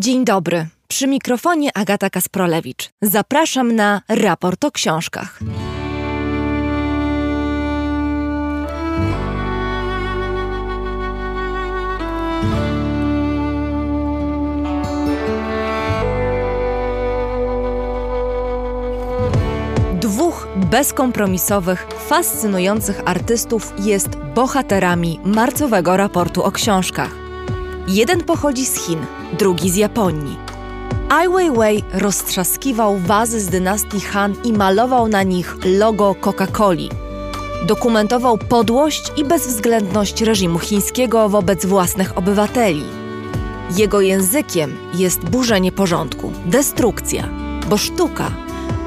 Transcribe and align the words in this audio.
Dzień 0.00 0.24
dobry. 0.24 0.66
Przy 0.88 1.06
mikrofonie 1.06 1.70
Agata 1.74 2.10
Kasprolewicz. 2.10 2.90
Zapraszam 3.02 3.72
na 3.72 4.02
raport 4.08 4.64
o 4.64 4.70
książkach. 4.70 5.38
Dwóch 20.00 20.48
bezkompromisowych, 20.56 21.86
fascynujących 22.08 23.00
artystów 23.06 23.72
jest 23.78 24.08
bohaterami 24.34 25.20
marcowego 25.24 25.96
raportu 25.96 26.42
o 26.42 26.52
książkach. 26.52 27.29
Jeden 27.92 28.20
pochodzi 28.20 28.66
z 28.66 28.86
Chin, 28.86 28.98
drugi 29.38 29.70
z 29.70 29.76
Japonii. 29.76 30.36
Ai 31.08 31.28
Weiwei 31.28 31.82
roztrzaskiwał 31.92 32.98
wazy 32.98 33.40
z 33.40 33.48
dynastii 33.48 34.00
Han 34.00 34.34
i 34.44 34.52
malował 34.52 35.08
na 35.08 35.22
nich 35.22 35.56
logo 35.64 36.14
Coca-Coli. 36.20 36.88
Dokumentował 37.66 38.38
podłość 38.38 39.12
i 39.16 39.24
bezwzględność 39.24 40.22
reżimu 40.22 40.58
chińskiego 40.58 41.28
wobec 41.28 41.66
własnych 41.66 42.18
obywateli. 42.18 42.84
Jego 43.76 44.00
językiem 44.00 44.76
jest 44.94 45.20
burzenie 45.20 45.72
porządku, 45.72 46.32
destrukcja, 46.46 47.28
bo 47.70 47.76
sztuka 47.76 48.30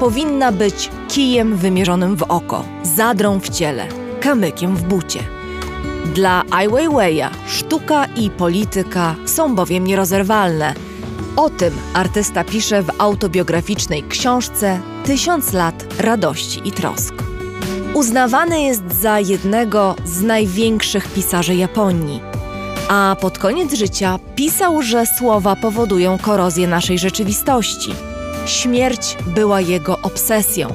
powinna 0.00 0.52
być 0.52 0.90
kijem 1.08 1.56
wymierzonym 1.56 2.16
w 2.16 2.22
oko, 2.22 2.64
zadrą 2.82 3.40
w 3.40 3.48
ciele, 3.48 3.86
kamykiem 4.20 4.76
w 4.76 4.82
bucie. 4.82 5.20
Dla 6.04 6.42
Ai 6.50 6.68
Weiwei'a 6.68 7.30
sztuka 7.46 8.04
i 8.16 8.30
polityka 8.30 9.14
są 9.26 9.54
bowiem 9.54 9.86
nierozerwalne. 9.86 10.74
O 11.36 11.50
tym 11.50 11.74
artysta 11.94 12.44
pisze 12.44 12.82
w 12.82 12.90
autobiograficznej 12.98 14.02
książce 14.02 14.80
Tysiąc 15.04 15.52
lat 15.52 15.84
radości 15.98 16.60
i 16.64 16.72
trosk. 16.72 17.14
Uznawany 17.94 18.62
jest 18.62 19.00
za 19.00 19.20
jednego 19.20 19.96
z 20.04 20.22
największych 20.22 21.08
pisarzy 21.08 21.54
Japonii, 21.54 22.20
a 22.88 23.16
pod 23.20 23.38
koniec 23.38 23.74
życia 23.74 24.18
pisał, 24.34 24.82
że 24.82 25.04
słowa 25.18 25.56
powodują 25.56 26.18
korozję 26.18 26.66
naszej 26.66 26.98
rzeczywistości. 26.98 27.94
Śmierć 28.46 29.16
była 29.26 29.60
jego 29.60 29.98
obsesją, 30.02 30.68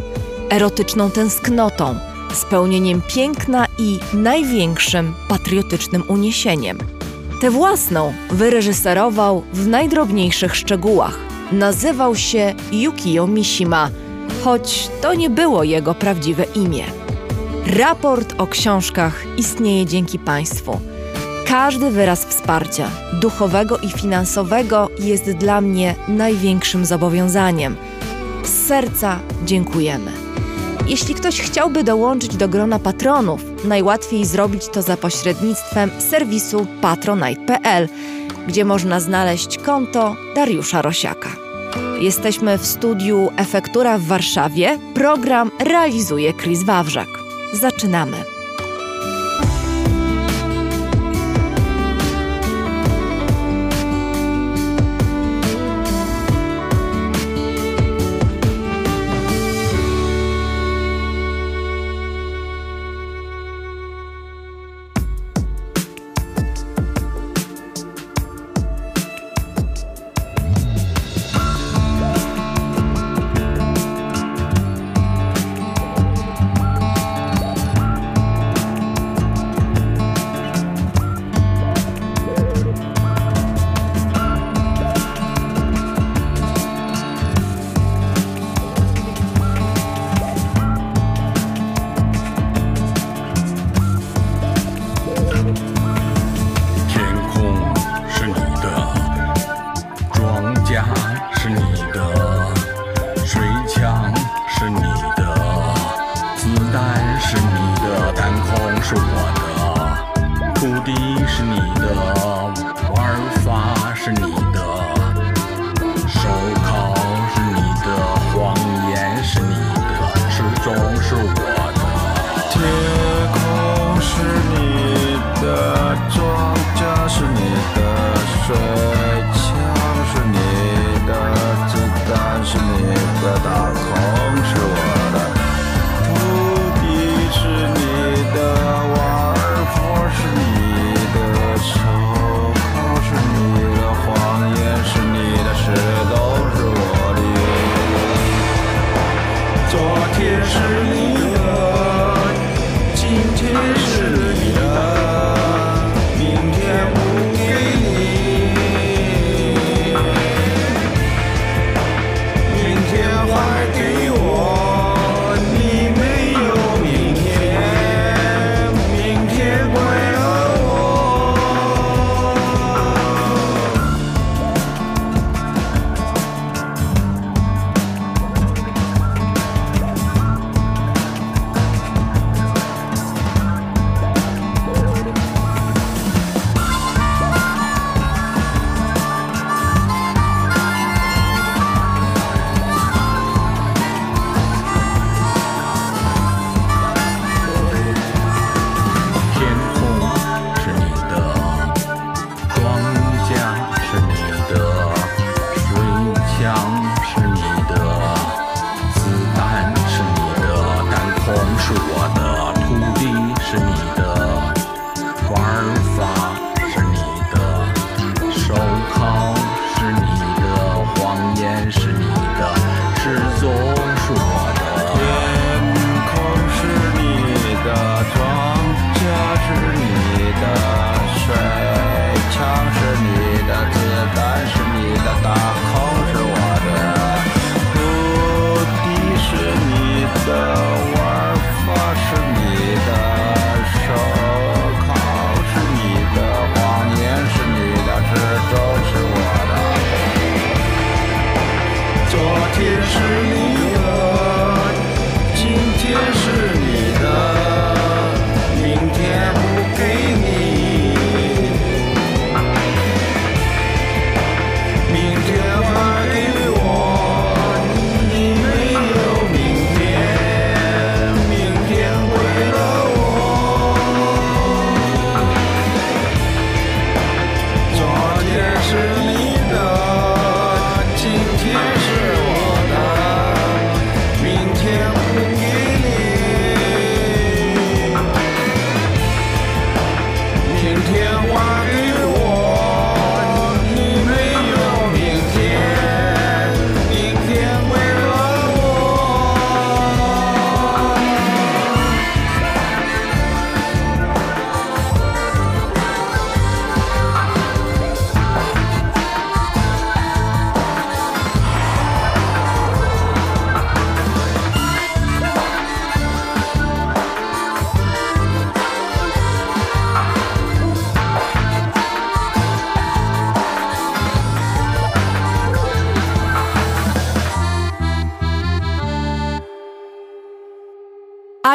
erotyczną 0.50 1.12
tęsknotą, 1.12 1.96
spełnieniem 2.33 3.02
piękna 3.08 3.66
i 3.77 3.99
największym 4.13 5.13
patriotycznym 5.30 6.03
uniesieniem. 6.08 6.77
Tę 7.41 7.52
własną 7.52 8.13
wyreżyserował 8.31 9.44
w 9.53 9.67
najdrobniejszych 9.67 10.55
szczegółach. 10.55 11.19
Nazywał 11.52 12.16
się 12.16 12.53
Yukio 12.72 13.27
Mishima, 13.27 13.89
choć 14.44 14.89
to 15.02 15.13
nie 15.13 15.30
było 15.30 15.63
jego 15.63 15.95
prawdziwe 15.95 16.44
imię. 16.55 16.83
Raport 17.77 18.35
o 18.38 18.47
książkach 18.47 19.23
istnieje 19.38 19.85
dzięki 19.85 20.19
Państwu. 20.19 20.80
Każdy 21.45 21.91
wyraz 21.91 22.25
wsparcia, 22.25 22.89
duchowego 23.22 23.77
i 23.77 23.89
finansowego, 23.89 24.89
jest 25.00 25.31
dla 25.31 25.61
mnie 25.61 25.95
największym 26.07 26.85
zobowiązaniem. 26.85 27.75
Z 28.44 28.67
serca 28.67 29.19
dziękujemy. 29.45 30.19
Jeśli 30.88 31.16
ktoś 31.16 31.41
chciałby 31.41 31.83
dołączyć 31.83 32.35
do 32.35 32.47
grona 32.47 32.80
patronów, 32.80 33.41
najłatwiej 33.66 34.25
zrobić 34.25 34.67
to 34.67 34.81
za 34.81 34.97
pośrednictwem 34.97 35.91
serwisu 35.99 36.67
patronite.pl, 36.81 37.89
gdzie 38.47 38.66
można 38.66 39.00
znaleźć 39.00 39.57
konto 39.57 40.16
Dariusza 40.35 40.81
Rosiaka. 40.81 41.30
Jesteśmy 42.02 42.57
w 42.57 42.66
studiu 42.66 43.30
Efektura 43.38 43.97
w 43.97 44.03
Warszawie. 44.03 44.80
Program 44.94 45.52
realizuje 45.59 46.33
Chris 46.33 46.63
Wawrzak. 46.63 47.09
Zaczynamy. 47.53 48.38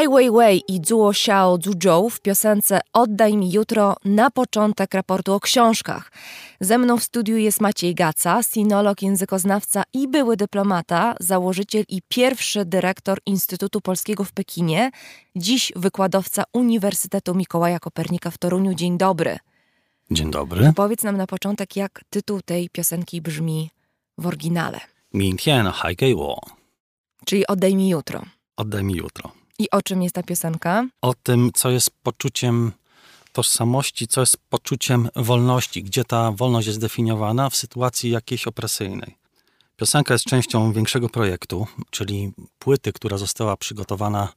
Ai 0.04 0.10
Weiwei 0.10 0.62
i 0.68 0.80
Zhuo 0.86 1.10
Xiao 1.10 1.58
Zhuzhou 1.62 2.10
w 2.10 2.20
piosence 2.20 2.80
Oddaj 2.92 3.36
mi 3.36 3.52
jutro 3.52 3.96
na 4.04 4.30
początek 4.30 4.94
raportu 4.94 5.32
o 5.32 5.40
książkach. 5.40 6.12
Ze 6.60 6.78
mną 6.78 6.96
w 6.96 7.04
studiu 7.04 7.36
jest 7.36 7.60
Maciej 7.60 7.94
Gaca, 7.94 8.42
sinolog, 8.42 9.02
językoznawca 9.02 9.82
i 9.92 10.08
były 10.08 10.36
dyplomata, 10.36 11.14
założyciel 11.20 11.84
i 11.88 12.02
pierwszy 12.08 12.64
dyrektor 12.64 13.18
Instytutu 13.26 13.80
Polskiego 13.80 14.24
w 14.24 14.32
Pekinie, 14.32 14.90
dziś 15.36 15.72
wykładowca 15.76 16.44
Uniwersytetu 16.52 17.34
Mikołaja 17.34 17.78
Kopernika 17.78 18.30
w 18.30 18.38
Toruniu. 18.38 18.74
Dzień 18.74 18.98
dobry. 18.98 19.38
Dzień 20.10 20.30
dobry. 20.30 20.72
Powiedz 20.76 21.02
nam 21.02 21.16
na 21.16 21.26
początek, 21.26 21.76
jak 21.76 22.00
tytuł 22.10 22.40
tej 22.42 22.70
piosenki 22.70 23.22
brzmi 23.22 23.70
w 24.18 24.26
oryginale. 24.26 24.80
Czyli 27.24 27.46
oddaj 27.46 27.76
mi 27.76 27.88
jutro. 27.88 28.22
Oddaj 28.56 28.84
mi 28.84 28.94
jutro. 28.94 29.33
I 29.58 29.70
o 29.70 29.82
czym 29.82 30.02
jest 30.02 30.14
ta 30.14 30.22
piosenka? 30.22 30.86
O 31.02 31.14
tym, 31.14 31.50
co 31.54 31.70
jest 31.70 31.90
poczuciem 32.02 32.72
tożsamości, 33.32 34.06
co 34.08 34.20
jest 34.20 34.36
poczuciem 34.50 35.08
wolności, 35.16 35.82
gdzie 35.82 36.04
ta 36.04 36.32
wolność 36.32 36.66
jest 36.66 36.80
definiowana 36.80 37.50
w 37.50 37.56
sytuacji 37.56 38.10
jakiejś 38.10 38.46
opresyjnej. 38.46 39.16
Piosenka 39.76 40.14
jest 40.14 40.24
częścią 40.24 40.72
większego 40.72 41.08
projektu, 41.08 41.66
czyli 41.90 42.32
płyty, 42.58 42.92
która 42.92 43.18
została 43.18 43.56
przygotowana 43.56 44.32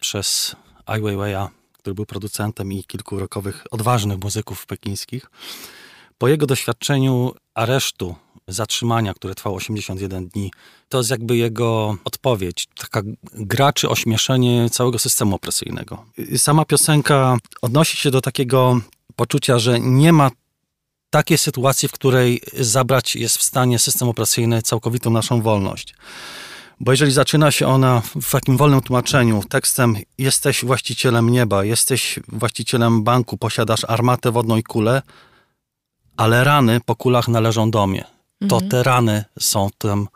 przez 0.00 0.56
Ai 0.86 1.00
Weiwei'a, 1.00 1.48
który 1.72 1.94
był 1.94 2.06
producentem 2.06 2.72
i 2.72 2.84
kilku 2.84 3.18
rokowych 3.18 3.64
odważnych 3.70 4.18
muzyków 4.18 4.66
pekińskich. 4.66 5.30
Po 6.18 6.28
jego 6.28 6.46
doświadczeniu 6.46 7.34
aresztu, 7.54 8.14
zatrzymania, 8.48 9.14
które 9.14 9.34
trwało 9.34 9.56
81 9.56 10.28
dni, 10.28 10.50
to 10.88 10.98
jest 10.98 11.10
jakby 11.10 11.36
jego 11.36 11.96
odpowiedź, 12.04 12.68
taka 12.78 13.02
gra 13.32 13.72
czy 13.72 13.88
ośmieszenie 13.88 14.70
całego 14.70 14.98
systemu 14.98 15.36
opresyjnego. 15.36 16.04
Sama 16.36 16.64
piosenka 16.64 17.36
odnosi 17.62 17.96
się 17.96 18.10
do 18.10 18.20
takiego 18.20 18.80
poczucia, 19.16 19.58
że 19.58 19.80
nie 19.80 20.12
ma 20.12 20.30
takiej 21.10 21.38
sytuacji, 21.38 21.88
w 21.88 21.92
której 21.92 22.40
zabrać 22.60 23.16
jest 23.16 23.38
w 23.38 23.42
stanie 23.42 23.78
system 23.78 24.08
opresyjny 24.08 24.62
całkowitą 24.62 25.10
naszą 25.10 25.42
wolność. 25.42 25.94
Bo 26.80 26.92
jeżeli 26.92 27.12
zaczyna 27.12 27.50
się 27.50 27.66
ona 27.66 28.02
w 28.22 28.30
takim 28.30 28.56
wolnym 28.56 28.80
tłumaczeniu 28.80 29.42
tekstem 29.48 29.96
jesteś 30.18 30.64
właścicielem 30.64 31.30
nieba, 31.30 31.64
jesteś 31.64 32.18
właścicielem 32.28 33.02
banku, 33.02 33.36
posiadasz 33.36 33.84
armatę 33.88 34.32
wodną 34.32 34.56
i 34.56 34.62
kulę, 34.62 35.02
ale 36.16 36.44
rany 36.44 36.80
po 36.86 36.96
kulach 36.96 37.28
należą 37.28 37.70
do 37.70 37.86
mnie. 37.86 38.15
To 38.48 38.60
te 38.60 38.82
rany 38.82 39.24
są 39.38 39.68
tym 39.78 40.08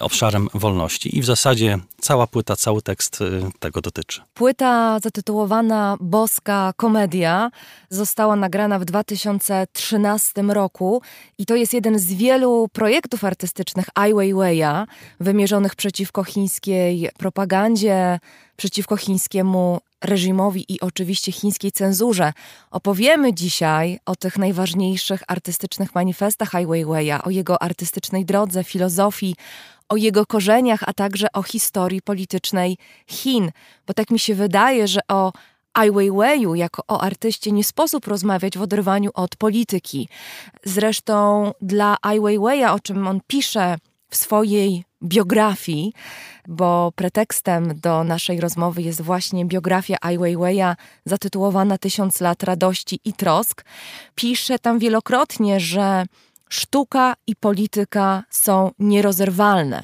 obszarem 0.00 0.48
wolności. 0.54 1.18
I 1.18 1.22
w 1.22 1.24
zasadzie 1.24 1.78
cała 2.00 2.26
płyta, 2.26 2.56
cały 2.56 2.82
tekst 2.82 3.20
y, 3.20 3.42
tego 3.58 3.80
dotyczy. 3.80 4.22
Płyta 4.34 4.98
zatytułowana 5.02 5.96
Boska 6.00 6.72
Komedia 6.76 7.50
została 7.88 8.36
nagrana 8.36 8.78
w 8.78 8.84
2013 8.84 10.42
roku 10.42 11.02
i 11.38 11.46
to 11.46 11.56
jest 11.56 11.74
jeden 11.74 11.98
z 11.98 12.12
wielu 12.12 12.68
projektów 12.72 13.24
artystycznych 13.24 13.86
Ai 13.94 14.12
Weiwei'a 14.12 14.86
wymierzonych 15.20 15.74
przeciwko 15.74 16.24
chińskiej 16.24 17.10
propagandzie, 17.18 18.18
przeciwko 18.60 18.96
chińskiemu 18.96 19.80
reżimowi 20.04 20.64
i 20.68 20.80
oczywiście 20.80 21.32
chińskiej 21.32 21.72
cenzurze. 21.72 22.32
Opowiemy 22.70 23.34
dzisiaj 23.34 23.98
o 24.06 24.16
tych 24.16 24.38
najważniejszych 24.38 25.22
artystycznych 25.28 25.94
manifestach 25.94 26.54
Ai 26.54 26.66
Weiwei'a, 26.66 27.20
o 27.24 27.30
jego 27.30 27.62
artystycznej 27.62 28.24
drodze, 28.24 28.64
filozofii, 28.64 29.36
o 29.88 29.96
jego 29.96 30.26
korzeniach, 30.26 30.80
a 30.86 30.92
także 30.92 31.32
o 31.32 31.42
historii 31.42 32.02
politycznej 32.02 32.76
Chin. 33.06 33.50
Bo 33.86 33.94
tak 33.94 34.10
mi 34.10 34.18
się 34.18 34.34
wydaje, 34.34 34.88
że 34.88 35.00
o 35.08 35.32
Ai 35.74 35.90
Weiwei'u 35.90 36.54
jako 36.54 36.82
o 36.88 37.00
artyście 37.00 37.52
nie 37.52 37.64
sposób 37.64 38.06
rozmawiać 38.06 38.58
w 38.58 38.62
oderwaniu 38.62 39.10
od 39.14 39.36
polityki. 39.36 40.08
Zresztą 40.64 41.52
dla 41.62 41.96
Ai 42.02 42.20
Weiwei'a, 42.20 42.74
o 42.74 42.80
czym 42.80 43.08
on 43.08 43.20
pisze 43.26 43.76
w 44.10 44.16
swojej 44.16 44.84
biografii, 45.02 45.92
bo 46.50 46.92
pretekstem 46.96 47.80
do 47.80 48.04
naszej 48.04 48.40
rozmowy 48.40 48.82
jest 48.82 49.00
właśnie 49.02 49.44
biografia 49.44 49.96
Ai 50.00 50.18
Weiwei'a 50.18 50.76
zatytułowana 51.04 51.78
Tysiąc 51.78 52.20
lat 52.20 52.42
radości 52.42 53.00
i 53.04 53.12
trosk. 53.12 53.64
Pisze 54.14 54.58
tam 54.58 54.78
wielokrotnie, 54.78 55.60
że 55.60 56.04
Sztuka 56.48 57.14
i 57.26 57.36
polityka 57.36 58.24
są 58.30 58.70
nierozerwalne. 58.78 59.82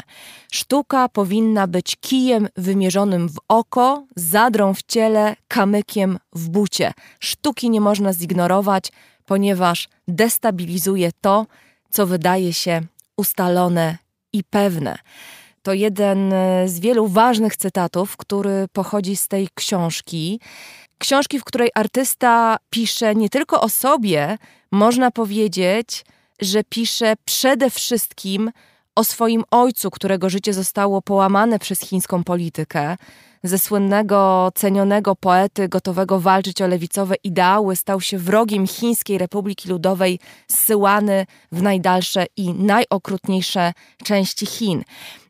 Sztuka 0.52 1.08
powinna 1.08 1.66
być 1.66 1.96
kijem 2.00 2.48
wymierzonym 2.56 3.28
w 3.28 3.36
oko, 3.48 4.06
zadrą 4.16 4.74
w 4.74 4.82
ciele, 4.82 5.36
kamykiem 5.48 6.18
w 6.32 6.48
bucie. 6.48 6.92
Sztuki 7.20 7.70
nie 7.70 7.80
można 7.80 8.12
zignorować, 8.12 8.92
ponieważ 9.24 9.88
destabilizuje 10.08 11.10
to, 11.20 11.46
co 11.90 12.06
wydaje 12.06 12.52
się 12.52 12.82
ustalone 13.16 13.98
i 14.32 14.44
pewne. 14.44 14.98
To 15.66 15.72
jeden 15.72 16.34
z 16.66 16.80
wielu 16.80 17.08
ważnych 17.08 17.56
cytatów, 17.56 18.16
który 18.16 18.66
pochodzi 18.72 19.16
z 19.16 19.28
tej 19.28 19.48
książki. 19.54 20.40
Książki, 20.98 21.38
w 21.40 21.44
której 21.44 21.70
artysta 21.74 22.56
pisze 22.70 23.14
nie 23.14 23.28
tylko 23.28 23.60
o 23.60 23.68
sobie, 23.68 24.38
można 24.72 25.10
powiedzieć, 25.10 26.04
że 26.40 26.64
pisze 26.64 27.14
przede 27.24 27.70
wszystkim 27.70 28.50
o 28.94 29.04
swoim 29.04 29.44
ojcu, 29.50 29.90
którego 29.90 30.30
życie 30.30 30.54
zostało 30.54 31.02
połamane 31.02 31.58
przez 31.58 31.80
chińską 31.80 32.24
politykę. 32.24 32.96
Ze 33.42 33.58
słynnego, 33.58 34.50
cenionego 34.54 35.16
poety, 35.16 35.68
gotowego 35.68 36.20
walczyć 36.20 36.62
o 36.62 36.66
lewicowe 36.66 37.14
ideały, 37.24 37.76
stał 37.76 38.00
się 38.00 38.18
wrogiem 38.18 38.66
Chińskiej 38.66 39.18
Republiki 39.18 39.68
Ludowej, 39.68 40.18
zsyłany 40.48 41.26
w 41.52 41.62
najdalsze 41.62 42.26
i 42.36 42.54
najokrutniejsze 42.54 43.72
części 44.04 44.46
Chin. 44.46 44.84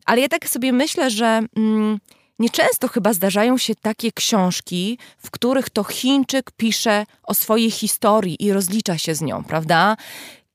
Ale 0.06 0.20
ja 0.20 0.28
tak 0.28 0.48
sobie 0.48 0.72
myślę, 0.72 1.10
że 1.10 1.42
mm, 1.56 1.98
nieczęsto 2.38 2.88
chyba 2.88 3.12
zdarzają 3.12 3.58
się 3.58 3.74
takie 3.74 4.12
książki, 4.12 4.98
w 5.18 5.30
których 5.30 5.70
to 5.70 5.84
Chińczyk 5.84 6.50
pisze 6.56 7.06
o 7.22 7.34
swojej 7.34 7.70
historii 7.70 8.36
i 8.44 8.52
rozlicza 8.52 8.98
się 8.98 9.14
z 9.14 9.20
nią, 9.20 9.44
prawda? 9.44 9.96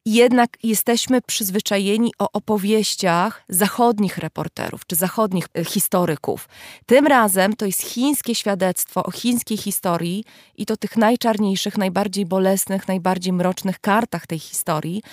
Jednak 0.05 0.57
jesteśmy 0.63 1.21
przyzwyczajeni 1.21 2.11
o 2.19 2.27
opowieściach 2.33 3.43
zachodnich 3.49 4.17
reporterów 4.17 4.85
czy 4.87 4.95
zachodnich 4.95 5.45
e, 5.57 5.65
historyków. 5.65 6.49
Tym 6.85 7.07
razem 7.07 7.55
to 7.55 7.65
jest 7.65 7.81
chińskie 7.81 8.35
świadectwo 8.35 9.03
o 9.03 9.11
chińskiej 9.11 9.57
historii 9.57 10.23
i 10.57 10.65
to 10.65 10.77
tych 10.77 10.97
najczarniejszych, 10.97 11.77
najbardziej 11.77 12.25
bolesnych, 12.25 12.87
najbardziej 12.87 13.33
mrocznych 13.33 13.79
kartach 13.79 14.27
tej 14.27 14.39
historii. 14.39 15.03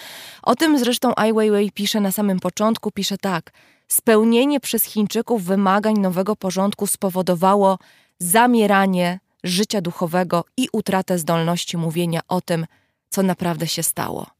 O 0.43 0.55
tym 0.55 0.79
zresztą 0.79 1.13
Ai 1.17 1.33
Weiwei 1.33 1.73
pisze 1.73 2.01
na 2.01 2.13
samym 2.13 2.41
początku, 2.41 2.91
pisze 2.91 3.19
tak. 3.19 3.53
Spełnienie 3.89 4.61
przez 4.61 4.85
Chińczyków 4.85 5.45
wymagań 5.45 5.99
nowego 5.99 6.37
porządku 6.37 6.87
spowodowało 6.87 7.79
zamieranie 8.19 9.21
życia 9.45 9.81
duchowego 9.81 10.45
i 10.57 10.69
utratę 10.73 11.19
zdolności 11.19 11.77
mówienia 11.77 12.21
o 12.29 12.41
tym, 12.41 12.67
co 13.11 13.23
naprawdę 13.23 13.67
się 13.67 13.83
stało 13.83 14.39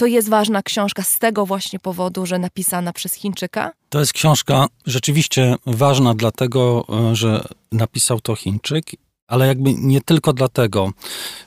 to 0.00 0.06
jest 0.06 0.28
ważna 0.28 0.62
książka 0.62 1.02
z 1.02 1.18
tego 1.18 1.46
właśnie 1.46 1.78
powodu, 1.78 2.26
że 2.26 2.38
napisana 2.38 2.92
przez 2.92 3.14
Chińczyka? 3.14 3.72
To 3.88 4.00
jest 4.00 4.12
książka 4.12 4.66
rzeczywiście 4.86 5.54
ważna, 5.66 6.14
dlatego 6.14 6.84
e, 7.10 7.16
że 7.16 7.48
napisał 7.72 8.20
to 8.20 8.36
Chińczyk 8.36 8.84
ale 9.30 9.46
jakby 9.46 9.74
nie 9.74 10.00
tylko 10.00 10.32
dlatego, 10.32 10.92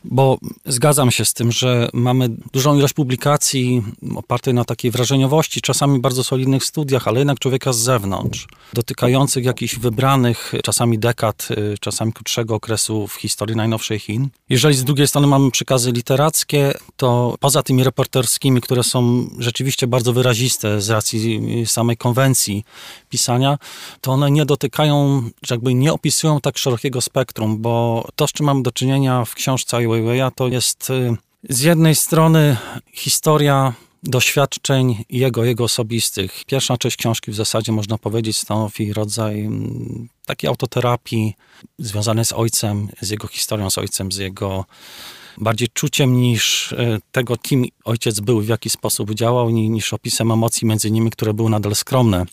bo 0.04 0.38
zgadzam 0.66 1.12
się 1.12 1.26
z 1.26 1.34
tym, 1.34 1.52
że 1.52 1.90
mamy 1.94 2.30
dużą 2.54 2.76
ilość 2.76 2.94
publikacji 2.94 3.84
opartej 4.16 4.54
na 4.54 4.66
takiej 4.66 4.92
wrażeniowości, 4.92 5.62
czasami 5.62 6.00
bardzo 6.00 6.24
solidnych 6.24 6.64
studiach, 6.64 7.08
ale 7.08 7.20
jednak 7.20 7.40
człowieka 7.40 7.74
z 7.74 7.78
zewnątrz, 7.78 8.48
dotykających 8.74 9.46
jakichś 9.46 9.76
wybranych, 9.76 10.54
czasami 10.64 11.00
dekad, 11.00 11.48
y, 11.52 11.78
czasami 11.80 12.14
krótszego 12.14 12.56
okresu 12.56 13.08
w 13.08 13.14
historii 13.14 13.56
najnowszej 13.56 14.00
Chin. 14.00 14.30
Jeżeli 14.50 14.76
z 14.76 14.84
drugiej 14.84 15.08
strony 15.08 15.28
mamy 15.28 15.52
przekazy 15.52 15.92
literackie, 15.92 16.74
to 16.98 17.36
poza 17.40 17.64
tymi 17.64 17.84
reporterskimi, 17.84 18.62
które 18.62 18.84
są 18.84 19.30
rzeczywiście 19.40 19.88
bardzo 19.88 20.14
wyraziste 20.14 20.82
z 20.82 20.90
racji 20.90 21.42
samej 21.66 21.98
konwencji 21.98 22.66
pisania, 23.10 23.58
to 24.02 24.12
one 24.12 24.32
nie 24.32 24.46
dotykają, 24.46 25.24
jakby 25.50 25.74
nie 25.74 25.94
opisują 25.94 26.42
tak 26.42 26.58
szerokiego 26.58 27.02
spektrum, 27.02 27.62
bo 27.62 27.73
to, 28.16 28.28
z 28.28 28.32
czym 28.32 28.46
mam 28.46 28.64
do 28.64 28.72
czynienia 28.72 29.26
w 29.26 29.34
książce 29.34 29.78
Ai 29.78 29.88
to 30.36 30.48
jest 30.48 30.90
y, 30.90 31.16
z 31.50 31.62
jednej 31.62 31.96
strony 31.96 32.58
historia 32.94 33.74
doświadczeń 34.04 35.06
jego, 35.10 35.46
jego 35.46 35.64
osobistych. 35.64 36.44
Pierwsza 36.46 36.78
część 36.78 36.98
książki 36.98 37.32
w 37.32 37.36
zasadzie 37.36 37.72
można 37.72 37.98
powiedzieć 37.98 38.38
stanowi 38.38 38.94
rodzaj 38.94 39.40
mm, 39.42 40.08
takiej 40.26 40.48
autoterapii 40.48 41.34
związanej 41.80 42.26
z 42.26 42.34
ojcem, 42.34 42.88
z 43.02 43.10
jego 43.10 43.28
historią 43.28 43.70
z 43.70 43.78
ojcem, 43.78 44.12
z 44.12 44.18
jego 44.18 44.66
bardziej 45.38 45.68
czuciem 45.74 46.22
niż 46.22 46.72
y, 46.72 47.00
tego, 47.12 47.38
kim 47.38 47.66
ojciec 47.86 48.20
był, 48.20 48.42
w 48.42 48.48
jaki 48.48 48.70
sposób 48.70 49.14
działał, 49.14 49.50
niż 49.50 49.94
opisem 49.94 50.32
emocji 50.32 50.68
między 50.68 50.92
nimi, 50.92 51.12
które 51.12 51.34
były 51.34 51.50
nadal 51.50 51.76
skromne. 51.76 52.26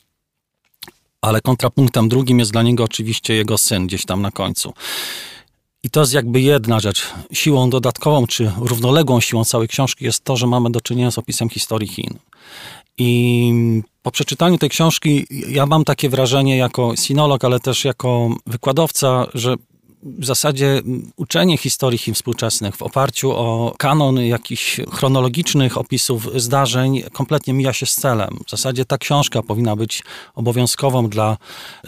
Ale 1.23 1.41
kontrapunktem 1.41 2.09
drugim 2.09 2.39
jest 2.39 2.53
dla 2.53 2.62
niego 2.62 2.85
oczywiście 2.85 3.35
jego 3.35 3.59
syn 3.59 3.87
gdzieś 3.87 4.05
tam 4.05 4.23
na 4.23 4.31
końcu. 4.31 4.73
I 5.83 5.91
to 5.91 6.00
jest 6.00 6.12
jakby 6.12 6.41
jedna 6.41 6.81
rzecz. 6.81 7.07
Siłą 7.33 7.71
dodatkową, 7.71 8.27
czy 8.27 8.53
równoległą 8.59 9.21
siłą 9.21 9.45
całej 9.45 9.69
książki 9.69 10.05
jest 10.05 10.25
to, 10.25 10.37
że 10.37 10.47
mamy 10.47 10.71
do 10.71 10.81
czynienia 10.81 11.11
z 11.11 11.19
opisem 11.19 11.49
historii 11.49 11.89
Chin. 11.89 12.19
I 12.99 13.53
po 14.03 14.11
przeczytaniu 14.11 14.59
tej 14.59 14.71
książki 14.71 15.27
ja 15.49 15.67
mam 15.67 15.85
takie 15.85 16.09
wrażenie 16.09 16.57
jako 16.57 16.97
sinolog, 16.97 17.45
ale 17.45 17.61
też 17.61 17.85
jako 17.85 18.29
wykładowca, 18.47 19.27
że 19.35 19.55
w 20.02 20.25
zasadzie 20.25 20.83
uczenie 21.16 21.59
historii 21.59 21.99
Chin 21.99 22.14
współczesnych 22.14 22.76
w 22.76 22.83
oparciu 22.83 23.33
o 23.33 23.75
kanon 23.78 24.21
jakichś 24.21 24.80
chronologicznych 24.92 25.78
opisów 25.78 26.28
zdarzeń 26.37 27.02
kompletnie 27.12 27.54
mija 27.54 27.73
się 27.73 27.87
z 27.87 27.95
celem. 27.95 28.38
W 28.47 28.50
zasadzie 28.50 28.85
ta 28.85 28.99
książka 28.99 29.42
powinna 29.42 29.76
być 29.76 30.02
obowiązkową 30.35 31.09
dla 31.09 31.37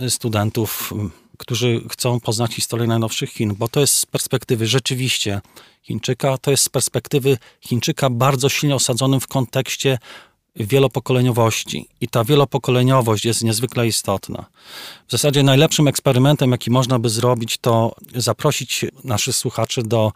studentów, 0.09 0.95
którzy 1.39 1.81
chcą 1.91 2.21
poznać 2.21 2.55
historię 2.55 2.87
najnowszych 2.87 3.31
Chin, 3.31 3.55
bo 3.55 3.69
to 3.69 3.81
jest 3.81 3.95
z 3.95 4.07
perspektywy 4.07 4.67
rzeczywiście 4.67 5.41
Chińczyka, 5.83 6.39
to 6.39 6.51
jest 6.51 6.65
z 6.65 6.69
perspektywy 6.69 7.39
Chińczyka 7.61 8.11
bardzo 8.11 8.49
silnie 8.49 8.75
osadzonym 8.75 9.21
w 9.21 9.27
kontekście 9.27 9.99
wielopokoleniowości. 10.57 11.89
I 12.01 12.09
ta 12.09 12.25
wielopokoleniowość 12.25 13.25
jest 13.25 13.45
niezwykle 13.45 13.87
istotna. 13.87 14.45
W 15.09 15.11
zasadzie 15.13 15.43
najlepszym 15.43 15.89
eksperymentem, 15.89 16.51
jaki 16.51 16.71
można 16.71 16.99
by 16.99 17.09
zrobić, 17.09 17.59
to 17.59 17.95
zaprosić 18.15 18.85
naszych 19.05 19.37
słuchaczy 19.37 19.83
do 19.83 20.13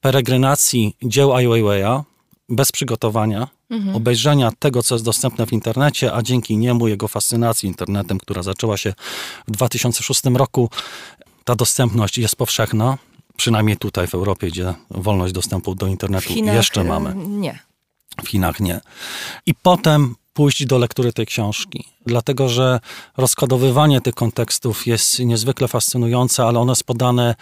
peregrynacji 0.00 0.96
dzieł 1.02 1.34
Ai 1.34 1.46
Weiwei'a 1.46 2.02
bez 2.48 2.72
przygotowania, 2.72 3.48
mhm. 3.70 3.96
obejrzenia 3.96 4.52
tego, 4.58 4.82
co 4.82 4.94
jest 4.94 5.04
dostępne 5.04 5.46
w 5.46 5.52
internecie, 5.52 6.12
a 6.14 6.22
dzięki 6.22 6.56
niemu, 6.56 6.88
jego 6.88 7.08
fascynacji 7.08 7.68
internetem, 7.68 8.18
która 8.18 8.42
zaczęła 8.42 8.76
się 8.76 8.94
w 9.48 9.50
2006 9.50 10.22
roku, 10.34 10.70
ta 11.44 11.54
dostępność 11.54 12.18
jest 12.18 12.36
powszechna. 12.36 12.98
Przynajmniej 13.36 13.76
tutaj 13.76 14.06
w 14.06 14.14
Europie, 14.14 14.46
gdzie 14.46 14.74
wolność 14.90 15.32
dostępu 15.32 15.74
do 15.74 15.86
internetu 15.86 16.28
Chinach, 16.28 16.54
jeszcze 16.54 16.84
mamy. 16.84 17.14
Nie. 17.14 17.69
W 18.24 18.28
Chinach 18.28 18.60
nie. 18.60 18.80
I 19.46 19.54
potem 19.54 20.14
pójść 20.32 20.66
do 20.66 20.78
lektury 20.78 21.12
tej 21.12 21.26
książki, 21.26 21.84
dlatego 22.06 22.48
że 22.48 22.80
rozkodowywanie 23.16 24.00
tych 24.00 24.14
kontekstów 24.14 24.86
jest 24.86 25.18
niezwykle 25.18 25.68
fascynujące, 25.68 26.44
ale 26.44 26.58
one 26.58 26.72
jest 26.72 26.84
podane 26.84 27.34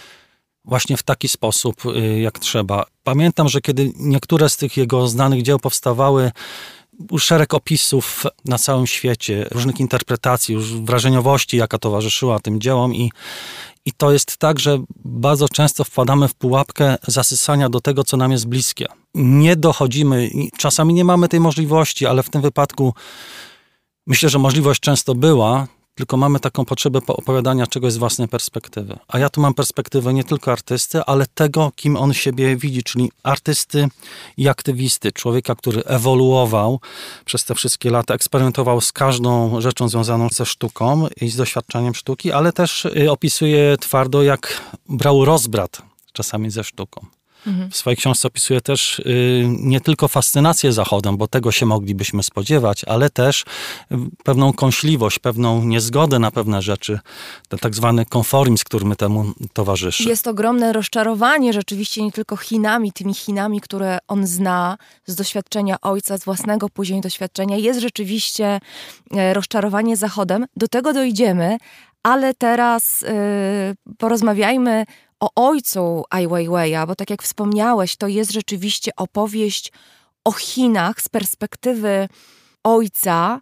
właśnie 0.64 0.96
w 0.96 1.02
taki 1.02 1.28
sposób, 1.28 1.86
y, 1.86 2.20
jak 2.20 2.38
trzeba. 2.38 2.86
Pamiętam, 3.04 3.48
że 3.48 3.60
kiedy 3.60 3.92
niektóre 3.96 4.48
z 4.48 4.56
tych 4.56 4.76
jego 4.76 5.08
znanych 5.08 5.42
dzieł 5.42 5.58
powstawały, 5.58 6.30
był 6.98 7.18
szereg 7.18 7.54
opisów 7.54 8.24
na 8.44 8.58
całym 8.58 8.86
świecie, 8.86 9.46
różnych 9.50 9.80
interpretacji, 9.80 10.54
już 10.54 10.74
wrażeniowości, 10.74 11.56
jaka 11.56 11.78
towarzyszyła 11.78 12.40
tym 12.40 12.60
dziełom 12.60 12.94
i, 12.94 13.12
i 13.84 13.92
to 13.92 14.12
jest 14.12 14.36
tak, 14.36 14.58
że 14.58 14.78
bardzo 15.04 15.48
często 15.48 15.84
wpadamy 15.84 16.28
w 16.28 16.34
pułapkę 16.34 16.96
zasysania 17.06 17.68
do 17.68 17.80
tego, 17.80 18.04
co 18.04 18.16
nam 18.16 18.32
jest 18.32 18.48
bliskie. 18.48 18.86
Nie 19.14 19.56
dochodzimy, 19.56 20.30
czasami 20.58 20.94
nie 20.94 21.04
mamy 21.04 21.28
tej 21.28 21.40
możliwości, 21.40 22.06
ale 22.06 22.22
w 22.22 22.30
tym 22.30 22.42
wypadku 22.42 22.94
myślę, 24.06 24.28
że 24.28 24.38
możliwość 24.38 24.80
często 24.80 25.14
była, 25.14 25.66
tylko 25.98 26.16
mamy 26.16 26.40
taką 26.40 26.64
potrzebę 26.64 27.00
opowiadania 27.06 27.66
czegoś 27.66 27.92
z 27.92 27.96
własnej 27.96 28.28
perspektywy. 28.28 28.98
A 29.08 29.18
ja 29.18 29.28
tu 29.28 29.40
mam 29.40 29.54
perspektywę 29.54 30.14
nie 30.14 30.24
tylko 30.24 30.52
artysty, 30.52 31.02
ale 31.04 31.26
tego, 31.34 31.72
kim 31.76 31.96
on 31.96 32.14
siebie 32.14 32.56
widzi, 32.56 32.82
czyli 32.82 33.10
artysty 33.22 33.88
i 34.36 34.48
aktywisty, 34.48 35.12
człowieka, 35.12 35.54
który 35.54 35.84
ewoluował 35.84 36.80
przez 37.24 37.44
te 37.44 37.54
wszystkie 37.54 37.90
lata, 37.90 38.14
eksperymentował 38.14 38.80
z 38.80 38.92
każdą 38.92 39.60
rzeczą 39.60 39.88
związaną 39.88 40.28
ze 40.32 40.46
sztuką 40.46 41.06
i 41.20 41.28
z 41.28 41.36
doświadczeniem 41.36 41.94
sztuki, 41.94 42.32
ale 42.32 42.52
też 42.52 42.84
y, 42.84 43.10
opisuje 43.10 43.76
twardo, 43.76 44.22
jak 44.22 44.60
brał 44.88 45.24
rozbrat 45.24 45.82
czasami 46.12 46.50
ze 46.50 46.64
sztuką. 46.64 47.17
W 47.70 47.76
swojej 47.76 47.96
książce 47.96 48.28
opisuje 48.28 48.60
też 48.60 48.98
y, 48.98 49.44
nie 49.48 49.80
tylko 49.80 50.08
fascynację 50.08 50.72
Zachodem, 50.72 51.16
bo 51.16 51.28
tego 51.28 51.52
się 51.52 51.66
moglibyśmy 51.66 52.22
spodziewać, 52.22 52.84
ale 52.84 53.10
też 53.10 53.44
y, 53.92 53.96
pewną 54.24 54.52
kąśliwość, 54.52 55.18
pewną 55.18 55.64
niezgodę 55.64 56.18
na 56.18 56.30
pewne 56.30 56.62
rzeczy, 56.62 56.98
ten 57.48 57.58
tak 57.58 57.74
zwany 57.74 58.06
konformizm, 58.06 58.64
który 58.64 58.96
temu 58.96 59.32
towarzyszy. 59.52 60.08
Jest 60.08 60.26
ogromne 60.26 60.72
rozczarowanie 60.72 61.52
rzeczywiście 61.52 62.02
nie 62.02 62.12
tylko 62.12 62.36
Chinami, 62.36 62.92
tymi 62.92 63.14
Chinami, 63.14 63.60
które 63.60 63.98
on 64.08 64.26
zna 64.26 64.78
z 65.06 65.14
doświadczenia 65.14 65.76
ojca, 65.82 66.18
z 66.18 66.24
własnego 66.24 66.68
później 66.68 67.00
doświadczenia. 67.00 67.56
Jest 67.56 67.80
rzeczywiście 67.80 68.60
e, 69.16 69.34
rozczarowanie 69.34 69.96
Zachodem. 69.96 70.46
Do 70.56 70.68
tego 70.68 70.92
dojdziemy, 70.92 71.58
ale 72.02 72.34
teraz 72.34 73.02
yy, 73.02 73.94
porozmawiajmy 73.98 74.84
o 75.20 75.30
ojcu 75.34 76.04
Ai 76.10 76.28
Weiwei'a, 76.28 76.86
bo 76.86 76.94
tak 76.94 77.10
jak 77.10 77.22
wspomniałeś, 77.22 77.96
to 77.96 78.08
jest 78.08 78.32
rzeczywiście 78.32 78.90
opowieść 78.96 79.72
o 80.24 80.32
Chinach 80.32 81.00
z 81.00 81.08
perspektywy 81.08 82.08
ojca, 82.64 83.40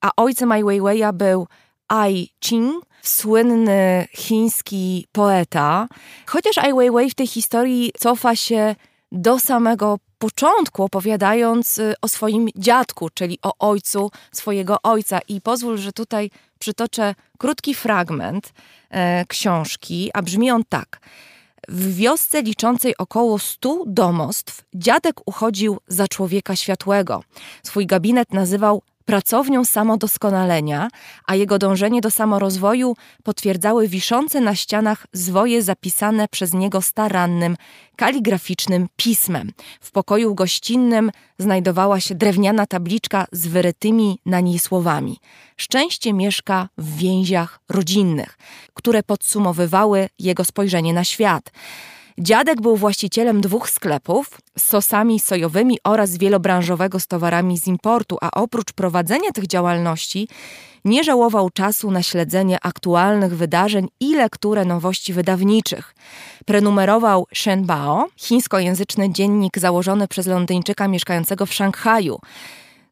a 0.00 0.10
ojcem 0.16 0.52
Ai 0.52 0.64
Weiwei'a 0.64 1.12
był 1.12 1.46
Ai 1.88 2.30
Qing, 2.40 2.86
słynny 3.02 4.08
chiński 4.12 5.06
poeta. 5.12 5.88
Chociaż 6.26 6.58
Ai 6.58 6.74
Weiwei 6.74 7.10
w 7.10 7.14
tej 7.14 7.26
historii 7.26 7.92
cofa 7.98 8.36
się 8.36 8.74
do 9.12 9.38
samego 9.38 9.98
początku, 10.18 10.82
opowiadając 10.82 11.78
y, 11.78 11.94
o 12.02 12.08
swoim 12.08 12.48
dziadku, 12.56 13.10
czyli 13.10 13.38
o 13.42 13.52
ojcu 13.58 14.10
swojego 14.32 14.82
ojca. 14.82 15.20
I 15.28 15.40
pozwól, 15.40 15.78
że 15.78 15.92
tutaj 15.92 16.30
przytoczę 16.58 17.14
krótki 17.38 17.74
fragment 17.74 18.52
e, 18.90 19.24
książki, 19.26 20.10
a 20.14 20.22
brzmi 20.22 20.50
on 20.50 20.62
tak. 20.68 21.00
W 21.68 21.96
wiosce 21.96 22.42
liczącej 22.42 22.94
około 22.98 23.38
stu 23.38 23.84
domostw 23.86 24.64
dziadek 24.74 25.16
uchodził 25.26 25.78
za 25.88 26.08
człowieka 26.08 26.56
światłego. 26.56 27.22
Swój 27.62 27.86
gabinet 27.86 28.32
nazywał 28.32 28.82
pracownią 29.06 29.64
samodoskonalenia, 29.64 30.88
a 31.26 31.34
jego 31.34 31.58
dążenie 31.58 32.00
do 32.00 32.10
samorozwoju 32.10 32.96
potwierdzały 33.22 33.88
wiszące 33.88 34.40
na 34.40 34.54
ścianach 34.54 35.06
zwoje 35.12 35.62
zapisane 35.62 36.28
przez 36.28 36.54
niego 36.54 36.82
starannym, 36.82 37.56
kaligraficznym 37.96 38.88
pismem. 38.96 39.52
W 39.80 39.90
pokoju 39.90 40.34
gościnnym 40.34 41.10
znajdowała 41.38 42.00
się 42.00 42.14
drewniana 42.14 42.66
tabliczka 42.66 43.26
z 43.32 43.46
wyrytymi 43.46 44.18
na 44.26 44.40
niej 44.40 44.58
słowami. 44.58 45.18
Szczęście 45.56 46.12
mieszka 46.12 46.68
w 46.78 46.96
więziach 46.96 47.60
rodzinnych, 47.68 48.38
które 48.74 49.02
podsumowywały 49.02 50.08
jego 50.18 50.44
spojrzenie 50.44 50.92
na 50.92 51.04
świat. 51.04 51.50
Dziadek 52.18 52.60
był 52.60 52.76
właścicielem 52.76 53.40
dwóch 53.40 53.70
sklepów 53.70 54.40
z 54.58 54.64
sosami 54.64 55.20
sojowymi 55.20 55.78
oraz 55.84 56.16
wielobranżowego 56.16 57.00
z 57.00 57.06
towarami 57.06 57.58
z 57.58 57.66
importu, 57.66 58.16
a 58.20 58.30
oprócz 58.30 58.72
prowadzenia 58.72 59.30
tych 59.34 59.46
działalności 59.46 60.28
nie 60.84 61.04
żałował 61.04 61.50
czasu 61.50 61.90
na 61.90 62.02
śledzenie 62.02 62.58
aktualnych 62.62 63.36
wydarzeń 63.36 63.88
i 64.00 64.14
lekturę 64.14 64.64
nowości 64.64 65.12
wydawniczych. 65.12 65.94
Prenumerował 66.44 67.26
Shenbao, 67.34 68.08
chińskojęzyczny 68.16 69.12
dziennik 69.12 69.58
założony 69.58 70.08
przez 70.08 70.26
Londyńczyka 70.26 70.88
mieszkającego 70.88 71.46
w 71.46 71.54
Szanghaju. 71.54 72.18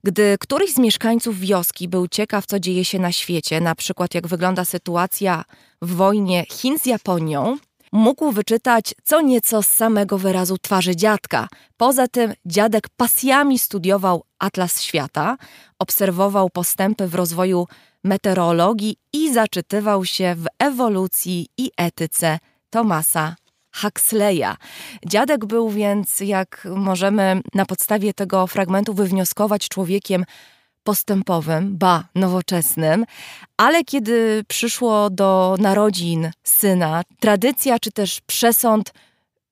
Gdy 0.04 0.37
któryś 0.40 0.73
z 0.75 0.78
mieszkańców 0.78 1.38
wioski 1.38 1.88
był 1.88 2.09
ciekaw, 2.09 2.47
co 2.47 2.61
dzieje 2.61 2.85
się 2.85 2.99
na 2.99 3.12
świecie, 3.12 3.61
na 3.61 3.75
przykład 3.75 4.14
jak 4.14 4.26
wygląda 4.26 4.64
sytuacja 4.64 5.45
w 5.83 5.95
wojnie 5.95 6.45
Chin 6.50 6.78
z 6.78 6.87
Japonią, 6.87 7.57
mógł 7.94 8.32
wyczytać 8.32 8.94
co 9.04 9.20
nieco 9.20 9.62
z 9.62 9.66
samego 9.66 10.18
wyrazu 10.18 10.58
twarzy 10.58 10.96
dziadka. 10.96 11.48
Poza 11.76 12.08
tym 12.08 12.32
dziadek 12.46 12.88
pasjami 12.96 13.58
studiował 13.58 14.24
Atlas 14.38 14.82
Świata, 14.82 15.36
obserwował 15.78 16.50
postępy 16.50 17.08
w 17.08 17.14
rozwoju 17.14 17.66
meteorologii 18.04 18.96
i 19.12 19.32
zaczytywał 19.34 20.04
się 20.04 20.34
w 20.34 20.46
ewolucji 20.58 21.48
i 21.58 21.70
etyce 21.76 22.38
Thomasa 22.70 23.36
Huxleya. 23.74 24.56
Dziadek 25.06 25.44
był 25.44 25.70
więc, 25.70 26.20
jak 26.20 26.68
możemy 26.76 27.40
na 27.54 27.66
podstawie 27.66 28.14
tego 28.14 28.46
fragmentu 28.46 28.94
wywnioskować, 28.94 29.68
człowiekiem 29.68 30.24
postępowym, 30.85 31.76
ba, 31.79 32.05
nowoczesnym, 32.14 33.05
ale 33.57 33.85
kiedy 33.85 34.45
przyszło 34.49 35.11
do 35.11 35.57
narodzin 35.59 36.31
syna, 36.43 37.03
tradycja 37.21 37.79
czy 37.79 37.93
też 37.93 38.21
przesąd 38.21 38.93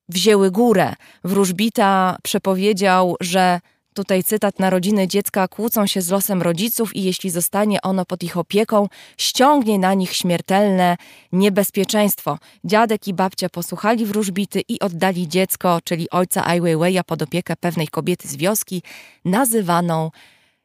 wzięły 0.09 0.51
górę. 0.51 0.93
Wróżbita 1.23 2.17
przepowiedział, 2.23 3.15
że 3.21 3.59
tutaj 3.93 4.23
cytat, 4.23 4.59
narodziny 4.59 5.07
dziecka 5.07 5.47
kłócą 5.47 5.87
się 5.87 6.01
z 6.01 6.09
losem 6.09 6.41
rodziców 6.41 6.95
i 6.95 7.03
jeśli 7.03 7.29
zostanie 7.29 7.81
ono 7.81 8.05
pod 8.05 8.23
ich 8.23 8.37
opieką, 8.37 8.87
ściągnie 9.17 9.79
na 9.79 9.93
nich 9.93 10.13
śmiertelne 10.15 10.97
niebezpieczeństwo. 11.31 12.37
Dziadek 12.63 13.07
i 13.07 13.13
babcia 13.13 13.49
posłuchali 13.49 14.05
wróżbity 14.05 14.61
i 14.67 14.79
oddali 14.79 15.27
dziecko, 15.27 15.79
czyli 15.83 16.09
ojca 16.09 16.47
Ai 16.47 16.61
Weiwei'a 16.61 17.03
pod 17.03 17.21
opiekę 17.21 17.55
pewnej 17.55 17.87
kobiety 17.87 18.27
z 18.27 18.35
wioski, 18.35 18.83
nazywaną 19.25 20.11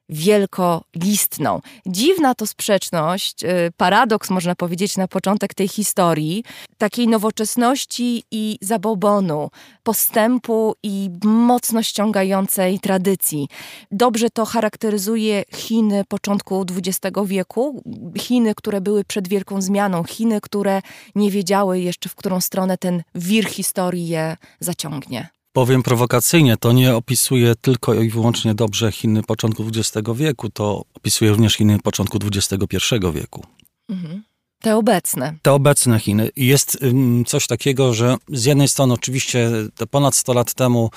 wielkolistną. 0.08 1.60
Dziwna 1.86 2.34
to 2.34 2.46
sprzeczność, 2.46 3.44
y, 3.44 3.72
paradoks 3.76 4.30
można 4.30 4.54
powiedzieć 4.54 4.96
na 4.96 5.08
początek 5.08 5.54
tej 5.54 5.68
historii, 5.68 6.44
takiej 6.78 7.08
nowoczesności 7.08 8.24
i 8.30 8.58
zabobonu, 8.60 9.50
postępu 9.82 10.74
i 10.82 11.10
mocno 11.24 11.82
ściągającej 11.82 12.80
tradycji. 12.80 13.48
Dobrze 13.90 14.30
to 14.30 14.44
charakteryzuje 14.44 15.44
Chiny 15.54 16.04
początku 16.08 16.64
XX 16.76 17.16
wieku, 17.26 17.82
Chiny, 18.18 18.54
które 18.54 18.80
były 18.80 19.04
przed 19.04 19.28
wielką 19.28 19.62
zmianą, 19.62 20.04
Chiny, 20.04 20.40
które 20.40 20.82
nie 21.14 21.30
wiedziały 21.30 21.80
jeszcze, 21.80 22.08
w 22.08 22.14
którą 22.14 22.40
stronę 22.40 22.78
ten 22.78 23.02
wir 23.14 23.44
historii 23.44 24.08
je 24.08 24.36
zaciągnie. 24.60 25.37
Powiem 25.58 25.82
prowokacyjnie, 25.82 26.56
to 26.56 26.72
nie 26.72 26.96
opisuje 26.96 27.54
tylko 27.54 27.94
i 27.94 28.08
wyłącznie 28.08 28.54
dobrze 28.54 28.92
Chiny 28.92 29.22
początku 29.22 29.64
XX 29.68 30.08
wieku, 30.14 30.50
to 30.50 30.84
opisuje 30.94 31.30
również 31.30 31.54
Chiny 31.54 31.78
początku 31.78 32.18
XXI 32.24 32.76
wieku. 33.14 33.44
Mhm. 33.88 34.22
Te 34.60 34.76
obecne. 34.76 35.34
Te 35.42 35.52
obecne 35.52 36.00
Chiny. 36.00 36.30
Jest 36.36 36.78
coś 37.26 37.46
takiego, 37.46 37.94
że 37.94 38.16
z 38.28 38.44
jednej 38.44 38.68
strony 38.68 38.94
oczywiście 38.94 39.50
te 39.74 39.86
ponad 39.86 40.16
100 40.16 40.32
lat 40.32 40.54
temu 40.54 40.90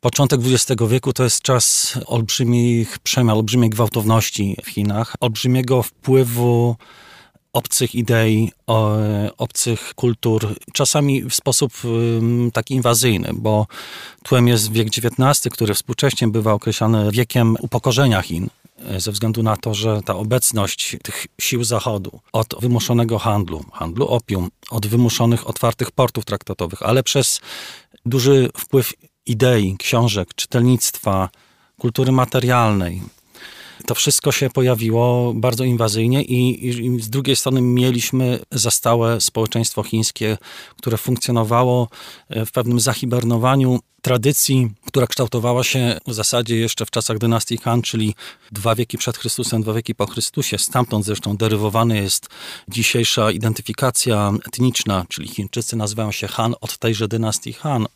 Początek 0.00 0.40
XX 0.44 0.82
wieku 0.88 1.12
to 1.12 1.24
jest 1.24 1.42
czas 1.42 1.94
olbrzymich 2.06 2.98
przemian, 2.98 3.36
olbrzymiej 3.36 3.70
gwałtowności 3.70 4.56
w 4.64 4.68
Chinach, 4.68 5.16
olbrzymiego 5.20 5.82
wpływu 5.82 6.76
obcych 7.52 7.94
idei, 7.94 8.52
obcych 9.38 9.94
kultur, 9.94 10.54
czasami 10.72 11.22
w 11.22 11.34
sposób 11.34 11.72
taki 12.52 12.74
inwazyjny, 12.74 13.30
bo 13.34 13.66
tłem 14.22 14.48
jest 14.48 14.72
wiek 14.72 14.88
XIX, 14.88 15.54
który 15.54 15.74
współcześnie 15.74 16.28
bywa 16.28 16.52
określany 16.52 17.10
wiekiem 17.10 17.56
upokorzenia 17.60 18.22
Chin 18.22 18.48
e, 18.78 19.00
ze 19.00 19.12
względu 19.12 19.42
na 19.42 19.56
to, 19.56 19.74
że 19.74 20.00
ta 20.04 20.16
obecność 20.16 20.96
tych 21.02 21.26
sił 21.40 21.64
Zachodu 21.64 22.20
od 22.32 22.54
wymuszonego 22.60 23.18
handlu, 23.18 23.64
handlu 23.72 24.08
opium, 24.08 24.50
od 24.70 24.86
wymuszonych 24.86 25.48
otwartych 25.48 25.90
portów 25.90 26.24
traktatowych, 26.24 26.82
ale 26.82 27.02
przez 27.02 27.40
duży 28.06 28.50
wpływ 28.56 28.92
idei, 29.26 29.76
książek, 29.78 30.34
czytelnictwa, 30.34 31.28
kultury 31.78 32.12
materialnej, 32.12 33.02
to 33.86 33.94
wszystko 33.94 34.32
się 34.32 34.50
pojawiło 34.50 35.34
bardzo 35.34 35.64
inwazyjnie 35.64 36.22
i, 36.22 36.68
i, 36.68 37.00
z 37.00 37.10
drugiej 37.10 37.36
strony 37.36 37.62
mieliśmy 37.62 38.40
zastałe 38.50 39.20
społeczeństwo 39.20 39.82
chińskie, 39.82 40.38
które 40.76 40.96
funkcjonowało 40.96 41.88
e, 42.28 42.46
w 42.46 42.52
pewnym 42.52 42.80
zahibernowaniu 42.80 43.80
tradycji, 44.02 44.70
która 44.90 45.06
kształtowała 45.06 45.64
się 45.64 46.00
w 46.06 46.14
zasadzie 46.14 46.56
jeszcze 46.56 46.86
w 46.86 46.90
czasach 46.90 47.18
dynastii 47.18 47.58
Han, 47.58 47.82
czyli 47.82 48.14
dwa 48.52 48.74
wieki 48.74 48.98
przed 48.98 49.16
Chrystusem, 49.16 49.62
dwa 49.62 49.72
wieki 49.72 49.94
po 49.94 50.06
Chrystusie. 50.06 50.58
Stamtąd 50.58 51.04
zresztą 51.04 51.36
derywowana 51.36 51.94
jest 51.94 52.28
dzisiejsza 52.68 53.30
identyfikacja 53.30 54.32
etniczna, 54.46 55.04
czyli 55.08 55.28
Chińczycy 55.28 55.76
nazywają 55.76 56.12
się 56.12 56.28
Han 56.28 56.54
od 56.60 56.78
tejże 56.78 57.08
dynastii 57.08 57.52
Han. 57.52 57.86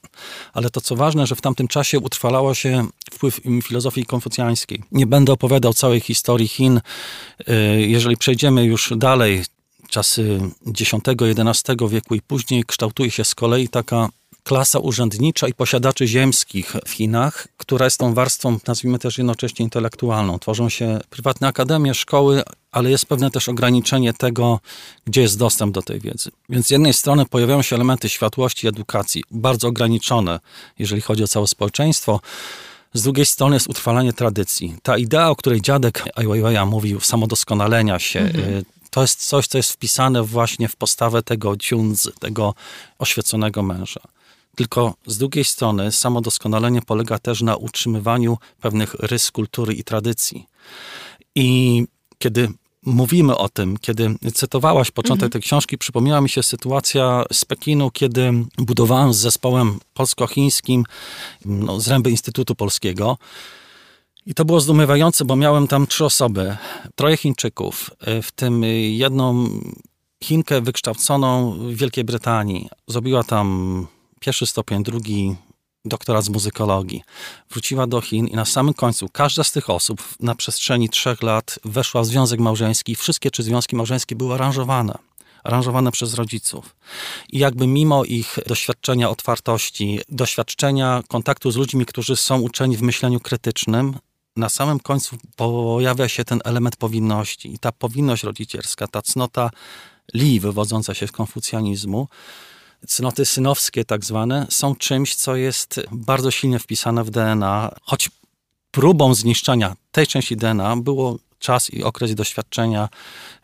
Ale 0.52 0.70
to 0.70 0.80
co 0.80 0.96
ważne, 0.96 1.26
że 1.26 1.34
w 1.34 1.40
tamtym 1.40 1.68
czasie 1.68 1.98
utrwalała 1.98 2.54
się 2.54 2.86
wpływ 3.12 3.40
filozofii 3.62 4.06
konfucjańskiej. 4.06 4.82
Nie 4.92 5.06
będę 5.06 5.32
opowiadał 5.32 5.74
całej 5.74 6.00
historii 6.00 6.48
Chin. 6.48 6.80
Y, 7.48 7.86
jeżeli 7.86 8.16
przejdziemy 8.16 8.64
już 8.64 8.92
dalej, 8.96 9.44
czasy 9.88 10.40
X-XI 10.66 11.72
wieku 11.88 12.14
i 12.14 12.20
później, 12.20 12.64
kształtuje 12.64 13.10
się 13.10 13.24
z 13.24 13.34
kolei 13.34 13.68
taka 13.68 14.08
klasa 14.44 14.78
urzędnicza 14.78 15.48
i 15.48 15.54
posiadaczy 15.54 16.06
ziemskich 16.06 16.72
w 16.86 16.90
Chinach, 16.90 17.48
która 17.56 17.84
jest 17.84 17.98
tą 17.98 18.14
warstwą, 18.14 18.58
nazwijmy 18.66 18.98
też 18.98 19.18
jednocześnie 19.18 19.64
intelektualną. 19.64 20.38
Tworzą 20.38 20.68
się 20.68 21.00
prywatne 21.10 21.48
akademie, 21.48 21.94
szkoły, 21.94 22.42
ale 22.72 22.90
jest 22.90 23.06
pewne 23.06 23.30
też 23.30 23.48
ograniczenie 23.48 24.12
tego, 24.12 24.60
gdzie 25.06 25.20
jest 25.20 25.38
dostęp 25.38 25.74
do 25.74 25.82
tej 25.82 26.00
wiedzy. 26.00 26.30
Więc 26.48 26.66
z 26.66 26.70
jednej 26.70 26.94
strony 26.94 27.26
pojawiają 27.26 27.62
się 27.62 27.76
elementy 27.76 28.08
światłości 28.08 28.68
edukacji, 28.68 29.24
bardzo 29.30 29.68
ograniczone, 29.68 30.40
jeżeli 30.78 31.02
chodzi 31.02 31.24
o 31.24 31.28
całe 31.28 31.46
społeczeństwo. 31.46 32.20
Z 32.94 33.02
drugiej 33.02 33.26
strony 33.26 33.56
jest 33.56 33.68
utrwalanie 33.68 34.12
tradycji. 34.12 34.76
Ta 34.82 34.98
idea, 34.98 35.30
o 35.30 35.36
której 35.36 35.60
dziadek 35.60 36.04
Ai 36.14 36.26
Weiwei'a 36.26 36.66
mówił, 36.66 37.00
samodoskonalenia 37.00 37.98
się, 37.98 38.20
mhm. 38.20 38.54
Y, 38.54 38.64
to 38.90 39.02
jest 39.02 39.26
coś, 39.26 39.46
co 39.46 39.58
jest 39.58 39.72
wpisane 39.72 40.22
właśnie 40.22 40.68
w 40.68 40.76
postawę 40.76 41.22
tego 41.22 41.56
Ciunzy, 41.56 42.12
tego 42.20 42.54
oświeconego 42.98 43.62
męża. 43.62 44.00
Tylko 44.56 44.94
z 45.06 45.18
drugiej 45.18 45.44
strony 45.44 45.92
samo 45.92 46.20
doskonalenie 46.20 46.82
polega 46.82 47.18
też 47.18 47.42
na 47.42 47.56
utrzymywaniu 47.56 48.38
pewnych 48.60 48.94
rys 48.94 49.30
kultury 49.30 49.74
i 49.74 49.84
tradycji. 49.84 50.46
I 51.34 51.82
kiedy 52.18 52.48
mówimy 52.82 53.36
o 53.36 53.48
tym, 53.48 53.76
kiedy 53.78 54.14
cytowałaś 54.34 54.90
początek 54.90 55.24
mhm. 55.24 55.30
tej 55.30 55.42
książki, 55.42 55.78
przypomniała 55.78 56.20
mi 56.20 56.28
się 56.28 56.42
sytuacja 56.42 57.24
z 57.32 57.44
Pekinu, 57.44 57.90
kiedy 57.90 58.32
budowałem 58.58 59.12
z 59.12 59.16
zespołem 59.16 59.78
polsko-chińskim 59.94 60.84
no, 61.44 61.80
zręby 61.80 62.10
Instytutu 62.10 62.54
Polskiego. 62.54 63.18
I 64.26 64.34
to 64.34 64.44
było 64.44 64.60
zdumiewające, 64.60 65.24
bo 65.24 65.36
miałem 65.36 65.68
tam 65.68 65.86
trzy 65.86 66.04
osoby, 66.04 66.56
troje 66.94 67.16
Chińczyków, 67.16 67.90
w 68.22 68.32
tym 68.32 68.62
jedną 68.90 69.48
Chinkę 70.24 70.60
wykształconą 70.60 71.52
w 71.52 71.74
Wielkiej 71.74 72.04
Brytanii. 72.04 72.68
Zrobiła 72.88 73.24
tam 73.24 73.86
pierwszy 74.24 74.46
stopień, 74.46 74.82
drugi 74.82 75.36
doktorat 75.84 76.24
z 76.24 76.28
muzykologii. 76.28 77.02
Wróciła 77.50 77.86
do 77.86 78.00
Chin 78.00 78.26
i 78.26 78.34
na 78.34 78.44
samym 78.44 78.74
końcu 78.74 79.08
każda 79.08 79.44
z 79.44 79.52
tych 79.52 79.70
osób 79.70 80.02
na 80.20 80.34
przestrzeni 80.34 80.88
trzech 80.88 81.22
lat 81.22 81.58
weszła 81.64 82.02
w 82.02 82.06
związek 82.06 82.40
małżeński. 82.40 82.94
Wszystkie 82.94 83.30
trzy 83.30 83.42
związki 83.42 83.76
małżeńskie 83.76 84.16
były 84.16 84.34
aranżowane. 84.34 84.98
Aranżowane 85.44 85.92
przez 85.92 86.14
rodziców. 86.14 86.76
I 87.32 87.38
jakby 87.38 87.66
mimo 87.66 88.04
ich 88.04 88.38
doświadczenia 88.46 89.10
otwartości, 89.10 90.00
doświadczenia 90.08 91.02
kontaktu 91.08 91.50
z 91.50 91.56
ludźmi, 91.56 91.86
którzy 91.86 92.16
są 92.16 92.40
uczeni 92.40 92.76
w 92.76 92.82
myśleniu 92.82 93.20
krytycznym, 93.20 93.98
na 94.36 94.48
samym 94.48 94.80
końcu 94.80 95.16
pojawia 95.36 96.08
się 96.08 96.24
ten 96.24 96.40
element 96.44 96.76
powinności. 96.76 97.54
I 97.54 97.58
ta 97.58 97.72
powinność 97.72 98.22
rodzicielska, 98.22 98.86
ta 98.86 99.02
cnota 99.02 99.50
li 100.14 100.40
wywodząca 100.40 100.94
się 100.94 101.06
z 101.06 101.12
konfucjanizmu, 101.12 102.08
cnoty 102.88 103.24
synowskie 103.24 103.84
tak 103.84 104.04
zwane, 104.04 104.46
są 104.50 104.76
czymś, 104.76 105.14
co 105.14 105.36
jest 105.36 105.80
bardzo 105.92 106.30
silnie 106.30 106.58
wpisane 106.58 107.04
w 107.04 107.10
DNA, 107.10 107.74
choć 107.82 108.10
próbą 108.70 109.14
zniszczenia 109.14 109.76
tej 109.92 110.06
części 110.06 110.36
DNA 110.36 110.76
było 110.76 111.18
czas 111.38 111.70
i 111.70 111.82
okres 111.82 112.14
doświadczenia 112.14 112.88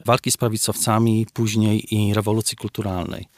walki 0.05 0.31
z 0.31 0.37
prawicowcami, 0.37 1.27
później 1.33 1.95
i 1.95 2.15
rewolucji 2.15 2.57
kulturalnej. 2.57 3.29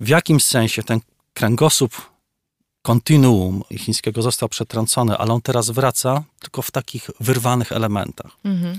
W 0.00 0.08
jakim 0.08 0.40
sensie 0.40 0.82
ten 0.82 1.00
kręgosłup 1.34 2.10
kontinuum 2.82 3.62
chińskiego 3.78 4.22
został 4.22 4.48
przetrącony, 4.48 5.16
ale 5.18 5.32
on 5.32 5.42
teraz 5.42 5.70
wraca 5.70 6.22
tylko 6.40 6.62
w 6.62 6.70
takich 6.70 7.10
wyrwanych 7.20 7.72
elementach. 7.72 8.30
Mhm. 8.44 8.78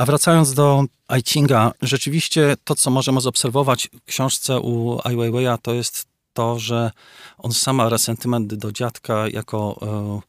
A 0.00 0.04
wracając 0.04 0.54
do 0.54 0.84
I 1.18 1.22
Chinga, 1.26 1.72
rzeczywiście 1.82 2.56
to, 2.64 2.74
co 2.74 2.90
możemy 2.90 3.20
zaobserwować 3.20 3.88
w 4.00 4.04
książce 4.04 4.60
u 4.60 5.00
Ai 5.04 5.16
Weiwei'a, 5.16 5.58
to 5.62 5.74
jest 5.74 6.06
to, 6.32 6.58
że 6.58 6.90
on 7.38 7.52
sama 7.52 7.88
resentyment 7.88 8.54
do 8.54 8.72
dziadka 8.72 9.28
jako 9.28 9.78
e, 9.82 10.20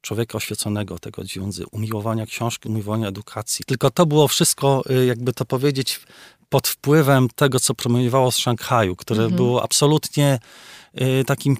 człowieka 0.00 0.36
oświeconego, 0.38 0.98
tego 0.98 1.24
dziądzy, 1.24 1.64
umiłowania 1.70 2.26
książki, 2.26 2.68
umiłowania 2.68 3.08
edukacji. 3.08 3.64
Tylko 3.64 3.90
to 3.90 4.06
było 4.06 4.28
wszystko, 4.28 4.82
e, 4.90 5.06
jakby 5.06 5.32
to 5.32 5.44
powiedzieć, 5.44 6.00
pod 6.48 6.68
wpływem 6.68 7.28
tego, 7.34 7.60
co 7.60 7.74
promiowało 7.74 8.32
z 8.32 8.38
Szanghaju, 8.38 8.96
które 8.96 9.20
mm 9.20 9.32
-hmm. 9.32 9.36
było 9.36 9.62
absolutnie 9.62 10.38
e, 10.94 11.24
takim 11.24 11.56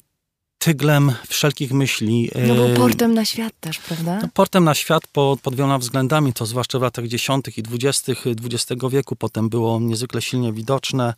tyglem 0.59 1.13
wszelkich 1.29 1.73
myśli. 1.73 2.31
No 2.49 2.55
był 2.55 2.77
portem 2.77 3.15
na 3.15 3.25
świat 3.25 3.53
też, 3.61 3.79
prawda? 3.79 4.19
No, 4.23 4.29
portem 4.35 4.65
na 4.65 4.75
świat 4.75 5.07
pod, 5.07 5.41
pod 5.41 5.55
wieloma 5.55 5.79
względami, 5.79 6.33
to 6.33 6.47
zwłaszcza 6.47 6.79
w 6.79 6.83
latach 6.83 7.07
10. 7.07 7.47
i 7.57 7.63
20. 7.63 8.13
XX 8.27 8.83
wieku 8.91 9.17
potem 9.17 9.49
było 9.49 9.81
niezwykle 9.81 10.23
silnie 10.23 10.53
widoczne, 10.53 11.15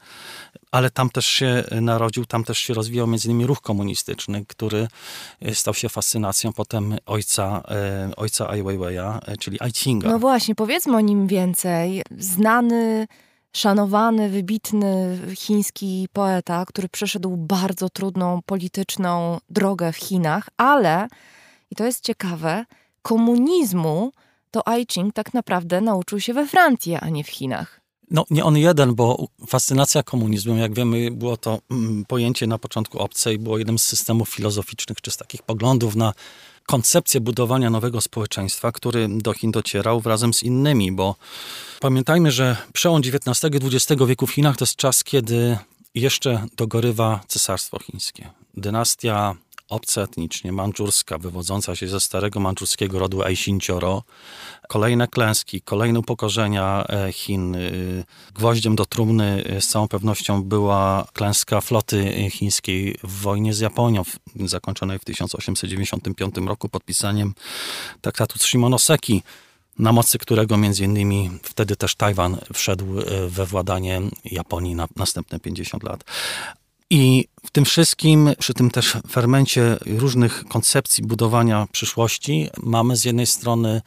ale 0.70 0.90
tam 0.90 1.10
też 1.10 1.26
się 1.26 1.64
narodził, 1.80 2.24
tam 2.26 2.44
też 2.44 2.58
się 2.58 2.74
rozwijał 2.74 3.06
między 3.06 3.28
innymi 3.28 3.46
ruch 3.46 3.60
komunistyczny, 3.60 4.44
który 4.46 4.88
stał 5.54 5.74
się 5.74 5.88
fascynacją 5.88 6.52
potem 6.52 6.96
ojca, 7.06 7.62
e, 7.68 8.10
ojca 8.16 8.48
Ai 8.48 8.62
Weiwei'a, 8.62 9.18
e, 9.26 9.36
czyli 9.36 9.60
Ai 9.60 9.72
Chinga. 9.72 10.08
No 10.08 10.18
właśnie, 10.18 10.54
powiedzmy 10.54 10.96
o 10.96 11.00
nim 11.00 11.26
więcej. 11.26 12.02
Znany 12.18 13.06
szanowany, 13.52 14.28
wybitny 14.28 15.18
chiński 15.34 16.08
poeta, 16.12 16.64
który 16.66 16.88
przeszedł 16.88 17.36
bardzo 17.36 17.88
trudną 17.88 18.40
polityczną 18.46 19.38
drogę 19.50 19.92
w 19.92 19.96
Chinach, 19.96 20.48
ale, 20.56 21.08
i 21.70 21.74
to 21.76 21.84
jest 21.84 22.04
ciekawe, 22.04 22.64
komunizmu 23.02 24.12
to 24.50 24.68
Ai 24.68 24.86
Ching 24.86 25.14
tak 25.14 25.34
naprawdę 25.34 25.80
nauczył 25.80 26.20
się 26.20 26.34
we 26.34 26.46
Francji, 26.46 26.94
a 26.94 27.08
nie 27.08 27.24
w 27.24 27.28
Chinach. 27.28 27.80
No 28.10 28.24
nie 28.30 28.44
on 28.44 28.56
jeden, 28.56 28.94
bo 28.94 29.26
fascynacja 29.46 30.02
komunizmem, 30.02 30.58
jak 30.58 30.74
wiemy, 30.74 31.10
było 31.10 31.36
to 31.36 31.58
mm, 31.70 32.04
pojęcie 32.04 32.46
na 32.46 32.58
początku 32.58 32.98
obce 32.98 33.34
i 33.34 33.38
było 33.38 33.58
jednym 33.58 33.78
z 33.78 33.82
systemów 33.82 34.28
filozoficznych, 34.28 35.00
czy 35.00 35.10
z 35.10 35.16
takich 35.16 35.42
poglądów 35.42 35.96
na 35.96 36.12
koncepcję 36.70 37.20
budowania 37.20 37.70
nowego 37.70 38.00
społeczeństwa, 38.00 38.72
który 38.72 39.08
do 39.10 39.32
Chin 39.32 39.50
docierał 39.50 40.02
razem 40.04 40.34
z 40.34 40.42
innymi, 40.42 40.92
bo 40.92 41.16
pamiętajmy, 41.80 42.32
że 42.32 42.56
przełom 42.72 43.02
XIX 43.04 43.54
i 43.54 43.76
XX 43.76 44.02
wieku 44.06 44.26
w 44.26 44.30
Chinach 44.30 44.56
to 44.56 44.62
jest 44.62 44.76
czas, 44.76 45.04
kiedy 45.04 45.58
jeszcze 45.94 46.46
dogorywa 46.56 47.20
Cesarstwo 47.28 47.78
Chińskie. 47.78 48.30
Dynastia 48.56 49.34
obca 49.70 50.02
etnicznie, 50.02 50.52
wywodząca 51.18 51.76
się 51.76 51.88
ze 51.88 52.00
starego 52.00 52.40
mandżurskiego 52.40 52.98
rodu 52.98 53.22
Aishincioro. 53.22 54.02
Kolejne 54.68 55.08
klęski, 55.08 55.62
kolejne 55.62 55.98
upokorzenia 55.98 56.84
e, 56.88 57.12
Chin. 57.12 57.54
E, 57.54 57.60
gwoździem 58.34 58.76
do 58.76 58.86
trumny 58.86 59.44
e, 59.46 59.60
z 59.60 59.68
całą 59.68 59.88
pewnością 59.88 60.42
była 60.42 61.06
klęska 61.12 61.60
floty 61.60 62.30
chińskiej 62.30 62.96
w 63.02 63.20
wojnie 63.20 63.54
z 63.54 63.60
Japonią, 63.60 64.02
zakończonej 64.36 64.98
w 64.98 65.04
1895 65.04 66.36
roku 66.36 66.68
podpisaniem 66.68 67.34
traktatu 68.00 68.38
Shimonoseki 68.38 69.22
na 69.78 69.92
mocy 69.92 70.18
którego 70.18 70.56
między 70.56 70.84
innymi 70.84 71.30
wtedy 71.42 71.76
też 71.76 71.94
Tajwan 71.94 72.38
wszedł 72.54 72.86
we 73.28 73.46
władanie 73.46 74.00
Japonii 74.24 74.74
na 74.74 74.88
następne 74.96 75.40
50 75.40 75.82
lat. 75.82 76.04
I 76.90 77.28
w 77.44 77.50
tym 77.50 77.64
wszystkim, 77.64 78.30
przy 78.38 78.54
tym 78.54 78.70
też 78.70 78.96
fermencie 79.08 79.76
różnych 79.86 80.44
koncepcji 80.44 81.04
budowania 81.04 81.66
przyszłości, 81.72 82.48
mamy 82.62 82.96
z 82.96 83.04
jednej 83.04 83.26
strony 83.26 83.82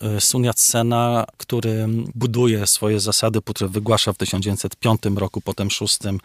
e, 0.00 0.20
Sun 0.20 0.42
Yat-sena, 0.42 1.24
który 1.36 1.88
buduje 2.14 2.66
swoje 2.66 3.00
zasady, 3.00 3.40
które 3.42 3.68
wygłasza 3.68 4.12
w 4.12 4.16
1905 4.16 5.00
roku, 5.16 5.40
potem 5.40 5.70
szóstym, 5.70 6.20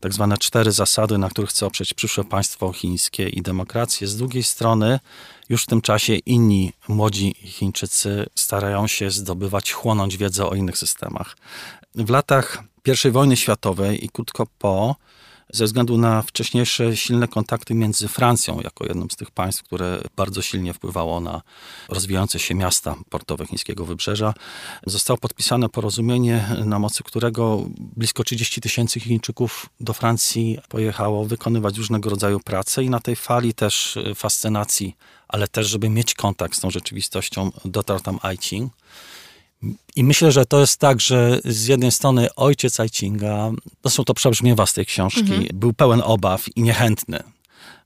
tak 0.00 0.14
zwane 0.14 0.38
cztery 0.38 0.72
zasady, 0.72 1.18
na 1.18 1.28
których 1.28 1.50
chce 1.50 1.66
oprzeć 1.66 1.94
przyszłe 1.94 2.24
państwo 2.24 2.72
chińskie 2.72 3.28
i 3.28 3.42
demokrację. 3.42 4.06
Z 4.06 4.16
drugiej 4.16 4.42
strony, 4.42 5.00
już 5.48 5.62
w 5.62 5.66
tym 5.66 5.80
czasie 5.80 6.14
inni 6.14 6.72
młodzi 6.88 7.34
Chińczycy 7.34 8.26
starają 8.34 8.86
się 8.86 9.10
zdobywać, 9.10 9.72
chłonąć 9.72 10.16
wiedzę 10.16 10.46
o 10.46 10.54
innych 10.54 10.78
systemach. 10.78 11.36
W 11.94 12.10
latach 12.10 12.62
I 13.06 13.10
wojny 13.10 13.36
światowej 13.36 14.04
i 14.04 14.08
krótko 14.08 14.46
po, 14.58 14.96
ze 15.52 15.64
względu 15.64 15.98
na 15.98 16.22
wcześniejsze 16.22 16.96
silne 16.96 17.28
kontakty 17.28 17.74
między 17.74 18.08
Francją, 18.08 18.60
jako 18.60 18.86
jednym 18.86 19.10
z 19.10 19.16
tych 19.16 19.30
państw, 19.30 19.62
które 19.62 20.02
bardzo 20.16 20.42
silnie 20.42 20.74
wpływało 20.74 21.20
na 21.20 21.42
rozwijające 21.88 22.38
się 22.38 22.54
miasta 22.54 22.96
portowe 23.10 23.46
chińskiego 23.46 23.84
wybrzeża, 23.84 24.34
zostało 24.86 25.18
podpisane 25.18 25.68
porozumienie, 25.68 26.48
na 26.64 26.78
mocy 26.78 27.02
którego 27.02 27.64
blisko 27.78 28.24
30 28.24 28.60
tysięcy 28.60 29.00
Chińczyków 29.00 29.68
do 29.80 29.92
Francji 29.92 30.58
pojechało 30.68 31.24
wykonywać 31.24 31.78
różnego 31.78 32.10
rodzaju 32.10 32.40
prace 32.40 32.84
i 32.84 32.90
na 32.90 33.00
tej 33.00 33.16
fali 33.16 33.54
też 33.54 33.98
fascynacji, 34.14 34.96
ale 35.28 35.48
też, 35.48 35.66
żeby 35.66 35.88
mieć 35.88 36.14
kontakt 36.14 36.56
z 36.56 36.60
tą 36.60 36.70
rzeczywistością, 36.70 37.50
dotarł 37.64 38.00
tam 38.00 38.18
Aiqing. 38.22 38.72
I 39.96 40.04
myślę, 40.04 40.32
że 40.32 40.46
to 40.46 40.60
jest 40.60 40.78
tak, 40.78 41.00
że 41.00 41.40
z 41.44 41.66
jednej 41.66 41.92
strony 41.92 42.34
ojciec 42.34 42.80
Aicinga, 42.80 43.50
to 43.82 43.90
są 43.90 44.04
to 44.04 44.14
przebrzmiewa 44.14 44.66
z 44.66 44.72
tej 44.72 44.86
książki, 44.86 45.20
mhm. 45.20 45.46
był 45.52 45.72
pełen 45.72 46.02
obaw 46.04 46.56
i 46.56 46.62
niechętny. 46.62 47.22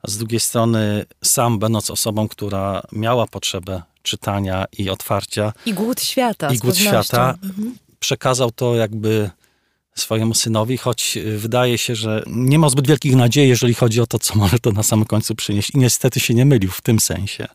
A 0.03 0.11
z 0.11 0.19
drugiej 0.19 0.41
strony 0.41 1.05
sam, 1.25 1.59
będąc 1.59 1.91
osobą, 1.91 2.29
która 2.29 2.83
miała 2.93 3.27
potrzebę 3.27 3.83
czytania 4.03 4.65
i 4.79 4.91
otwarcia. 4.91 5.53
I 5.67 5.75
głód 5.75 6.03
świata. 6.03 6.53
I 6.53 6.59
głód 6.59 6.77
świata, 6.77 7.35
mhm. 7.43 7.77
przekazał 8.01 8.51
to 8.51 8.75
jakby 8.75 9.31
swojemu 9.95 10.35
synowi, 10.35 10.77
choć 10.77 11.19
wydaje 11.37 11.79
się, 11.79 11.95
że 11.95 12.23
nie 12.27 12.59
ma 12.59 12.69
zbyt 12.69 12.87
wielkich 12.87 13.17
nadziei, 13.17 13.49
jeżeli 13.49 13.75
chodzi 13.75 14.01
o 14.01 14.07
to, 14.07 14.19
co 14.19 14.35
może 14.35 14.59
to 14.59 14.73
na 14.73 14.83
samym 14.83 15.05
końcu 15.05 15.35
przynieść. 15.35 15.71
I 15.71 15.79
niestety 15.79 16.21
się 16.21 16.35
nie 16.35 16.45
mylił 16.45 16.71
w 16.71 16.81
tym 16.81 17.01
sensie. 17.01 17.47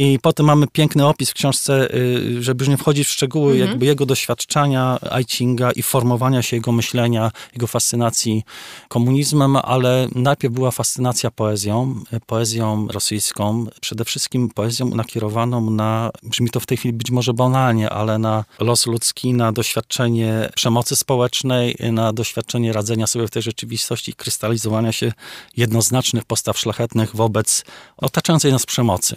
I 0.00 0.18
potem 0.22 0.46
mamy 0.46 0.66
piękny 0.66 1.06
opis 1.06 1.30
w 1.30 1.34
książce, 1.34 1.94
y, 1.94 2.42
żeby 2.42 2.64
już 2.64 2.68
nie 2.68 2.76
wchodzić 2.76 3.08
w 3.08 3.10
szczegóły 3.10 3.52
mhm. 3.52 3.70
jakby 3.70 3.86
jego 3.86 4.06
doświadczenia 4.06 4.98
Aicinga 5.10 5.70
i 5.70 5.82
formowania 5.82 6.42
się 6.42 6.56
jego 6.56 6.72
myślenia, 6.72 7.30
jego 7.52 7.66
fascynacji 7.66 8.42
komunizmem, 8.88 9.56
ale 9.56 10.08
najpierw 10.14 10.54
była 10.54 10.70
fascynacja 10.70 11.30
poezją, 11.30 11.94
poezją 12.26 12.88
rosyjską, 12.88 13.66
przede 13.80 14.04
wszystkim 14.04 14.50
poezją 14.50 14.88
nakierowaną 14.88 15.70
na, 15.70 16.10
brzmi 16.22 16.50
to 16.50 16.60
w 16.60 16.66
tej 16.66 16.78
chwili 16.78 16.92
być 16.92 17.10
może 17.10 17.34
banalnie, 17.34 17.90
ale 17.90 18.18
na 18.18 18.44
los 18.58 18.86
ludzki, 18.86 19.34
na 19.34 19.52
doświadczenie 19.52 20.50
przemocy 20.54 20.96
społecznej, 20.96 21.76
na 21.92 22.12
doświadczenie 22.12 22.72
radzenia 22.72 23.06
sobie 23.06 23.26
w 23.26 23.30
tej 23.30 23.42
rzeczywistości, 23.42 24.12
krystalizowania 24.12 24.92
się 24.92 25.12
jednoznacznych 25.56 26.24
postaw 26.24 26.58
szlachetnych 26.58 27.16
wobec 27.16 27.64
otaczającej 27.96 28.52
nas 28.52 28.66
przemocy. 28.66 29.14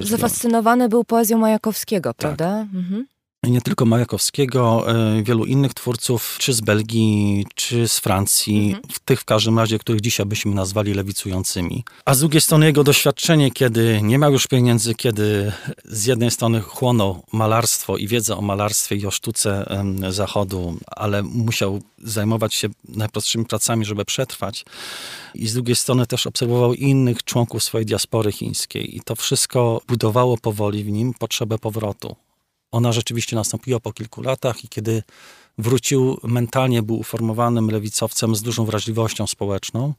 Fascynowany 0.71 0.89
był 0.89 1.03
poezją 1.03 1.37
Majakowskiego, 1.37 2.09
tak. 2.13 2.17
prawda? 2.17 2.45
Tak. 2.45 2.75
Mhm. 2.75 3.05
Nie 3.47 3.61
tylko 3.61 3.85
Majakowskiego, 3.85 4.91
e, 4.91 5.23
wielu 5.23 5.45
innych 5.45 5.73
twórców, 5.73 6.35
czy 6.39 6.53
z 6.53 6.61
Belgii, 6.61 7.45
czy 7.55 7.87
z 7.87 7.99
Francji, 7.99 8.65
mhm. 8.65 8.83
w 8.91 8.99
tych 8.99 9.21
w 9.21 9.25
każdym 9.25 9.59
razie, 9.59 9.79
których 9.79 10.01
dzisiaj 10.01 10.25
byśmy 10.25 10.55
nazwali 10.55 10.93
lewicującymi. 10.93 11.83
A 12.05 12.13
z 12.13 12.19
drugiej 12.19 12.41
strony 12.41 12.65
jego 12.65 12.83
doświadczenie, 12.83 13.51
kiedy 13.51 13.99
nie 14.01 14.17
miał 14.17 14.31
już 14.31 14.47
pieniędzy, 14.47 14.95
kiedy 14.95 15.51
z 15.85 16.05
jednej 16.05 16.31
strony 16.31 16.61
chłonął 16.61 17.23
malarstwo 17.31 17.97
i 17.97 18.07
wiedzę 18.07 18.37
o 18.37 18.41
malarstwie 18.41 18.95
i 18.95 19.05
o 19.05 19.11
sztuce 19.11 19.65
zachodu, 20.09 20.77
ale 20.87 21.23
musiał 21.23 21.81
zajmować 22.03 22.53
się 22.53 22.69
najprostszymi 22.87 23.45
pracami, 23.45 23.85
żeby 23.85 24.05
przetrwać. 24.05 24.65
I 25.35 25.47
z 25.47 25.53
drugiej 25.53 25.75
strony 25.75 26.07
też 26.07 26.27
obserwował 26.27 26.73
innych 26.73 27.23
członków 27.23 27.63
swojej 27.63 27.85
diaspory 27.85 28.31
chińskiej. 28.31 28.97
I 28.97 29.01
to 29.01 29.15
wszystko 29.15 29.81
budowało 29.87 30.37
powoli 30.37 30.83
w 30.83 30.91
nim 30.91 31.13
potrzebę 31.13 31.57
powrotu. 31.57 32.15
Ona 32.71 32.91
rzeczywiście 32.91 33.35
nastąpiła 33.35 33.79
po 33.79 33.93
kilku 33.93 34.21
latach 34.21 34.63
i 34.63 34.67
kiedy 34.67 35.03
wrócił, 35.57 36.17
mentalnie 36.23 36.81
był 36.81 36.99
uformowanym 36.99 37.71
lewicowcem 37.71 38.35
z 38.35 38.41
dużą 38.41 38.65
wrażliwością 38.65 39.27
społeczną. 39.27 39.93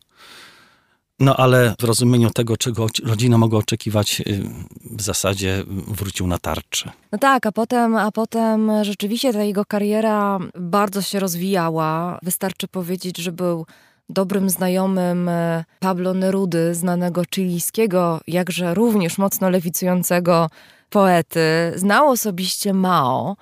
No 1.21 1.37
ale 1.37 1.75
w 1.81 1.85
rozumieniu 1.85 2.31
tego, 2.31 2.57
czego 2.57 2.87
rodzina 3.05 3.39
mogła 3.39 3.59
oczekiwać, 3.59 4.21
y, 4.21 4.43
w 4.91 5.03
zasadzie 5.03 5.65
wrócił 5.69 6.27
na 6.27 6.39
tarczę. 6.39 6.93
No 7.13 7.19
tak, 7.19 7.47
a 7.47 7.53
potem, 7.53 7.97
a 7.97 8.13
potem 8.13 8.71
rzeczywiście 8.83 9.33
ta 9.33 9.43
jego 9.43 9.65
kariera 9.65 10.39
bardzo 10.55 11.03
się 11.03 11.21
rozwijała. 11.21 12.19
Wystarczy 12.23 12.69
powiedzieć, 12.69 13.19
że 13.19 13.33
był 13.33 13.67
dobrym 14.09 14.51
znajomym 14.51 15.29
e, 15.29 15.65
Pablo 15.81 16.15
Nerudy, 16.15 16.75
znanego 16.75 17.23
chilijskiego, 17.35 18.21
jakże 18.27 18.75
również 18.75 19.19
mocno 19.19 19.51
lewicującego 19.51 20.49
poety. 20.93 21.73
Znał 21.77 22.09
osobiście 22.09 22.73
Mao. 22.73 23.37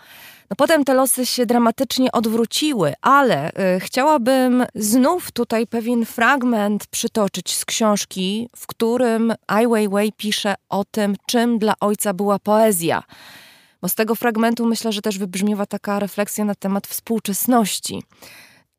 No 0.50 0.56
potem 0.56 0.84
te 0.84 0.94
losy 0.94 1.26
się 1.26 1.46
dramatycznie 1.46 2.12
odwróciły, 2.12 2.94
ale 3.02 3.50
y, 3.76 3.80
chciałabym 3.80 4.66
znów 4.74 5.32
tutaj 5.32 5.66
pewien 5.66 6.04
fragment 6.04 6.86
przytoczyć 6.86 7.56
z 7.56 7.64
książki, 7.64 8.48
w 8.56 8.66
którym 8.66 9.34
Ai 9.46 9.68
Weiwei 9.68 10.12
pisze 10.12 10.54
o 10.68 10.84
tym, 10.84 11.16
czym 11.26 11.58
dla 11.58 11.74
ojca 11.80 12.14
była 12.14 12.38
poezja. 12.38 13.02
Bo 13.82 13.88
z 13.88 13.94
tego 13.94 14.14
fragmentu 14.14 14.66
myślę, 14.66 14.92
że 14.92 15.02
też 15.02 15.18
wybrzmiewa 15.18 15.66
taka 15.66 15.98
refleksja 15.98 16.44
na 16.44 16.54
temat 16.54 16.86
współczesności 16.86 18.02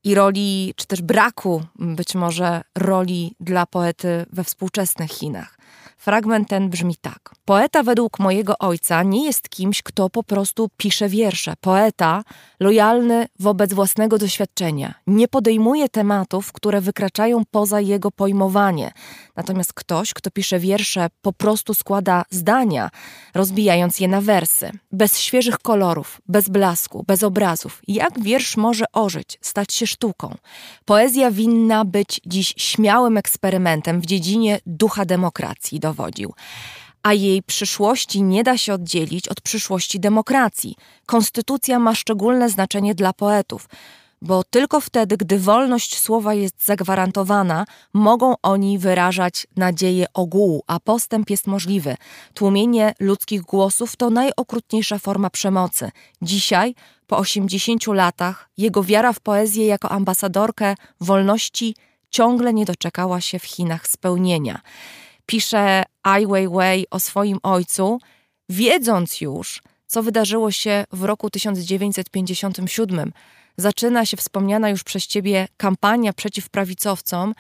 i 0.04 0.16
roli, 0.16 0.74
czy 0.76 0.88
też 0.88 1.02
braku 1.02 1.64
być 1.76 2.16
może 2.16 2.62
roli 2.78 3.36
dla 3.40 3.66
poety 3.66 4.26
we 4.34 4.44
współczesnych 4.44 5.12
Chinach. 5.12 5.61
Fragment 6.02 6.50
ten 6.50 6.70
brzmi 6.70 6.96
tak. 7.02 7.36
Poeta 7.46 7.84
według 7.84 8.20
mojego 8.20 8.58
ojca 8.58 9.04
nie 9.04 9.26
jest 9.26 9.50
kimś, 9.50 9.82
kto 9.82 10.10
po 10.10 10.24
prostu 10.24 10.70
pisze 10.78 11.10
wiersze. 11.10 11.54
Poeta, 11.62 12.24
lojalny 12.60 13.26
wobec 13.40 13.74
własnego 13.74 14.18
doświadczenia, 14.18 14.94
nie 15.08 15.28
podejmuje 15.28 15.90
tematów, 15.90 16.52
które 16.52 16.82
wykraczają 16.82 17.44
poza 17.52 17.82
jego 17.82 18.12
pojmowanie. 18.12 18.92
Natomiast 19.36 19.74
ktoś, 19.74 20.14
kto 20.14 20.32
pisze 20.32 20.60
wiersze, 20.60 21.08
po 21.22 21.34
prostu 21.34 21.74
składa 21.74 22.24
zdania, 22.30 22.90
rozbijając 23.34 24.00
je 24.00 24.08
na 24.08 24.22
wersy. 24.22 24.72
Bez 24.92 25.20
świeżych 25.20 25.60
kolorów, 25.60 26.22
bez 26.28 26.50
blasku, 26.50 27.04
bez 27.08 27.24
obrazów. 27.24 27.82
Jak 27.88 28.24
wiersz 28.24 28.58
może 28.58 28.86
ożyć, 28.94 29.38
stać 29.42 29.74
się 29.74 29.88
sztuką? 29.88 30.36
Poezja 30.86 31.32
winna 31.32 31.86
być 31.86 32.22
dziś 32.26 32.54
śmiałym 32.58 33.18
eksperymentem 33.18 34.02
w 34.02 34.06
dziedzinie 34.06 34.60
ducha 34.66 35.06
demokracji. 35.06 35.80
Do 35.92 35.96
dowodził. 35.96 36.34
A 37.04 37.14
jej 37.14 37.44
przyszłości 37.44 38.24
nie 38.24 38.44
da 38.44 38.58
się 38.58 38.74
oddzielić 38.74 39.28
od 39.28 39.42
przyszłości 39.42 40.00
demokracji. 40.00 40.76
Konstytucja 41.06 41.80
ma 41.80 41.96
szczególne 41.96 42.50
znaczenie 42.50 42.96
dla 42.96 43.14
poetów 43.14 43.68
bo 44.24 44.44
tylko 44.44 44.82
wtedy, 44.82 45.18
gdy 45.18 45.40
wolność 45.40 46.00
słowa 46.00 46.34
jest 46.34 46.66
zagwarantowana, 46.66 47.66
mogą 47.94 48.36
oni 48.42 48.80
wyrażać 48.80 49.48
nadzieję 49.58 50.06
ogółu, 50.14 50.64
a 50.68 50.80
postęp 50.80 51.30
jest 51.30 51.48
możliwy. 51.48 51.96
Tłumienie 52.34 52.94
ludzkich 53.00 53.42
głosów 53.42 53.96
to 53.96 54.10
najokrutniejsza 54.10 55.00
forma 55.00 55.30
przemocy. 55.30 55.92
Dzisiaj 56.22 56.76
po 57.08 57.18
80 57.18 57.88
latach 57.88 58.50
jego 58.58 58.84
wiara 58.84 59.14
w 59.14 59.20
poezję 59.20 59.66
jako 59.68 59.90
ambasadorkę 59.90 60.76
wolności 61.00 61.76
ciągle 62.10 62.54
nie 62.54 62.66
doczekała 62.66 63.22
się 63.22 63.40
w 63.40 63.46
Chinach 63.46 63.88
spełnienia. 63.88 64.62
Pisze 65.32 65.84
Ai 66.04 66.28
Weiwei 66.28 66.86
o 66.90 67.00
swoim 67.00 67.40
ojcu, 67.44 68.00
wiedząc 68.50 69.22
już, 69.22 69.62
co 69.88 70.04
wydarzyło 70.04 70.52
się 70.52 70.86
w 70.92 71.04
roku 71.04 71.30
1957. 71.30 73.12
Zaczyna 73.58 74.06
się 74.06 74.18
wspomniana 74.18 74.70
już 74.70 74.84
przez 74.84 75.08
ciebie 75.08 75.48
kampania 75.58 76.14
przeciw 76.14 76.50
prawicowcom 76.50 77.34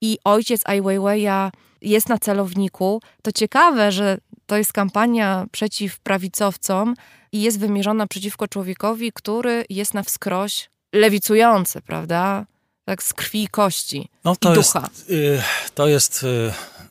i 0.00 0.18
ojciec 0.24 0.60
Ai 0.64 0.82
Weiwei'a 0.82 1.50
jest 1.82 2.08
na 2.08 2.18
celowniku. 2.18 3.00
To 3.22 3.32
ciekawe, 3.32 3.92
że 3.92 4.18
to 4.46 4.56
jest 4.56 4.72
kampania 4.72 5.46
przeciw 5.52 6.00
prawicowcom 6.00 6.94
i 7.32 7.42
jest 7.42 7.58
wymierzona 7.58 8.06
przeciwko 8.06 8.48
człowiekowi, 8.48 9.12
który 9.12 9.64
jest 9.70 9.94
na 9.94 10.02
wskroś 10.02 10.70
lewicujący, 10.92 11.82
prawda? 11.82 12.46
Tak 12.84 13.02
z 13.02 13.12
krwi 13.12 13.42
i 13.42 13.48
kości 13.48 14.08
no, 14.24 14.36
to 14.36 14.52
i 14.52 14.54
ducha. 14.54 14.88
Jest, 15.08 15.74
to 15.74 15.88
jest... 15.88 16.26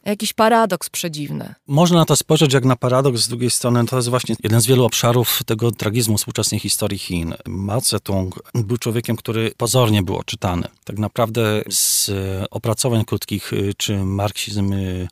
Jakiś 0.05 0.33
paradoks 0.33 0.89
przedziwny. 0.89 1.53
Można 1.67 1.97
na 1.97 2.05
to 2.05 2.15
spojrzeć 2.15 2.53
jak 2.53 2.65
na 2.65 2.75
paradoks, 2.75 3.21
z 3.21 3.27
drugiej 3.27 3.51
strony 3.51 3.85
to 3.85 3.95
jest 3.95 4.09
właśnie 4.09 4.35
jeden 4.43 4.61
z 4.61 4.65
wielu 4.65 4.85
obszarów 4.85 5.41
tego 5.45 5.71
tragizmu 5.71 6.17
współczesnej 6.17 6.59
historii 6.59 6.99
Chin. 6.99 7.33
Mao 7.47 7.81
Zedong 7.81 8.51
był 8.53 8.77
człowiekiem, 8.77 9.15
który 9.15 9.51
pozornie 9.57 10.03
był 10.03 10.23
czytany. 10.25 10.67
Tak 10.83 10.99
naprawdę 10.99 11.61
z 11.69 12.02
opracowań 12.51 13.05
krótkich 13.05 13.53
y, 13.53 13.73
czy 13.77 13.97
marksizm, 13.97 14.73
y, 14.73 15.07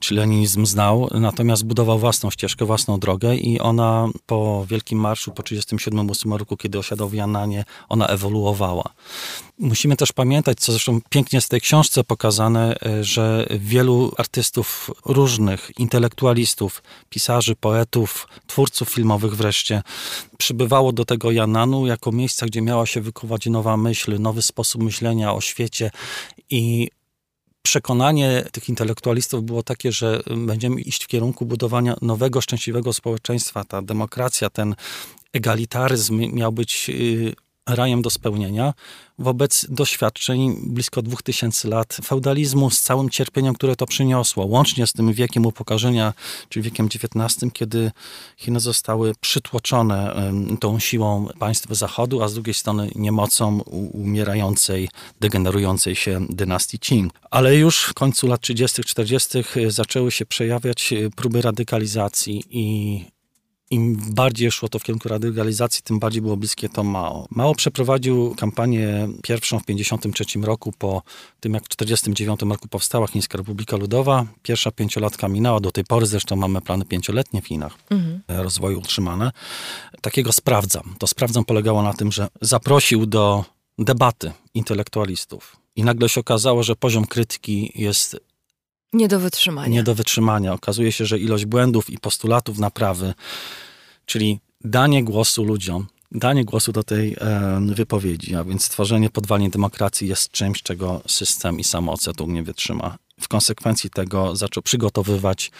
czy 0.00 0.14
leninizm 0.14 0.66
znał, 0.66 1.08
natomiast 1.14 1.64
budował 1.64 1.98
własną 1.98 2.30
ścieżkę, 2.30 2.64
własną 2.64 3.00
drogę 3.00 3.36
i 3.36 3.60
ona 3.60 4.08
po 4.26 4.66
Wielkim 4.68 4.98
Marszu, 4.98 5.30
po 5.30 5.42
1937 5.42 6.32
roku, 6.38 6.56
kiedy 6.56 6.78
osiadał 6.78 7.08
w 7.08 7.14
Jananie, 7.14 7.64
ona 7.88 8.06
ewoluowała. 8.06 8.84
Musimy 9.58 9.96
też 9.96 10.12
pamiętać, 10.12 10.60
co 10.60 10.72
zresztą 10.72 11.00
pięknie 11.10 11.36
jest 11.36 11.46
w 11.46 11.50
tej 11.50 11.60
książce 11.60 12.04
pokazane, 12.04 12.76
y, 12.86 13.04
że 13.04 13.46
wielu 13.50 14.12
artystów 14.18 14.90
różnych, 15.04 15.70
intelektualistów, 15.78 16.82
pisarzy, 17.10 17.56
poetów, 17.56 18.28
twórców 18.46 18.88
filmowych 18.88 19.36
wreszcie, 19.36 19.82
przybywało 20.38 20.92
do 20.92 21.04
tego 21.04 21.30
Jananu 21.30 21.86
jako 21.86 22.12
miejsca, 22.12 22.46
gdzie 22.46 22.62
miała 22.62 22.86
się 22.86 23.00
wykuwać 23.00 23.46
nowa 23.46 23.76
myśl, 23.76 24.18
nowy 24.18 24.42
sposób 24.42 24.82
myślenia 24.82 25.34
o 25.34 25.40
świecie 25.40 25.90
i 26.50 26.88
przekonanie 27.62 28.44
tych 28.52 28.68
intelektualistów 28.68 29.44
było 29.44 29.62
takie, 29.62 29.92
że 29.92 30.22
będziemy 30.36 30.80
iść 30.80 31.04
w 31.04 31.06
kierunku 31.06 31.46
budowania 31.46 31.96
nowego, 32.02 32.40
szczęśliwego 32.40 32.92
społeczeństwa. 32.92 33.64
Ta 33.64 33.82
demokracja, 33.82 34.50
ten 34.50 34.74
egalitaryzm 35.32 36.18
miał 36.34 36.52
być 36.52 36.90
y, 36.90 37.34
rajem 37.68 38.02
do 38.02 38.10
spełnienia 38.10 38.74
wobec 39.18 39.66
doświadczeń 39.68 40.56
blisko 40.66 41.02
2000 41.02 41.68
lat 41.68 41.98
feudalizmu 42.04 42.70
z 42.70 42.80
całym 42.80 43.10
cierpieniem, 43.10 43.54
które 43.54 43.76
to 43.76 43.86
przyniosło, 43.86 44.46
łącznie 44.46 44.86
z 44.86 44.92
tym 44.92 45.12
wiekiem 45.12 45.46
upokorzenia, 45.46 46.14
czyli 46.48 46.62
wiekiem 46.62 46.86
XIX, 46.86 47.52
kiedy 47.52 47.90
Chiny 48.36 48.60
zostały 48.60 49.12
przytłoczone 49.20 50.14
tą 50.60 50.78
siłą 50.78 51.28
państw 51.38 51.68
Zachodu, 51.70 52.22
a 52.22 52.28
z 52.28 52.34
drugiej 52.34 52.54
strony 52.54 52.90
niemocą 52.94 53.60
umierającej, 53.92 54.88
degenerującej 55.20 55.96
się 55.96 56.26
dynastii 56.30 56.78
Qing. 56.78 57.12
Ale 57.30 57.56
już 57.56 57.82
w 57.82 57.94
końcu 57.94 58.26
lat 58.26 58.40
30., 58.40 58.84
40. 58.84 59.38
zaczęły 59.68 60.10
się 60.10 60.26
przejawiać 60.26 60.94
próby 61.16 61.42
radykalizacji 61.42 62.44
i 62.50 63.04
im 63.70 63.96
bardziej 64.14 64.50
szło 64.50 64.68
to 64.68 64.78
w 64.78 64.82
kierunku 64.82 65.08
radykalizacji, 65.08 65.82
tym 65.82 65.98
bardziej 65.98 66.22
było 66.22 66.36
bliskie 66.36 66.68
to 66.68 66.84
Mao. 66.84 67.26
Mao 67.30 67.54
przeprowadził 67.54 68.34
kampanię 68.34 69.08
pierwszą 69.22 69.58
w 69.58 69.64
1953 69.64 70.46
roku, 70.46 70.72
po 70.78 71.02
tym 71.40 71.54
jak 71.54 71.64
w 71.64 71.68
1949 71.68 72.52
roku 72.52 72.68
powstała 72.68 73.06
Chińska 73.06 73.38
Republika 73.38 73.76
Ludowa. 73.76 74.26
Pierwsza 74.42 74.70
pięciolatka 74.70 75.28
minęła, 75.28 75.60
do 75.60 75.70
tej 75.70 75.84
pory 75.84 76.06
zresztą 76.06 76.36
mamy 76.36 76.60
plany 76.60 76.84
pięcioletnie 76.84 77.42
w 77.42 77.46
Chinach 77.46 77.78
mhm. 77.90 78.20
rozwoju 78.28 78.78
utrzymane. 78.78 79.32
Takiego 80.00 80.32
sprawdzam. 80.32 80.94
To 80.98 81.06
sprawdzam 81.06 81.44
polegało 81.44 81.82
na 81.82 81.94
tym, 81.94 82.12
że 82.12 82.28
zaprosił 82.40 83.06
do 83.06 83.44
debaty 83.78 84.32
intelektualistów. 84.54 85.56
I 85.76 85.84
nagle 85.84 86.08
się 86.08 86.20
okazało, 86.20 86.62
że 86.62 86.76
poziom 86.76 87.06
krytyki 87.06 87.72
jest 87.74 88.16
nie 88.92 89.08
do 89.08 89.20
wytrzymania. 89.20 89.68
Nie 89.68 89.82
do 89.82 89.94
wytrzymania. 89.94 90.52
Okazuje 90.52 90.92
się, 90.92 91.06
że 91.06 91.18
ilość 91.18 91.44
błędów 91.44 91.90
i 91.90 91.98
postulatów 91.98 92.58
naprawy, 92.58 93.14
czyli 94.06 94.40
danie 94.64 95.04
głosu 95.04 95.44
ludziom, 95.44 95.86
danie 96.12 96.44
głosu 96.44 96.72
do 96.72 96.82
tej 96.82 97.16
e, 97.20 97.60
wypowiedzi, 97.74 98.34
a 98.34 98.44
więc 98.44 98.64
stworzenie 98.64 99.10
podwalin 99.10 99.50
demokracji 99.50 100.08
jest 100.08 100.30
czymś, 100.30 100.62
czego 100.62 101.02
system 101.06 101.58
i 101.58 101.64
samo 101.64 101.94
nie 102.26 102.42
wytrzyma. 102.42 102.98
W 103.20 103.28
konsekwencji 103.28 103.90
tego 103.90 104.36
zaczął 104.36 104.62
przygotowywać 104.62 105.50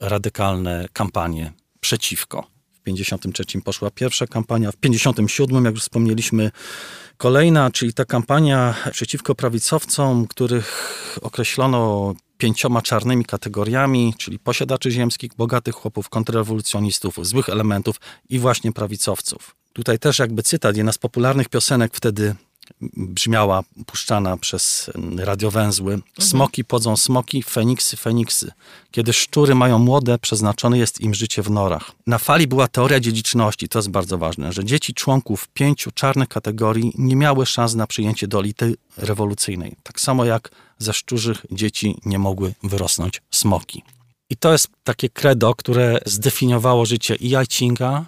radykalne 0.00 0.88
kampanie 0.92 1.52
przeciwko. 1.80 2.46
W 2.72 2.82
53 2.82 3.44
poszła 3.64 3.90
pierwsza 3.90 4.26
kampania, 4.26 4.72
w 4.72 4.76
57, 4.76 5.64
jak 5.64 5.74
już 5.74 5.82
wspomnieliśmy, 5.82 6.50
kolejna, 7.16 7.70
czyli 7.70 7.94
ta 7.94 8.04
kampania 8.04 8.74
przeciwko 8.92 9.34
prawicowcom, 9.34 10.26
których 10.26 11.18
określono 11.22 12.14
pięcioma 12.40 12.82
czarnymi 12.82 13.24
kategoriami, 13.24 14.14
czyli 14.18 14.38
posiadaczy 14.38 14.90
ziemskich, 14.90 15.34
bogatych 15.36 15.74
chłopów, 15.74 16.08
kontrrewolucjonistów, 16.08 17.16
złych 17.22 17.48
elementów 17.48 17.96
i 18.28 18.38
właśnie 18.38 18.72
prawicowców. 18.72 19.56
Tutaj 19.72 19.98
też 19.98 20.18
jakby 20.18 20.42
cytat, 20.42 20.76
jedna 20.76 20.92
z 20.92 20.98
popularnych 20.98 21.48
piosenek 21.48 21.94
wtedy 21.94 22.34
brzmiała, 22.96 23.62
puszczana 23.86 24.36
przez 24.36 24.90
radiowęzły. 25.16 25.94
Mhm. 25.94 26.28
Smoki 26.28 26.64
podzą 26.64 26.96
smoki, 26.96 27.42
feniksy, 27.42 27.96
feniksy. 27.96 28.52
Kiedy 28.90 29.12
szczury 29.12 29.54
mają 29.54 29.78
młode, 29.78 30.18
przeznaczone 30.18 30.78
jest 30.78 31.00
im 31.00 31.14
życie 31.14 31.42
w 31.42 31.50
norach. 31.50 31.92
Na 32.06 32.18
fali 32.18 32.46
była 32.46 32.68
teoria 32.68 33.00
dziedziczności, 33.00 33.68
to 33.68 33.78
jest 33.78 33.90
bardzo 33.90 34.18
ważne, 34.18 34.52
że 34.52 34.64
dzieci 34.64 34.94
członków 34.94 35.48
pięciu 35.48 35.90
czarnych 35.90 36.28
kategorii 36.28 36.92
nie 36.98 37.16
miały 37.16 37.46
szans 37.46 37.74
na 37.74 37.86
przyjęcie 37.86 38.28
do 38.28 38.40
elity 38.40 38.74
rewolucyjnej. 38.96 39.76
Tak 39.82 40.00
samo 40.00 40.24
jak 40.24 40.50
ze 40.80 40.92
szczurzych 40.92 41.46
dzieci 41.50 41.96
nie 42.04 42.18
mogły 42.18 42.54
wyrosnąć 42.62 43.22
smoki. 43.30 43.82
I 44.30 44.36
to 44.36 44.52
jest 44.52 44.68
takie 44.84 45.08
credo, 45.08 45.54
które 45.54 45.98
zdefiniowało 46.06 46.86
życie 46.86 47.14
i 47.14 47.28
Jajcinga, 47.28 48.04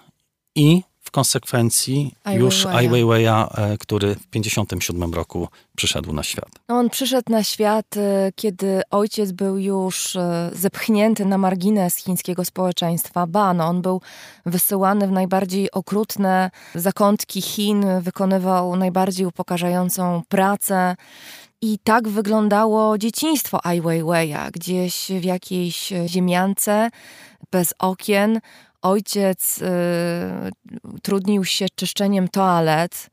i 0.54 0.82
w 1.00 1.11
konsekwencji 1.11 2.14
Ai 2.24 2.38
już 2.38 2.66
Ai 2.66 2.88
Weiwei'a, 2.88 3.46
e, 3.58 3.78
który 3.78 4.14
w 4.14 4.26
1957 4.26 5.14
roku 5.14 5.48
przyszedł 5.76 6.12
na 6.12 6.22
świat. 6.22 6.48
No 6.68 6.78
on 6.78 6.90
przyszedł 6.90 7.32
na 7.32 7.42
świat, 7.42 7.96
e, 7.96 8.32
kiedy 8.37 8.82
ojciec 8.90 9.32
był 9.32 9.58
już 9.58 10.16
e, 10.16 10.50
zepchnięty 10.52 11.24
na 11.24 11.38
margines 11.38 11.96
chińskiego 11.96 12.44
społeczeństwa. 12.44 13.26
Ba, 13.26 13.54
no 13.54 13.66
on 13.66 13.82
był 13.82 14.00
wysyłany 14.46 15.06
w 15.06 15.11
najbardziej 15.11 15.70
okrutne 15.70 16.50
zakątki 16.74 17.42
Chin, 17.42 17.85
wykonywał 18.00 18.76
najbardziej 18.76 19.26
upokarzającą 19.26 20.22
pracę. 20.28 20.96
I 21.64 21.79
tak 21.79 22.09
wyglądało 22.09 22.98
dzieciństwo 22.98 23.66
Ai 23.66 23.83
Weiwei'a, 23.83 24.51
gdzieś 24.51 25.07
w 25.20 25.25
jakiejś 25.25 25.92
ziemiance, 26.07 26.90
bez 27.51 27.75
okien. 27.79 28.40
Ojciec 28.83 29.59
y, 29.59 29.66
trudnił 31.03 31.44
się 31.44 31.66
czyszczeniem 31.75 32.29
toalet. 32.29 33.11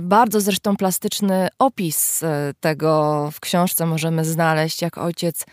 Bardzo 0.00 0.40
zresztą 0.40 0.76
plastyczny 0.76 1.48
opis 1.58 2.22
y, 2.22 2.26
tego 2.60 3.30
w 3.32 3.40
książce 3.40 3.86
możemy 3.86 4.24
znaleźć, 4.24 4.82
jak 4.82 4.98
ojciec 4.98 5.46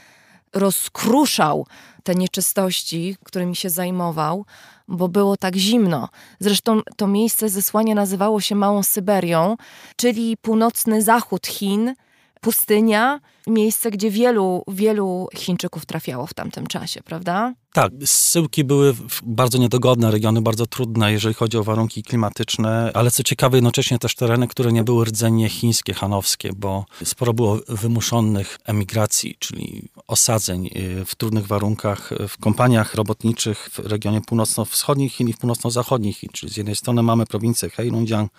rozkruszał 0.54 1.68
te 2.04 2.16
nieczystości, 2.16 3.16
którymi 3.24 3.56
się 3.56 3.70
zajmował, 3.70 4.46
bo 4.88 5.08
było 5.08 5.38
tak 5.38 5.56
zimno. 5.56 6.10
Zresztą 6.40 6.82
to 6.98 7.08
miejsce 7.08 7.50
zesłania 7.50 7.96
nazywało 7.96 8.42
się 8.42 8.56
Małą 8.56 8.84
Syberią, 8.84 9.56
czyli 9.96 10.38
północny 10.38 11.02
zachód 11.02 11.48
Chin, 11.48 11.94
pustynia, 12.42 13.22
miejsce, 13.50 13.92
gdzie 13.92 14.12
wielu, 14.12 14.64
wielu 14.68 15.28
Chińczyków 15.36 15.86
trafiało 15.86 16.28
w 16.28 16.34
tamtym 16.34 16.68
czasie, 16.68 17.04
prawda? 17.04 17.54
Tak, 17.74 17.92
zsyłki 18.06 18.64
były 18.64 18.96
bardzo 19.24 19.58
niedogodne, 19.58 20.12
regiony 20.12 20.42
bardzo 20.42 20.66
trudne, 20.66 21.12
jeżeli 21.12 21.36
chodzi 21.36 21.58
o 21.58 21.64
warunki 21.64 22.04
klimatyczne, 22.04 22.92
ale 22.94 23.12
co 23.12 23.24
ciekawe, 23.24 23.58
jednocześnie 23.58 24.00
też 24.00 24.16
tereny, 24.16 24.48
które 24.48 24.72
nie 24.72 24.84
były 24.84 25.06
rdzenie 25.06 25.50
chińskie, 25.50 25.94
hanowskie, 25.94 26.50
bo 26.56 26.86
sporo 27.04 27.34
było 27.34 27.60
wymuszonych 27.68 28.58
emigracji, 28.66 29.36
czyli 29.40 29.90
osadzeń 30.08 30.70
y, 30.76 31.06
w 31.06 31.16
trudnych 31.16 31.48
warunkach 31.48 32.10
w 32.30 32.38
kompaniach 32.38 32.96
robotniczych 32.96 33.70
w 33.74 33.80
regionie 33.80 34.22
północno-wschodnich 34.22 35.14
Chin 35.14 35.30
i 35.30 35.34
północno-zachodnich 35.34 36.18
Chin. 36.18 36.30
Czyli 36.34 36.54
z 36.54 36.58
jednej 36.58 36.76
strony 36.76 37.04
mamy 37.04 37.26
prowincję 37.26 37.70
Heilongjiang 37.70 38.32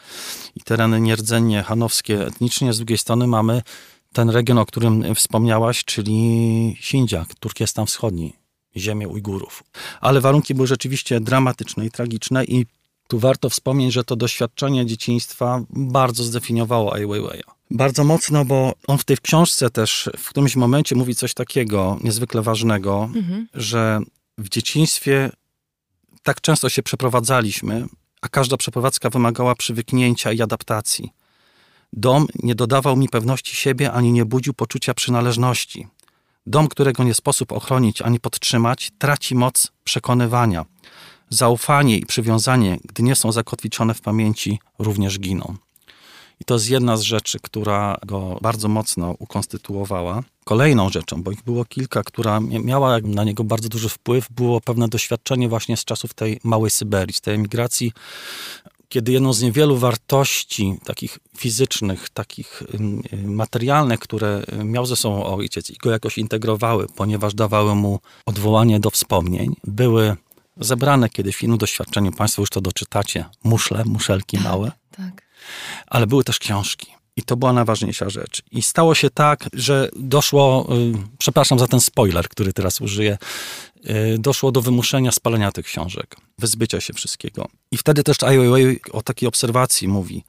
i 0.57 0.61
tereny 0.61 1.01
nierdzenie 1.01 1.63
hanowskie 1.63 2.27
etnicznie, 2.27 2.73
z 2.73 2.77
drugiej 2.77 2.99
strony 2.99 3.27
mamy 3.27 3.63
ten 4.13 4.31
region, 4.31 4.59
o 4.59 4.67
którym 4.67 5.15
wspomniałaś, 5.15 5.85
czyli 5.85 6.77
Xinjiang, 6.79 7.35
Turkestan 7.35 7.87
Wschodni, 7.87 8.33
ziemię 8.77 9.09
Ujgurów. 9.09 9.63
Ale 10.01 10.21
warunki 10.21 10.55
były 10.55 10.67
rzeczywiście 10.67 11.21
dramatyczne 11.21 11.87
i 11.87 11.91
tragiczne 11.91 12.45
i 12.45 12.67
Tu 13.11 13.19
warto 13.19 13.51
wspomnieć, 13.51 13.93
że 13.93 14.05
to 14.05 14.17
doświadczenie 14.17 14.87
dzieciństwa 14.87 15.65
bardzo 15.71 16.25
zdefiniowało 16.25 16.95
Ai 16.95 17.07
Weiwei'a. 17.07 17.51
Bardzo 17.71 18.05
mocno, 18.05 18.45
bo 18.45 18.73
on 18.87 18.99
w 18.99 19.05
tej 19.05 19.17
książce 19.19 19.71
też 19.71 20.11
w 20.19 20.29
którymś 20.29 20.57
momencie 20.57 20.97
mówi 20.97 21.15
coś 21.15 21.35
takiego 21.35 21.99
niezwykle 22.05 22.43
ważnego, 22.43 23.11
mhm. 23.15 23.49
że 23.55 24.01
w 24.39 24.49
dzieciństwie 24.49 25.31
tak 26.23 26.41
często 26.41 26.69
się 26.69 26.83
przeprowadzaliśmy, 26.83 27.87
a 28.21 28.29
każda 28.29 28.57
przeprowadzka 28.57 29.11
wymagała 29.11 29.55
przywyknięcia 29.55 30.33
i 30.33 30.43
adaptacji. 30.43 31.11
Dom 31.93 32.27
nie 32.43 32.55
dodawał 32.55 32.97
mi 32.97 33.09
pewności 33.09 33.57
siebie 33.57 33.93
ani 33.93 34.13
nie 34.13 34.25
budził 34.25 34.55
poczucia 34.55 34.95
przynależności. 34.95 35.87
Dom, 36.47 36.69
którego 36.69 37.05
nie 37.05 37.15
sposób 37.15 37.53
ochronić 37.53 38.03
ani 38.03 38.21
podtrzymać, 38.21 38.91
traci 38.99 39.35
moc 39.35 39.73
przekonywania. 39.85 40.65
Zaufanie 41.31 41.99
i 41.99 42.07
przywiązanie, 42.07 42.79
gdy 42.85 43.03
nie 43.03 43.17
są 43.17 43.33
zakotwiczone 43.33 43.95
w 43.95 44.01
pamięci, 44.01 44.59
również 44.79 45.19
giną. 45.19 45.57
I 46.41 46.45
to 46.45 46.55
jest 46.55 46.71
jedna 46.71 46.97
z 46.97 47.01
rzeczy, 47.01 47.39
która 47.43 47.97
go 48.07 48.39
bardzo 48.43 48.69
mocno 48.69 49.15
ukonstytuowała. 49.19 50.23
Kolejną 50.45 50.91
rzeczą, 50.91 51.23
bo 51.23 51.33
ich 51.33 51.43
było 51.43 51.65
kilka, 51.65 52.03
która 52.03 52.41
miała 52.41 52.99
na 53.05 53.25
niego 53.25 53.45
bardzo 53.45 53.69
duży 53.69 53.89
wpływ, 53.89 54.27
było 54.31 54.61
pewne 54.61 54.89
doświadczenie 54.89 55.49
właśnie 55.49 55.77
z 55.77 55.85
czasów 55.85 56.15
tej 56.15 56.41
małej 56.45 56.71
Syberii, 56.71 57.15
z 57.15 57.21
tej 57.21 57.35
emigracji, 57.35 57.93
kiedy 58.91 59.13
jedną 59.13 59.33
z 59.33 59.43
niewielu 59.43 59.77
wartości 59.77 60.75
takich 60.85 61.19
fizycznych, 61.37 62.09
takich 62.09 62.63
materialnych, 63.25 64.01
które 64.01 64.43
miał 64.65 64.87
ze 64.87 64.97
sobą 64.97 65.25
ojciec 65.25 65.71
i 65.71 65.77
go 65.77 65.91
jakoś 65.91 66.19
integrowały, 66.19 66.87
ponieważ 66.97 67.35
dawały 67.35 67.75
mu 67.75 68.01
odwołanie 68.27 68.81
do 68.81 68.91
wspomnień, 68.91 69.57
były 69.65 70.17
zebrane 70.57 71.09
kiedyś 71.09 71.37
w 71.37 71.43
innym 71.43 71.59
doświadczeniu, 71.59 72.13
Państwo 72.13 72.43
już 72.43 72.51
to 72.51 72.61
doczytacie, 72.61 73.25
muszle, 73.45 73.85
muszelki 73.85 74.37
tak, 74.37 74.45
małe. 74.45 74.73
Tak. 74.97 75.23
Ale 75.87 76.07
były 76.07 76.25
też 76.25 76.39
książki. 76.39 77.00
I 77.17 77.23
to 77.23 77.37
była 77.37 77.53
najważniejsza 77.53 78.11
rzecz. 78.11 78.43
I 78.51 78.63
stało 78.63 78.95
się 78.95 79.11
tak, 79.11 79.49
że 79.53 79.89
doszło, 79.97 80.69
y, 80.77 80.93
przepraszam 81.19 81.59
za 81.59 81.67
ten 81.67 81.81
spoiler, 81.81 82.29
który 82.29 82.53
teraz 82.53 82.81
użyję, 82.81 83.19
y, 83.91 84.19
doszło 84.19 84.53
do 84.53 84.63
wymuszenia 84.63 85.13
spalenia 85.13 85.53
tych 85.53 85.67
książek, 85.67 86.17
wyzbycia 86.39 86.81
się 86.81 86.93
wszystkiego. 86.93 87.49
I 87.71 87.77
wtedy 87.77 88.03
też 88.03 88.23
Ai 88.23 88.39
Weiwei 88.39 88.81
o 88.93 89.03
takiej 89.03 89.29
obserwacji 89.29 89.89
mówi. 89.89 90.25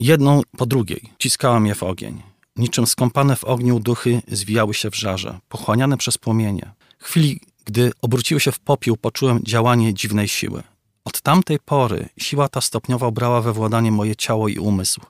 Jedną 0.00 0.42
po 0.56 0.66
drugiej 0.66 1.00
ciskałam 1.18 1.66
je 1.66 1.74
w 1.74 1.82
ogień. 1.82 2.22
Niczym 2.56 2.86
skąpane 2.86 3.36
w 3.36 3.44
ogniu 3.44 3.80
duchy 3.80 4.22
zwijały 4.28 4.74
się 4.74 4.90
w 4.90 4.96
żarze, 4.96 5.38
pochłaniane 5.48 5.96
przez 5.96 6.18
płomienie. 6.18 6.72
W 6.98 7.04
chwili, 7.04 7.40
gdy 7.64 7.92
obróciły 8.02 8.40
się 8.40 8.52
w 8.52 8.58
popiół, 8.58 8.96
poczułem 8.96 9.40
działanie 9.44 9.94
dziwnej 9.94 10.28
siły. 10.28 10.62
Od 11.04 11.20
tamtej 11.20 11.58
pory 11.58 12.08
siła 12.18 12.48
ta 12.48 12.60
stopniowo 12.60 13.12
brała 13.12 13.40
we 13.40 13.52
władanie 13.52 13.92
moje 13.92 14.16
ciało 14.16 14.48
i 14.48 14.58
umysł, 14.58 15.00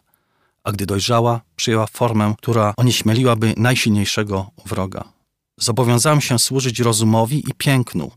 a 0.66 0.72
gdy 0.72 0.86
dojrzała, 0.86 1.40
przyjęła 1.56 1.86
formę, 1.86 2.34
która 2.38 2.74
onieśmieliłaby 2.76 3.54
najsilniejszego 3.56 4.50
wroga. 4.64 5.04
Zobowiązałem 5.58 6.20
się 6.20 6.38
służyć 6.38 6.80
rozumowi 6.80 7.38
i 7.50 7.54
pięknu, 7.54 8.10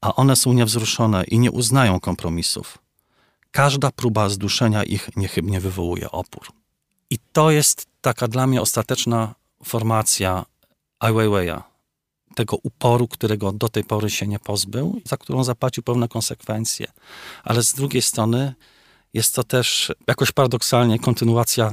a 0.00 0.14
one 0.14 0.36
są 0.36 0.52
niewzruszone 0.52 1.24
i 1.24 1.38
nie 1.38 1.50
uznają 1.50 2.00
kompromisów. 2.00 2.78
Każda 3.50 3.90
próba 3.90 4.28
zduszenia 4.28 4.84
ich 4.84 5.10
niechybnie 5.16 5.60
wywołuje 5.60 6.10
opór. 6.10 6.46
I 7.10 7.18
to 7.32 7.50
jest 7.50 7.86
taka 8.00 8.28
dla 8.28 8.46
mnie 8.46 8.60
ostateczna 8.60 9.34
formacja 9.64 10.44
Ai 11.00 11.12
Weiwei'a, 11.12 11.62
tego 12.34 12.56
uporu, 12.62 13.08
którego 13.08 13.52
do 13.52 13.68
tej 13.68 13.84
pory 13.84 14.10
się 14.10 14.26
nie 14.26 14.38
pozbył, 14.38 15.00
za 15.04 15.16
którą 15.16 15.44
zapłacił 15.44 15.82
pewne 15.82 16.08
konsekwencje. 16.08 16.86
Ale 17.44 17.62
z 17.62 17.74
drugiej 17.74 18.02
strony 18.02 18.54
jest 19.14 19.34
to 19.34 19.44
też 19.44 19.92
jakoś 20.06 20.32
paradoksalnie 20.32 20.98
kontynuacja 20.98 21.72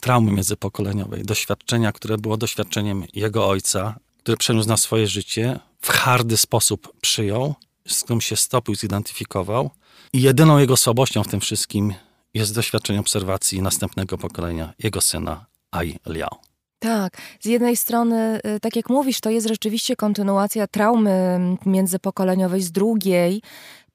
traumy 0.00 0.32
międzypokoleniowej, 0.32 1.22
doświadczenia, 1.22 1.92
które 1.92 2.18
było 2.18 2.36
doświadczeniem 2.36 3.04
jego 3.14 3.48
ojca, 3.48 3.98
który 4.18 4.36
przeniósł 4.36 4.68
na 4.68 4.76
swoje 4.76 5.06
życie, 5.06 5.58
w 5.80 5.88
hardy 5.88 6.36
sposób 6.36 6.92
przyjął, 7.00 7.54
z 7.88 8.02
którym 8.02 8.20
się 8.20 8.36
stopił, 8.36 8.74
zidentyfikował. 8.74 9.70
I 10.12 10.22
jedyną 10.22 10.58
jego 10.58 10.76
słabością 10.76 11.22
w 11.22 11.28
tym 11.28 11.40
wszystkim 11.40 11.94
jest 12.34 12.54
doświadczenie 12.54 13.00
obserwacji 13.00 13.62
następnego 13.62 14.18
pokolenia, 14.18 14.72
jego 14.78 15.00
syna 15.00 15.46
Ai 15.70 15.98
Liao. 16.06 16.40
Tak, 16.78 17.16
z 17.40 17.46
jednej 17.46 17.76
strony, 17.76 18.40
y, 18.56 18.60
tak 18.60 18.76
jak 18.76 18.88
mówisz, 18.88 19.20
to 19.20 19.30
jest 19.30 19.48
rzeczywiście 19.48 19.96
kontynuacja 19.96 20.66
traumy 20.66 21.40
międzypokoleniowej, 21.66 22.62
z 22.62 22.72
drugiej 22.72 23.42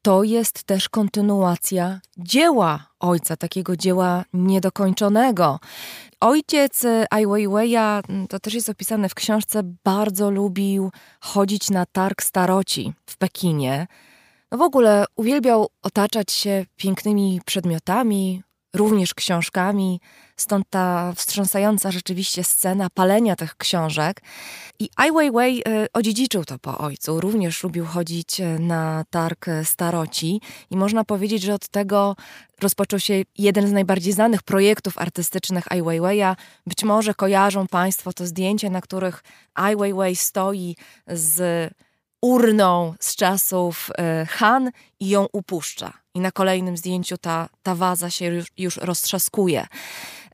to 0.01 0.23
jest 0.23 0.63
też 0.63 0.89
kontynuacja 0.89 2.01
dzieła 2.17 2.85
ojca, 2.99 3.37
takiego 3.37 3.75
dzieła 3.75 4.23
niedokończonego. 4.33 5.59
Ojciec 6.19 6.85
Ai 7.09 7.25
Weiwei'a, 7.27 8.01
mm, 8.09 8.27
to 8.27 8.39
też 8.39 8.53
jest 8.53 8.69
opisane 8.69 9.09
w 9.09 9.15
książce, 9.15 9.61
bardzo 9.83 10.31
lubił 10.31 10.91
chodzić 11.21 11.69
na 11.69 11.85
targ 11.85 12.23
staroci 12.23 12.93
w 13.05 13.17
Pekinie. 13.17 13.87
No 14.51 14.57
w 14.57 14.61
ogóle 14.61 15.05
uwielbiał 15.15 15.67
otaczać 15.81 16.31
się 16.31 16.65
pięknymi 16.75 17.41
przedmiotami, 17.45 18.43
również 18.75 19.13
książkami, 19.13 20.01
stąd 20.41 20.69
ta 20.69 21.13
wstrząsająca 21.15 21.91
rzeczywiście 21.91 22.43
scena 22.43 22.89
palenia 22.89 23.35
tych 23.35 23.57
książek. 23.57 24.21
I 24.79 24.89
Ai 24.95 25.11
Weiwei 25.11 25.59
y, 25.59 25.87
odziedziczył 25.93 26.45
to 26.45 26.59
po 26.59 26.77
ojcu, 26.77 27.21
również 27.21 27.63
lubił 27.63 27.85
chodzić 27.85 28.39
y, 28.39 28.59
na 28.59 29.05
targ 29.09 29.45
staroci 29.63 30.41
i 30.69 30.77
można 30.77 31.03
powiedzieć, 31.03 31.43
że 31.43 31.53
od 31.53 31.67
tego 31.67 32.15
rozpoczął 32.61 32.99
się 32.99 33.13
jeden 33.37 33.67
z 33.67 33.71
najbardziej 33.71 34.13
znanych 34.13 34.43
projektów 34.43 34.97
artystycznych 34.97 35.71
Ai 35.71 35.81
Weiwei'a. 35.81 36.35
Być 36.67 36.83
może 36.83 37.13
kojarzą 37.13 37.67
Państwo 37.67 38.13
to 38.13 38.27
zdjęcie, 38.27 38.69
na 38.69 38.81
których 38.81 39.23
Ai 39.53 39.75
Weiwei 39.75 40.15
stoi 40.15 40.75
z 41.07 41.69
urną 42.21 42.93
z 42.99 43.15
czasów 43.15 43.89
y, 43.89 44.25
Han 44.25 44.71
i 44.99 45.09
ją 45.09 45.27
upuszcza 45.33 45.93
i 46.13 46.19
na 46.19 46.31
kolejnym 46.31 46.77
zdjęciu 46.77 47.17
ta, 47.17 47.49
ta 47.63 47.75
waza 47.75 48.09
się 48.09 48.25
już, 48.25 48.47
już 48.57 48.77
roztrzaskuje. 48.77 49.67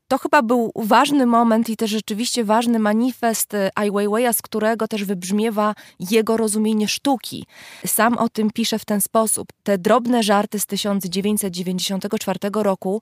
To 0.08 0.18
chyba 0.18 0.42
był 0.42 0.72
ważny 0.76 1.26
moment 1.26 1.68
i 1.68 1.76
też 1.76 1.90
rzeczywiście 1.90 2.44
ważny 2.44 2.78
manifest 2.78 3.52
Ai 3.74 3.90
Weiwei'a, 3.90 4.32
z 4.32 4.42
którego 4.42 4.88
też 4.88 5.04
wybrzmiewa 5.04 5.74
jego 6.10 6.36
rozumienie 6.36 6.88
sztuki. 6.88 7.46
Sam 7.86 8.18
o 8.18 8.28
tym 8.28 8.50
pisze 8.50 8.78
w 8.78 8.84
ten 8.84 9.00
sposób. 9.00 9.48
Te 9.62 9.78
drobne 9.78 10.22
żarty 10.22 10.60
z 10.60 10.66
1994 10.66 12.38
roku 12.54 13.00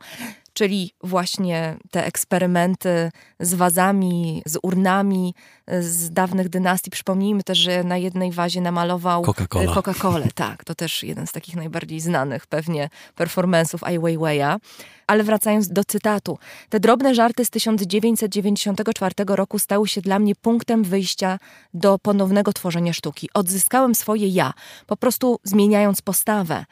czyli 0.55 0.91
właśnie 1.03 1.77
te 1.91 2.07
eksperymenty 2.07 3.11
z 3.41 3.55
wazami, 3.55 4.43
z 4.47 4.59
urnami 4.63 5.35
z 5.81 6.11
dawnych 6.11 6.49
dynastii. 6.49 6.91
Przypomnijmy 6.91 7.43
też, 7.43 7.59
że 7.59 7.85
na 7.85 7.97
jednej 7.97 8.33
wazie 8.33 8.61
namalował 8.61 9.23
Coca-Cola. 9.23 9.75
Coca-Colę. 9.75 10.29
Tak, 10.45 10.65
to 10.65 10.75
też 10.75 11.03
jeden 11.03 11.27
z 11.27 11.33
takich 11.33 11.57
najbardziej 11.57 12.01
znanych 12.01 12.47
pewnie 12.47 12.89
performance'ów 13.17 13.79
Ai 13.83 13.99
Weiwei'a. 13.99 14.59
Ale 15.07 15.25
wracając 15.25 15.69
do 15.69 15.85
cytatu. 15.85 16.39
Te 16.69 16.81
drobne 16.81 17.15
żarty 17.15 17.45
z 17.45 17.51
1994 17.51 19.15
roku 19.27 19.59
stały 19.59 19.89
się 19.89 20.01
dla 20.01 20.19
mnie 20.19 20.35
punktem 20.35 20.85
wyjścia 20.85 21.39
do 21.75 21.99
ponownego 21.99 22.53
tworzenia 22.53 22.93
sztuki. 22.93 23.29
Odzyskałem 23.35 23.95
swoje 23.95 24.29
ja, 24.29 24.53
po 24.87 24.97
prostu 24.97 25.39
zmieniając 25.45 26.03
postawę. 26.03 26.65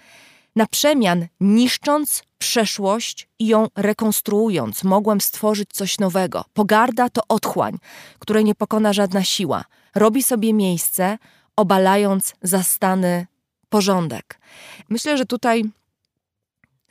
Na 0.57 0.67
przemian, 0.67 1.27
niszcząc 1.41 2.23
przeszłość 2.39 3.29
i 3.39 3.47
ją 3.47 3.67
rekonstruując, 3.77 4.85
mogłem 4.85 5.21
stworzyć 5.21 5.69
coś 5.73 5.99
nowego. 5.99 6.45
Pogarda 6.53 7.09
to 7.09 7.23
otchłań, 7.29 7.79
której 8.19 8.45
nie 8.45 8.55
pokona 8.55 8.93
żadna 8.93 9.25
siła. 9.25 9.65
Robi 9.95 10.23
sobie 10.23 10.53
miejsce, 10.53 11.19
obalając 11.57 12.35
zastany 12.43 13.27
porządek. 13.69 14.41
Myślę, 14.89 15.19
że 15.19 15.27
tutaj 15.27 15.65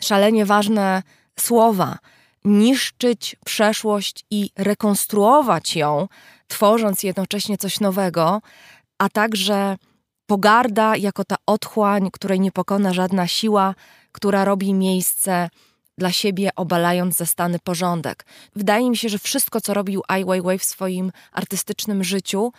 szalenie 0.02 0.46
ważne 0.46 1.04
słowa. 1.40 1.98
Niszczyć 2.46 3.36
przeszłość 3.46 4.26
i 4.32 4.50
rekonstruować 4.58 5.76
ją, 5.76 6.08
tworząc 6.48 7.04
jednocześnie 7.04 7.58
coś 7.58 7.80
nowego, 7.80 8.42
a 8.98 9.10
także 9.10 9.78
Pogarda 10.32 10.96
jako 10.96 11.24
ta 11.24 11.36
otchłań, 11.46 12.12
której 12.12 12.40
nie 12.40 12.52
pokona 12.52 12.94
żadna 12.94 13.28
siła, 13.28 13.76
która 14.12 14.46
robi 14.46 14.74
miejsce 14.74 15.50
dla 15.98 16.12
siebie, 16.12 16.50
obalając 16.56 17.16
zastany 17.18 17.60
porządek. 17.60 18.26
Wydaje 18.56 18.90
mi 18.90 18.98
się, 18.98 19.10
że 19.10 19.20
wszystko, 19.20 19.62
co 19.62 19.74
robił 19.74 20.02
Ai 20.08 20.26
Weiwei 20.26 20.58
w 20.58 20.64
swoim 20.64 21.12
artystycznym 21.32 22.04
życiu, 22.04 22.54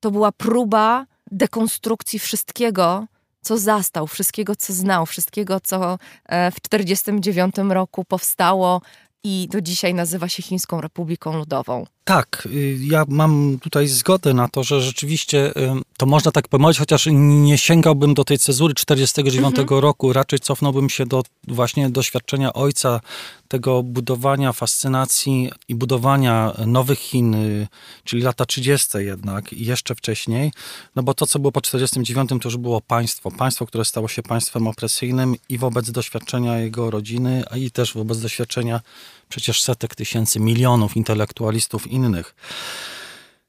to 0.00 0.10
była 0.10 0.32
próba 0.32 1.06
dekonstrukcji 1.30 2.18
wszystkiego, 2.18 3.06
co 3.40 3.58
zastał, 3.58 4.06
wszystkiego, 4.06 4.56
co 4.56 4.72
znał, 4.72 5.06
wszystkiego, 5.06 5.60
co 5.60 5.98
e, 6.24 6.50
w 6.50 6.60
1949 6.60 7.72
roku 7.72 8.04
powstało 8.04 8.82
i 9.24 9.48
do 9.50 9.60
dzisiaj 9.60 9.94
nazywa 9.94 10.28
się 10.28 10.42
Chińską 10.42 10.80
Republiką 10.80 11.36
Ludową. 11.36 11.86
Tak, 12.08 12.48
y, 12.52 12.78
ja 12.80 13.04
mam 13.08 13.58
tutaj 13.60 13.88
zgodę 13.88 14.34
na 14.34 14.48
to, 14.48 14.64
że 14.64 14.80
rzeczywiście 14.80 15.56
y, 15.56 15.70
to 15.96 16.06
można 16.06 16.32
tak 16.32 16.48
pomyśleć, 16.48 16.78
chociaż 16.78 17.08
nie 17.12 17.58
sięgałbym 17.58 18.14
do 18.14 18.24
tej 18.24 18.38
cezury 18.38 18.74
49 18.74 19.58
mhm. 19.58 19.80
roku, 19.80 20.12
raczej 20.12 20.38
cofnąłbym 20.38 20.90
się 20.90 21.06
do 21.06 21.22
właśnie 21.48 21.90
doświadczenia 21.90 22.52
ojca, 22.52 23.00
tego 23.48 23.82
budowania 23.82 24.52
fascynacji 24.52 25.50
i 25.68 25.74
budowania 25.74 26.52
nowych 26.66 26.98
Chin, 26.98 27.34
y, 27.34 27.68
czyli 28.04 28.22
lata 28.22 28.46
30 28.46 28.98
jednak 28.98 29.52
i 29.52 29.66
jeszcze 29.66 29.94
wcześniej, 29.94 30.52
no 30.96 31.02
bo 31.02 31.14
to, 31.14 31.26
co 31.26 31.38
było 31.38 31.52
po 31.52 31.60
49 31.60 32.28
to 32.28 32.36
już 32.44 32.56
było 32.56 32.80
państwo, 32.80 33.30
państwo, 33.30 33.66
które 33.66 33.84
stało 33.84 34.08
się 34.08 34.22
państwem 34.22 34.66
opresyjnym 34.66 35.34
i 35.48 35.58
wobec 35.58 35.90
doświadczenia 35.90 36.58
jego 36.58 36.90
rodziny, 36.90 37.44
a 37.50 37.56
i 37.56 37.70
też 37.70 37.94
wobec 37.94 38.20
doświadczenia 38.20 38.80
przecież 39.28 39.62
setek 39.62 39.94
tysięcy, 39.94 40.40
milionów 40.40 40.96
intelektualistów 40.96 41.86
innych. 42.04 42.34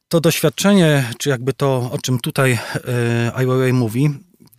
To 0.07 0.21
doświadczenie, 0.21 1.11
czy 1.17 1.29
jakby 1.29 1.53
to, 1.53 1.91
o 1.91 1.97
czym 1.97 2.19
tutaj 2.19 2.51
e, 2.51 3.31
Ai 3.35 3.45
Weiwei 3.45 3.73
mówi, 3.73 4.09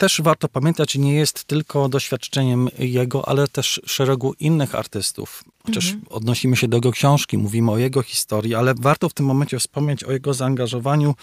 też 0.00 0.20
warto 0.20 0.48
pamiętać, 0.48 0.94
nie 0.94 1.14
jest 1.14 1.44
tylko 1.44 1.88
doświadczeniem 1.88 2.68
jego, 2.78 3.28
ale 3.28 3.48
też 3.48 3.80
szeregu 3.86 4.34
innych 4.38 4.74
artystów. 4.74 5.44
Chociaż 5.66 5.84
mhm. 5.84 6.04
odnosimy 6.10 6.56
się 6.56 6.68
do 6.68 6.76
jego 6.76 6.92
książki, 6.92 7.38
mówimy 7.38 7.70
o 7.70 7.78
jego 7.78 8.02
historii, 8.02 8.54
ale 8.54 8.74
warto 8.74 9.08
w 9.08 9.14
tym 9.14 9.26
momencie 9.26 9.58
wspomnieć 9.58 10.04
o 10.04 10.12
jego 10.12 10.34
zaangażowaniu 10.34 11.14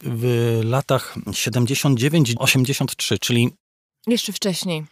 w 0.00 0.60
latach 0.64 1.16
79-83, 1.26 3.18
czyli 3.20 3.50
jeszcze 4.06 4.32
wcześniej. 4.32 4.84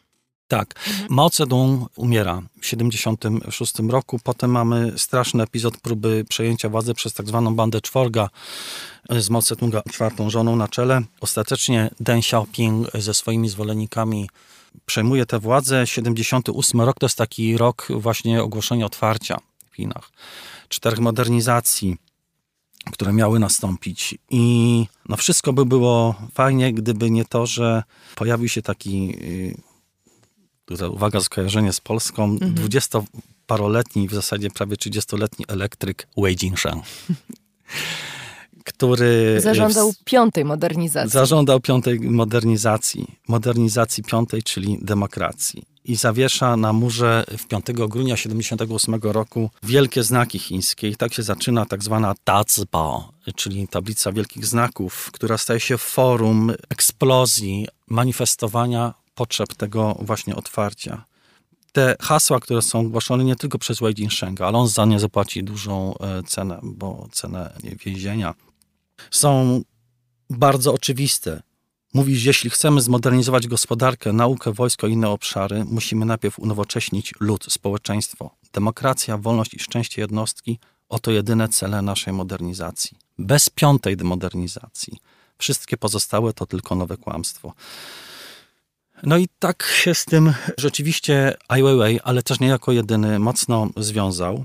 Tak. 0.48 0.74
Mhm. 0.88 1.06
Mao 1.10 1.28
Zedong 1.28 1.88
umiera 1.96 2.42
w 2.60 2.66
76 2.66 3.74
roku. 3.78 4.18
Potem 4.24 4.50
mamy 4.50 4.92
straszny 4.96 5.42
epizod 5.42 5.78
próby 5.78 6.24
przejęcia 6.28 6.68
władzy 6.68 6.94
przez 6.94 7.12
tak 7.12 7.28
zwaną 7.28 7.54
bandę 7.54 7.80
czworga 7.80 8.30
z 9.10 9.30
Mao 9.30 9.42
Zedonga 9.42 9.82
czwartą 9.92 10.30
żoną 10.30 10.56
na 10.56 10.68
czele. 10.68 11.02
Ostatecznie 11.20 11.90
Deng 12.00 12.24
Xiaoping 12.24 12.88
ze 12.94 13.14
swoimi 13.14 13.48
zwolennikami 13.48 14.28
przejmuje 14.86 15.26
tę 15.26 15.38
władzę. 15.38 15.86
78 15.86 16.80
rok 16.80 16.98
to 16.98 17.06
jest 17.06 17.18
taki 17.18 17.56
rok 17.56 17.88
właśnie 17.90 18.42
ogłoszenia 18.42 18.86
otwarcia 18.86 19.38
w 19.70 19.76
Chinach. 19.76 20.10
Czterech 20.68 20.98
modernizacji, 20.98 21.96
które 22.92 23.12
miały 23.12 23.38
nastąpić. 23.38 24.18
I 24.30 24.86
no 25.08 25.16
wszystko 25.16 25.52
by 25.52 25.64
było 25.64 26.14
fajnie, 26.34 26.72
gdyby 26.72 27.10
nie 27.10 27.24
to, 27.24 27.46
że 27.46 27.82
pojawił 28.14 28.48
się 28.48 28.62
taki 28.62 29.16
tutaj 30.66 30.88
uwaga, 30.88 31.20
skojarzenie 31.20 31.72
z 31.72 31.80
Polską, 31.80 32.24
mhm. 32.24 32.54
dwudziestoparoletni, 32.54 34.08
w 34.08 34.14
zasadzie 34.14 34.50
prawie 34.50 34.76
30-letni 34.76 35.44
elektryk 35.48 36.06
Wei 36.16 36.36
Jingshan, 36.42 36.82
który... 38.64 39.40
Zażądał 39.40 39.92
piątej 40.04 40.44
modernizacji. 40.44 41.10
Zażądał 41.10 41.60
piątej 41.60 42.00
modernizacji, 42.00 43.06
modernizacji 43.28 44.04
piątej, 44.04 44.42
czyli 44.42 44.78
demokracji. 44.82 45.62
I 45.84 45.96
zawiesza 45.96 46.56
na 46.56 46.72
murze 46.72 47.24
w 47.38 47.46
5 47.46 47.66
grudnia 47.72 48.16
78 48.16 48.94
roku 49.02 49.50
wielkie 49.62 50.02
znaki 50.02 50.38
chińskie. 50.38 50.88
I 50.88 50.96
tak 50.96 51.14
się 51.14 51.22
zaczyna 51.22 51.66
tak 51.66 51.84
zwana 51.84 52.14
Dazbao, 52.24 53.12
czyli 53.36 53.68
tablica 53.68 54.12
wielkich 54.12 54.46
znaków, 54.46 55.10
która 55.12 55.38
staje 55.38 55.60
się 55.60 55.78
forum 55.78 56.52
eksplozji, 56.70 57.68
manifestowania 57.88 58.94
potrzeb 59.16 59.54
tego 59.54 59.96
właśnie 60.00 60.36
otwarcia. 60.36 61.04
Te 61.72 61.96
hasła, 62.00 62.40
które 62.40 62.62
są 62.62 62.80
ogłoszone 62.80 63.24
nie 63.24 63.36
tylko 63.36 63.58
przez 63.58 63.80
Wei 63.80 63.94
Jinshenga, 63.94 64.46
ale 64.46 64.58
on 64.58 64.68
za 64.68 64.84
nie 64.84 65.00
zapłaci 65.00 65.44
dużą 65.44 65.98
e, 65.98 66.22
cenę, 66.22 66.60
bo 66.62 67.08
cenę 67.12 67.52
więzienia, 67.84 68.34
są 69.10 69.60
bardzo 70.30 70.74
oczywiste. 70.74 71.42
Mówi, 71.94 72.16
że 72.16 72.30
jeśli 72.30 72.50
chcemy 72.50 72.80
zmodernizować 72.80 73.46
gospodarkę, 73.46 74.12
naukę, 74.12 74.52
wojsko 74.52 74.86
i 74.86 74.92
inne 74.92 75.08
obszary, 75.08 75.64
musimy 75.64 76.06
najpierw 76.06 76.38
unowocześnić 76.38 77.12
lud, 77.20 77.46
społeczeństwo. 77.48 78.30
Demokracja, 78.52 79.18
wolność 79.18 79.54
i 79.54 79.58
szczęście 79.58 80.02
jednostki 80.02 80.58
oto 80.88 81.10
jedyne 81.10 81.48
cele 81.48 81.82
naszej 81.82 82.12
modernizacji. 82.12 82.98
Bez 83.18 83.50
piątej 83.50 83.96
modernizacji 83.96 84.98
wszystkie 85.38 85.76
pozostałe 85.76 86.32
to 86.32 86.46
tylko 86.46 86.74
nowe 86.74 86.96
kłamstwo. 86.96 87.52
No 89.02 89.18
i 89.18 89.28
tak 89.38 89.62
się 89.62 89.94
z 89.94 90.04
tym 90.04 90.34
rzeczywiście 90.58 91.34
Ai 91.48 91.62
Weiwei, 91.62 92.00
ale 92.00 92.22
też 92.22 92.40
nie 92.40 92.46
jako 92.46 92.72
jedyny, 92.72 93.18
mocno 93.18 93.68
związał, 93.76 94.44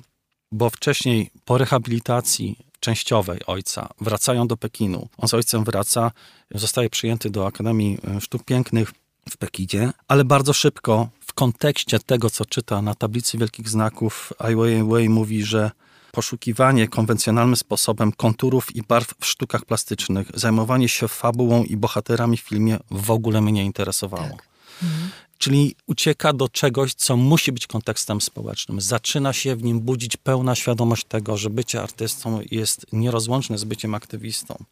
bo 0.52 0.70
wcześniej 0.70 1.32
po 1.46 1.58
rehabilitacji 1.58 2.58
częściowej 2.80 3.40
ojca 3.48 3.90
wracają 4.02 4.48
do 4.48 4.58
Pekinu. 4.58 5.08
On 5.18 5.28
z 5.28 5.34
ojcem 5.34 5.64
wraca, 5.64 6.12
zostaje 6.56 6.90
przyjęty 6.90 7.30
do 7.30 7.48
Akademii 7.48 7.98
Sztuk 8.20 8.44
Pięknych 8.44 8.92
w 9.30 9.38
Pekinie, 9.38 9.92
ale 10.08 10.26
bardzo 10.26 10.54
szybko 10.54 11.10
w 11.20 11.34
kontekście 11.34 12.00
tego, 12.00 12.30
co 12.30 12.46
czyta 12.46 12.82
na 12.82 12.96
tablicy 12.96 13.38
wielkich 13.38 13.70
znaków, 13.70 14.34
Ai 14.40 14.56
Weiwei 14.56 15.10
mówi, 15.10 15.44
że 15.44 15.72
poszukiwanie 16.12 16.88
konwencjonalnym 16.88 17.56
sposobem 17.56 18.12
konturów 18.12 18.76
i 18.76 18.82
barw 18.82 19.14
w 19.20 19.26
sztukach 19.26 19.66
plastycznych, 19.66 20.32
zajmowanie 20.34 20.90
się 20.90 21.08
fabułą 21.08 21.64
i 21.64 21.78
bohaterami 21.78 22.38
w 22.38 22.42
filmie 22.42 22.78
w 22.92 23.12
ogóle 23.12 23.42
mnie 23.42 23.52
nie 23.52 23.66
interesowało. 23.66 24.30
Tak. 24.30 24.48
Mhm. 24.84 25.10
Czyli 25.38 25.76
ucieka 25.88 26.34
do 26.34 26.50
czegoś, 26.50 26.94
co 26.94 27.18
musi 27.18 27.52
być 27.52 27.68
kontekstem 27.68 28.22
społecznym. 28.22 28.82
Zaczyna 28.82 29.34
się 29.34 29.56
w 29.56 29.64
nim 29.64 29.80
budzić 29.80 30.18
pełna 30.18 30.56
świadomość 30.56 31.04
tego, 31.04 31.38
że 31.38 31.50
bycie 31.50 31.82
artystą 31.82 32.40
jest 32.52 32.86
nierozłączne 32.94 33.58
z 33.58 33.64
byciem 33.64 33.96
aktywistą 33.96 34.66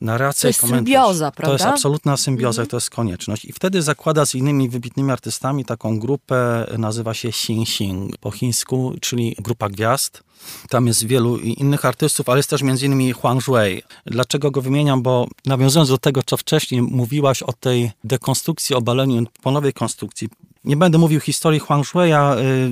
narracja 0.00 0.42
to 0.42 0.48
jest 0.48 0.60
symbioza, 0.60 1.30
prawda? 1.30 1.46
To 1.46 1.52
jest 1.52 1.64
absolutna 1.64 2.16
symbioza, 2.16 2.62
mhm. 2.62 2.70
to 2.70 2.76
jest 2.76 2.90
konieczność. 2.90 3.44
I 3.44 3.52
wtedy 3.52 3.82
zakłada 3.82 4.26
z 4.26 4.34
innymi 4.34 4.68
wybitnymi 4.68 5.12
artystami 5.12 5.64
taką 5.64 5.98
grupę, 5.98 6.66
nazywa 6.78 7.14
się 7.14 7.28
Xing 7.28 7.68
Xing 7.68 8.18
po 8.18 8.30
chińsku, 8.30 8.94
czyli 9.00 9.36
grupa 9.38 9.68
gwiazd. 9.68 10.22
Tam 10.68 10.86
jest 10.86 11.06
wielu 11.06 11.38
innych 11.38 11.84
artystów, 11.84 12.28
ale 12.28 12.38
jest 12.38 12.50
też 12.50 12.60
innymi 12.60 13.12
Huang 13.12 13.42
Zhui. 13.42 13.82
Dlaczego 14.06 14.50
go 14.50 14.62
wymieniam? 14.62 15.02
Bo 15.02 15.28
nawiązując 15.46 15.88
do 15.88 15.98
tego, 15.98 16.22
co 16.22 16.36
wcześniej 16.36 16.82
mówiłaś 16.82 17.42
o 17.42 17.52
tej 17.52 17.90
dekonstrukcji, 18.04 18.76
obaleniu, 18.76 19.26
ponowej 19.42 19.72
konstrukcji, 19.72 20.28
nie 20.66 20.76
będę 20.76 20.98
mówił 20.98 21.20
historii 21.20 21.60
Huang 21.60 21.86
Zhui'a, 21.86 22.38
y, 22.38 22.70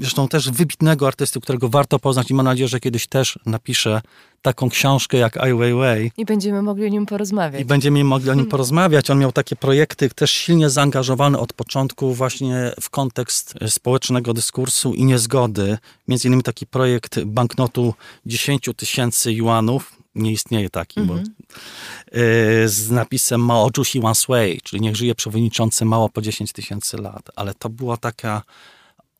zresztą 0.00 0.28
też 0.28 0.50
wybitnego 0.50 1.06
artysty, 1.06 1.40
którego 1.40 1.68
warto 1.68 1.98
poznać 1.98 2.30
i 2.30 2.34
mam 2.34 2.46
nadzieję, 2.46 2.68
że 2.68 2.80
kiedyś 2.80 3.06
też 3.06 3.38
napiszę 3.46 4.00
taką 4.42 4.68
książkę 4.68 5.18
jak 5.18 5.36
Ai 5.36 5.54
Weiwei. 5.54 6.12
I 6.16 6.24
będziemy 6.24 6.62
mogli 6.62 6.86
o 6.86 6.88
nim 6.88 7.06
porozmawiać. 7.06 7.62
I 7.62 7.64
będziemy 7.64 8.04
mogli 8.04 8.30
o 8.30 8.32
nim 8.32 8.38
hmm. 8.38 8.50
porozmawiać. 8.50 9.10
On 9.10 9.18
miał 9.18 9.32
takie 9.32 9.56
projekty 9.56 10.10
też 10.10 10.30
silnie 10.30 10.70
zaangażowany 10.70 11.38
od 11.38 11.52
początku 11.52 12.14
właśnie 12.14 12.72
w 12.80 12.90
kontekst 12.90 13.54
społecznego 13.68 14.34
dyskursu 14.34 14.94
i 14.94 15.04
niezgody. 15.04 15.78
Między 16.08 16.28
innymi 16.28 16.42
taki 16.42 16.66
projekt 16.66 17.24
banknotu 17.24 17.94
10 18.26 18.68
tysięcy 18.76 19.32
juanów, 19.32 19.97
nie 20.14 20.32
istnieje 20.32 20.70
taki, 20.70 21.00
mm 21.00 21.16
-hmm. 21.16 21.24
bo, 21.24 22.18
y, 22.18 22.68
z 22.68 22.90
napisem 22.90 23.44
Mao 23.44 23.70
Zhu 23.84 24.00
Wan 24.00 24.14
Sui, 24.14 24.60
czyli 24.64 24.82
niech 24.82 24.96
żyje 24.96 25.14
przewodniczący 25.14 25.84
mało 25.84 26.08
po 26.08 26.22
10 26.22 26.52
tysięcy 26.52 26.96
lat. 26.96 27.30
Ale 27.36 27.54
to 27.54 27.68
była 27.68 27.96
taka 27.96 28.42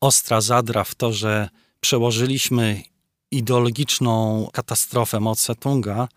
ostra 0.01 0.41
zadra 0.41 0.83
w 0.83 0.95
to, 0.95 1.13
że 1.13 1.49
przełożyliśmy 1.79 2.83
ideologiczną 3.31 4.47
katastrofę 4.53 5.19
Mao 5.19 5.33
Tse-tunga 5.33 6.07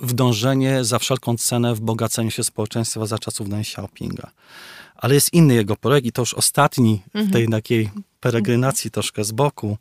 w 0.00 0.12
dążenie 0.12 0.84
za 0.84 0.98
wszelką 0.98 1.36
cenę 1.36 1.74
w 1.74 1.80
bogaceniu 1.80 2.30
się 2.30 2.44
społeczeństwa 2.44 3.06
za 3.06 3.18
czasów 3.18 3.48
Deng 3.48 3.66
Xiaopinga. 3.66 4.30
Ale 4.96 5.14
jest 5.14 5.32
inny 5.32 5.54
jego 5.54 5.76
projekt 5.76 6.06
i 6.06 6.12
to 6.12 6.22
już 6.22 6.34
ostatni 6.34 7.02
w 7.08 7.12
tej 7.12 7.44
mhm. 7.44 7.50
takiej 7.50 7.90
peregrinacji 8.20 8.90
troszkę 8.90 9.24
z 9.24 9.32
boku. 9.32 9.76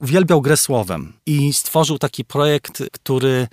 Uwielbiał 0.00 0.40
grę 0.40 0.56
słowem 0.56 1.12
i 1.26 1.52
stworzył 1.52 1.98
taki 1.98 2.24
projekt, 2.24 2.82
który 2.92 3.48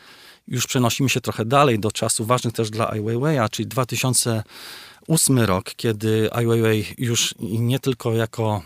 już 0.47 0.67
przenosimy 0.67 1.09
się 1.09 1.21
trochę 1.21 1.45
dalej 1.45 1.79
do 1.79 1.91
czasów 1.91 2.27
ważnych 2.27 2.53
też 2.53 2.69
dla 2.69 2.89
Ai 2.89 3.01
Weiwei'a, 3.01 3.49
czyli 3.49 3.67
2008 3.67 5.39
rok, 5.39 5.73
kiedy 5.75 6.29
Ai 6.33 6.45
Weiwei 6.45 6.85
już 6.97 7.35
nie 7.39 7.79
tylko 7.79 8.13
jako 8.13 8.61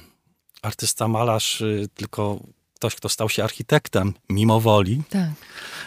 artysta 0.61 1.07
malarz, 1.07 1.61
y, 1.61 1.88
tylko 1.93 2.39
ktoś, 2.84 2.95
kto 2.95 3.09
stał 3.09 3.30
się 3.30 3.43
architektem 3.43 4.13
mimo 4.30 4.59
woli, 4.59 5.01
tak. 5.09 5.30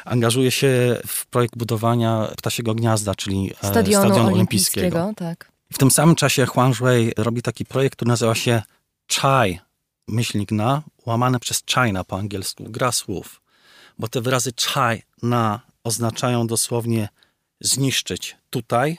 angażuje 0.04 0.50
się 0.50 1.00
w 1.06 1.26
projekt 1.26 1.56
budowania 1.56 2.28
Ptasiego 2.36 2.74
Gniazda, 2.74 3.14
czyli 3.14 3.52
e, 3.62 3.68
Stadionu, 3.68 4.04
Stadionu 4.04 4.34
Olimpijskiego. 4.34 4.98
Olimpijskiego 4.98 5.28
tak. 5.28 5.52
W 5.72 5.78
tym 5.78 5.90
samym 5.90 6.14
czasie 6.14 6.46
Huang 6.46 6.76
Zhui 6.76 7.12
robi 7.16 7.42
taki 7.42 7.64
projekt, 7.64 7.96
który 7.96 8.08
nazywa 8.08 8.34
się 8.34 8.62
Chai, 9.12 9.60
myślnik 10.08 10.52
na, 10.52 10.82
łamane 11.06 11.40
przez 11.40 11.62
China 11.64 12.04
po 12.04 12.18
angielsku, 12.18 12.64
gra 12.68 12.92
słów. 12.92 13.40
Bo 13.98 14.08
te 14.08 14.20
wyrazy 14.20 14.52
Chai 14.60 15.02
na 15.22 15.60
oznaczają 15.84 16.46
dosłownie 16.46 17.08
zniszczyć 17.60 18.36
tutaj, 18.50 18.98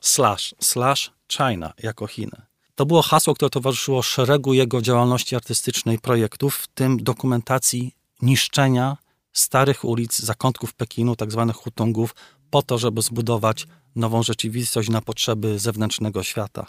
slash, 0.00 0.54
slash 0.60 1.10
China 1.32 1.72
jako 1.82 2.06
Chiny. 2.06 2.42
To 2.74 2.86
było 2.86 3.02
hasło, 3.02 3.34
które 3.34 3.50
towarzyszyło 3.50 4.02
szeregu 4.02 4.54
jego 4.54 4.82
działalności 4.82 5.36
artystycznej, 5.36 5.98
projektów, 5.98 6.56
w 6.56 6.66
tym 6.66 7.02
dokumentacji 7.02 7.94
niszczenia 8.22 8.96
starych 9.32 9.84
ulic, 9.84 10.18
zakątków 10.18 10.74
Pekinu, 10.74 11.16
tak 11.16 11.32
zwanych 11.32 11.56
hutungów, 11.56 12.14
po 12.50 12.62
to, 12.62 12.78
żeby 12.78 13.02
zbudować 13.02 13.66
nową 13.96 14.22
rzeczywistość 14.22 14.88
na 14.88 15.00
potrzeby 15.00 15.58
zewnętrznego 15.58 16.22
świata. 16.22 16.66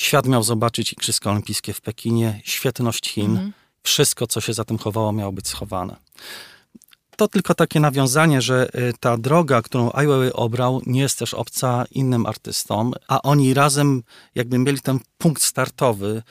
Świat 0.00 0.26
miał 0.26 0.42
zobaczyć 0.42 0.92
Igrzyska 0.92 1.30
Olimpijskie 1.30 1.72
w 1.72 1.80
Pekinie, 1.80 2.40
świetność 2.44 3.10
Chin, 3.10 3.30
mhm. 3.30 3.52
wszystko, 3.82 4.26
co 4.26 4.40
się 4.40 4.54
za 4.54 4.64
tym 4.64 4.78
chowało, 4.78 5.12
miało 5.12 5.32
być 5.32 5.48
schowane. 5.48 5.96
To 7.16 7.28
tylko 7.28 7.54
takie 7.54 7.80
nawiązanie, 7.80 8.42
że 8.42 8.68
y, 8.74 8.92
ta 9.00 9.16
droga, 9.16 9.62
którą 9.62 9.92
Ai 9.92 10.06
Weiwei 10.06 10.32
obrał, 10.32 10.82
nie 10.86 11.00
jest 11.00 11.18
też 11.18 11.34
obca 11.34 11.84
innym 11.90 12.26
artystom, 12.26 12.92
a 13.08 13.22
oni 13.22 13.54
razem 13.54 14.02
jakby 14.34 14.58
mieli 14.58 14.80
ten 14.80 14.98
punkt 15.18 15.42
startowy 15.42 16.22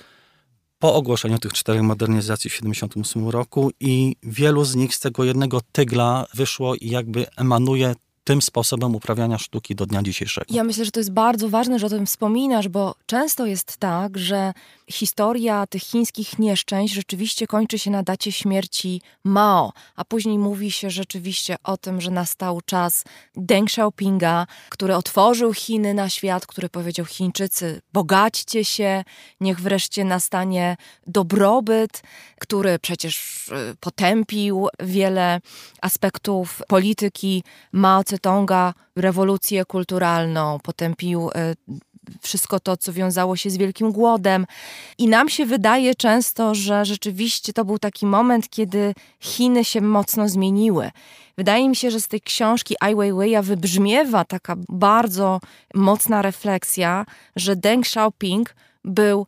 po 0.80 0.94
ogłoszeniu 0.94 1.40
tych 1.40 1.54
czterech 1.54 1.82
modernizacji 1.82 2.50
w 2.50 2.54
1978 2.54 3.30
roku 3.30 3.72
i 3.80 4.16
wielu 4.24 4.66
z 4.66 4.76
nich 4.76 4.96
z 4.96 5.00
tego 5.00 5.24
jednego 5.24 5.62
tygla 5.72 6.26
wyszło 6.34 6.76
i 6.76 6.90
jakby 6.90 7.26
emanuje 7.36 7.96
tym 8.30 8.42
sposobem 8.42 8.96
uprawiania 8.96 9.38
sztuki 9.38 9.76
do 9.76 9.86
dnia 9.86 10.04
dzisiejszego. 10.04 10.46
Ja 10.50 10.64
myślę, 10.64 10.86
że 10.86 10.92
to 10.92 11.00
jest 11.00 11.12
bardzo 11.12 11.50
ważne, 11.50 11.80
że 11.80 11.86
o 11.86 11.90
tym 11.90 12.06
wspominasz, 12.06 12.68
bo 12.68 12.96
często 13.06 13.46
jest 13.46 13.78
tak, 13.78 14.18
że 14.18 14.54
historia 14.92 15.68
tych 15.68 15.82
chińskich 15.82 16.40
nieszczęść 16.40 16.94
rzeczywiście 16.94 17.48
kończy 17.48 17.80
się 17.80 17.92
na 17.92 18.04
dacie 18.04 18.32
śmierci 18.32 19.02
Mao, 19.24 19.74
a 19.96 20.06
później 20.06 20.38
mówi 20.38 20.72
się 20.72 20.90
rzeczywiście 20.90 21.56
o 21.64 21.78
tym, 21.78 22.02
że 22.02 22.12
nastał 22.12 22.62
czas 22.66 23.04
Deng 23.36 23.70
Xiaopinga, 23.70 24.48
który 24.70 24.96
otworzył 24.96 25.54
Chiny 25.54 25.94
na 25.94 26.10
świat, 26.10 26.46
który 26.46 26.70
powiedział 26.70 27.06
Chińczycy, 27.06 27.82
bogaćcie 27.94 28.66
się, 28.66 29.04
niech 29.40 29.62
wreszcie 29.62 30.06
nastanie 30.06 30.78
dobrobyt, 31.08 32.02
który 32.40 32.80
przecież 32.80 33.48
y, 33.48 33.76
potępił 33.80 34.68
wiele 34.80 35.42
aspektów 35.82 36.62
polityki 36.68 37.44
Mao 37.72 38.04
Tse-tonga, 38.20 38.74
rewolucję 38.96 39.66
kulturalną, 39.66 40.60
potępił 40.60 41.30
y, 41.30 41.32
wszystko 42.22 42.60
to, 42.60 42.78
co 42.78 42.94
wiązało 42.94 43.36
się 43.36 43.50
z 43.50 43.58
wielkim 43.58 43.92
głodem. 43.92 44.46
I 44.98 45.08
nam 45.08 45.30
się 45.30 45.46
wydaje 45.46 45.96
często, 45.96 46.56
że 46.56 46.86
rzeczywiście 46.86 47.54
to 47.54 47.66
był 47.66 47.80
taki 47.80 48.06
moment, 48.06 48.50
kiedy 48.50 48.94
Chiny 49.20 49.66
się 49.66 49.82
mocno 49.82 50.30
zmieniły. 50.30 50.92
Wydaje 51.38 51.70
mi 51.70 51.76
się, 51.76 51.92
że 51.92 52.00
z 52.00 52.08
tej 52.08 52.22
książki 52.22 52.76
Ai 52.80 52.96
Weiwei'a 52.96 53.44
wybrzmiewa 53.44 54.26
taka 54.26 54.56
bardzo 54.70 55.40
mocna 55.74 56.22
refleksja, 56.22 57.06
że 57.36 57.56
Deng 57.56 57.86
Xiaoping 57.86 58.56
był 58.86 59.26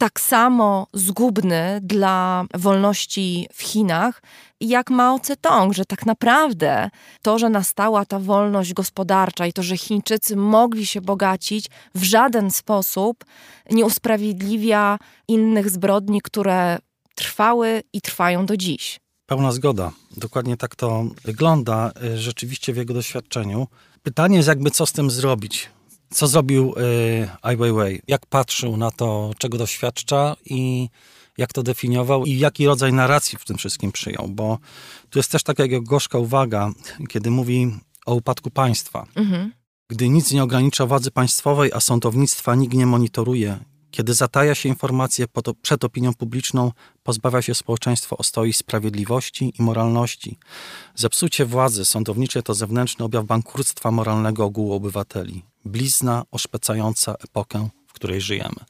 tak 0.00 0.20
samo 0.20 0.86
zgubny 0.92 1.80
dla 1.82 2.44
wolności 2.54 3.46
w 3.52 3.62
Chinach, 3.62 4.22
jak 4.60 4.90
Mao 4.90 5.18
Tse-tung, 5.18 5.72
że 5.72 5.84
tak 5.84 6.06
naprawdę 6.06 6.90
to, 7.22 7.38
że 7.38 7.48
nastała 7.48 8.04
ta 8.04 8.18
wolność 8.18 8.72
gospodarcza 8.72 9.46
i 9.46 9.52
to, 9.52 9.62
że 9.62 9.76
Chińczycy 9.76 10.36
mogli 10.36 10.86
się 10.86 11.00
bogacić, 11.00 11.66
w 11.94 12.02
żaden 12.02 12.50
sposób 12.50 13.24
nie 13.70 13.84
usprawiedliwia 13.84 14.98
innych 15.28 15.70
zbrodni, 15.70 16.20
które 16.20 16.78
trwały 17.14 17.82
i 17.92 18.00
trwają 18.00 18.46
do 18.46 18.56
dziś. 18.56 19.00
Pełna 19.26 19.52
zgoda. 19.52 19.92
Dokładnie 20.16 20.56
tak 20.56 20.76
to 20.76 21.04
wygląda 21.24 21.92
y, 22.04 22.18
rzeczywiście 22.18 22.72
w 22.72 22.76
jego 22.76 22.94
doświadczeniu. 22.94 23.66
Pytanie 24.02 24.36
jest 24.36 24.48
jakby, 24.48 24.70
co 24.70 24.86
z 24.86 24.92
tym 24.92 25.10
zrobić 25.10 25.70
co 26.14 26.26
zrobił 26.26 26.74
y, 26.78 27.28
Ai 27.42 27.56
Weiwei? 27.56 28.00
Jak 28.08 28.26
patrzył 28.26 28.76
na 28.76 28.90
to, 28.90 29.30
czego 29.38 29.58
doświadcza 29.58 30.36
i 30.44 30.88
jak 31.38 31.52
to 31.52 31.62
definiował 31.62 32.24
i 32.24 32.38
jaki 32.38 32.66
rodzaj 32.66 32.92
narracji 32.92 33.38
w 33.38 33.44
tym 33.44 33.56
wszystkim 33.56 33.92
przyjął? 33.92 34.28
Bo 34.28 34.58
tu 35.10 35.18
jest 35.18 35.32
też 35.32 35.42
taka 35.42 35.62
jego 35.62 35.82
gorzka 35.82 36.18
uwaga, 36.18 36.70
kiedy 37.08 37.30
mówi 37.30 37.76
o 38.06 38.14
upadku 38.14 38.50
państwa. 38.50 39.06
Mhm. 39.14 39.52
Gdy 39.88 40.08
nic 40.08 40.32
nie 40.32 40.42
ogranicza 40.42 40.86
władzy 40.86 41.10
państwowej, 41.10 41.70
a 41.72 41.80
sądownictwa 41.80 42.54
nikt 42.54 42.74
nie 42.74 42.86
monitoruje, 42.86 43.58
kiedy 43.90 44.14
zataja 44.14 44.54
się 44.54 44.68
informacje 44.68 45.26
przed 45.62 45.84
opinią 45.84 46.14
publiczną, 46.14 46.72
pozbawia 47.02 47.42
się 47.42 47.54
społeczeństwo 47.54 48.16
ostoi 48.16 48.52
sprawiedliwości 48.52 49.52
i 49.58 49.62
moralności. 49.62 50.38
Zepsucie 50.94 51.46
władzy 51.46 51.84
sądowniczej 51.84 52.42
to 52.42 52.54
zewnętrzny 52.54 53.04
objaw 53.04 53.24
bankructwa 53.24 53.90
moralnego 53.90 54.44
ogółu 54.44 54.72
obywateli. 54.72 55.42
Blizna 55.64 56.22
oszpecająca 56.30 57.14
epokę, 57.14 57.68
w 57.86 57.92
której 57.92 58.20
żyjemy. 58.20 58.64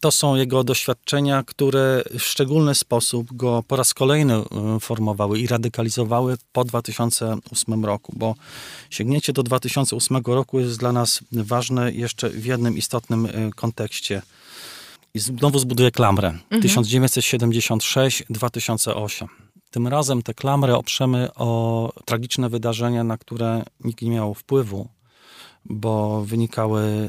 To 0.00 0.10
są 0.10 0.34
jego 0.34 0.64
doświadczenia, 0.64 1.42
które 1.42 2.02
w 2.18 2.22
szczególny 2.22 2.74
sposób 2.74 3.36
go 3.36 3.64
po 3.68 3.76
raz 3.76 3.94
kolejny 3.94 4.34
e, 4.34 4.44
formowały 4.80 5.38
i 5.38 5.46
radykalizowały 5.46 6.36
po 6.52 6.64
2008 6.64 7.84
roku, 7.84 8.12
bo 8.16 8.34
sięgnięcie 8.90 9.32
do 9.32 9.42
2008 9.42 10.22
roku 10.26 10.60
jest 10.60 10.78
dla 10.78 10.92
nas 10.92 11.20
ważne 11.32 11.92
jeszcze 11.92 12.30
w 12.30 12.44
jednym 12.44 12.76
istotnym 12.76 13.26
e, 13.26 13.30
kontekście. 13.56 14.22
I 15.14 15.18
znowu 15.18 15.58
zbuduję 15.58 15.90
klamrę. 15.90 16.28
Mhm. 16.28 16.62
1976-2008. 16.62 19.26
Tym 19.70 19.88
razem 19.88 20.22
tę 20.22 20.34
klamrę 20.34 20.76
oprzemy 20.76 21.28
o 21.34 21.92
tragiczne 22.04 22.48
wydarzenia, 22.48 23.04
na 23.04 23.18
które 23.18 23.64
nikt 23.84 24.02
nie 24.02 24.10
miał 24.10 24.34
wpływu, 24.34 24.88
bo 25.64 26.24
wynikały 26.24 26.82
e, 26.82 27.08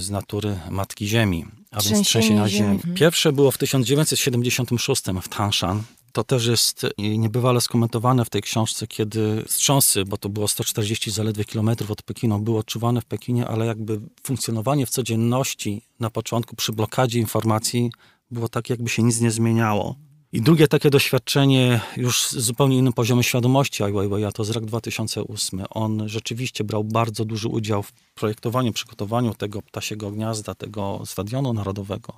z 0.00 0.10
natury 0.10 0.58
Matki 0.70 1.08
Ziemi, 1.08 1.46
a 1.70 1.80
więc 1.80 2.06
trzęsienia 2.06 2.48
ziemi. 2.48 2.80
ziemi. 2.82 2.94
Pierwsze 2.94 3.32
było 3.32 3.50
w 3.50 3.58
1976 3.58 5.02
w 5.22 5.28
Tangshan. 5.28 5.82
To 6.12 6.24
też 6.24 6.46
jest 6.46 6.86
niebywale 6.98 7.60
skomentowane 7.60 8.24
w 8.24 8.30
tej 8.30 8.42
książce, 8.42 8.86
kiedy 8.86 9.44
wstrząsy, 9.48 10.04
bo 10.04 10.16
to 10.16 10.28
było 10.28 10.48
140 10.48 11.10
zaledwie 11.10 11.44
kilometrów 11.44 11.90
od 11.90 12.02
Pekinu, 12.02 12.38
były 12.38 12.58
odczuwane 12.58 13.00
w 13.00 13.04
Pekinie, 13.04 13.48
ale 13.48 13.66
jakby 13.66 14.00
funkcjonowanie 14.22 14.86
w 14.86 14.90
codzienności 14.90 15.82
na 16.00 16.10
początku 16.10 16.56
przy 16.56 16.72
blokadzie 16.72 17.18
informacji 17.18 17.90
było 18.30 18.48
tak, 18.48 18.70
jakby 18.70 18.88
się 18.88 19.02
nic 19.02 19.20
nie 19.20 19.30
zmieniało. 19.30 19.96
I 20.32 20.40
drugie 20.42 20.68
takie 20.68 20.90
doświadczenie 20.90 21.80
już 21.96 22.26
z 22.28 22.38
zupełnie 22.38 22.78
innym 22.78 22.92
poziomem 22.92 23.22
świadomości 23.22 23.82
Ai 23.82 23.92
Weiwei, 23.92 24.32
to 24.34 24.44
z 24.44 24.50
rok 24.50 24.64
2008. 24.64 25.64
On 25.70 26.08
rzeczywiście 26.08 26.64
brał 26.64 26.84
bardzo 26.84 27.24
duży 27.24 27.48
udział 27.48 27.82
w 27.82 27.92
projektowaniu, 27.92 28.72
przygotowaniu 28.72 29.34
tego 29.34 29.62
ptasiego 29.62 30.10
gniazda, 30.10 30.54
tego 30.54 31.02
stadionu 31.06 31.52
narodowego. 31.52 32.12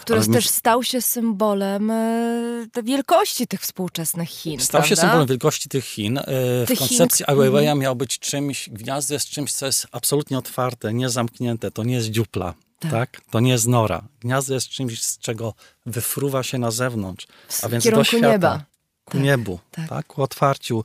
Który 0.00 0.20
Ale 0.20 0.28
też 0.28 0.48
stał 0.48 0.82
się 0.82 1.02
symbolem 1.02 1.90
e, 1.90 2.66
wielkości 2.82 3.46
tych 3.46 3.60
współczesnych 3.60 4.28
Chin. 4.28 4.60
Stał 4.60 4.80
prawda? 4.80 4.88
się 4.88 4.96
symbolem 4.96 5.26
wielkości 5.26 5.68
tych 5.68 5.84
Chin. 5.84 6.18
E, 6.18 6.24
tych 6.66 6.78
w 6.78 6.80
koncepcji 6.80 7.24
Ai 7.28 7.36
Weiwei 7.36 7.60
mhm. 7.60 7.78
miał 7.78 7.96
być 7.96 8.18
czymś, 8.18 8.70
gniazdo 8.70 9.14
jest 9.14 9.28
czymś, 9.28 9.52
co 9.52 9.66
jest 9.66 9.86
absolutnie 9.92 10.38
otwarte, 10.38 10.94
niezamknięte. 10.94 11.70
To 11.70 11.84
nie 11.84 11.94
jest 11.94 12.08
dziupla. 12.08 12.54
Tak. 12.90 13.10
tak. 13.10 13.20
To 13.30 13.40
nie 13.40 13.50
jest 13.50 13.66
nora. 13.66 14.02
Gniazdo 14.20 14.54
jest 14.54 14.68
czymś, 14.68 15.02
z 15.02 15.18
czego 15.18 15.54
wyfruwa 15.86 16.42
się 16.42 16.58
na 16.58 16.70
zewnątrz. 16.70 17.26
A 17.62 17.68
więc 17.68 17.90
do 17.90 18.04
świata. 18.04 18.28
Nieba. 18.32 18.64
Ku 19.04 19.12
tak. 19.12 19.22
niebu, 19.22 19.58
tak. 19.70 19.88
tak. 19.88 20.06
Ku 20.06 20.22
otwarciu. 20.22 20.84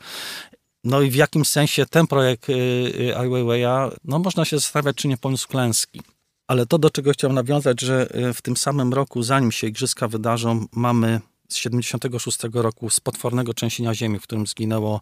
No 0.84 1.02
i 1.02 1.10
w 1.10 1.16
jakim 1.16 1.46
sensie 1.46 1.86
ten 1.86 2.08
projekt 2.08 2.50
y, 2.50 2.54
y, 2.54 3.18
Ai 3.18 3.28
Weiwei'a, 3.28 3.92
no 4.06 4.20
można 4.20 4.46
się 4.46 4.60
zastanawiać, 4.60 4.96
czy 4.96 5.08
nie 5.08 5.18
poniósł 5.18 5.48
klęski. 5.48 6.02
Ale 6.48 6.66
to, 6.66 6.78
do 6.78 6.90
czego 6.90 7.12
chciałem 7.12 7.36
nawiązać, 7.36 7.82
że 7.82 8.16
y, 8.16 8.34
w 8.34 8.42
tym 8.42 8.58
samym 8.58 8.94
roku, 8.94 9.24
zanim 9.24 9.52
się 9.52 9.68
igrzyska 9.68 10.08
wydarzą, 10.08 10.66
mamy 10.72 11.22
z 11.50 11.56
76 11.56 12.40
roku 12.54 12.90
z 12.90 13.00
potwornego 13.00 13.54
trzęsienia 13.54 13.96
ziemi, 13.96 14.20
w 14.20 14.24
którym 14.24 14.48
zginęło 14.48 15.02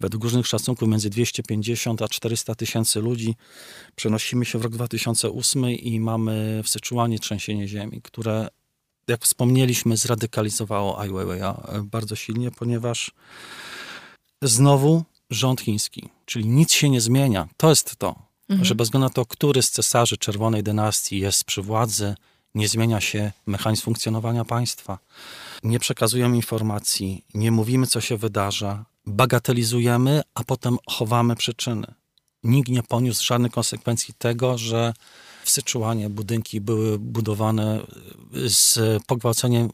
według 0.00 0.24
różnych 0.24 0.46
szacunków 0.46 0.88
między 0.88 1.10
250 1.10 2.02
a 2.02 2.08
400 2.08 2.54
tysięcy 2.54 3.00
ludzi. 3.00 3.34
Przenosimy 3.96 4.44
się 4.44 4.58
w 4.58 4.62
rok 4.62 4.72
2008 4.72 5.64
i 5.70 6.00
mamy 6.00 6.60
w 6.64 6.68
Syczuanie 6.68 7.18
trzęsienie 7.18 7.68
ziemi, 7.68 8.00
które 8.02 8.48
jak 9.08 9.24
wspomnieliśmy 9.24 9.96
zradykalizowało 9.96 11.00
Ai 11.00 11.10
Weiwei'a 11.10 11.82
bardzo 11.84 12.16
silnie, 12.16 12.50
ponieważ 12.50 13.10
znowu 14.42 15.04
rząd 15.30 15.60
chiński, 15.60 16.08
czyli 16.24 16.46
nic 16.46 16.72
się 16.72 16.88
nie 16.88 17.00
zmienia. 17.00 17.48
To 17.56 17.68
jest 17.68 17.96
to, 17.96 18.14
mhm. 18.48 18.64
że 18.64 18.74
bez 18.74 18.88
względu 18.88 19.04
na 19.04 19.10
to, 19.10 19.26
który 19.26 19.62
z 19.62 19.70
cesarzy 19.70 20.16
czerwonej 20.16 20.62
dynastii 20.62 21.18
jest 21.18 21.44
przy 21.44 21.62
władzy, 21.62 22.14
nie 22.54 22.68
zmienia 22.68 23.00
się 23.00 23.32
mechanizm 23.46 23.82
funkcjonowania 23.82 24.44
państwa. 24.44 24.98
Nie 25.66 25.78
przekazujemy 25.78 26.36
informacji, 26.36 27.24
nie 27.34 27.50
mówimy, 27.50 27.86
co 27.86 28.00
się 28.00 28.16
wydarza, 28.16 28.84
bagatelizujemy, 29.06 30.22
a 30.34 30.44
potem 30.44 30.76
chowamy 30.90 31.36
przyczyny. 31.36 31.86
Nikt 32.44 32.68
nie 32.68 32.82
poniósł 32.82 33.24
żadnych 33.24 33.52
konsekwencji 33.52 34.14
tego, 34.18 34.58
że 34.58 34.94
w 35.44 35.50
Syczuanie 35.50 36.10
budynki 36.10 36.60
były 36.60 36.98
budowane 36.98 37.80
z 38.48 38.78
pogwałceniem 39.06 39.70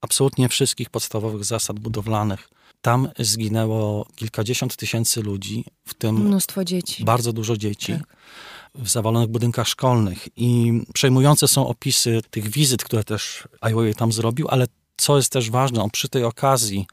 absolutnie 0.00 0.48
wszystkich 0.48 0.90
podstawowych 0.90 1.44
zasad 1.44 1.78
budowlanych. 1.78 2.48
Tam 2.80 3.08
zginęło 3.18 4.06
kilkadziesiąt 4.16 4.76
tysięcy 4.76 5.22
ludzi, 5.22 5.64
w 5.84 5.94
tym 5.94 6.16
mnóstwo 6.16 6.64
dzieci. 6.64 7.04
Bardzo 7.04 7.32
dużo 7.32 7.56
dzieci. 7.56 7.92
Tak 7.92 8.16
w 8.74 8.88
zawalonych 8.88 9.28
budynkach 9.28 9.68
szkolnych. 9.68 10.28
I 10.36 10.80
przejmujące 10.94 11.48
są 11.48 11.66
opisy 11.66 12.20
tych 12.30 12.48
wizyt, 12.48 12.84
które 12.84 13.04
też 13.04 13.48
Ai 13.60 13.94
tam 13.94 14.12
zrobił, 14.12 14.48
ale 14.48 14.66
co 14.96 15.16
jest 15.16 15.32
też 15.32 15.50
ważne, 15.50 15.82
on 15.82 15.90
przy 15.90 16.08
tej 16.08 16.24
okazji 16.24 16.86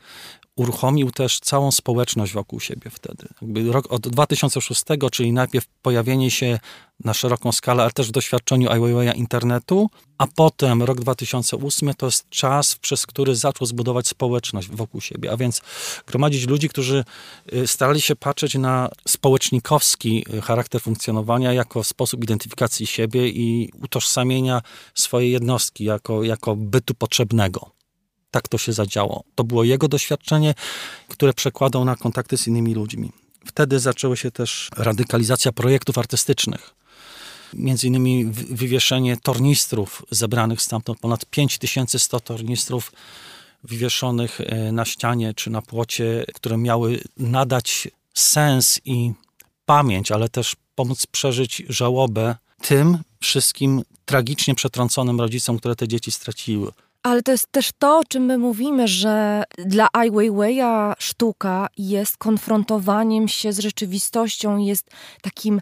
uruchomił 0.55 1.11
też 1.11 1.39
całą 1.39 1.71
społeczność 1.71 2.33
wokół 2.33 2.59
siebie 2.59 2.91
wtedy. 2.91 3.27
Jakby 3.41 3.71
rok 3.71 3.85
od 3.89 4.07
2006, 4.07 4.83
czyli 5.11 5.33
najpierw 5.33 5.65
pojawienie 5.81 6.31
się 6.31 6.59
na 7.03 7.13
szeroką 7.13 7.51
skalę, 7.51 7.83
ale 7.83 7.91
też 7.91 8.07
w 8.07 8.11
doświadczeniu 8.11 8.69
Ai 8.69 9.17
internetu, 9.19 9.89
a 10.17 10.27
potem 10.27 10.83
rok 10.83 11.01
2008 11.01 11.93
to 11.93 12.05
jest 12.05 12.29
czas, 12.29 12.75
przez 12.75 13.05
który 13.05 13.35
zaczął 13.35 13.67
zbudować 13.67 14.07
społeczność 14.07 14.69
wokół 14.69 15.01
siebie, 15.01 15.31
a 15.31 15.37
więc 15.37 15.61
gromadzić 16.07 16.47
ludzi, 16.47 16.69
którzy 16.69 17.05
y, 17.53 17.67
starali 17.67 18.01
się 18.01 18.15
patrzeć 18.15 18.55
na 18.55 18.89
społecznikowski 19.07 20.25
y, 20.33 20.41
charakter 20.41 20.81
funkcjonowania 20.81 21.53
jako 21.53 21.83
sposób 21.83 22.23
identyfikacji 22.23 22.87
siebie 22.87 23.29
i 23.29 23.71
utożsamienia 23.83 24.61
swojej 24.95 25.31
jednostki 25.31 25.83
jako, 25.83 26.23
jako 26.23 26.55
bytu 26.55 26.93
potrzebnego 26.93 27.82
tak 28.33 28.47
to 28.47 28.57
się 28.57 28.73
zadziało. 28.73 29.23
To 29.35 29.43
było 29.43 29.63
jego 29.63 29.87
doświadczenie, 29.87 30.53
które 31.07 31.33
przekładał 31.33 31.85
na 31.85 31.95
kontakty 31.95 32.37
z 32.37 32.47
innymi 32.47 32.73
ludźmi. 32.73 33.11
Wtedy 33.45 33.79
zaczęła 33.79 34.15
się 34.15 34.31
też 34.31 34.69
radykalizacja 34.77 35.51
projektów 35.51 35.97
artystycznych. 35.97 36.75
Między 37.53 37.87
innymi 37.87 38.25
wywieszenie 38.61 39.17
tornistrów 39.17 40.05
zebranych 40.11 40.61
stamtąd, 40.61 40.99
ponad 40.99 41.25
5100 41.25 42.19
tornistrów 42.19 42.91
wywieszonych 43.63 44.41
e, 44.41 44.71
na 44.71 44.85
ścianie 44.85 45.33
czy 45.33 45.49
na 45.49 45.61
płocie, 45.61 46.25
które 46.33 46.57
miały 46.57 47.01
nadać 47.17 47.87
sens 48.13 48.79
i 48.85 49.11
pamięć, 49.65 50.11
ale 50.11 50.29
też 50.29 50.55
pomóc 50.75 51.05
przeżyć 51.05 51.63
żałobę 51.69 52.35
tym 52.61 52.97
wszystkim 53.21 53.81
tragicznie 54.05 54.55
przetrąconym 54.55 55.19
rodzicom, 55.19 55.59
które 55.59 55.75
te 55.75 55.87
dzieci 55.87 56.11
straciły. 56.11 56.71
Ale 57.03 57.21
to 57.21 57.31
jest 57.31 57.51
też 57.51 57.69
to, 57.79 57.97
o 57.97 58.03
czym 58.03 58.25
my 58.25 58.37
mówimy, 58.37 58.87
że 58.87 59.43
dla 59.57 59.87
Ai 59.93 60.11
Weiwei'a 60.11 60.93
sztuka 60.99 61.67
jest 61.77 62.17
konfrontowaniem 62.17 63.27
się 63.27 63.53
z 63.53 63.59
rzeczywistością, 63.59 64.57
jest 64.57 64.89
takim 65.21 65.59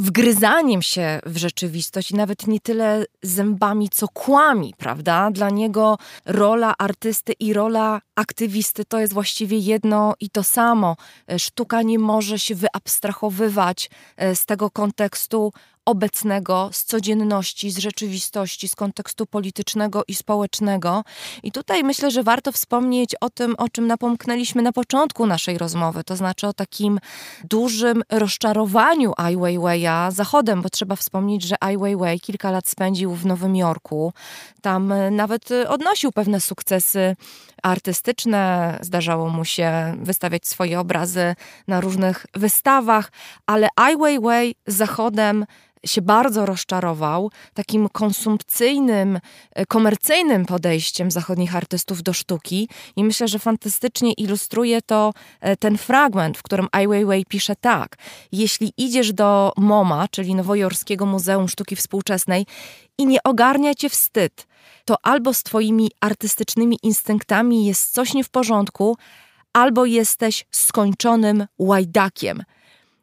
wgryzaniem 0.00 0.82
się 0.82 1.20
w 1.26 1.36
rzeczywistość 1.36 2.12
nawet 2.12 2.46
nie 2.46 2.60
tyle 2.60 3.04
zębami, 3.22 3.88
co 3.88 4.08
kłami, 4.08 4.74
prawda? 4.78 5.30
Dla 5.30 5.50
niego 5.50 5.98
rola 6.26 6.74
artysty 6.78 7.32
i 7.32 7.52
rola 7.52 8.00
aktywisty 8.14 8.84
to 8.84 9.00
jest 9.00 9.12
właściwie 9.12 9.58
jedno 9.58 10.14
i 10.20 10.30
to 10.30 10.44
samo. 10.44 10.96
Sztuka 11.38 11.82
nie 11.82 11.98
może 11.98 12.38
się 12.38 12.54
wyabstrahowywać 12.54 13.90
e, 14.16 14.36
z 14.36 14.46
tego 14.46 14.70
kontekstu 14.70 15.52
obecnego, 15.86 16.70
z 16.72 16.84
codzienności, 16.84 17.70
z 17.70 17.78
rzeczywistości, 17.78 18.68
z 18.68 18.74
kontekstu 18.74 19.26
politycznego 19.26 20.02
i 20.08 20.14
społecznego. 20.14 21.04
I 21.42 21.52
tutaj 21.52 21.84
myślę, 21.84 22.10
że 22.10 22.22
warto 22.22 22.52
wspomnieć 22.52 23.14
o 23.20 23.30
tym, 23.30 23.54
o 23.58 23.68
czym 23.68 23.86
napomknęliśmy 23.86 24.62
na 24.62 24.72
początku 24.72 25.26
naszej 25.26 25.58
rozmowy, 25.58 26.04
to 26.04 26.16
znaczy 26.16 26.46
o 26.46 26.52
takim 26.52 26.98
dużym 27.44 28.02
rozczarowaniu 28.10 29.12
Ai 29.16 29.36
Weiwei'a 29.36 30.12
Zachodem, 30.12 30.62
bo 30.62 30.68
trzeba 30.68 30.96
wspomnieć, 30.96 31.42
że 31.42 31.56
Ai 31.60 31.78
Weiwei 31.78 32.20
kilka 32.20 32.50
lat 32.50 32.68
spędził 32.68 33.14
w 33.14 33.26
Nowym 33.26 33.56
Jorku. 33.56 34.12
Tam 34.62 34.92
e, 34.92 35.10
nawet 35.10 35.50
e, 35.50 35.68
odnosił 35.68 36.12
pewne 36.12 36.40
sukcesy 36.40 37.16
artystyczne, 37.62 38.78
zdarzało 38.80 39.28
mu 39.28 39.44
się 39.44 39.94
wystawiać 39.98 40.46
swoje 40.46 40.80
obrazy 40.80 41.34
na 41.68 41.80
różnych 41.80 42.26
wystawach, 42.34 43.12
ale 43.46 43.68
Ai 43.76 43.96
Weiwei 43.96 44.54
Zachodem 44.66 45.46
się 45.86 46.02
bardzo 46.02 46.46
rozczarował 46.46 47.30
takim 47.54 47.88
konsumpcyjnym, 47.88 49.20
e, 49.54 49.66
komercyjnym 49.66 50.46
podejściem 50.46 51.10
zachodnich 51.10 51.56
artystów 51.56 52.02
do 52.02 52.12
sztuki 52.12 52.68
i 52.96 53.04
myślę, 53.04 53.28
że 53.28 53.38
fantastycznie 53.38 54.12
ilustruje 54.12 54.82
to 54.82 55.12
e, 55.40 55.56
ten 55.56 55.78
fragment, 55.78 56.38
w 56.38 56.42
którym 56.42 56.68
Ai 56.72 56.88
Weiwei 56.88 57.24
pisze 57.24 57.56
tak. 57.56 57.96
Jeśli 58.32 58.72
idziesz 58.76 59.12
do 59.12 59.52
MoMA, 59.56 60.08
czyli 60.10 60.34
Nowojorskiego 60.34 61.06
Muzeum 61.06 61.48
Sztuki 61.48 61.76
Współczesnej 61.76 62.46
i 62.98 63.06
nie 63.06 63.22
ogarnia 63.22 63.74
cię 63.74 63.88
wstyd, 63.88 64.46
to 64.84 64.96
albo 65.02 65.34
z 65.34 65.42
twoimi 65.42 65.90
artystycznymi 66.00 66.76
instynktami 66.82 67.66
jest 67.66 67.92
coś 67.92 68.14
nie 68.14 68.24
w 68.24 68.30
porządku, 68.30 68.96
albo 69.52 69.84
jesteś 69.84 70.46
skończonym 70.50 71.46
łajdakiem– 71.58 72.42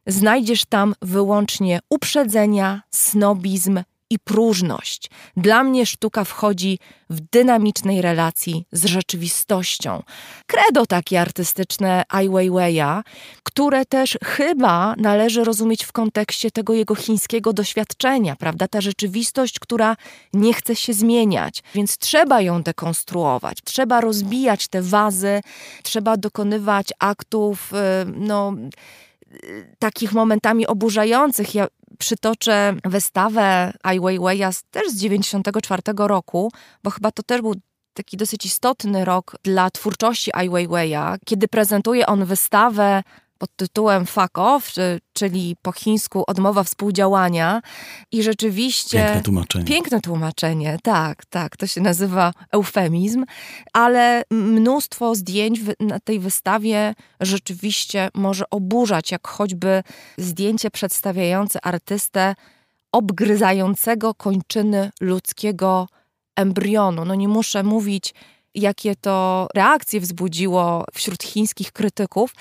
znajdziesz 0.08 0.66
tam 0.66 0.95
wyłącznie 1.01 1.80
uprzedzenia, 1.89 2.82
snobizm 2.91 3.80
i 4.10 4.20
próżność. 4.20 5.10
Dla 5.38 5.64
mnie 5.64 5.86
sztuka 5.86 6.24
wchodzi 6.24 6.80
w 7.10 7.22
dynamicznej 7.32 8.01
relacji 8.01 8.66
z 8.72 8.86
rzeczywistością. 8.86 10.03
Credo 10.47 10.86
takie 10.86 11.22
artystyczne 11.22 12.03
Ai 12.10 12.30
Weiwei'a, 12.30 13.01
które 13.43 13.86
też 13.86 14.18
chyba 14.24 14.95
należy 14.97 15.43
rozumieć 15.43 15.84
w 15.84 15.91
kontekście 15.91 16.51
tego 16.51 16.74
jego 16.74 16.95
chińskiego 16.95 17.53
doświadczenia, 17.53 18.36
prawda? 18.36 18.68
Ta 18.68 18.82
rzeczywistość, 18.82 19.60
która 19.60 19.95
nie 20.34 20.53
chce 20.53 20.76
się 20.76 20.93
zmieniać, 20.93 21.64
więc 21.76 21.97
trzeba 21.97 22.41
ją 22.41 22.64
dekonstruować, 22.64 23.58
trzeba 23.64 24.01
rozbijać 24.01 24.68
te 24.68 24.82
wazy, 24.82 25.41
trzeba 25.84 26.18
dokonywać 26.18 26.88
aktów, 26.99 27.74
y, 27.74 27.78
no 28.16 28.53
takich 29.80 30.14
momentami 30.14 30.68
oburzających. 30.68 31.56
Ja 31.56 31.68
przytoczę 32.00 32.76
wystawę 32.86 33.74
Ai 33.84 34.00
Weiwei'a 34.00 34.64
też 34.72 34.90
z 34.90 34.96
94 35.02 35.82
roku, 35.98 36.52
bo 36.84 36.90
chyba 36.90 37.12
to 37.12 37.24
też 37.24 37.42
był 37.42 37.56
taki 37.94 38.18
dosyć 38.18 38.46
istotny 38.46 39.06
rok 39.06 39.36
dla 39.44 39.72
twórczości 39.72 40.32
Ai 40.34 40.50
Weiwei'a, 40.50 41.18
kiedy 41.26 41.48
prezentuje 41.48 42.06
on 42.08 42.26
wystawę 42.26 43.04
pod 43.38 43.50
tytułem 43.56 44.06
Fuck 44.06 44.38
Off, 44.38 44.72
czyli 45.14 45.56
po 45.62 45.72
chińsku 45.72 46.24
odmowa 46.28 46.64
współdziałania. 46.64 47.62
I 48.12 48.24
rzeczywiście. 48.24 48.98
Piękne 48.98 49.22
tłumaczenie. 49.22 49.66
Piękne 49.66 50.02
tłumaczenie, 50.02 50.78
tak, 50.84 51.26
tak. 51.26 51.58
To 51.58 51.68
się 51.68 51.82
nazywa 51.82 52.34
eufemizm, 52.52 53.26
ale 53.74 54.24
mnóstwo 54.32 55.16
zdjęć 55.16 55.60
na 55.80 56.00
tej 56.00 56.20
wystawie 56.20 56.96
rzeczywiście 57.20 58.10
może 58.14 58.50
oburzać, 58.50 59.12
jak 59.12 59.28
choćby 59.28 59.84
zdjęcie 60.18 60.72
przedstawiające 60.72 61.66
artystę 61.66 62.36
obgryzającego 62.92 64.14
kończyny 64.14 64.90
ludzkiego 65.02 65.88
embrionu. 66.36 67.06
No 67.06 67.16
nie 67.16 67.28
muszę 67.28 67.64
mówić, 67.64 68.14
jakie 68.56 68.96
to 68.96 69.48
reakcje 69.56 70.00
wzbudziło 70.00 70.86
wśród 70.94 71.24
chińskich 71.24 71.72
krytyków, 71.72 72.34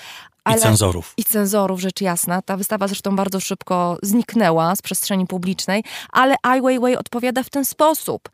ale, 0.47 0.57
I 0.57 0.61
cenzorów. 0.61 1.13
I 1.17 1.23
cenzorów, 1.23 1.79
rzecz 1.81 2.01
jasna. 2.01 2.41
Ta 2.41 2.57
wystawa 2.57 2.87
zresztą 2.87 3.15
bardzo 3.15 3.39
szybko 3.39 3.97
zniknęła 4.03 4.75
z 4.75 4.81
przestrzeni 4.81 5.27
publicznej, 5.27 5.83
ale 6.11 6.35
Ai 6.43 6.61
Weiwei 6.61 6.95
odpowiada 6.95 7.43
w 7.43 7.49
ten 7.49 7.65
sposób. 7.65 8.29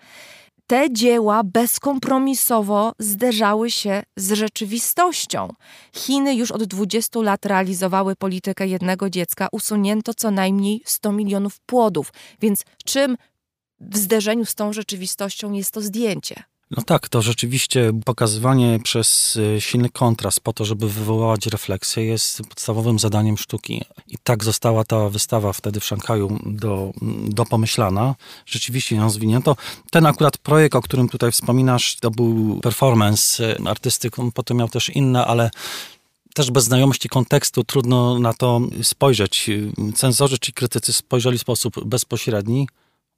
Te 0.68 0.94
dzieła 0.94 1.42
bezkompromisowo 1.44 2.94
zderzały 3.00 3.72
się 3.72 4.04
z 4.18 4.32
rzeczywistością. 4.32 5.50
Chiny 5.96 6.36
już 6.36 6.52
od 6.52 6.64
20 6.64 7.20
lat 7.20 7.46
realizowały 7.46 8.16
politykę 8.16 8.68
jednego 8.68 9.10
dziecka, 9.10 9.48
usunięto 9.52 10.14
co 10.14 10.32
najmniej 10.32 10.82
100 10.86 11.12
milionów 11.12 11.60
płodów, 11.60 12.14
więc 12.42 12.64
czym 12.86 13.18
w 13.80 13.98
zderzeniu 13.98 14.46
z 14.46 14.56
tą 14.56 14.74
rzeczywistością 14.74 15.52
jest 15.52 15.72
to 15.72 15.82
zdjęcie? 15.82 16.44
No 16.78 16.84
tak, 16.84 17.10
to 17.10 17.22
rzeczywiście 17.22 17.94
pokazywanie 18.06 18.80
przez 18.84 19.36
y, 19.36 19.62
silny 19.62 19.90
kontrast 19.90 20.40
po 20.40 20.54
to, 20.54 20.66
żeby 20.66 20.90
wywołać 20.90 21.46
refleksję 21.46 22.06
jest 22.06 22.42
podstawowym 22.50 23.00
zadaniem 23.00 23.38
sztuki. 23.38 23.86
I 24.08 24.18
tak 24.24 24.44
została 24.44 24.84
ta 24.84 25.10
wystawa 25.10 25.54
wtedy 25.54 25.80
w 25.80 25.86
Szanghaju 25.86 26.40
do, 26.46 26.92
do 27.28 27.46
pomyślana. 27.46 28.16
Rzeczywiście 28.46 28.96
ją 28.96 29.10
zwinięto. 29.10 29.56
Ten 29.92 30.06
akurat 30.06 30.38
projekt, 30.38 30.76
o 30.76 30.82
którym 30.82 31.10
tutaj 31.10 31.32
wspominasz, 31.32 31.96
to 31.96 32.12
był 32.12 32.60
performance 32.64 33.44
y, 33.44 33.70
artysty, 33.70 34.10
on 34.18 34.32
potem 34.32 34.58
miał 34.58 34.70
też 34.70 34.90
inne, 34.90 35.26
ale 35.26 35.50
też 36.34 36.52
bez 36.52 36.64
znajomości 36.64 37.10
kontekstu 37.10 37.64
trudno 37.64 38.20
na 38.20 38.34
to 38.34 38.62
spojrzeć. 38.84 39.50
Cenzorzy 39.96 40.40
czy 40.40 40.52
krytycy 40.52 40.94
spojrzeli 40.94 41.38
w 41.38 41.42
sposób 41.42 41.86
bezpośredni, 41.86 42.68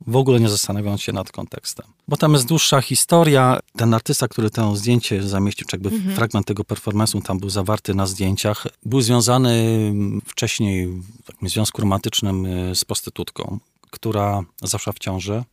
w 0.07 0.15
ogóle 0.15 0.39
nie 0.39 0.49
zastanawiając 0.49 1.01
się 1.01 1.13
nad 1.13 1.31
kontekstem. 1.31 1.85
Bo 2.07 2.17
tam 2.17 2.33
jest 2.33 2.45
dłuższa 2.45 2.81
historia. 2.81 3.59
Ten 3.77 3.93
artysta, 3.93 4.27
który 4.27 4.49
to 4.49 4.75
zdjęcie 4.75 5.23
zamieścił, 5.23 5.67
czy 5.67 5.75
jakby 5.75 5.89
mhm. 5.89 6.15
fragment 6.15 6.47
tego 6.47 6.63
performance'u 6.63 7.21
tam 7.21 7.39
był 7.39 7.49
zawarty 7.49 7.93
na 7.93 8.05
zdjęciach, 8.05 8.67
był 8.85 9.01
związany 9.01 9.93
wcześniej 10.25 10.87
w 10.87 11.25
takim 11.25 11.49
związku 11.49 11.81
romantycznym 11.81 12.45
y, 12.45 12.75
z 12.75 12.85
prostytutką, 12.85 13.59
która 13.91 14.43
zaszła 14.61 14.93
w 14.93 14.99
ciąży. 14.99 15.43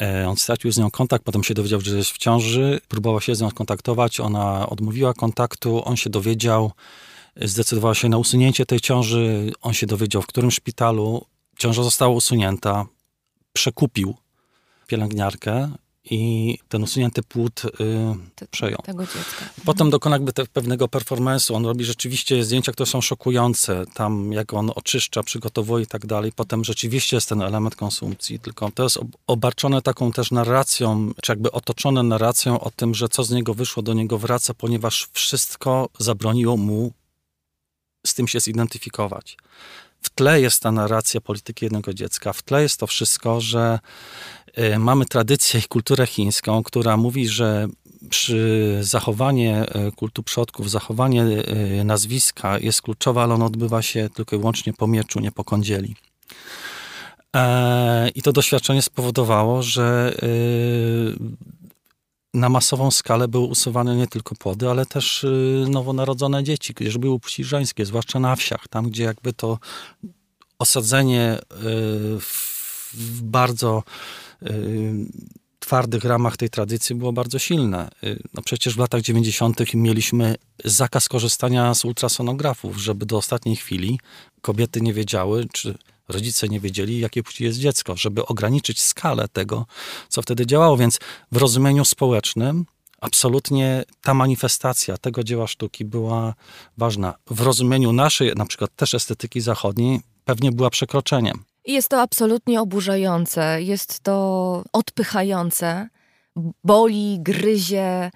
E, 0.00 0.28
on 0.28 0.36
stracił 0.36 0.72
z 0.72 0.78
nią 0.78 0.90
kontakt, 0.90 1.24
potem 1.24 1.44
się 1.44 1.54
dowiedział, 1.54 1.80
że 1.80 1.96
jest 1.96 2.10
w 2.10 2.18
ciąży, 2.18 2.80
próbował 2.88 3.20
się 3.20 3.34
z 3.34 3.40
nią 3.40 3.50
kontaktować, 3.50 4.20
ona 4.20 4.68
odmówiła 4.68 5.14
kontaktu, 5.14 5.84
on 5.84 5.96
się 5.96 6.10
dowiedział, 6.10 6.72
zdecydowała 7.36 7.94
się 7.94 8.08
na 8.08 8.18
usunięcie 8.18 8.66
tej 8.66 8.80
ciąży, 8.80 9.52
on 9.62 9.74
się 9.74 9.86
dowiedział, 9.86 10.22
w 10.22 10.26
którym 10.26 10.50
szpitalu, 10.50 11.24
ciąża 11.58 11.82
została 11.82 12.14
usunięta, 12.14 12.86
przekupił 13.52 14.14
pielęgniarkę 14.86 15.70
i 16.10 16.58
ten 16.68 16.82
usunięty 16.82 17.22
płód 17.22 17.62
y, 17.64 18.46
przejął. 18.50 18.82
Tego 18.82 19.02
dziecka. 19.02 19.48
Potem 19.64 19.90
dokona 19.90 20.16
jakby 20.16 20.32
te, 20.32 20.46
pewnego 20.46 20.86
performance'u. 20.86 21.54
On 21.54 21.66
robi 21.66 21.84
rzeczywiście 21.84 22.44
zdjęcia, 22.44 22.72
które 22.72 22.86
są 22.86 23.00
szokujące. 23.00 23.84
Tam 23.94 24.32
jak 24.32 24.54
on 24.54 24.70
oczyszcza, 24.74 25.22
przygotowuje 25.22 25.84
i 25.84 25.86
tak 25.86 26.06
dalej. 26.06 26.32
Potem 26.32 26.64
rzeczywiście 26.64 27.16
jest 27.16 27.28
ten 27.28 27.42
element 27.42 27.76
konsumpcji. 27.76 28.38
Tylko 28.38 28.70
to 28.70 28.82
jest 28.82 28.98
obarczone 29.26 29.82
taką 29.82 30.12
też 30.12 30.30
narracją, 30.30 31.12
czy 31.22 31.32
jakby 31.32 31.52
otoczone 31.52 32.02
narracją 32.02 32.60
o 32.60 32.70
tym, 32.70 32.94
że 32.94 33.08
co 33.08 33.24
z 33.24 33.30
niego 33.30 33.54
wyszło, 33.54 33.82
do 33.82 33.94
niego 33.94 34.18
wraca, 34.18 34.54
ponieważ 34.54 35.08
wszystko 35.12 35.88
zabroniło 35.98 36.56
mu 36.56 36.92
z 38.06 38.14
tym 38.14 38.28
się 38.28 38.40
zidentyfikować. 38.40 39.36
W 40.02 40.10
tle 40.10 40.40
jest 40.40 40.62
ta 40.62 40.72
narracja 40.72 41.20
polityki 41.20 41.64
jednego 41.64 41.94
dziecka, 41.94 42.32
w 42.32 42.42
tle 42.42 42.62
jest 42.62 42.80
to 42.80 42.86
wszystko, 42.86 43.40
że 43.40 43.78
y, 44.58 44.78
mamy 44.78 45.06
tradycję 45.06 45.60
i 45.60 45.62
kulturę 45.62 46.06
chińską, 46.06 46.62
która 46.62 46.96
mówi, 46.96 47.28
że 47.28 47.68
przy 48.10 48.78
zachowanie 48.80 49.66
y, 49.88 49.92
kultu 49.92 50.22
przodków, 50.22 50.70
zachowanie 50.70 51.24
y, 51.24 51.84
nazwiska 51.84 52.58
jest 52.58 52.82
kluczowe, 52.82 53.22
ale 53.22 53.34
ono 53.34 53.44
odbywa 53.46 53.82
się 53.82 54.08
tylko 54.14 54.36
i 54.36 54.38
wyłącznie 54.38 54.72
po 54.72 54.86
mieczu, 54.86 55.20
nie 55.20 55.32
po 55.32 55.44
kądzieli. 55.44 55.96
E, 57.36 58.08
I 58.08 58.22
to 58.22 58.32
doświadczenie 58.32 58.82
spowodowało, 58.82 59.62
że 59.62 60.14
na 62.34 62.48
masową 62.48 62.90
skalę 62.90 63.28
były 63.28 63.46
usuwane 63.46 63.96
nie 63.96 64.06
tylko 64.06 64.34
płody, 64.34 64.70
ale 64.70 64.86
też 64.86 65.24
y, 65.24 65.66
nowonarodzone 65.70 66.44
dzieci, 66.44 66.74
gdyż 66.74 66.98
były 66.98 67.20
płci 67.20 67.44
żeńskie, 67.44 67.86
zwłaszcza 67.86 68.20
na 68.20 68.36
wsiach, 68.36 68.68
tam 68.68 68.90
gdzie 68.90 69.04
jakby 69.04 69.32
to 69.32 69.58
osadzenie 70.58 71.38
y, 71.38 72.20
w 72.20 73.22
bardzo 73.22 73.82
y, 74.42 74.92
twardych 75.58 76.04
ramach 76.04 76.36
tej 76.36 76.50
tradycji 76.50 76.94
było 76.94 77.12
bardzo 77.12 77.38
silne. 77.38 77.88
No 78.34 78.42
przecież 78.42 78.74
w 78.74 78.78
latach 78.78 79.02
90. 79.02 79.74
mieliśmy 79.74 80.34
zakaz 80.64 81.08
korzystania 81.08 81.74
z 81.74 81.84
ultrasonografów, 81.84 82.76
żeby 82.76 83.06
do 83.06 83.16
ostatniej 83.16 83.56
chwili 83.56 84.00
kobiety 84.40 84.80
nie 84.80 84.92
wiedziały, 84.92 85.46
czy 85.52 85.78
rodzice 86.08 86.48
nie 86.48 86.60
wiedzieli, 86.60 87.00
jakie 87.00 87.22
płci 87.22 87.44
jest 87.44 87.58
dziecko, 87.58 87.96
żeby 87.96 88.26
ograniczyć 88.26 88.80
skalę 88.80 89.28
tego, 89.28 89.66
co 90.08 90.22
wtedy 90.22 90.46
działało. 90.46 90.76
Więc 90.76 90.98
w 91.32 91.36
rozumieniu 91.36 91.84
społecznym 91.84 92.66
absolutnie 93.00 93.84
ta 94.02 94.14
manifestacja 94.14 94.98
tego 94.98 95.24
dzieła 95.24 95.46
sztuki 95.46 95.84
była 95.84 96.34
ważna. 96.76 97.14
W 97.30 97.40
rozumieniu 97.40 97.92
naszej, 97.92 98.32
na 98.36 98.46
przykład 98.46 98.76
też 98.76 98.94
estetyki 98.94 99.40
zachodniej, 99.40 100.00
pewnie 100.24 100.52
była 100.52 100.70
przekroczeniem. 100.70 101.44
Jest 101.66 101.88
to 101.88 102.00
absolutnie 102.00 102.60
oburzające, 102.60 103.62
jest 103.62 104.00
to 104.00 104.64
odpychające, 104.72 105.88
boli, 106.64 107.18
gryzie, 107.20 108.10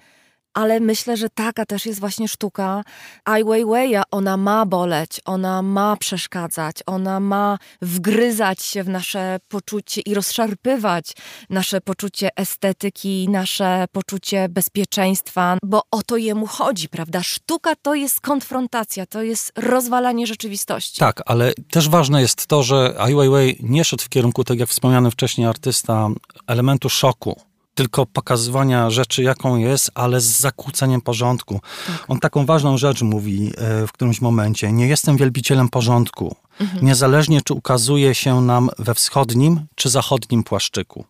ale 0.53 0.79
myślę, 0.79 1.17
że 1.17 1.29
taka 1.29 1.65
też 1.65 1.85
jest 1.85 1.99
właśnie 1.99 2.27
sztuka 2.27 2.83
Ai 3.25 3.43
Weiwei'a. 3.43 4.01
Ona 4.11 4.37
ma 4.37 4.65
boleć, 4.65 5.21
ona 5.25 5.61
ma 5.61 5.97
przeszkadzać, 5.97 6.75
ona 6.85 7.19
ma 7.19 7.57
wgryzać 7.81 8.61
się 8.61 8.83
w 8.83 8.89
nasze 8.89 9.39
poczucie 9.47 10.01
i 10.01 10.13
rozszarpywać 10.13 11.13
nasze 11.49 11.81
poczucie 11.81 12.29
estetyki, 12.35 13.29
nasze 13.29 13.85
poczucie 13.91 14.49
bezpieczeństwa, 14.49 15.57
bo 15.63 15.81
o 15.91 16.01
to 16.03 16.17
jemu 16.17 16.47
chodzi, 16.47 16.89
prawda? 16.89 17.23
Sztuka 17.23 17.75
to 17.81 17.95
jest 17.95 18.21
konfrontacja, 18.21 19.05
to 19.05 19.23
jest 19.23 19.51
rozwalanie 19.55 20.27
rzeczywistości. 20.27 20.99
Tak, 20.99 21.21
ale 21.25 21.53
też 21.71 21.89
ważne 21.89 22.21
jest 22.21 22.47
to, 22.47 22.63
że 22.63 22.95
Ai 22.99 23.15
Weiwei 23.15 23.57
nie 23.59 23.85
szedł 23.85 24.03
w 24.03 24.09
kierunku, 24.09 24.43
tak 24.43 24.59
jak 24.59 24.69
wspomniany 24.69 25.11
wcześniej 25.11 25.47
artysta, 25.47 26.09
elementu 26.47 26.89
szoku 26.89 27.41
tylko 27.75 28.05
pokazywania 28.05 28.89
rzeczy, 28.89 29.23
jaką 29.23 29.57
jest, 29.57 29.91
ale 29.95 30.21
z 30.21 30.39
zakłóceniem 30.39 31.01
porządku. 31.01 31.59
Tak. 31.87 32.05
On 32.07 32.19
taką 32.19 32.45
ważną 32.45 32.77
rzecz 32.77 33.01
mówi 33.01 33.51
e, 33.57 33.87
w 33.87 33.91
którymś 33.91 34.21
momencie. 34.21 34.71
Nie 34.71 34.87
jestem 34.87 35.17
wielbicielem 35.17 35.69
porządku. 35.69 36.35
Mhm. 36.59 36.85
Niezależnie, 36.85 37.41
czy 37.41 37.53
ukazuje 37.53 38.15
się 38.15 38.41
nam 38.41 38.69
we 38.79 38.93
wschodnim, 38.93 39.65
czy 39.75 39.89
zachodnim 39.89 40.43
płaszczyku. 40.43 41.05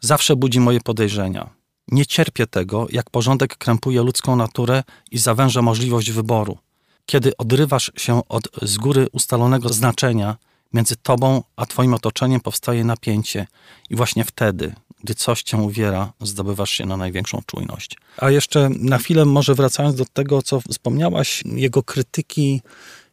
Zawsze 0.00 0.36
budzi 0.36 0.60
moje 0.60 0.80
podejrzenia. 0.80 1.50
Nie 1.88 2.06
cierpię 2.06 2.46
tego, 2.46 2.86
jak 2.90 3.10
porządek 3.10 3.56
krępuje 3.56 4.02
ludzką 4.02 4.36
naturę 4.36 4.82
i 5.10 5.18
zawęża 5.18 5.62
możliwość 5.62 6.10
wyboru. 6.10 6.58
Kiedy 7.06 7.36
odrywasz 7.36 7.92
się 7.96 8.22
od 8.28 8.48
z 8.62 8.78
góry 8.78 9.06
ustalonego 9.12 9.68
znaczenia, 9.68 10.36
między 10.72 10.96
tobą 10.96 11.42
a 11.56 11.66
twoim 11.66 11.94
otoczeniem 11.94 12.40
powstaje 12.40 12.84
napięcie 12.84 13.46
i 13.90 13.96
właśnie 13.96 14.24
wtedy, 14.24 14.74
gdy 15.04 15.14
coś 15.14 15.42
cię 15.42 15.56
uwiera, 15.56 16.12
zdobywasz 16.20 16.70
się 16.70 16.86
na 16.86 16.96
największą 16.96 17.42
czujność. 17.46 17.96
A 18.16 18.30
jeszcze 18.30 18.68
na 18.68 18.98
chwilę 18.98 19.24
może 19.24 19.54
wracając 19.54 19.96
do 19.96 20.04
tego, 20.04 20.42
co 20.42 20.60
wspomniałaś, 20.60 21.42
jego 21.44 21.82
krytyki 21.82 22.62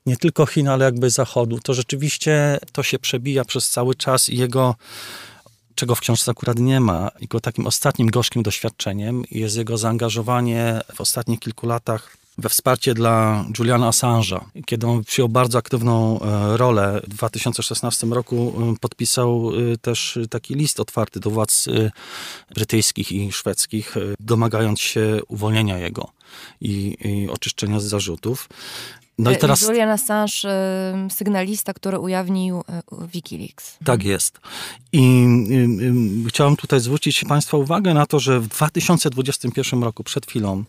nie 0.05 0.17
tylko 0.17 0.45
Chin, 0.45 0.67
ale 0.67 0.85
jakby 0.85 1.09
Zachodu, 1.09 1.59
to 1.59 1.73
rzeczywiście 1.73 2.57
to 2.71 2.83
się 2.83 2.99
przebija 2.99 3.45
przez 3.45 3.69
cały 3.69 3.95
czas 3.95 4.29
i 4.29 4.37
jego 4.37 4.75
czego 5.75 5.95
w 5.95 5.99
książce 5.99 6.31
akurat 6.31 6.59
nie 6.59 6.79
ma, 6.79 7.11
jego 7.21 7.39
takim 7.39 7.67
ostatnim 7.67 8.07
gorzkim 8.07 8.43
doświadczeniem 8.43 9.23
jest 9.31 9.57
jego 9.57 9.77
zaangażowanie 9.77 10.81
w 10.95 11.01
ostatnich 11.01 11.39
kilku 11.39 11.67
latach 11.67 12.17
we 12.37 12.49
wsparcie 12.49 12.93
dla 12.93 13.45
Juliana 13.59 13.89
Assange'a. 13.89 14.39
Kiedy 14.65 14.87
on 14.87 15.03
przyjął 15.03 15.29
bardzo 15.29 15.57
aktywną 15.57 16.19
e, 16.19 16.57
rolę 16.57 17.01
w 17.07 17.15
2016 17.15 18.07
roku, 18.07 18.53
e, 18.73 18.75
podpisał 18.79 19.51
e, 19.73 19.77
też 19.77 20.19
taki 20.29 20.55
list 20.55 20.79
otwarty 20.79 21.19
do 21.19 21.29
władz 21.29 21.65
brytyjskich 22.55 23.11
i 23.11 23.31
szwedzkich, 23.31 23.95
domagając 24.19 24.81
się 24.81 25.19
uwolnienia 25.27 25.77
jego 25.77 26.11
i, 26.61 26.97
i 27.03 27.29
oczyszczenia 27.29 27.79
z 27.79 27.83
zarzutów. 27.83 28.49
No 29.17 29.31
i 29.31 29.37
teraz... 29.37 29.61
Julian 29.61 29.89
Assange, 29.89 30.31
sygnalista, 31.09 31.73
który 31.73 31.99
ujawnił 31.99 32.63
Wikileaks. 33.13 33.77
Tak 33.85 34.03
jest. 34.03 34.39
I 34.91 35.27
chciałem 36.27 36.55
tutaj 36.55 36.79
zwrócić 36.79 37.23
Państwa 37.23 37.57
uwagę 37.57 37.93
na 37.93 38.05
to, 38.05 38.19
że 38.19 38.39
w 38.39 38.47
2021 38.47 39.83
roku, 39.83 40.03
przed 40.03 40.25
chwilą, 40.25 40.63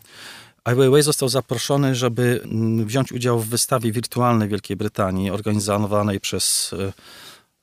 Ai 0.67 0.75
Weiwei 0.75 1.03
został 1.03 1.29
zaproszony, 1.29 1.95
żeby 1.95 2.41
mm, 2.43 2.85
wziąć 2.85 3.11
udział 3.11 3.39
w 3.39 3.47
wystawie 3.47 3.91
wirtualnej 3.91 4.49
Wielkiej 4.49 4.77
Brytanii, 4.77 5.29
organizowanej 5.29 6.19
przez 6.19 6.73
e, 6.79 6.93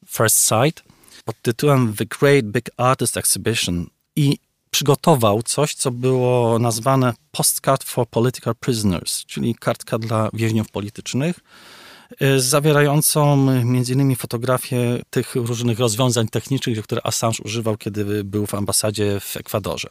First 0.08 0.36
Sight 0.38 0.82
pod 1.24 1.42
tytułem 1.42 1.94
The 1.94 2.04
Great 2.06 2.44
Big 2.44 2.70
Artist 2.76 3.16
Exhibition 3.16 3.86
i 4.16 4.38
przygotował 4.70 5.42
coś, 5.42 5.74
co 5.74 5.90
było 5.90 6.58
nazwane 6.58 7.14
Postcard 7.32 7.84
for 7.84 8.08
Political 8.08 8.54
Prisoners, 8.54 9.24
czyli 9.26 9.54
kartka 9.54 9.98
dla 9.98 10.30
więźniów 10.32 10.70
politycznych, 10.70 11.40
e, 12.20 12.40
zawierającą 12.40 13.50
m.in. 13.50 14.16
fotografię 14.16 15.02
tych 15.10 15.34
różnych 15.34 15.78
rozwiązań 15.78 16.28
technicznych, 16.28 16.82
które 16.82 17.00
Assange 17.06 17.38
używał, 17.44 17.76
kiedy 17.76 18.24
był 18.24 18.46
w 18.46 18.54
ambasadzie 18.54 19.20
w 19.20 19.36
Ekwadorze. 19.36 19.88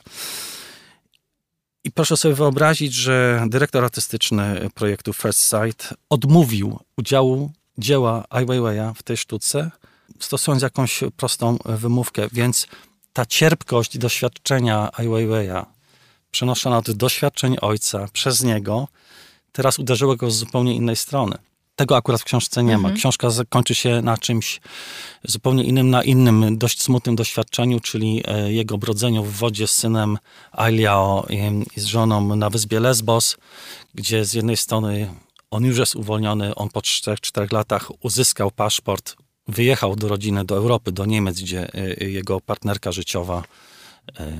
I 1.83 1.91
proszę 1.91 2.17
sobie 2.17 2.35
wyobrazić, 2.35 2.93
że 2.93 3.45
dyrektor 3.49 3.83
artystyczny 3.83 4.69
projektu 4.73 5.13
First 5.13 5.39
Sight 5.39 5.93
odmówił 6.09 6.79
udziału 6.97 7.51
dzieła 7.77 8.23
Ai 8.29 8.45
Weiwei'a 8.45 8.93
w 8.95 9.03
tej 9.03 9.17
sztuce, 9.17 9.71
stosując 10.19 10.63
jakąś 10.63 11.03
prostą 11.17 11.57
wymówkę. 11.65 12.27
Więc 12.31 12.67
ta 13.13 13.25
cierpkość 13.25 13.97
doświadczenia 13.97 14.89
Ai 14.93 15.07
Weiwei'a, 15.07 15.65
przenoszona 16.31 16.77
od 16.77 16.91
doświadczeń 16.91 17.55
ojca 17.61 18.07
przez 18.13 18.43
niego, 18.43 18.87
teraz 19.51 19.79
uderzyła 19.79 20.15
go 20.15 20.31
z 20.31 20.35
zupełnie 20.35 20.75
innej 20.75 20.95
strony. 20.95 21.37
Tego 21.75 21.97
akurat 21.97 22.21
w 22.21 22.23
książce 22.23 22.63
nie 22.63 22.73
mhm. 22.73 22.93
ma. 22.93 22.99
Książka 22.99 23.27
kończy 23.49 23.75
się 23.75 24.01
na 24.01 24.17
czymś 24.17 24.61
zupełnie 25.23 25.63
innym, 25.63 25.89
na 25.89 26.03
innym, 26.03 26.57
dość 26.57 26.81
smutnym 26.81 27.15
doświadczeniu, 27.15 27.79
czyli 27.79 28.23
e, 28.25 28.53
jego 28.53 28.77
brodzeniu 28.77 29.23
w 29.23 29.33
wodzie 29.37 29.67
z 29.67 29.71
synem 29.71 30.17
Ailiao 30.51 31.27
i 31.75 31.79
z 31.79 31.85
żoną 31.85 32.35
na 32.35 32.49
wyspie 32.49 32.79
Lesbos, 32.79 33.37
gdzie 33.95 34.25
z 34.25 34.33
jednej 34.33 34.57
strony 34.57 35.13
on 35.51 35.63
już 35.63 35.77
jest 35.77 35.95
uwolniony, 35.95 36.55
on 36.55 36.69
po 36.69 36.79
4-4 36.79 37.53
latach 37.53 37.91
uzyskał 38.05 38.51
paszport, 38.51 39.15
wyjechał 39.47 39.95
do 39.95 40.07
rodziny, 40.07 40.45
do 40.45 40.55
Europy, 40.55 40.91
do 40.91 41.05
Niemiec, 41.05 41.41
gdzie 41.41 41.73
e, 41.73 42.05
jego 42.05 42.41
partnerka 42.41 42.91
życiowa 42.91 43.43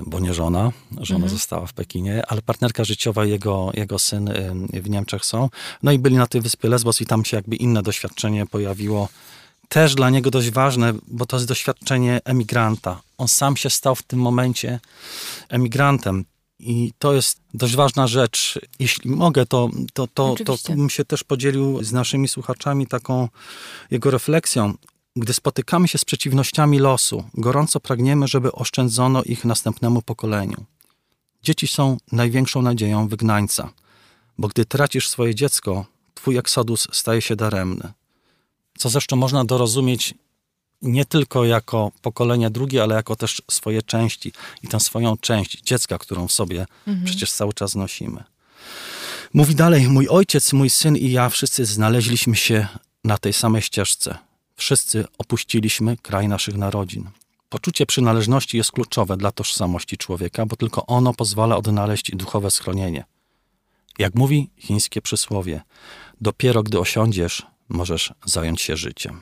bo 0.05 0.19
nie 0.19 0.33
żona, 0.33 0.71
żona 0.91 1.23
mhm. 1.23 1.29
została 1.29 1.65
w 1.65 1.73
Pekinie, 1.73 2.23
ale 2.27 2.41
partnerka 2.41 2.83
życiowa 2.83 3.25
jego, 3.25 3.71
jego 3.73 3.99
syn 3.99 4.29
e, 4.29 4.81
w 4.81 4.89
Niemczech 4.89 5.25
są. 5.25 5.49
No 5.83 5.91
i 5.91 5.99
byli 5.99 6.15
na 6.15 6.27
tej 6.27 6.41
wyspie 6.41 6.69
Lesbos 6.69 7.01
i 7.01 7.05
tam 7.05 7.25
się 7.25 7.37
jakby 7.37 7.55
inne 7.55 7.83
doświadczenie 7.83 8.45
pojawiło. 8.45 9.09
Też 9.69 9.95
dla 9.95 10.09
niego 10.09 10.31
dość 10.31 10.49
ważne, 10.49 10.93
bo 11.07 11.25
to 11.25 11.37
jest 11.37 11.47
doświadczenie 11.47 12.21
emigranta. 12.25 13.01
On 13.17 13.27
sam 13.27 13.57
się 13.57 13.69
stał 13.69 13.95
w 13.95 14.03
tym 14.03 14.19
momencie 14.19 14.79
emigrantem. 15.49 16.25
I 16.59 16.93
to 16.99 17.13
jest 17.13 17.41
dość 17.53 17.75
ważna 17.75 18.07
rzecz. 18.07 18.59
Jeśli 18.79 19.11
mogę, 19.11 19.45
to, 19.45 19.69
to, 19.93 20.07
to, 20.07 20.35
to 20.45 20.57
bym 20.69 20.89
się 20.89 21.05
też 21.05 21.23
podzielił 21.23 21.83
z 21.83 21.91
naszymi 21.91 22.27
słuchaczami 22.27 22.87
taką 22.87 23.29
jego 23.91 24.11
refleksją. 24.11 24.73
Gdy 25.15 25.33
spotykamy 25.33 25.87
się 25.87 25.97
z 25.97 26.05
przeciwnościami 26.05 26.79
losu, 26.79 27.23
gorąco 27.33 27.79
pragniemy, 27.79 28.27
żeby 28.27 28.51
oszczędzono 28.51 29.23
ich 29.23 29.45
następnemu 29.45 30.01
pokoleniu. 30.01 30.65
Dzieci 31.43 31.67
są 31.67 31.97
największą 32.11 32.61
nadzieją 32.61 33.07
wygnańca, 33.07 33.69
bo 34.37 34.47
gdy 34.47 34.65
tracisz 34.65 35.09
swoje 35.09 35.35
dziecko, 35.35 35.85
twój 36.13 36.37
eksodus 36.37 36.87
staje 36.91 37.21
się 37.21 37.35
daremny. 37.35 37.93
Co 38.77 38.89
zresztą 38.89 39.15
można 39.15 39.45
dorozumieć 39.45 40.13
nie 40.81 41.05
tylko 41.05 41.45
jako 41.45 41.91
pokolenie 42.01 42.49
drugie, 42.49 42.83
ale 42.83 42.95
jako 42.95 43.15
też 43.15 43.41
swoje 43.51 43.81
części 43.81 44.33
i 44.63 44.67
tę 44.67 44.79
swoją 44.79 45.17
część 45.17 45.61
dziecka, 45.61 45.97
którą 45.97 46.27
w 46.27 46.31
sobie 46.31 46.65
mhm. 46.87 47.05
przecież 47.05 47.31
cały 47.31 47.53
czas 47.53 47.75
nosimy. 47.75 48.23
Mówi 49.33 49.55
dalej, 49.55 49.87
mój 49.87 50.07
ojciec, 50.09 50.53
mój 50.53 50.69
syn 50.69 50.97
i 50.97 51.11
ja 51.11 51.29
wszyscy 51.29 51.65
znaleźliśmy 51.65 52.35
się 52.35 52.67
na 53.03 53.17
tej 53.17 53.33
samej 53.33 53.61
ścieżce. 53.61 54.17
Wszyscy 54.63 55.05
opuściliśmy 55.17 55.97
kraj 55.97 56.27
naszych 56.27 56.57
narodzin. 56.57 57.09
Poczucie 57.49 57.85
przynależności 57.85 58.57
jest 58.57 58.71
kluczowe 58.71 59.17
dla 59.17 59.31
tożsamości 59.31 59.97
człowieka, 59.97 60.45
bo 60.45 60.55
tylko 60.55 60.85
ono 60.85 61.13
pozwala 61.13 61.57
odnaleźć 61.57 62.11
duchowe 62.15 62.51
schronienie. 62.51 63.03
Jak 63.99 64.15
mówi 64.15 64.49
chińskie 64.57 65.01
przysłowie, 65.01 65.61
dopiero 66.21 66.63
gdy 66.63 66.79
osiądziesz, 66.79 67.45
możesz 67.69 68.13
zająć 68.25 68.61
się 68.61 68.77
życiem. 68.77 69.21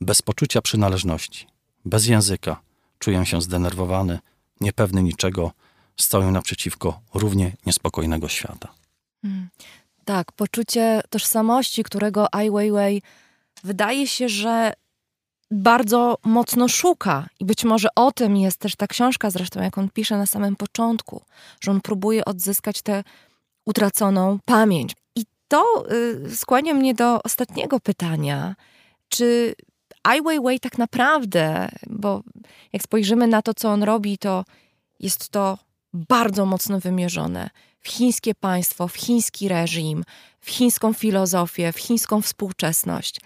Bez 0.00 0.22
poczucia 0.22 0.62
przynależności, 0.62 1.46
bez 1.84 2.06
języka, 2.06 2.60
czuję 2.98 3.26
się 3.26 3.42
zdenerwowany, 3.42 4.18
niepewny 4.60 5.02
niczego, 5.02 5.52
stoję 5.96 6.26
naprzeciwko 6.26 7.00
równie 7.14 7.56
niespokojnego 7.66 8.28
świata. 8.28 8.68
Hmm. 9.22 9.48
Tak, 10.04 10.32
poczucie 10.32 11.00
tożsamości, 11.10 11.84
którego 11.84 12.34
Ai 12.34 12.50
Weiwei 12.50 13.02
wydaje 13.62 14.06
się, 14.06 14.28
że 14.28 14.72
bardzo 15.50 16.18
mocno 16.24 16.68
szuka. 16.68 17.28
I 17.40 17.44
być 17.44 17.64
może 17.64 17.88
o 17.94 18.12
tym 18.12 18.36
jest 18.36 18.56
też 18.56 18.76
ta 18.76 18.86
książka, 18.86 19.30
zresztą 19.30 19.62
jak 19.62 19.78
on 19.78 19.88
pisze 19.88 20.18
na 20.18 20.26
samym 20.26 20.56
początku, 20.56 21.22
że 21.60 21.70
on 21.70 21.80
próbuje 21.80 22.24
odzyskać 22.24 22.82
tę 22.82 23.04
utraconą 23.66 24.38
pamięć. 24.44 24.92
I 25.16 25.24
to 25.48 25.84
y, 26.26 26.36
skłania 26.36 26.74
mnie 26.74 26.94
do 26.94 27.22
ostatniego 27.22 27.80
pytania. 27.80 28.54
Czy 29.08 29.54
Ai 30.02 30.22
Weiwei 30.22 30.60
tak 30.60 30.78
naprawdę, 30.78 31.68
bo 31.86 32.22
jak 32.72 32.82
spojrzymy 32.82 33.26
na 33.26 33.42
to, 33.42 33.54
co 33.54 33.68
on 33.68 33.82
robi, 33.82 34.18
to 34.18 34.44
jest 35.00 35.28
to 35.28 35.58
bardzo 35.92 36.46
mocno 36.46 36.80
wymierzone 36.80 37.50
w 37.80 37.88
chińskie 37.88 38.34
państwo, 38.34 38.88
w 38.88 38.96
chiński 38.96 39.48
reżim, 39.48 40.04
w 40.40 40.50
chińską 40.50 40.92
filozofię, 40.92 41.72
w 41.72 41.78
chińską 41.78 42.22
współczesność. 42.22 43.20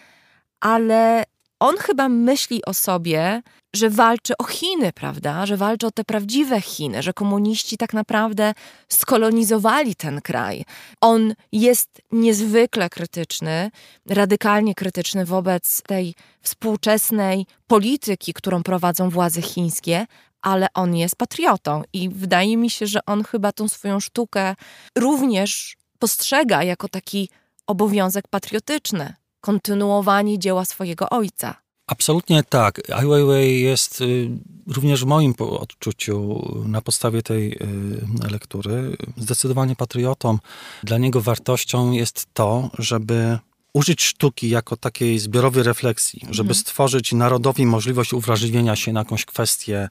Ale 0.60 1.24
on 1.60 1.76
chyba 1.76 2.08
myśli 2.08 2.64
o 2.64 2.74
sobie, 2.74 3.42
że 3.74 3.90
walczy 3.90 4.36
o 4.38 4.44
Chiny, 4.44 4.92
prawda? 4.92 5.46
Że 5.46 5.56
walczy 5.56 5.86
o 5.86 5.90
te 5.90 6.04
prawdziwe 6.04 6.60
Chiny, 6.60 7.02
że 7.02 7.12
komuniści 7.12 7.76
tak 7.76 7.94
naprawdę 7.94 8.54
skolonizowali 8.88 9.94
ten 9.94 10.20
kraj. 10.20 10.64
On 11.00 11.34
jest 11.52 12.02
niezwykle 12.12 12.90
krytyczny, 12.90 13.70
radykalnie 14.06 14.74
krytyczny 14.74 15.24
wobec 15.24 15.82
tej 15.82 16.14
współczesnej 16.42 17.46
polityki, 17.66 18.34
którą 18.34 18.62
prowadzą 18.62 19.10
władze 19.10 19.42
chińskie, 19.42 20.06
ale 20.42 20.66
on 20.74 20.96
jest 20.96 21.16
patriotą 21.16 21.82
i 21.92 22.08
wydaje 22.08 22.56
mi 22.56 22.70
się, 22.70 22.86
że 22.86 23.00
on 23.06 23.24
chyba 23.24 23.52
tą 23.52 23.68
swoją 23.68 24.00
sztukę 24.00 24.54
również 24.96 25.76
postrzega 25.98 26.62
jako 26.62 26.88
taki 26.88 27.30
obowiązek 27.66 28.28
patriotyczny 28.28 29.14
kontynuowanie 29.48 30.38
dzieła 30.38 30.64
swojego 30.64 31.10
ojca. 31.10 31.54
Absolutnie 31.86 32.42
tak. 32.42 32.90
Ai 32.90 33.06
Weiwei 33.06 33.60
jest 33.60 34.00
y, 34.00 34.28
również 34.66 35.04
w 35.04 35.06
moim 35.06 35.34
odczuciu 35.38 36.42
na 36.66 36.80
podstawie 36.80 37.22
tej 37.22 37.52
y, 37.52 38.30
lektury 38.30 38.96
zdecydowanie 39.16 39.76
patriotą. 39.76 40.38
Dla 40.82 40.98
niego 40.98 41.20
wartością 41.20 41.92
jest 41.92 42.26
to, 42.32 42.70
żeby 42.78 43.38
użyć 43.72 44.02
sztuki 44.02 44.48
jako 44.48 44.76
takiej 44.76 45.18
zbiorowej 45.18 45.62
refleksji, 45.62 46.20
żeby 46.30 46.50
mhm. 46.50 46.54
stworzyć 46.54 47.12
narodowi 47.12 47.66
możliwość 47.66 48.12
uwrażliwienia 48.12 48.76
się 48.76 48.92
na 48.92 49.00
jakąś 49.00 49.24
kwestię, 49.24 49.88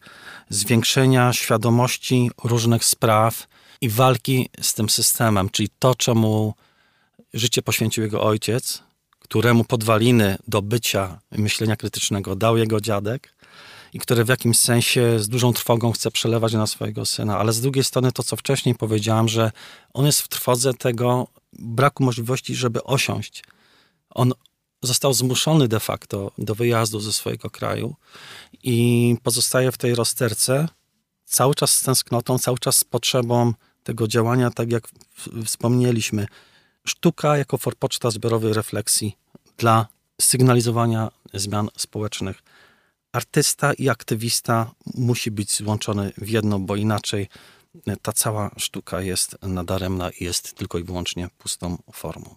zwiększenia 0.49 1.33
świadomości 1.33 2.31
różnych 2.43 2.85
spraw 2.85 3.47
i 3.81 3.89
walki 3.89 4.49
z 4.61 4.73
tym 4.73 4.89
systemem, 4.89 5.49
czyli 5.49 5.69
to, 5.79 5.95
czemu 5.95 6.53
życie 7.33 7.61
poświęcił 7.61 8.03
jego 8.03 8.23
ojciec, 8.23 8.87
któremu 9.27 9.63
podwaliny 9.63 10.37
do 10.47 10.61
bycia 10.61 11.19
myślenia 11.31 11.75
krytycznego 11.75 12.35
dał 12.35 12.57
jego 12.57 12.81
dziadek 12.81 13.33
i 13.93 13.99
który 13.99 14.23
w 14.25 14.27
jakimś 14.27 14.59
sensie 14.59 15.19
z 15.19 15.29
dużą 15.29 15.53
trwogą 15.53 15.91
chce 15.91 16.11
przelewać 16.11 16.53
na 16.53 16.67
swojego 16.67 17.05
syna. 17.05 17.37
Ale 17.37 17.53
z 17.53 17.61
drugiej 17.61 17.83
strony 17.83 18.11
to, 18.11 18.23
co 18.23 18.35
wcześniej 18.35 18.75
powiedziałam, 18.75 19.27
że 19.27 19.51
on 19.93 20.05
jest 20.05 20.21
w 20.21 20.27
trwodze 20.27 20.73
tego 20.73 21.27
braku 21.53 22.03
możliwości, 22.03 22.55
żeby 22.55 22.83
osiąść. 22.83 23.43
On 24.09 24.33
został 24.81 25.13
zmuszony 25.13 25.67
de 25.67 25.79
facto 25.79 26.31
do 26.37 26.55
wyjazdu 26.55 26.99
ze 26.99 27.13
swojego 27.13 27.49
kraju 27.49 27.95
i 28.63 29.17
pozostaje 29.23 29.71
w 29.71 29.77
tej 29.77 29.95
rozterce 29.95 30.67
cały 31.25 31.55
czas 31.55 31.73
z 31.73 31.81
tęsknotą, 31.81 32.39
cały 32.39 32.57
czas 32.57 32.77
z 32.77 32.83
potrzebą 32.83 33.53
tego 33.83 34.07
działania, 34.07 34.51
tak 34.51 34.71
jak 34.71 34.87
wspomnieliśmy, 35.45 36.27
sztuka 36.87 37.37
jako 37.37 37.57
forpoczta 37.57 38.11
zbiorowej 38.11 38.53
refleksji 38.53 39.17
dla 39.57 39.87
sygnalizowania 40.21 41.11
zmian 41.33 41.69
społecznych. 41.77 42.43
Artysta 43.13 43.73
i 43.73 43.89
aktywista 43.89 44.71
musi 44.95 45.31
być 45.31 45.57
złączony 45.57 46.11
w 46.17 46.29
jedno, 46.29 46.59
bo 46.59 46.75
inaczej 46.75 47.27
ta 48.01 48.11
cała 48.11 48.51
sztuka 48.57 49.01
jest 49.01 49.37
nadaremna 49.41 50.09
i 50.09 50.23
jest 50.23 50.53
tylko 50.53 50.77
i 50.77 50.83
wyłącznie 50.83 51.29
pustą 51.37 51.77
formą. 51.91 52.35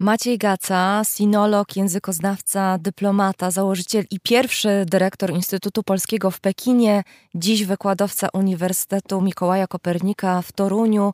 Maciej 0.00 0.38
Gaca, 0.38 1.02
sinolog, 1.16 1.76
językoznawca, 1.76 2.78
dyplomata, 2.78 3.50
założyciel 3.50 4.04
i 4.10 4.20
pierwszy 4.20 4.84
dyrektor 4.86 5.32
Instytutu 5.32 5.82
Polskiego 5.82 6.30
w 6.30 6.40
Pekinie, 6.40 7.04
dziś 7.34 7.64
wykładowca 7.64 8.28
Uniwersytetu 8.32 9.20
Mikołaja 9.20 9.66
Kopernika 9.66 10.42
w 10.42 10.52
Toruniu. 10.52 11.12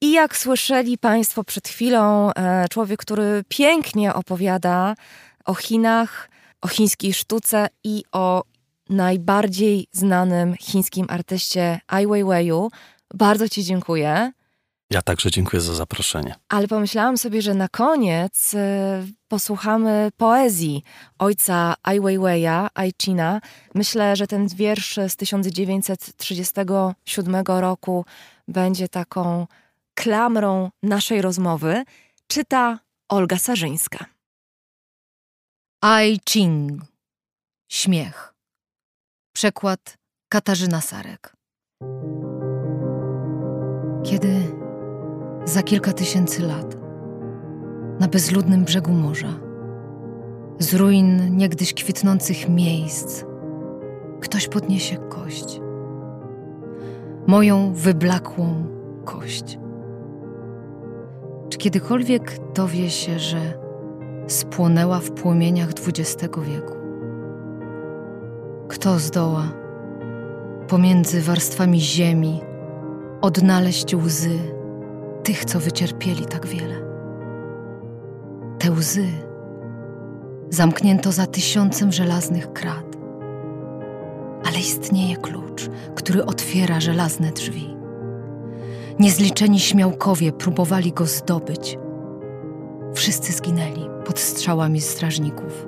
I 0.00 0.12
jak 0.12 0.36
słyszeli 0.36 0.98
Państwo 0.98 1.44
przed 1.44 1.68
chwilą, 1.68 2.32
e, 2.32 2.66
człowiek, 2.70 3.00
który 3.00 3.44
pięknie 3.48 4.14
opowiada 4.14 4.94
o 5.44 5.54
Chinach, 5.54 6.30
o 6.60 6.68
chińskiej 6.68 7.14
sztuce 7.14 7.68
i 7.84 8.04
o 8.12 8.42
najbardziej 8.88 9.86
znanym 9.92 10.56
chińskim 10.56 11.06
artyście 11.08 11.80
Ai 11.86 12.06
Weiweiu. 12.06 12.70
Bardzo 13.14 13.48
Ci 13.48 13.64
dziękuję. 13.64 14.32
Ja 14.90 15.02
także 15.02 15.30
dziękuję 15.30 15.60
za 15.60 15.74
zaproszenie. 15.74 16.34
Ale 16.48 16.68
pomyślałam 16.68 17.18
sobie, 17.18 17.42
że 17.42 17.54
na 17.54 17.68
koniec 17.68 18.54
y, 18.54 18.58
posłuchamy 19.28 20.08
poezji 20.16 20.82
ojca 21.18 21.74
Ai 21.82 22.00
Weiwei'a, 22.00 22.68
Ai 22.74 22.92
China. 23.02 23.40
Myślę, 23.74 24.16
że 24.16 24.26
ten 24.26 24.48
wiersz 24.48 24.98
z 25.08 25.16
1937 25.16 27.44
roku 27.46 28.04
będzie 28.48 28.88
taką 28.88 29.46
klamrą 29.98 30.70
naszej 30.82 31.22
rozmowy 31.22 31.84
czyta 32.26 32.78
Olga 33.08 33.38
Sarzyńska. 33.38 34.04
Ai 35.82 36.20
Ching. 36.28 36.82
Śmiech. 37.70 38.34
Przekład 39.34 39.98
Katarzyna 40.28 40.80
Sarek. 40.80 41.32
Kiedy 44.04 44.32
za 45.44 45.62
kilka 45.62 45.92
tysięcy 45.92 46.42
lat 46.42 46.76
na 48.00 48.08
bezludnym 48.08 48.64
brzegu 48.64 48.92
morza, 48.92 49.40
z 50.58 50.74
ruin 50.74 51.36
niegdyś 51.36 51.74
kwitnących 51.74 52.48
miejsc, 52.48 53.24
ktoś 54.20 54.48
podniesie 54.48 54.96
kość. 54.96 55.60
Moją 57.26 57.72
wyblakłą 57.72 58.66
kość 59.04 59.58
czy 61.48 61.58
kiedykolwiek 61.58 62.38
dowie 62.54 62.90
się, 62.90 63.18
że 63.18 63.38
spłonęła 64.26 64.98
w 64.98 65.10
płomieniach 65.10 65.68
XX 65.68 66.38
wieku? 66.42 66.74
Kto 68.68 68.98
zdoła 68.98 69.48
pomiędzy 70.68 71.22
warstwami 71.22 71.80
ziemi 71.80 72.40
odnaleźć 73.20 73.94
łzy 73.94 74.38
tych, 75.22 75.44
co 75.44 75.60
wycierpieli 75.60 76.26
tak 76.26 76.46
wiele? 76.46 76.74
Te 78.58 78.70
łzy 78.70 79.06
zamknięto 80.50 81.12
za 81.12 81.26
tysiącem 81.26 81.92
żelaznych 81.92 82.52
krat, 82.52 82.96
ale 84.46 84.58
istnieje 84.58 85.16
klucz, 85.16 85.70
który 85.94 86.24
otwiera 86.24 86.80
żelazne 86.80 87.32
drzwi. 87.32 87.77
Niezliczeni 88.98 89.60
śmiałkowie 89.60 90.32
próbowali 90.32 90.92
go 90.92 91.06
zdobyć. 91.06 91.78
Wszyscy 92.94 93.32
zginęli 93.32 93.86
pod 94.04 94.18
strzałami 94.18 94.80
strażników. 94.80 95.66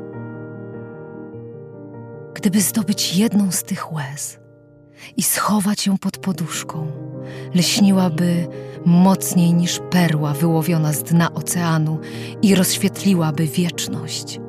gdyby 2.34 2.60
zdobyć 2.60 3.16
jedną 3.16 3.52
z 3.52 3.62
tych 3.62 3.92
łez 3.92 4.38
i 5.16 5.22
schować 5.22 5.86
ją 5.86 5.98
pod 5.98 6.18
poduszką, 6.18 6.86
lśniłaby 7.54 8.46
mocniej 8.84 9.54
niż 9.54 9.80
perła 9.90 10.32
wyłowiona 10.32 10.92
z 10.92 11.02
dna 11.02 11.34
oceanu 11.34 11.98
i 12.42 12.54
rozświetliłaby 12.54 13.46
wieczność. 13.46 14.40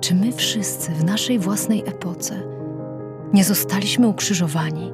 Czy 0.00 0.14
my 0.14 0.32
wszyscy 0.32 0.92
w 0.92 1.04
naszej 1.04 1.38
własnej 1.38 1.80
epoce 1.86 2.42
nie 3.32 3.44
zostaliśmy 3.44 4.08
ukrzyżowani? 4.08 4.92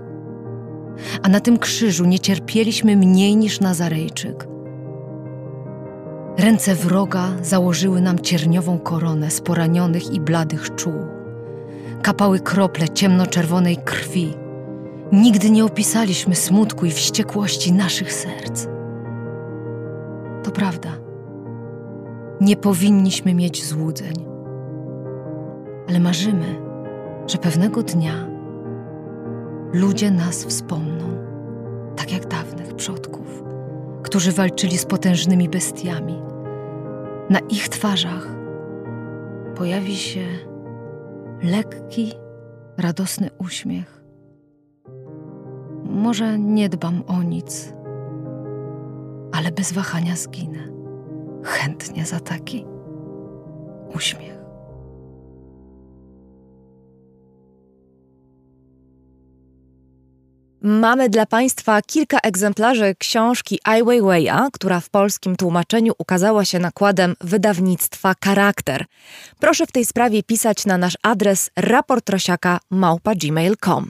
A 1.22 1.28
na 1.28 1.40
tym 1.40 1.58
krzyżu 1.58 2.04
nie 2.04 2.18
cierpieliśmy 2.18 2.96
mniej 2.96 3.36
niż 3.36 3.60
Nazarejczyk. 3.60 4.48
Ręce 6.38 6.74
wroga 6.74 7.28
założyły 7.42 8.00
nam 8.00 8.18
cierniową 8.18 8.78
koronę 8.78 9.30
z 9.30 9.40
poranionych 9.40 10.14
i 10.14 10.20
bladych 10.20 10.74
czuł. 10.74 11.06
Kapały 12.02 12.40
krople 12.40 12.88
ciemnoczerwonej 12.88 13.76
krwi. 13.76 14.34
Nigdy 15.12 15.50
nie 15.50 15.64
opisaliśmy 15.64 16.34
smutku 16.34 16.86
i 16.86 16.90
wściekłości 16.90 17.72
naszych 17.72 18.12
serc. 18.12 18.66
To 20.42 20.50
prawda. 20.50 20.90
Nie 22.40 22.56
powinniśmy 22.56 23.34
mieć 23.34 23.66
złudzeń 23.66 24.32
ale 25.88 26.00
marzymy, 26.00 26.60
że 27.26 27.38
pewnego 27.38 27.82
dnia 27.82 28.28
ludzie 29.72 30.10
nas 30.10 30.44
wspomną, 30.44 31.04
tak 31.96 32.12
jak 32.12 32.26
dawnych 32.26 32.74
przodków, 32.74 33.42
którzy 34.02 34.32
walczyli 34.32 34.78
z 34.78 34.84
potężnymi 34.84 35.48
bestiami. 35.48 36.22
Na 37.30 37.38
ich 37.38 37.68
twarzach 37.68 38.28
pojawi 39.56 39.96
się 39.96 40.24
lekki, 41.42 42.12
radosny 42.78 43.30
uśmiech. 43.38 44.02
Może 45.84 46.38
nie 46.38 46.68
dbam 46.68 47.02
o 47.06 47.22
nic, 47.22 47.72
ale 49.32 49.52
bez 49.52 49.72
wahania 49.72 50.16
zginę. 50.16 50.68
Chętnie 51.44 52.06
za 52.06 52.20
taki 52.20 52.66
uśmiech. 53.94 54.41
Mamy 60.64 61.08
dla 61.08 61.26
Państwa 61.26 61.82
kilka 61.82 62.18
egzemplarzy 62.18 62.94
książki 62.98 63.58
Ai 63.64 63.82
Weiwei'a, 63.82 64.48
która 64.52 64.80
w 64.80 64.90
polskim 64.90 65.36
tłumaczeniu 65.36 65.92
ukazała 65.98 66.44
się 66.44 66.58
nakładem 66.58 67.14
wydawnictwa 67.20 68.14
Charakter. 68.24 68.84
Proszę 69.38 69.66
w 69.66 69.72
tej 69.72 69.84
sprawie 69.84 70.22
pisać 70.22 70.66
na 70.66 70.78
nasz 70.78 70.96
adres 71.02 71.50
raportrosiaka.gmail.com. 71.56 73.88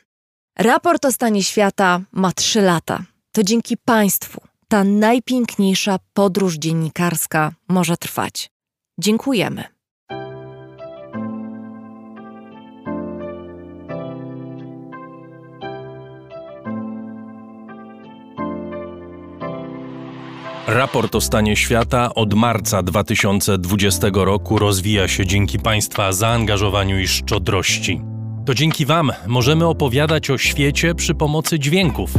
Raport 0.59 1.05
o 1.05 1.13
stanie 1.13 1.43
świata 1.43 2.01
ma 2.13 2.33
trzy 2.33 2.61
lata. 2.61 3.03
To 3.33 3.43
dzięki 3.43 3.77
Państwu 3.77 4.41
ta 4.69 4.85
najpiękniejsza 4.85 5.99
podróż 6.15 6.55
dziennikarska 6.55 7.53
może 7.69 7.97
trwać. 7.97 8.51
Dziękujemy. 8.99 9.65
Raport 20.67 21.15
o 21.15 21.21
stanie 21.21 21.57
świata 21.57 22.15
od 22.15 22.35
marca 22.35 22.83
2020 22.83 24.07
roku 24.15 24.59
rozwija 24.59 25.09
się 25.09 25.27
dzięki 25.27 25.59
Państwa 25.59 26.13
zaangażowaniu 26.13 26.99
i 26.99 27.09
szczodrości. 27.09 28.01
To 28.47 28.55
dzięki 28.55 28.87
Wam 28.87 29.13
możemy 29.27 29.67
opowiadać 29.67 30.31
o 30.31 30.39
świecie 30.39 30.95
przy 30.95 31.15
pomocy 31.15 31.59
dźwięków. 31.59 32.15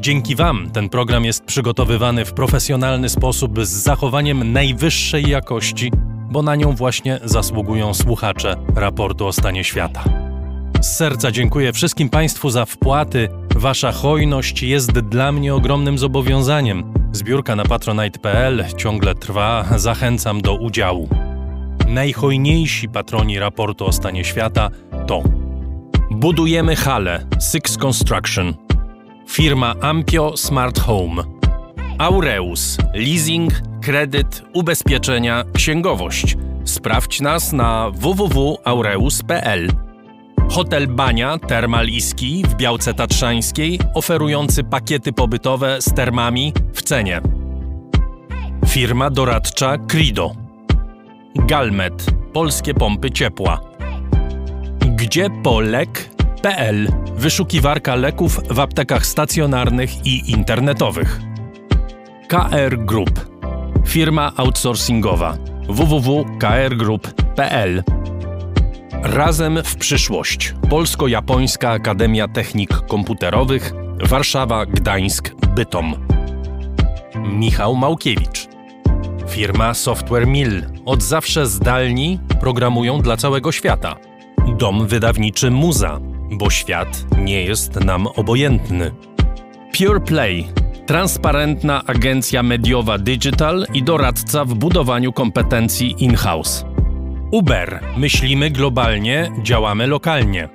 Dzięki 0.00 0.36
Wam 0.36 0.70
ten 0.70 0.88
program 0.88 1.24
jest 1.24 1.44
przygotowywany 1.44 2.24
w 2.24 2.32
profesjonalny 2.32 3.08
sposób 3.08 3.66
z 3.66 3.70
zachowaniem 3.70 4.52
najwyższej 4.52 5.28
jakości, 5.28 5.92
bo 6.30 6.42
na 6.42 6.56
nią 6.56 6.72
właśnie 6.72 7.20
zasługują 7.24 7.94
słuchacze 7.94 8.56
raportu 8.76 9.26
o 9.26 9.32
stanie 9.32 9.64
świata. 9.64 10.04
Z 10.80 10.96
serca 10.96 11.30
dziękuję 11.30 11.72
wszystkim 11.72 12.08
Państwu 12.08 12.50
za 12.50 12.64
wpłaty. 12.64 13.28
Wasza 13.56 13.92
hojność 13.92 14.62
jest 14.62 14.92
dla 14.92 15.32
mnie 15.32 15.54
ogromnym 15.54 15.98
zobowiązaniem. 15.98 16.92
Zbiórka 17.12 17.56
na 17.56 17.64
patronite.pl 17.64 18.64
ciągle 18.76 19.14
trwa, 19.14 19.64
zachęcam 19.76 20.40
do 20.40 20.54
udziału. 20.54 21.08
Najhojniejsi 21.88 22.88
patroni 22.88 23.38
raportu 23.38 23.86
o 23.86 23.92
stanie 23.92 24.24
świata 24.24 24.70
to 25.06 25.22
Budujemy 26.10 26.76
halę 26.76 27.26
Six 27.52 27.76
Construction, 27.76 28.54
firma 29.28 29.74
Ampio 29.80 30.36
Smart 30.36 30.80
Home, 30.80 31.22
Aureus, 31.98 32.78
leasing, 32.94 33.52
kredyt, 33.82 34.42
ubezpieczenia, 34.54 35.44
księgowość. 35.54 36.36
Sprawdź 36.64 37.20
nas 37.20 37.52
na 37.52 37.90
www.aureus.pl. 37.90 39.89
Hotel 40.50 40.86
Bania 40.86 41.38
Termal 41.38 41.88
Iski 41.88 42.44
w 42.48 42.54
Białce 42.54 42.94
Tatrzańskiej, 42.94 43.80
oferujący 43.94 44.64
pakiety 44.64 45.12
pobytowe 45.12 45.82
z 45.82 45.94
termami 45.94 46.52
w 46.72 46.82
cenie. 46.82 47.20
Firma 48.66 49.10
doradcza 49.10 49.78
Crido. 49.78 50.32
Galmet 51.34 52.06
Polskie 52.32 52.74
pompy 52.74 53.10
ciepła. 53.10 53.60
Gdzie 54.96 55.28
polek.pl 55.42 56.88
Wyszukiwarka 57.16 57.94
leków 57.94 58.40
w 58.50 58.60
aptekach 58.60 59.06
stacjonarnych 59.06 60.06
i 60.06 60.30
internetowych. 60.30 61.20
KR 62.28 62.84
Group 62.84 63.30
Firma 63.86 64.32
outsourcingowa 64.36 65.36
www.krgroup.pl 65.68 67.82
Razem 69.02 69.58
w 69.64 69.76
przyszłość. 69.76 70.54
Polsko-Japońska 70.70 71.70
Akademia 71.70 72.28
Technik 72.28 72.70
Komputerowych, 72.70 73.72
Warszawa, 74.08 74.66
Gdańsk, 74.66 75.34
Bytom. 75.54 75.94
Michał 77.14 77.76
Małkiewicz. 77.76 78.48
Firma 79.28 79.74
Software 79.74 80.26
Mill. 80.26 80.66
Od 80.84 81.02
zawsze 81.02 81.46
zdalni 81.46 82.18
programują 82.40 83.00
dla 83.00 83.16
całego 83.16 83.52
świata. 83.52 83.96
Dom 84.58 84.86
wydawniczy 84.86 85.50
Muza, 85.50 85.98
bo 86.30 86.50
świat 86.50 87.06
nie 87.18 87.42
jest 87.42 87.84
nam 87.84 88.06
obojętny. 88.06 88.90
Pure 89.78 90.00
Play. 90.00 90.48
Transparentna 90.86 91.84
agencja 91.86 92.42
mediowa 92.42 92.98
digital 92.98 93.66
i 93.74 93.82
doradca 93.82 94.44
w 94.44 94.54
budowaniu 94.54 95.12
kompetencji 95.12 95.94
in-house. 96.04 96.64
Uber. 97.30 97.80
Myślimy 97.96 98.50
globalnie, 98.50 99.32
działamy 99.42 99.86
lokalnie. 99.86 100.48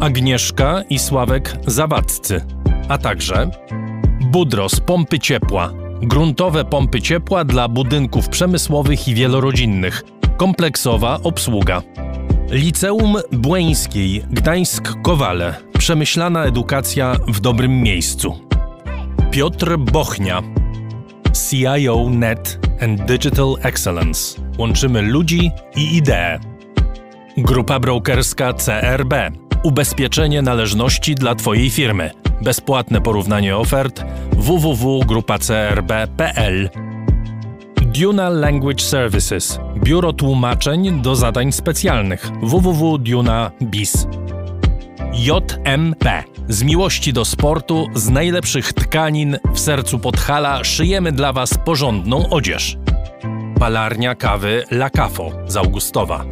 Agnieszka 0.00 0.82
i 0.90 0.98
Sławek 0.98 1.56
Zawadzcy. 1.66 2.44
A 2.88 2.98
także 2.98 3.50
Budros 4.20 4.80
Pompy 4.80 5.18
Ciepła. 5.18 5.72
Gruntowe 6.02 6.64
pompy 6.64 7.00
ciepła 7.02 7.44
dla 7.44 7.68
budynków 7.68 8.28
przemysłowych 8.28 9.08
i 9.08 9.14
wielorodzinnych. 9.14 10.02
Kompleksowa 10.36 11.18
obsługa. 11.22 11.82
Liceum 12.50 13.16
Błeńskiej 13.32 14.22
Gdańsk-Kowale. 14.22 15.54
Przemyślana 15.78 16.44
edukacja 16.44 17.16
w 17.28 17.40
dobrym 17.40 17.82
miejscu. 17.82 18.38
Piotr 19.30 19.76
Bochnia. 19.78 20.42
CIO 21.50 22.10
Net 22.10 22.58
and 22.80 23.04
Digital 23.04 23.56
Excellence. 23.62 24.49
Łączymy 24.60 25.02
ludzi 25.02 25.50
i 25.76 25.96
idee. 25.96 26.38
Grupa 27.36 27.80
brokerska 27.80 28.52
CRB. 28.52 29.14
Ubezpieczenie 29.62 30.42
należności 30.42 31.14
dla 31.14 31.34
Twojej 31.34 31.70
firmy. 31.70 32.10
Bezpłatne 32.42 33.00
porównanie 33.00 33.56
ofert 33.56 34.04
www.grupacrb.pl 34.32 36.70
Duna 37.82 38.28
Language 38.28 38.82
Services. 38.82 39.60
Biuro 39.76 40.12
tłumaczeń 40.12 41.02
do 41.02 41.16
zadań 41.16 41.52
specjalnych 41.52 42.30
www.duna.biz. 42.42 44.06
JMP. 45.12 46.24
Z 46.48 46.62
miłości 46.62 47.12
do 47.12 47.24
sportu, 47.24 47.86
z 47.94 48.08
najlepszych 48.08 48.72
tkanin 48.72 49.38
w 49.54 49.60
sercu 49.60 49.98
Podhala 49.98 50.64
szyjemy 50.64 51.12
dla 51.12 51.32
Was 51.32 51.50
porządną 51.64 52.28
odzież. 52.28 52.76
Palarnia 53.60 54.14
kawy 54.14 54.64
La 54.70 54.90
Cafo 54.90 55.30
z 55.46 55.56
Augustowa. 55.56 56.24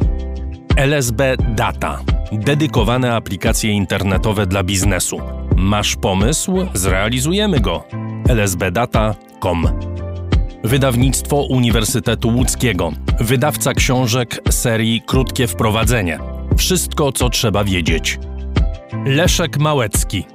LSB 0.77 1.21
Data. 1.55 1.99
Dedykowane 2.31 3.15
aplikacje 3.15 3.71
internetowe 3.71 4.45
dla 4.45 4.63
biznesu. 4.63 5.21
Masz 5.55 5.95
pomysł? 5.95 6.53
Zrealizujemy 6.73 7.59
go. 7.59 7.83
lsbdata.com 8.29 9.67
Wydawnictwo 10.63 11.41
Uniwersytetu 11.41 12.29
Łódzkiego. 12.29 12.91
Wydawca 13.19 13.73
książek 13.73 14.39
serii 14.49 15.01
Krótkie 15.01 15.47
Wprowadzenie. 15.47 16.19
Wszystko, 16.57 17.11
co 17.11 17.29
trzeba 17.29 17.63
wiedzieć. 17.63 18.19
Leszek 19.05 19.57
Małecki. 19.57 20.25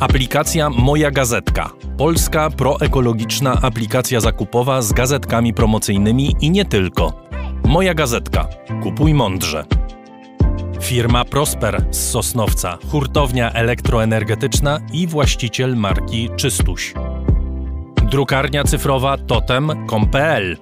Aplikacja 0.00 0.70
Moja 0.70 1.10
Gazetka. 1.10 1.70
Polska 1.98 2.50
proekologiczna 2.50 3.58
aplikacja 3.62 4.20
zakupowa 4.20 4.82
z 4.82 4.92
gazetkami 4.92 5.54
promocyjnymi 5.54 6.36
i 6.40 6.50
nie 6.50 6.64
tylko. 6.64 7.12
Moja 7.64 7.94
Gazetka. 7.94 8.48
Kupuj 8.82 9.14
mądrze. 9.14 9.64
Firma 10.80 11.24
Prosper 11.24 11.84
z 11.90 12.10
Sosnowca, 12.10 12.78
hurtownia 12.90 13.52
elektroenergetyczna 13.52 14.80
i 14.92 15.06
właściciel 15.06 15.76
marki 15.76 16.30
Czystuś. 16.36 16.94
Drukarnia 18.10 18.64
cyfrowa 18.64 19.16
totem.com.pl. 19.18 20.56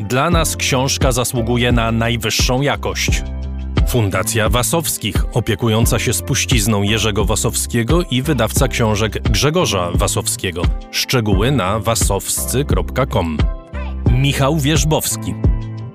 Dla 0.00 0.30
nas 0.30 0.56
książka 0.56 1.12
zasługuje 1.12 1.72
na 1.72 1.92
najwyższą 1.92 2.62
jakość. 2.62 3.22
Fundacja 3.88 4.48
Wasowskich, 4.48 5.24
opiekująca 5.32 5.98
się 5.98 6.12
spuścizną 6.12 6.82
Jerzego 6.82 7.24
Wasowskiego 7.24 8.02
i 8.10 8.22
wydawca 8.22 8.68
książek 8.68 9.22
Grzegorza 9.22 9.90
Wasowskiego. 9.94 10.62
Szczegóły 10.90 11.50
na 11.50 11.78
wasowscy.com. 11.78 13.38
Michał 14.12 14.56
Wierzbowski. 14.56 15.34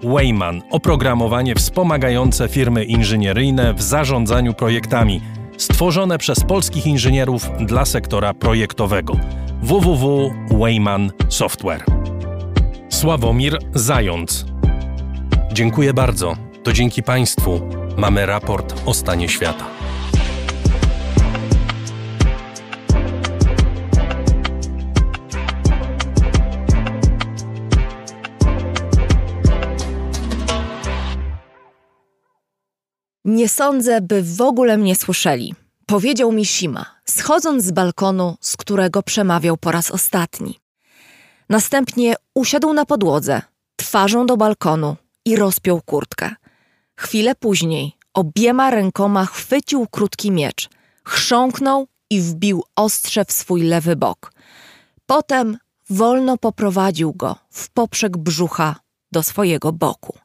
Wayman 0.03 0.61
oprogramowanie 0.71 1.55
wspomagające 1.55 2.47
firmy 2.47 2.83
inżynieryjne 2.83 3.73
w 3.73 3.81
zarządzaniu 3.81 4.53
projektami, 4.53 5.21
stworzone 5.57 6.17
przez 6.17 6.39
polskich 6.39 6.87
inżynierów 6.87 7.49
dla 7.59 7.85
sektora 7.85 8.33
projektowego. 8.33 9.13
www.wayman 9.61 11.11
Software. 11.29 11.83
Sławomir 12.89 13.57
Zając. 13.73 14.45
Dziękuję 15.53 15.93
bardzo. 15.93 16.35
To 16.63 16.73
dzięki 16.73 17.03
Państwu 17.03 17.61
mamy 17.97 18.25
raport 18.25 18.73
o 18.85 18.93
stanie 18.93 19.29
świata. 19.29 19.65
Nie 33.25 33.49
sądzę, 33.49 34.01
by 34.01 34.23
w 34.23 34.41
ogóle 34.41 34.77
mnie 34.77 34.95
słyszeli. 34.95 35.55
Powiedział 35.85 36.31
mi 36.31 36.45
Shima, 36.45 36.85
schodząc 37.05 37.63
z 37.63 37.71
balkonu, 37.71 38.37
z 38.41 38.57
którego 38.57 39.03
przemawiał 39.03 39.57
po 39.57 39.71
raz 39.71 39.91
ostatni. 39.91 40.59
Następnie 41.49 42.15
usiadł 42.33 42.73
na 42.73 42.85
podłodze, 42.85 43.41
twarzą 43.75 44.25
do 44.25 44.37
balkonu 44.37 44.95
i 45.25 45.35
rozpiął 45.35 45.81
kurtkę. 45.81 46.35
Chwilę 47.03 47.35
później 47.35 47.97
obiema 48.13 48.71
rękoma 48.71 49.25
chwycił 49.25 49.87
krótki 49.87 50.31
miecz, 50.31 50.69
chrząknął 51.03 51.87
i 52.09 52.21
wbił 52.21 52.63
ostrze 52.75 53.25
w 53.25 53.31
swój 53.31 53.61
lewy 53.63 53.95
bok. 53.95 54.33
Potem 55.05 55.57
wolno 55.89 56.37
poprowadził 56.37 57.13
go 57.13 57.35
w 57.49 57.69
poprzek 57.69 58.17
brzucha 58.17 58.75
do 59.11 59.23
swojego 59.23 59.71
boku. 59.71 60.17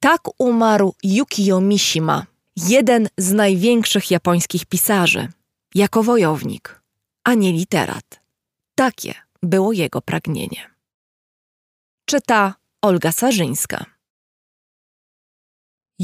Tak 0.00 0.20
umarł 0.38 0.94
Yukio 1.02 1.60
Mishima, 1.60 2.26
jeden 2.56 3.08
z 3.18 3.32
największych 3.32 4.10
japońskich 4.10 4.66
pisarzy, 4.66 5.28
jako 5.74 6.02
wojownik, 6.02 6.82
a 7.24 7.34
nie 7.34 7.52
literat. 7.52 8.20
Takie 8.74 9.14
było 9.42 9.72
jego 9.72 10.00
pragnienie. 10.00 10.70
Czyta 12.04 12.54
Olga 12.82 13.12
Sarzyńska. 13.12 13.91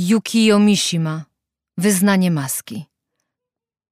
Yukio 0.00 0.58
Mishima. 0.58 1.24
Wyznanie 1.78 2.30
maski. 2.30 2.84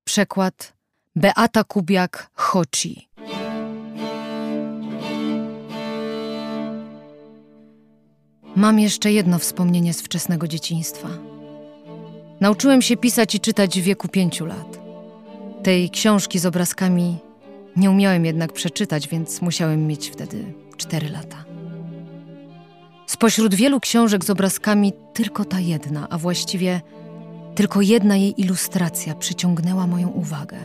Przekład 0.04 0.76
Beata 1.16 1.64
Kubiak 1.64 2.30
Hochi. 2.34 3.08
Mam 8.56 8.78
jeszcze 8.78 9.12
jedno 9.12 9.38
wspomnienie 9.38 9.94
z 9.94 10.02
wczesnego 10.02 10.48
dzieciństwa. 10.48 11.08
Nauczyłem 12.40 12.82
się 12.82 12.96
pisać 12.96 13.34
i 13.34 13.40
czytać 13.40 13.80
w 13.80 13.84
wieku 13.84 14.08
pięciu 14.08 14.46
lat. 14.46 14.78
Tej 15.62 15.90
książki 15.90 16.38
z 16.38 16.46
obrazkami 16.46 17.16
nie 17.76 17.90
umiałem 17.90 18.24
jednak 18.24 18.52
przeczytać, 18.52 19.08
więc 19.08 19.42
musiałem 19.42 19.86
mieć 19.86 20.10
wtedy 20.10 20.52
cztery 20.76 21.08
lata. 21.08 21.55
Spośród 23.16 23.54
wielu 23.54 23.80
książek 23.80 24.24
z 24.24 24.30
obrazkami 24.30 24.92
tylko 25.12 25.44
ta 25.44 25.60
jedna, 25.60 26.06
a 26.10 26.18
właściwie 26.18 26.80
tylko 27.54 27.80
jedna 27.80 28.16
jej 28.16 28.40
ilustracja 28.40 29.14
przyciągnęła 29.14 29.86
moją 29.86 30.08
uwagę 30.08 30.56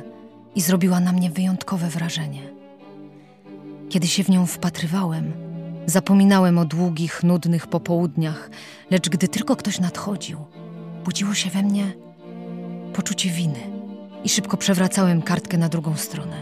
i 0.55 0.61
zrobiła 0.61 0.99
na 0.99 1.11
mnie 1.11 1.29
wyjątkowe 1.29 1.87
wrażenie. 1.87 2.41
Kiedy 3.89 4.07
się 4.07 4.23
w 4.23 4.29
nią 4.29 4.45
wpatrywałem, 4.45 5.33
zapominałem 5.85 6.57
o 6.57 6.65
długich, 6.65 7.23
nudnych 7.23 7.67
popołudniach, 7.67 8.49
lecz 8.89 9.09
gdy 9.09 9.27
tylko 9.27 9.55
ktoś 9.55 9.79
nadchodził, 9.79 10.37
budziło 11.05 11.33
się 11.33 11.49
we 11.49 11.63
mnie 11.63 11.93
poczucie 12.93 13.29
winy 13.29 13.59
i 14.23 14.29
szybko 14.29 14.57
przewracałem 14.57 15.21
kartkę 15.21 15.57
na 15.57 15.69
drugą 15.69 15.95
stronę. 15.97 16.41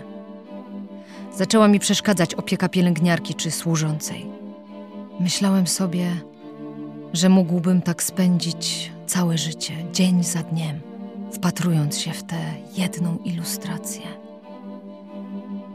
Zaczęła 1.36 1.68
mi 1.68 1.80
przeszkadzać 1.80 2.36
opieka 2.36 2.70
pielęgniarki 2.70 3.36
czy 3.36 3.52
służącej. 3.52 4.39
Myślałem 5.20 5.68
sobie, 5.68 6.22
że 7.14 7.30
mógłbym 7.30 7.82
tak 7.82 8.04
spędzić 8.04 8.92
całe 9.08 9.38
życie, 9.38 9.74
dzień 9.94 10.24
za 10.24 10.44
dniem, 10.44 10.80
wpatrując 11.32 12.00
się 12.00 12.12
w 12.12 12.24
tę 12.24 12.38
jedną 12.78 13.18
ilustrację. 13.18 14.02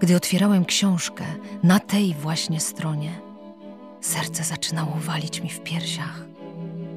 Gdy 0.00 0.16
otwierałem 0.16 0.64
książkę 0.64 1.24
na 1.62 1.78
tej 1.78 2.14
właśnie 2.14 2.60
stronie, 2.60 3.10
serce 4.00 4.44
zaczynało 4.44 4.96
walić 5.00 5.40
mi 5.40 5.50
w 5.50 5.60
piersiach, 5.60 6.24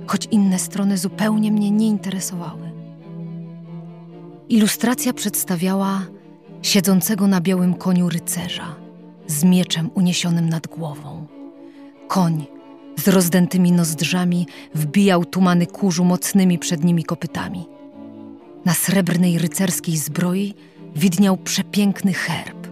choć 0.07 0.25
inne 0.31 0.59
strony 0.59 0.97
zupełnie 0.97 1.51
mnie 1.51 1.71
nie 1.71 1.87
interesowały. 1.87 2.71
Ilustracja 4.49 5.13
przedstawiała 5.13 6.01
siedzącego 6.61 7.27
na 7.27 7.41
białym 7.41 7.73
koniu 7.73 8.09
rycerza 8.09 8.75
z 9.27 9.43
mieczem 9.43 9.89
uniesionym 9.93 10.49
nad 10.49 10.67
głową. 10.67 11.16
Koń 12.07 12.45
z 12.99 13.07
rozdętymi 13.07 13.71
nozdrzami 13.71 14.47
wbijał 14.75 15.25
tumany 15.25 15.67
kurzu 15.67 16.05
mocnymi 16.05 16.59
przednimi 16.59 17.03
kopytami. 17.03 17.65
Na 18.65 18.73
srebrnej 18.73 19.37
rycerskiej 19.37 19.97
zbroi 19.97 20.53
widniał 20.95 21.37
przepiękny 21.37 22.13
herb. 22.13 22.67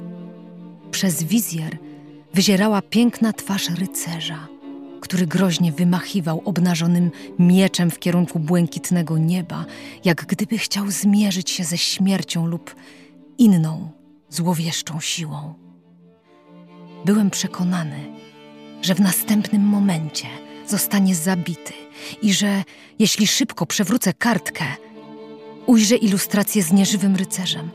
Przez 0.91 1.23
wizjer 1.23 1.77
wyzierała 2.33 2.81
piękna 2.81 3.33
twarz 3.33 3.69
rycerza, 3.69 4.47
który 5.01 5.27
groźnie 5.27 5.71
wymachiwał 5.71 6.41
obnażonym 6.45 7.11
mieczem 7.39 7.91
w 7.91 7.99
kierunku 7.99 8.39
błękitnego 8.39 9.17
nieba, 9.17 9.65
jak 10.05 10.25
gdyby 10.25 10.57
chciał 10.57 10.91
zmierzyć 10.91 11.49
się 11.49 11.63
ze 11.63 11.77
śmiercią 11.77 12.47
lub 12.47 12.75
inną, 13.37 13.89
złowieszczą 14.29 14.99
siłą. 14.99 15.53
Byłem 17.05 17.29
przekonany, 17.29 18.14
że 18.81 18.95
w 18.95 18.99
następnym 18.99 19.61
momencie 19.61 20.27
zostanie 20.67 21.15
zabity 21.15 21.73
i 22.21 22.33
że 22.33 22.63
jeśli 22.99 23.27
szybko 23.27 23.65
przewrócę 23.65 24.13
kartkę, 24.13 24.65
ujrzę 25.65 25.95
ilustrację 25.95 26.63
z 26.63 26.71
nieżywym 26.71 27.15
rycerzem. 27.15 27.69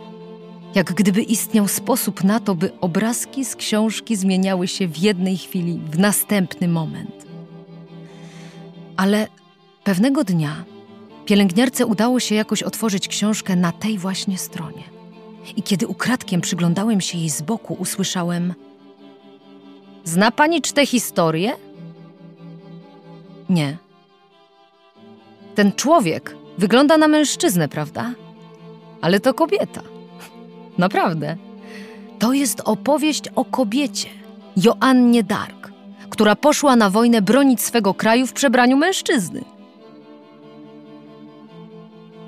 Jak 0.75 0.93
gdyby 0.93 1.23
istniał 1.23 1.69
sposób 1.69 2.25
na 2.25 2.41
to, 2.41 2.55
by 2.55 2.81
obrazki 2.81 3.45
z 3.45 3.57
książki 3.57 4.17
zmieniały 4.17 4.69
się 4.69 4.89
w 4.89 4.99
jednej 4.99 5.39
chwili, 5.39 5.81
w 5.91 5.99
następny 5.99 6.69
moment. 6.69 7.27
Ale 8.97 9.27
pewnego 9.85 10.25
dnia 10.25 10.65
pielęgniarce 11.25 11.87
udało 11.87 12.21
się 12.21 12.35
jakoś 12.35 12.63
otworzyć 12.63 13.09
książkę 13.09 13.57
na 13.57 13.73
tej 13.73 13.99
właśnie 13.99 14.39
stronie. 14.39 14.83
I 15.57 15.63
kiedy 15.63 15.87
ukradkiem 15.87 16.41
przyglądałem 16.41 17.01
się 17.01 17.19
jej 17.19 17.31
z 17.31 17.43
boku, 17.43 17.75
usłyszałem: 17.75 18.55
Zna 20.05 20.31
pani 20.31 20.63
tę 20.63 20.87
historię? 20.87 21.53
Nie. 23.49 23.77
Ten 25.55 25.73
człowiek 25.73 26.37
wygląda 26.59 26.99
na 26.99 27.09
mężczyznę, 27.09 27.69
prawda? 27.69 28.13
Ale 29.01 29.21
to 29.21 29.35
kobieta. 29.35 29.83
Naprawdę. 30.79 31.37
To 32.19 32.33
jest 32.33 32.63
opowieść 32.65 33.23
o 33.37 33.45
kobiecie, 33.45 34.09
Joannie 34.57 35.23
Dark, 35.23 35.73
która 36.11 36.37
poszła 36.37 36.77
na 36.77 36.91
wojnę 36.91 37.23
bronić 37.23 37.61
swego 37.61 37.95
kraju 37.95 38.27
w 38.27 38.33
przebraniu 38.33 38.77
mężczyzny. 38.77 39.45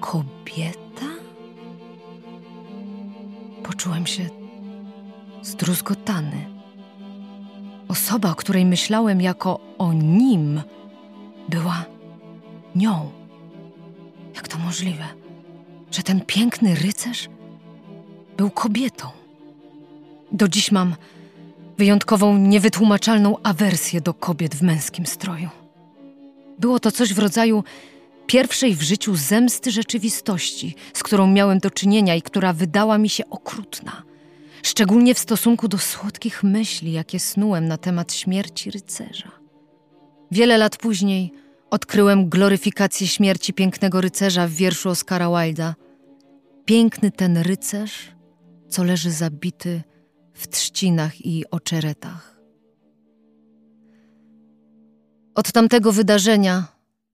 Kobieta? 0.01 1.07
Poczułem 3.62 4.07
się 4.07 4.28
zdruzgotany. 5.43 6.51
Osoba, 7.93 8.31
o 8.31 8.35
której 8.35 8.64
myślałem 8.66 9.20
jako 9.20 9.60
o 9.78 9.93
nim, 9.93 10.62
była 11.48 11.85
nią. 12.74 13.10
Jak 14.35 14.48
to 14.48 14.59
możliwe, 14.59 15.05
że 15.90 16.02
ten 16.02 16.20
piękny 16.20 16.74
rycerz 16.74 17.28
był 18.36 18.51
kobietą? 18.51 19.06
Do 20.32 20.48
dziś 20.48 20.73
mam 20.73 20.94
wyjątkową, 21.78 22.36
niewytłumaczalną 22.36 23.36
awersję 23.43 24.01
do 24.01 24.14
kobiet 24.14 24.55
w 24.55 24.62
męskim 24.62 25.06
stroju. 25.06 25.48
Było 26.59 26.81
to 26.81 26.93
coś 26.93 27.14
w 27.14 27.19
rodzaju 27.19 27.64
pierwszej 28.27 28.74
w 28.74 28.82
życiu 28.82 29.16
zemsty 29.16 29.70
rzeczywistości, 29.70 30.74
z 30.93 31.02
którą 31.02 31.27
miałem 31.27 31.59
do 31.59 31.70
czynienia 31.70 32.14
i 32.14 32.23
która 32.23 32.52
wydała 32.52 32.98
mi 32.98 33.09
się 33.09 33.31
okrutna. 33.31 34.11
Szczególnie 34.62 35.14
w 35.14 35.18
stosunku 35.18 35.68
do 35.68 35.78
słodkich 35.78 36.43
myśli, 36.43 36.93
jakie 36.93 37.20
snułem 37.20 37.68
na 37.68 37.78
temat 37.78 38.12
śmierci 38.12 38.70
rycerza. 38.70 39.30
Wiele 40.30 40.59
lat 40.59 40.76
później 40.76 41.32
odkryłem 41.70 42.28
gloryfikację 42.28 43.06
śmierci 43.06 43.52
pięknego 43.52 44.01
rycerza 44.01 44.47
w 44.47 44.51
wierszu 44.51 44.89
Oscara 44.89 45.28
Wilda. 45.28 45.74
Piękny 46.64 47.10
ten 47.10 47.39
rycerz, 47.39 48.12
co 48.68 48.84
leży 48.84 49.10
zabity 49.10 49.82
w 50.34 50.48
trzcinach 50.48 51.26
i 51.26 51.51
oczeretach. 51.51 52.40
Od 55.34 55.52
tamtego 55.52 55.93
wydarzenia 55.93 56.66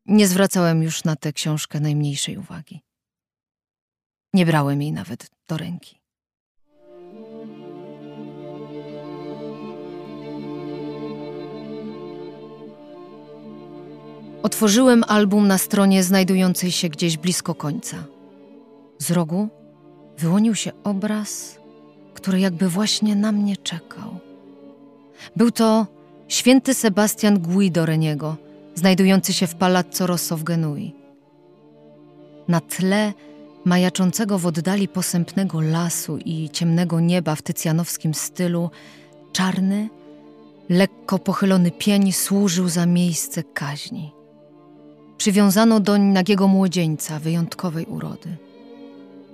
nie 0.07 0.29
zwracałem 0.29 0.83
już 0.83 1.05
na 1.05 1.17
tę 1.17 1.33
książkę 1.33 1.81
najmniejszej 1.81 2.37
uwagi. 2.37 2.81
Nie 4.35 4.47
brałem 4.47 4.83
jej 4.83 4.93
nawet 4.93 5.31
do 5.49 5.57
ręki. 5.57 5.98
Otworzyłem 14.43 15.05
album 15.09 15.49
na 15.49 15.59
stronie 15.59 16.03
znajdującej 16.03 16.71
się 16.71 16.89
gdzieś 16.89 17.17
blisko 17.17 17.55
końca. 17.55 17.97
Z 18.99 19.11
rogu 19.11 19.49
wyłonił 20.19 20.55
się 20.55 20.73
obraz, 20.85 21.59
który 22.15 22.41
jakby 22.41 22.69
właśnie 22.69 23.17
na 23.17 23.33
mnie 23.33 23.57
czekał. 23.57 24.19
Był 25.37 25.51
to 25.51 25.87
święty 26.29 26.75
Sebastian 26.75 27.39
Guido 27.39 27.87
Reniego, 27.87 28.37
znajdujący 28.75 29.33
się 29.33 29.47
w 29.47 29.55
Palazzo 29.55 30.07
Rosso 30.07 30.37
w 30.37 30.43
Genui. 30.43 30.95
Na 32.49 32.61
tle 32.61 33.13
majaczącego 33.65 34.39
w 34.39 34.47
oddali 34.47 34.89
posępnego 34.89 35.61
lasu 35.61 36.19
i 36.25 36.51
ciemnego 36.51 37.01
nieba 37.01 37.35
w 37.35 37.43
tycjanowskim 37.43 38.15
stylu, 38.15 38.71
czarny, 39.33 39.89
lekko 40.69 41.19
pochylony 41.19 41.71
pień 41.71 42.13
służył 42.13 42.69
za 42.69 42.87
miejsce 42.87 43.43
kaźni. 43.43 44.18
Przywiązano 45.19 45.81
doń 45.81 46.03
nagiego 46.03 46.49
młodzieńca 46.49 47.19
wyjątkowej 47.19 47.87
urody. 47.87 48.37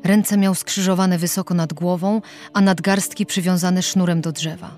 Ręce 0.04 0.36
miał 0.36 0.54
skrzyżowane 0.54 1.18
wysoko 1.18 1.54
nad 1.54 1.72
głową, 1.72 2.22
a 2.52 2.60
nadgarstki 2.60 3.26
przywiązane 3.26 3.82
sznurem 3.82 4.20
do 4.20 4.32
drzewa. 4.32 4.76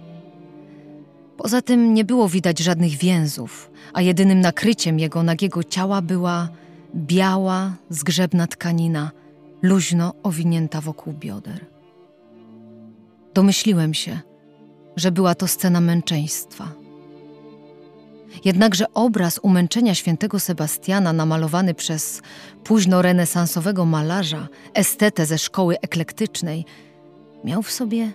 Poza 1.36 1.62
tym 1.62 1.94
nie 1.94 2.04
było 2.04 2.28
widać 2.28 2.58
żadnych 2.58 2.96
więzów, 2.96 3.70
a 3.92 4.02
jedynym 4.02 4.40
nakryciem 4.40 4.98
jego 4.98 5.22
nagiego 5.22 5.64
ciała 5.64 6.02
była 6.02 6.48
biała, 6.94 7.76
zgrzebna 7.90 8.46
tkanina, 8.46 9.10
luźno 9.62 10.14
owinięta 10.22 10.80
wokół 10.80 11.12
bioder. 11.12 11.66
Domyśliłem 13.34 13.94
się, 13.94 14.20
że 14.96 15.12
była 15.12 15.34
to 15.34 15.48
scena 15.48 15.80
męczeństwa. 15.80 16.85
Jednakże 18.44 18.92
obraz 18.94 19.38
umęczenia 19.42 19.94
świętego 19.94 20.40
Sebastiana 20.40 21.12
namalowany 21.12 21.74
przez 21.74 22.22
późno-renesansowego 22.64 23.84
malarza, 23.84 24.48
estetę 24.74 25.26
ze 25.26 25.38
szkoły 25.38 25.80
eklektycznej, 25.80 26.64
miał 27.44 27.62
w 27.62 27.70
sobie 27.70 28.12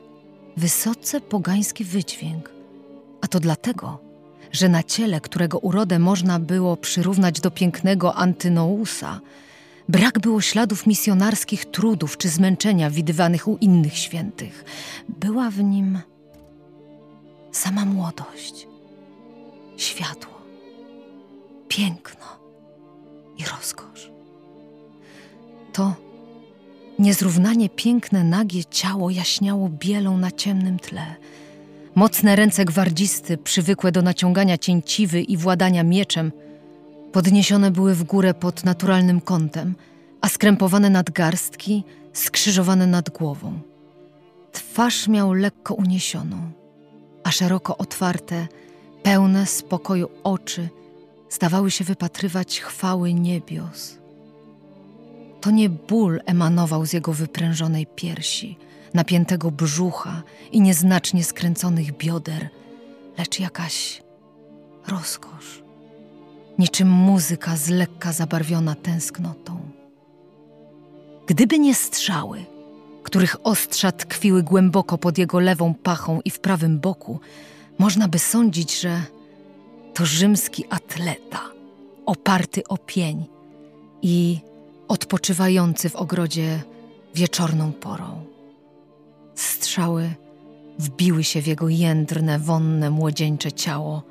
wysoce 0.57 1.21
pogański 1.21 1.83
wydźwięk– 1.83 2.49
a 3.21 3.27
to 3.27 3.39
dlatego, 3.39 3.99
że 4.51 4.69
na 4.69 4.83
ciele, 4.83 5.21
którego 5.21 5.59
urodę 5.59 5.99
można 5.99 6.39
było 6.39 6.77
przyrównać 6.77 7.39
do 7.41 7.51
pięknego 7.51 8.15
Antynousa, 8.15 9.19
brak 9.89 10.19
było 10.19 10.41
śladów 10.41 10.87
misjonarskich 10.87 11.65
trudów 11.65 12.17
czy 12.17 12.29
zmęczenia 12.29 12.89
widywanych 12.89 13.47
u 13.47 13.57
innych 13.57 13.97
świętych. 13.97 14.65
Była 15.09 15.49
w 15.49 15.63
nim 15.63 15.99
sama 17.51 17.85
młodość, 17.85 18.67
światło, 19.81 20.41
piękno 21.67 22.25
i 23.37 23.43
rozkosz. 23.45 24.11
To 25.73 25.95
niezrównanie 26.99 27.69
piękne, 27.69 28.23
nagie 28.23 28.65
ciało 28.65 29.09
jaśniało 29.09 29.69
bielą 29.69 30.17
na 30.17 30.31
ciemnym 30.31 30.79
tle– 30.79 31.15
Mocne 31.95 32.35
ręce 32.35 32.65
gwardzisty, 32.65 33.37
przywykłe 33.37 33.91
do 33.91 34.01
naciągania 34.01 34.57
cięciwy 34.57 35.21
i 35.21 35.37
władania 35.37 35.83
mieczem, 35.83 36.31
podniesione 37.11 37.71
były 37.71 37.95
w 37.95 38.03
górę 38.03 38.33
pod 38.33 38.63
naturalnym 38.63 39.21
kątem, 39.21 39.75
a 40.21 40.29
skrępowane 40.29 40.89
nadgarstki 40.89 41.83
skrzyżowane 42.13 42.87
nad 42.87 43.09
głową. 43.09 43.59
Twarz 44.51 45.07
miał 45.07 45.33
lekko 45.33 45.73
uniesioną, 45.73 46.51
a 47.23 47.31
szeroko 47.31 47.77
otwarte, 47.77 48.47
pełne 49.03 49.45
spokoju 49.45 50.09
oczy 50.23 50.69
zdawały 51.29 51.71
się 51.71 51.83
wypatrywać 51.83 52.59
chwały 52.59 53.13
niebios. 53.13 53.97
To 55.41 55.51
nie 55.51 55.69
ból 55.69 56.21
emanował 56.25 56.85
z 56.85 56.93
jego 56.93 57.13
wyprężonej 57.13 57.87
piersi– 57.95 58.57
napiętego 58.93 59.51
brzucha 59.51 60.23
i 60.51 60.61
nieznacznie 60.61 61.23
skręconych 61.23 61.97
bioder, 61.97 62.49
lecz 63.17 63.39
jakaś 63.39 64.03
rozkosz, 64.87 65.63
niczym 66.59 66.89
muzyka 66.89 67.55
z 67.55 67.69
lekka 67.69 68.13
zabarwiona 68.13 68.75
tęsknotą. 68.75 69.59
Gdyby 71.27 71.59
nie 71.59 71.75
strzały, 71.75 72.45
których 73.03 73.35
ostrza 73.43 73.91
tkwiły 73.91 74.43
głęboko 74.43 74.97
pod 74.97 75.17
jego 75.17 75.39
lewą 75.39 75.73
pachą 75.73 76.21
i 76.25 76.29
w 76.29 76.39
prawym 76.39 76.79
boku, 76.79 77.19
można 77.81 78.07
by 78.07 78.19
sądzić, 78.19 78.81
że 78.81 79.01
to 79.93 80.05
rzymski 80.05 80.65
atleta, 80.69 81.41
oparty 82.05 82.63
o 82.67 82.77
pień 82.77 83.25
i 84.01 84.39
odpoczywający 84.87 85.89
w 85.89 85.95
ogrodzie 85.95 86.61
wieczorną 87.15 87.73
porą. 87.73 88.25
Strzały 89.35 90.13
wbiły 90.79 91.23
się 91.23 91.41
w 91.41 91.47
jego 91.47 91.69
jędrne, 91.69 92.39
wonne, 92.39 92.89
młodzieńcze 92.89 93.51
ciało, 93.51 94.03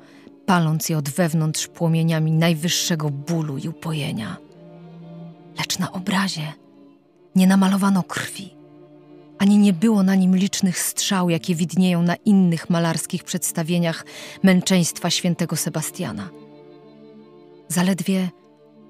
paląc 0.45 0.89
je 0.89 0.97
od 0.97 1.09
wewnątrz 1.09 1.67
płomieniami 1.67 2.31
najwyższego 2.31 3.09
bólu 3.09 3.57
i 3.57 3.67
upojenia. 3.67 4.37
Lecz 5.57 5.79
na 5.79 5.91
obrazie 5.91 6.53
nie 7.35 7.47
namalowano 7.47 8.03
krwi, 8.03 8.53
ani 9.41 9.57
nie 9.57 9.73
było 9.73 10.03
na 10.03 10.15
nim 10.15 10.35
licznych 10.35 10.79
strzał, 10.79 11.29
jakie 11.29 11.55
widnieją 11.55 12.01
na 12.01 12.15
innych 12.15 12.69
malarskich 12.69 13.23
przedstawieniach 13.23 14.05
męczeństwa 14.43 15.09
świętego 15.09 15.55
Sebastiana. 15.55 16.29
Zaledwie 17.67 18.29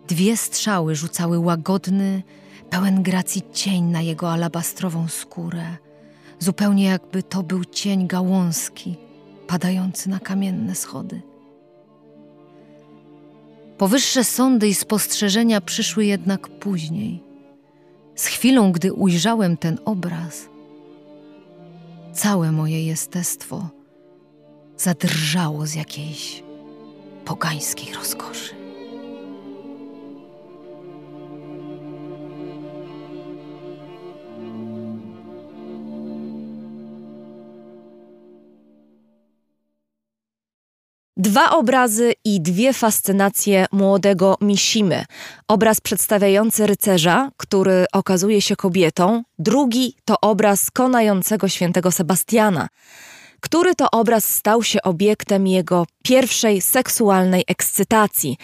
dwie 0.07 0.37
strzały 0.37 0.95
rzucały 0.95 1.39
łagodny, 1.39 2.23
pełen 2.69 3.03
gracji 3.03 3.41
cień 3.53 3.83
na 3.83 4.01
jego 4.01 4.31
alabastrową 4.31 5.07
skórę– 5.07 5.65
zupełnie 6.39 6.83
jakby 6.83 7.23
to 7.23 7.43
był 7.43 7.65
cień 7.65 8.07
gałązki 8.07 8.95
padający 9.47 10.09
na 10.09 10.19
kamienne 10.19 10.75
schody. 10.75 11.21
Powyższe 13.77 14.23
sądy 14.23 14.67
i 14.67 14.75
spostrzeżenia 14.75 15.61
przyszły 15.61 16.05
jednak 16.05 16.47
później. 16.47 17.30
Z 18.15 18.25
chwilą, 18.25 18.71
gdy 18.71 18.93
ujrzałem 18.93 19.57
ten 19.57 19.77
obraz, 19.85 20.49
całe 22.13 22.51
moje 22.51 22.85
jestestwo 22.85 23.69
zadrżało 24.77 25.67
z 25.67 25.73
jakiejś 25.73 26.43
pogańskiej 27.25 27.93
rozkoszy. 27.93 28.60
Dwa 41.17 41.49
obrazy 41.49 42.13
i 42.25 42.41
dwie 42.41 42.73
fascynacje 42.73 43.65
młodego 43.71 44.37
Mishimy. 44.41 45.05
Obraz 45.47 45.81
przedstawiający 45.81 46.67
rycerza, 46.67 47.31
który 47.37 47.85
okazuje 47.93 48.41
się 48.41 48.55
kobietą, 48.55 49.23
drugi 49.39 49.95
to 50.05 50.15
obraz 50.21 50.71
konającego 50.71 51.47
świętego 51.47 51.91
Sebastiana, 51.91 52.67
który 53.39 53.75
to 53.75 53.91
obraz 53.91 54.25
stał 54.25 54.63
się 54.63 54.81
obiektem 54.81 55.47
jego 55.47 55.85
pierwszej 56.03 56.61
seksualnej 56.61 57.43
ekscytacji. 57.47 58.37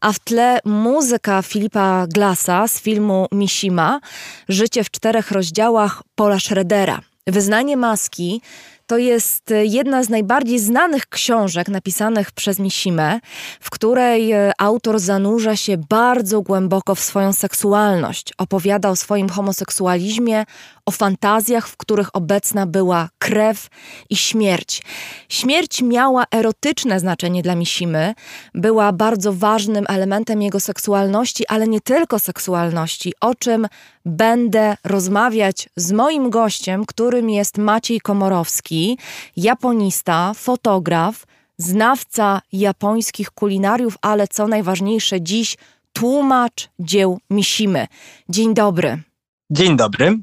A 0.00 0.12
w 0.12 0.18
tle 0.18 0.58
muzyka 0.64 1.42
Filipa 1.42 2.06
Glasa 2.06 2.68
z 2.68 2.80
filmu 2.80 3.26
Mishima, 3.32 4.00
Życie 4.48 4.84
w 4.84 4.90
czterech 4.90 5.30
rozdziałach 5.30 6.02
Paula 6.14 6.40
Schroedera. 6.40 7.00
Wyznanie 7.26 7.76
maski 7.76 8.40
to 8.86 8.98
jest 8.98 9.50
e, 9.50 9.64
jedna 9.64 10.04
z 10.04 10.08
najbardziej 10.08 10.58
znanych 10.58 11.06
książek 11.06 11.68
napisanych 11.68 12.32
przez 12.32 12.58
Misimę, 12.58 13.20
w 13.60 13.70
której 13.70 14.32
e, 14.32 14.52
autor 14.58 14.98
zanurza 15.00 15.56
się 15.56 15.76
bardzo 15.76 16.42
głęboko 16.42 16.94
w 16.94 17.00
swoją 17.00 17.32
seksualność. 17.32 18.32
Opowiada 18.38 18.90
o 18.90 18.96
swoim 18.96 19.28
homoseksualizmie, 19.28 20.44
o 20.86 20.90
fantazjach, 20.90 21.68
w 21.68 21.76
których 21.76 22.16
obecna 22.16 22.66
była 22.66 23.08
krew 23.18 23.68
i 24.10 24.16
śmierć. 24.16 24.82
Śmierć 25.28 25.82
miała 25.82 26.24
erotyczne 26.30 27.00
znaczenie 27.00 27.42
dla 27.42 27.54
Misimy, 27.54 28.14
była 28.54 28.92
bardzo 28.92 29.32
ważnym 29.32 29.84
elementem 29.88 30.42
jego 30.42 30.60
seksualności, 30.60 31.46
ale 31.48 31.68
nie 31.68 31.80
tylko 31.80 32.18
seksualności, 32.18 33.12
o 33.20 33.34
czym 33.34 33.66
będę 34.04 34.76
rozmawiać 34.84 35.68
z 35.76 35.92
moim 35.92 36.30
gościem, 36.30 36.86
którym 36.86 37.30
jest 37.30 37.58
Maciej 37.58 38.00
Komorowski, 38.00 38.98
japonista, 39.36 40.32
fotograf, 40.34 41.26
znawca 41.58 42.40
japońskich 42.52 43.30
kulinariów, 43.30 43.98
ale 44.02 44.28
co 44.28 44.48
najważniejsze 44.48 45.20
dziś 45.20 45.56
tłumacz 45.92 46.68
dzieł 46.78 47.18
Misimy. 47.30 47.86
Dzień 48.28 48.54
dobry. 48.54 49.02
Dzień 49.50 49.76
dobry. 49.76 50.18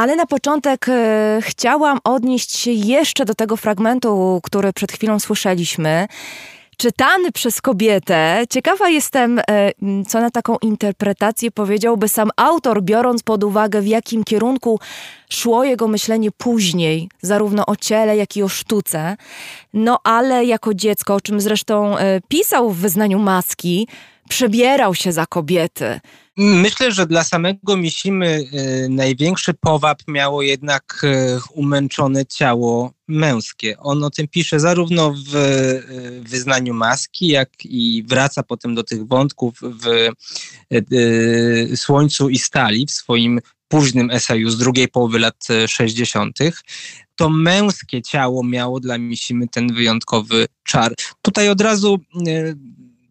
Ale 0.00 0.16
na 0.16 0.26
początek 0.26 0.88
e, 0.88 1.38
chciałam 1.42 1.98
odnieść 2.04 2.56
się 2.56 2.70
jeszcze 2.70 3.24
do 3.24 3.34
tego 3.34 3.56
fragmentu, 3.56 4.40
który 4.42 4.72
przed 4.72 4.92
chwilą 4.92 5.20
słyszeliśmy. 5.20 6.06
Czytany 6.76 7.32
przez 7.32 7.60
kobietę. 7.60 8.44
Ciekawa 8.50 8.88
jestem, 8.88 9.38
e, 9.38 9.44
co 10.08 10.20
na 10.20 10.30
taką 10.30 10.56
interpretację 10.62 11.50
powiedziałby 11.50 12.08
sam 12.08 12.30
autor, 12.36 12.82
biorąc 12.82 13.22
pod 13.22 13.44
uwagę, 13.44 13.80
w 13.80 13.86
jakim 13.86 14.24
kierunku 14.24 14.80
szło 15.28 15.64
jego 15.64 15.88
myślenie 15.88 16.30
później, 16.30 17.08
zarówno 17.22 17.66
o 17.66 17.76
ciele, 17.76 18.16
jak 18.16 18.36
i 18.36 18.42
o 18.42 18.48
sztuce. 18.48 19.16
No 19.74 19.98
ale 20.04 20.44
jako 20.44 20.74
dziecko, 20.74 21.14
o 21.14 21.20
czym 21.20 21.40
zresztą 21.40 21.98
e, 21.98 22.20
pisał 22.28 22.70
w 22.70 22.76
wyznaniu 22.76 23.18
maski, 23.18 23.88
przebierał 24.28 24.94
się 24.94 25.12
za 25.12 25.26
kobiety. 25.26 26.00
Myślę, 26.42 26.92
że 26.92 27.06
dla 27.06 27.24
samego 27.24 27.76
Misimy 27.76 28.44
y, 28.84 28.88
największy 28.90 29.54
powab 29.54 30.02
miało 30.08 30.42
jednak 30.42 31.00
y, 31.04 31.38
umęczone 31.52 32.26
ciało 32.26 32.92
męskie. 33.08 33.78
On 33.78 34.04
o 34.04 34.10
tym 34.10 34.28
pisze 34.28 34.60
zarówno 34.60 35.14
w 35.30 35.34
y, 35.34 36.22
wyznaniu 36.28 36.74
maski, 36.74 37.26
jak 37.26 37.50
i 37.64 38.04
wraca 38.08 38.42
potem 38.42 38.74
do 38.74 38.84
tych 38.84 39.06
wątków 39.06 39.60
w 39.62 40.08
Słońcu 41.76 42.28
i 42.28 42.38
Stali 42.38 42.86
w 42.86 42.90
swoim 42.90 43.40
późnym 43.68 44.10
eseju 44.10 44.50
z 44.50 44.58
drugiej 44.58 44.88
połowy 44.88 45.18
lat 45.18 45.46
60. 45.66 46.38
To 47.16 47.28
męskie 47.28 48.02
ciało 48.02 48.44
miało 48.44 48.80
dla 48.80 48.98
Misimy 48.98 49.48
ten 49.48 49.74
wyjątkowy 49.74 50.46
czar. 50.64 50.94
Tutaj 51.22 51.48
od 51.48 51.60
razu 51.60 51.98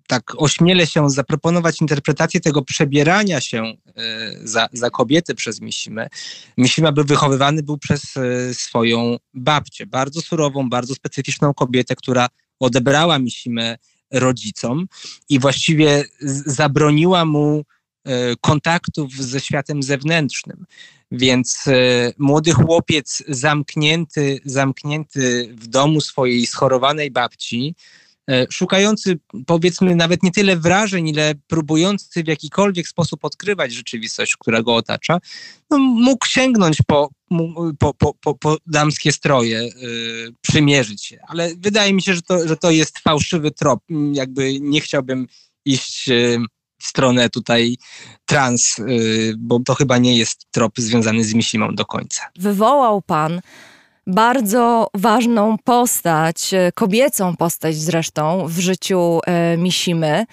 tak 0.10 0.34
ośmielę 0.38 0.88
się 0.88 1.10
zaproponować 1.10 1.82
interpretację 1.82 2.40
tego 2.40 2.62
przebierania 2.62 3.42
się 3.42 3.64
e, 3.64 3.74
za, 4.44 4.70
za 4.74 4.90
kobiety 4.90 5.36
przez 5.36 5.62
Misimę. 5.62 6.08
Misima 6.58 6.92
był 6.92 7.04
wychowywany 7.06 7.64
był 7.64 7.78
przez 7.78 8.18
e, 8.18 8.54
swoją 8.54 9.18
babcię, 9.34 9.86
bardzo 9.86 10.22
surową, 10.22 10.70
bardzo 10.70 10.96
specyficzną 10.96 11.54
kobietę, 11.54 11.96
która 11.96 12.28
odebrała 12.60 13.20
Misimę 13.20 13.78
rodzicom 14.12 14.88
i 15.30 15.40
właściwie 15.40 16.06
zabroniła 16.46 17.26
mu 17.26 17.64
e, 18.06 18.36
kontaktów 18.42 19.14
ze 19.14 19.40
światem 19.40 19.84
zewnętrznym. 19.84 20.66
Więc 21.12 21.66
młody 22.18 22.52
chłopiec 22.52 23.24
zamknięty, 23.28 24.40
zamknięty 24.46 25.50
w 25.58 25.68
domu 25.68 26.02
swojej 26.02 26.48
schorowanej 26.48 27.12
babci, 27.12 27.76
szukający 28.50 29.20
powiedzmy 29.46 29.96
nawet 29.96 30.24
nie 30.24 30.32
tyle 30.32 30.58
wrażeń, 30.58 31.08
ile 31.08 31.34
próbujący 31.48 32.24
w 32.24 32.28
jakikolwiek 32.28 32.88
sposób 32.88 33.26
odkrywać 33.26 33.74
rzeczywistość, 33.74 34.36
która 34.40 34.62
go 34.62 34.76
otacza, 34.76 35.20
no, 35.70 35.78
mógł 35.78 36.26
sięgnąć 36.28 36.78
po, 36.88 37.10
po, 37.80 37.94
po, 37.94 38.14
po, 38.14 38.36
po 38.36 38.58
damskie 38.68 39.12
stroje, 39.12 39.64
yy, 39.64 40.34
przymierzyć 40.42 41.06
się. 41.06 41.20
Ale 41.28 41.56
wydaje 41.58 41.94
mi 41.94 42.02
się, 42.02 42.14
że 42.14 42.22
to, 42.22 42.48
że 42.48 42.58
to 42.58 42.72
jest 42.72 43.00
fałszywy 43.00 43.52
trop. 43.52 43.80
Jakby 44.14 44.60
nie 44.60 44.82
chciałbym 44.82 45.28
iść 45.66 46.08
yy, 46.08 46.38
w 46.82 46.86
stronę 46.86 47.30
tutaj 47.30 47.78
trans, 48.26 48.76
bo 49.38 49.60
to 49.60 49.76
chyba 49.76 49.98
nie 49.98 50.18
jest 50.18 50.46
trop 50.52 50.72
związany 50.78 51.24
z 51.24 51.34
Misimą 51.34 51.76
do 51.76 51.86
końca. 51.86 52.22
Wywołał 52.36 53.02
pan 53.02 53.42
bardzo 54.10 54.88
ważną 54.94 55.58
postać, 55.64 56.54
e, 56.54 56.72
kobiecą 56.72 57.36
postać 57.36 57.76
zresztą 57.76 58.48
w 58.48 58.60
życiu 58.60 59.20
e, 59.26 59.58
Misimy. 59.58 60.26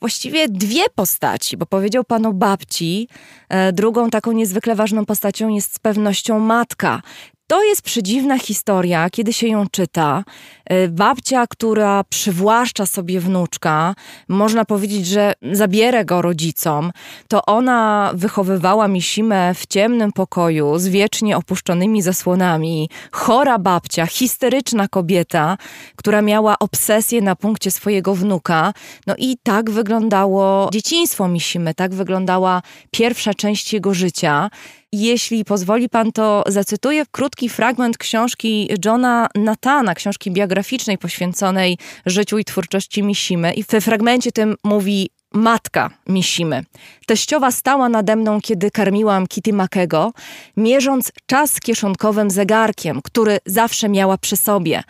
Właściwie 0.00 0.48
dwie 0.48 0.84
postaci, 0.94 1.56
bo 1.56 1.66
powiedział 1.66 2.04
pan 2.04 2.26
o 2.26 2.32
babci. 2.32 3.08
E, 3.48 3.72
drugą 3.72 4.10
taką 4.10 4.32
niezwykle 4.32 4.74
ważną 4.74 5.06
postacią 5.06 5.48
jest 5.48 5.74
z 5.74 5.78
pewnością 5.78 6.38
matka. 6.38 7.02
To 7.50 7.62
jest 7.62 7.82
przedziwna 7.82 8.38
historia, 8.38 9.10
kiedy 9.10 9.32
się 9.32 9.46
ją 9.48 9.68
czyta. 9.68 10.24
Y, 10.72 10.88
babcia, 10.88 11.46
która 11.46 12.04
przywłaszcza 12.04 12.86
sobie 12.86 13.20
wnuczka, 13.20 13.94
można 14.28 14.64
powiedzieć, 14.64 15.06
że 15.06 15.32
zabiera 15.52 16.04
go 16.04 16.22
rodzicom, 16.22 16.92
to 17.28 17.46
ona 17.46 18.10
wychowywała 18.14 18.88
Misimę 18.88 19.54
w 19.54 19.66
ciemnym 19.66 20.12
pokoju 20.12 20.78
z 20.78 20.88
wiecznie 20.88 21.36
opuszczonymi 21.36 22.02
zasłonami. 22.02 22.90
Chora 23.12 23.58
babcia, 23.58 24.06
histeryczna 24.06 24.88
kobieta, 24.88 25.56
która 25.96 26.22
miała 26.22 26.58
obsesję 26.58 27.20
na 27.20 27.36
punkcie 27.36 27.70
swojego 27.70 28.14
wnuka. 28.14 28.72
No 29.06 29.14
i 29.18 29.36
tak 29.42 29.70
wyglądało 29.70 30.68
dzieciństwo 30.72 31.28
Misimy, 31.28 31.74
tak 31.74 31.94
wyglądała 31.94 32.62
pierwsza 32.90 33.34
część 33.34 33.72
jego 33.72 33.94
życia. 33.94 34.50
Jeśli 34.92 35.44
pozwoli 35.44 35.88
pan, 35.88 36.12
to 36.12 36.44
zacytuję 36.46 37.04
krótki 37.10 37.48
fragment 37.48 37.98
książki 37.98 38.68
Johna 38.84 39.28
Natana, 39.34 39.94
książki 39.94 40.30
biograficznej 40.30 40.98
poświęconej 40.98 41.78
życiu 42.06 42.38
i 42.38 42.44
twórczości 42.44 43.02
Misimy. 43.02 43.52
I 43.52 43.62
w 43.64 43.66
fragmencie 43.66 44.32
tym 44.32 44.56
mówi 44.64 45.10
matka 45.34 45.90
Misimy. 46.08 46.64
Teściowa 47.06 47.50
stała 47.50 47.88
nade 47.88 48.16
mną, 48.16 48.40
kiedy 48.40 48.70
karmiłam 48.70 49.26
Kitty 49.26 49.52
Makego, 49.52 50.12
mierząc 50.56 51.12
czas 51.26 51.60
kieszonkowym 51.60 52.30
zegarkiem, 52.30 53.02
który 53.02 53.38
zawsze 53.46 53.88
miała 53.88 54.18
przy 54.18 54.36
sobie. 54.36 54.82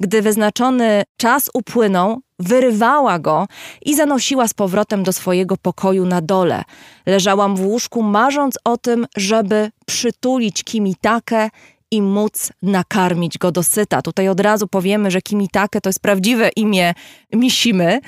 Gdy 0.00 0.22
wyznaczony 0.22 1.02
czas 1.16 1.50
upłynął, 1.54 2.20
wyrywała 2.38 3.18
go 3.18 3.46
i 3.84 3.94
zanosiła 3.94 4.48
z 4.48 4.54
powrotem 4.54 5.02
do 5.02 5.12
swojego 5.12 5.56
pokoju 5.56 6.06
na 6.06 6.20
dole. 6.20 6.62
Leżałam 7.06 7.56
w 7.56 7.66
łóżku, 7.66 8.02
marząc 8.02 8.58
o 8.64 8.76
tym, 8.76 9.06
żeby 9.16 9.70
przytulić 9.86 10.64
Kimitakę 10.64 11.50
i 11.90 12.02
móc 12.02 12.52
nakarmić 12.62 13.38
go 13.38 13.52
dosyta. 13.52 14.02
Tutaj 14.02 14.28
od 14.28 14.40
razu 14.40 14.68
powiemy, 14.68 15.10
że 15.10 15.22
Kimitake 15.22 15.80
to 15.80 15.88
jest 15.88 16.00
prawdziwe 16.00 16.48
imię 16.56 16.94
Misimy. 17.32 18.00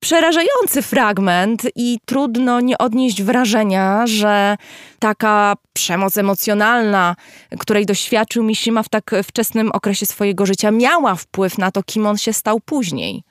Przerażający 0.00 0.82
fragment 0.82 1.62
i 1.76 1.98
trudno 2.04 2.60
nie 2.60 2.78
odnieść 2.78 3.22
wrażenia, 3.22 4.06
że 4.06 4.56
taka 4.98 5.54
przemoc 5.72 6.18
emocjonalna, 6.18 7.16
której 7.58 7.86
doświadczył 7.86 8.42
Mishima 8.42 8.82
w 8.82 8.88
tak 8.88 9.10
wczesnym 9.24 9.70
okresie 9.72 10.06
swojego 10.06 10.46
życia, 10.46 10.70
miała 10.70 11.14
wpływ 11.14 11.58
na 11.58 11.70
to, 11.70 11.82
kim 11.82 12.06
on 12.06 12.18
się 12.18 12.32
stał 12.32 12.60
później. 12.60 13.27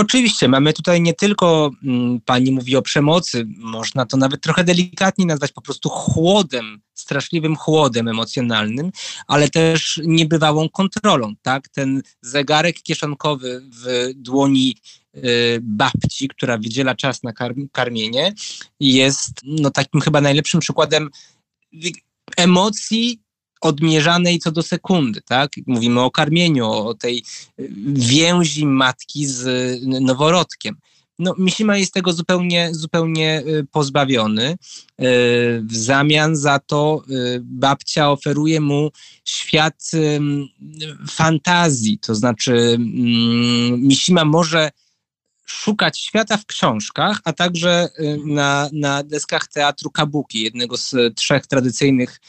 Oczywiście, 0.00 0.48
mamy 0.48 0.72
tutaj 0.72 1.00
nie 1.00 1.14
tylko, 1.14 1.70
mm, 1.82 2.20
pani 2.20 2.52
mówi 2.52 2.76
o 2.76 2.82
przemocy, 2.82 3.46
można 3.56 4.06
to 4.06 4.16
nawet 4.16 4.40
trochę 4.40 4.64
delikatnie 4.64 5.26
nazwać 5.26 5.52
po 5.52 5.60
prostu 5.60 5.88
chłodem, 5.88 6.80
straszliwym 6.94 7.56
chłodem 7.56 8.08
emocjonalnym, 8.08 8.90
ale 9.26 9.48
też 9.48 10.00
niebywałą 10.04 10.68
kontrolą, 10.68 11.34
tak? 11.42 11.68
Ten 11.68 12.02
zegarek 12.22 12.82
kieszonkowy 12.82 13.62
w 13.84 14.10
dłoni 14.14 14.76
y, 15.16 15.20
babci, 15.62 16.28
która 16.28 16.58
wydziela 16.58 16.94
czas 16.94 17.22
na 17.22 17.32
karmienie, 17.72 18.34
jest 18.80 19.30
no, 19.42 19.70
takim 19.70 20.00
chyba 20.00 20.20
najlepszym 20.20 20.60
przykładem 20.60 21.10
emocji 22.36 23.20
odmierzanej 23.60 24.38
co 24.38 24.52
do 24.52 24.62
sekundy, 24.62 25.20
tak? 25.20 25.50
Mówimy 25.66 26.00
o 26.00 26.10
karmieniu, 26.10 26.66
o 26.66 26.94
tej 26.94 27.24
więzi 27.92 28.66
matki 28.66 29.26
z 29.26 29.80
noworodkiem. 30.00 30.76
no, 31.18 31.34
Mishima 31.38 31.76
jest 31.76 31.94
tego 31.94 32.12
zupełnie, 32.12 32.68
zupełnie 32.72 33.42
pozbawiony. 33.70 34.56
W 35.62 35.76
zamian 35.76 36.36
za 36.36 36.58
to 36.58 37.02
babcia 37.40 38.10
oferuje 38.10 38.60
mu 38.60 38.90
świat 39.24 39.90
fantazji, 41.10 41.98
to 41.98 42.14
znaczy 42.14 42.52
mm, 42.52 43.80
Mishima 43.80 44.24
może 44.24 44.70
szukać 45.46 45.98
świata 45.98 46.36
w 46.36 46.46
książkach, 46.46 47.20
a 47.24 47.32
także 47.32 47.88
na, 48.24 48.70
na 48.72 49.02
deskach 49.02 49.46
teatru 49.46 49.90
kabuki, 49.90 50.42
jednego 50.42 50.76
z 50.76 50.94
trzech 51.16 51.46
tradycyjnych 51.46 52.20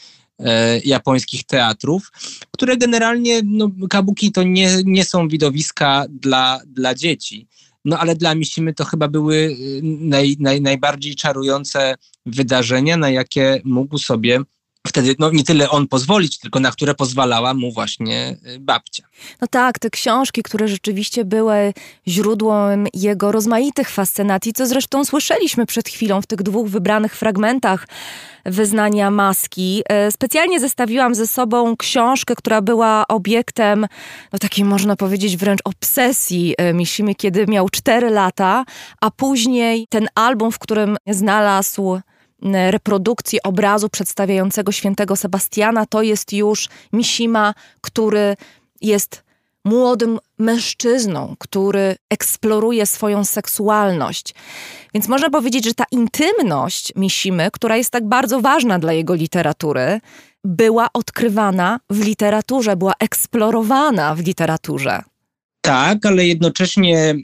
japońskich 0.84 1.44
teatrów, 1.44 2.12
które 2.50 2.76
generalnie, 2.76 3.40
no, 3.44 3.70
kabuki 3.90 4.32
to 4.32 4.42
nie, 4.42 4.70
nie 4.84 5.04
są 5.04 5.28
widowiska 5.28 6.04
dla, 6.10 6.60
dla 6.66 6.94
dzieci. 6.94 7.48
No 7.84 7.98
ale 7.98 8.14
dla 8.14 8.34
Mishimy 8.34 8.74
to 8.74 8.84
chyba 8.84 9.08
były 9.08 9.36
y, 9.36 9.80
naj, 9.82 10.36
naj, 10.40 10.60
najbardziej 10.60 11.14
czarujące 11.14 11.94
wydarzenia, 12.26 12.96
na 12.96 13.10
jakie 13.10 13.60
mógł 13.64 13.98
sobie 13.98 14.40
wtedy 14.86 15.14
no, 15.18 15.30
nie 15.30 15.44
tyle 15.44 15.70
on 15.70 15.88
pozwolić, 15.88 16.38
tylko 16.38 16.60
na 16.60 16.70
które 16.70 16.94
pozwalała 16.94 17.54
mu 17.54 17.72
właśnie 17.72 18.36
y, 18.46 18.60
babcia. 18.60 19.04
No 19.40 19.46
tak, 19.50 19.78
te 19.78 19.90
książki, 19.90 20.42
które 20.42 20.68
rzeczywiście 20.68 21.24
były 21.24 21.72
źródłem 22.08 22.86
jego 22.94 23.32
rozmaitych 23.32 23.90
fascynacji, 23.90 24.52
co 24.52 24.66
zresztą 24.66 25.04
słyszeliśmy 25.04 25.66
przed 25.66 25.88
chwilą 25.88 26.22
w 26.22 26.26
tych 26.26 26.42
dwóch 26.42 26.68
wybranych 26.68 27.16
fragmentach 27.16 27.86
wyznania 28.44 29.10
maski. 29.10 29.82
E, 29.88 30.12
specjalnie 30.12 30.60
zestawiłam 30.60 31.14
ze 31.14 31.26
sobą 31.26 31.76
książkę, 31.76 32.34
która 32.34 32.62
była 32.62 33.04
obiektem, 33.08 33.86
no 34.32 34.38
takiej 34.38 34.64
można 34.64 34.96
powiedzieć 34.96 35.36
wręcz 35.36 35.60
obsesji 35.64 36.54
e, 36.58 36.74
Mishimy, 36.74 37.14
kiedy 37.14 37.46
miał 37.46 37.68
4 37.68 38.10
lata, 38.10 38.64
a 39.00 39.10
później 39.10 39.86
ten 39.88 40.08
album, 40.14 40.52
w 40.52 40.58
którym 40.58 40.96
znalazł 41.06 42.00
reprodukcji 42.42 43.42
obrazu 43.42 43.88
przedstawiającego 43.88 44.72
świętego 44.72 45.16
Sebastiana, 45.16 45.86
to 45.86 46.02
jest 46.02 46.32
już 46.32 46.68
Mishima, 46.92 47.54
który 47.80 48.36
jest 48.80 49.22
młodym 49.64 50.18
mężczyzną, 50.38 51.36
który 51.38 51.96
eksploruje 52.10 52.86
swoją 52.86 53.24
seksualność. 53.24 54.34
Więc 54.94 55.08
można 55.08 55.30
powiedzieć, 55.30 55.64
że 55.64 55.74
ta 55.74 55.84
intymność 55.90 56.92
Mishimy, 56.96 57.48
która 57.52 57.76
jest 57.76 57.90
tak 57.90 58.08
bardzo 58.08 58.40
ważna 58.40 58.78
dla 58.78 58.92
jego 58.92 59.14
literatury, 59.14 60.00
była 60.44 60.88
odkrywana 60.92 61.80
w 61.90 62.04
literaturze, 62.04 62.76
była 62.76 62.92
eksplorowana 62.98 64.14
w 64.14 64.20
literaturze. 64.20 65.02
Tak, 65.60 66.06
ale 66.06 66.26
jednocześnie 66.26 66.98
e, 66.98 67.14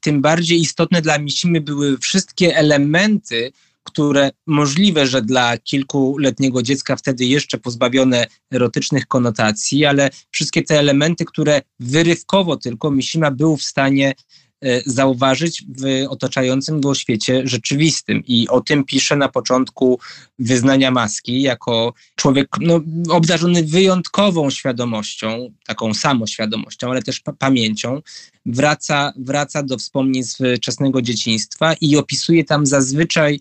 tym 0.00 0.22
bardziej 0.22 0.60
istotne 0.60 1.02
dla 1.02 1.18
Mishimy 1.18 1.60
były 1.60 1.98
wszystkie 1.98 2.56
elementy, 2.56 3.52
które 3.84 4.30
możliwe, 4.46 5.06
że 5.06 5.22
dla 5.22 5.58
kilkuletniego 5.58 6.62
dziecka 6.62 6.96
wtedy 6.96 7.24
jeszcze 7.24 7.58
pozbawione 7.58 8.26
erotycznych 8.52 9.06
konotacji, 9.06 9.84
ale 9.84 10.10
wszystkie 10.30 10.62
te 10.62 10.78
elementy, 10.78 11.24
które 11.24 11.62
wyrywkowo 11.80 12.56
tylko 12.56 12.90
Mishima 12.90 13.30
był 13.30 13.56
w 13.56 13.62
stanie 13.62 14.14
e, 14.60 14.80
zauważyć 14.86 15.64
w 15.78 16.06
otaczającym 16.08 16.80
go 16.80 16.94
świecie 16.94 17.42
rzeczywistym. 17.44 18.22
I 18.26 18.48
o 18.48 18.60
tym 18.60 18.84
pisze 18.84 19.16
na 19.16 19.28
początku 19.28 19.98
wyznania 20.38 20.90
maski, 20.90 21.42
jako 21.42 21.94
człowiek 22.16 22.48
no, 22.60 22.80
obdarzony 23.10 23.64
wyjątkową 23.64 24.50
świadomością, 24.50 25.50
taką 25.66 25.94
samoświadomością, 25.94 26.90
ale 26.90 27.02
też 27.02 27.22
pamięcią, 27.38 28.02
wraca, 28.46 29.12
wraca 29.16 29.62
do 29.62 29.78
wspomnień 29.78 30.22
z 30.22 30.36
wczesnego 30.56 31.02
dzieciństwa 31.02 31.74
i 31.80 31.96
opisuje 31.96 32.44
tam 32.44 32.66
zazwyczaj 32.66 33.40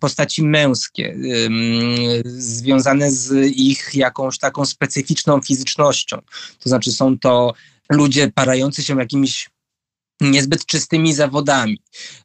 postaci 0.00 0.42
męskie, 0.42 1.16
związane 2.24 3.10
z 3.10 3.56
ich 3.56 3.90
jakąś 3.94 4.38
taką 4.38 4.66
specyficzną 4.66 5.40
fizycznością. 5.40 6.18
To 6.58 6.68
znaczy 6.68 6.92
są 6.92 7.18
to 7.18 7.54
ludzie 7.90 8.32
parający 8.34 8.82
się 8.82 8.98
jakimiś 8.98 9.50
niezbyt 10.20 10.66
czystymi 10.66 11.14
zawodami, 11.14 11.80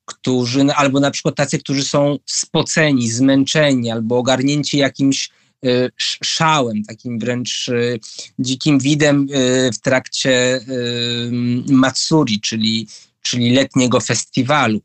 którzy, 0.06 0.61
albo 0.76 0.99
na 0.99 1.11
przykład 1.11 1.36
tacy, 1.36 1.60
którzy 1.60 1.84
są 1.84 2.18
spoceni, 2.26 3.11
zmęczeni, 3.11 3.91
albo 3.91 4.18
ogarnięci 4.18 4.78
jakimś 4.78 5.30
e, 5.65 5.90
szałem, 6.24 6.84
takim 6.84 7.20
wręcz 7.20 7.70
e, 7.70 7.74
dzikim 8.40 8.80
widem 8.80 9.28
w 9.74 9.80
trakcie 9.80 10.60
Matsuri, 11.70 12.41
czyli, 12.41 12.88
czyli 13.22 13.52
letniego 13.52 13.99
festiwalu. 13.99 14.82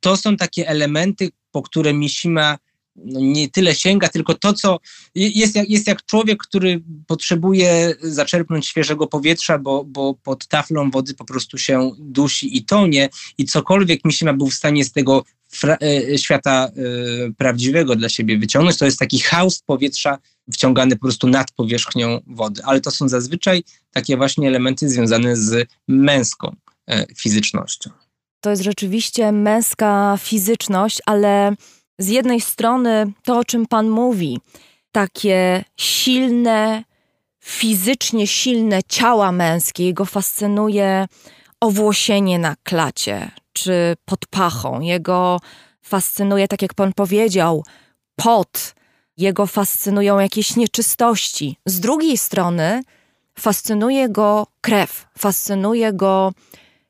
To 0.00 0.16
są 0.16 0.36
takie 0.36 0.68
elementy, 0.68 1.30
po 1.56 1.62
które 1.62 1.94
Mishima 1.94 2.58
no 2.96 3.20
nie 3.20 3.50
tyle 3.50 3.74
sięga, 3.74 4.08
tylko 4.08 4.34
to, 4.34 4.52
co 4.52 4.80
jest 5.14 5.54
jak, 5.54 5.70
jest 5.70 5.86
jak 5.86 6.06
człowiek, 6.06 6.42
który 6.42 6.82
potrzebuje 7.06 7.94
zaczerpnąć 8.02 8.66
świeżego 8.66 9.06
powietrza, 9.06 9.58
bo, 9.58 9.84
bo 9.84 10.14
pod 10.14 10.46
taflą 10.46 10.90
wody 10.90 11.14
po 11.14 11.24
prostu 11.24 11.58
się 11.58 11.90
dusi 11.98 12.56
i 12.56 12.64
tonie 12.64 13.08
i 13.38 13.44
cokolwiek 13.44 14.04
Mishima 14.04 14.32
był 14.32 14.50
w 14.50 14.54
stanie 14.54 14.84
z 14.84 14.92
tego 14.92 15.24
e, 15.64 16.18
świata 16.18 16.70
y, 17.28 17.34
prawdziwego 17.38 17.96
dla 17.96 18.08
siebie 18.08 18.38
wyciągnąć, 18.38 18.78
to 18.78 18.84
jest 18.84 18.98
taki 18.98 19.18
haust 19.18 19.66
powietrza 19.66 20.18
wciągany 20.52 20.96
po 20.96 21.02
prostu 21.02 21.28
nad 21.28 21.52
powierzchnią 21.52 22.20
wody. 22.26 22.62
Ale 22.64 22.80
to 22.80 22.90
są 22.90 23.08
zazwyczaj 23.08 23.64
takie 23.92 24.16
właśnie 24.16 24.48
elementy 24.48 24.88
związane 24.88 25.36
z 25.36 25.68
męską 25.88 26.56
y, 26.90 27.06
fizycznością 27.16 28.05
to 28.40 28.50
jest 28.50 28.62
rzeczywiście 28.62 29.32
męska 29.32 30.18
fizyczność, 30.20 30.98
ale 31.06 31.54
z 31.98 32.08
jednej 32.08 32.40
strony 32.40 33.12
to, 33.24 33.38
o 33.38 33.44
czym 33.44 33.66
Pan 33.66 33.88
mówi, 33.88 34.40
takie 34.92 35.64
silne, 35.76 36.84
fizycznie 37.44 38.26
silne 38.26 38.82
ciała 38.82 39.32
męskie, 39.32 39.84
jego 39.84 40.04
fascynuje 40.04 41.06
owłosienie 41.60 42.38
na 42.38 42.56
klacie 42.62 43.30
czy 43.52 43.96
pod 44.04 44.26
pachą. 44.26 44.80
Jego 44.80 45.40
fascynuje, 45.82 46.48
tak 46.48 46.62
jak 46.62 46.74
Pan 46.74 46.92
powiedział, 46.92 47.64
pot. 48.16 48.74
Jego 49.16 49.46
fascynują 49.46 50.18
jakieś 50.18 50.56
nieczystości. 50.56 51.56
Z 51.66 51.80
drugiej 51.80 52.18
strony 52.18 52.82
fascynuje 53.38 54.08
go 54.08 54.46
krew, 54.60 55.06
fascynuje 55.18 55.92
go 55.92 56.32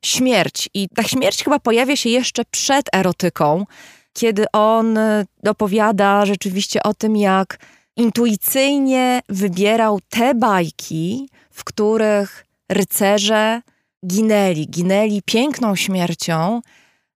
śmierć. 0.06 0.68
I 0.74 0.88
ta 0.88 1.02
śmierć 1.02 1.44
chyba 1.44 1.58
pojawia 1.58 1.96
się 1.96 2.08
jeszcze 2.08 2.42
przed 2.50 2.94
erotyką, 2.94 3.66
kiedy 4.12 4.44
on 4.52 4.98
e, 4.98 5.24
opowiada 5.48 6.26
rzeczywiście 6.26 6.82
o 6.82 6.94
tym, 6.94 7.16
jak 7.16 7.58
intuicyjnie 7.96 9.20
wybierał 9.28 10.00
te 10.08 10.34
bajki, 10.34 11.28
w 11.50 11.64
których 11.64 12.46
rycerze 12.68 13.62
ginęli, 14.06 14.68
ginęli 14.68 15.22
piękną 15.22 15.76
śmiercią, 15.76 16.60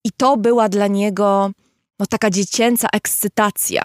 i 0.04 0.12
to 0.16 0.36
była 0.36 0.68
dla 0.68 0.86
niego 0.86 1.50
no, 1.98 2.06
taka 2.06 2.30
dziecięca 2.30 2.88
ekscytacja. 2.92 3.82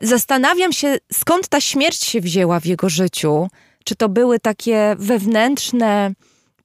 Zastanawiam 0.00 0.72
się, 0.72 0.98
skąd 1.12 1.48
ta 1.48 1.60
śmierć 1.60 2.04
się 2.04 2.20
wzięła 2.20 2.60
w 2.60 2.66
jego 2.66 2.88
życiu. 2.88 3.48
Czy 3.84 3.96
to 3.96 4.08
były 4.08 4.40
takie 4.40 4.96
wewnętrzne 4.98 6.12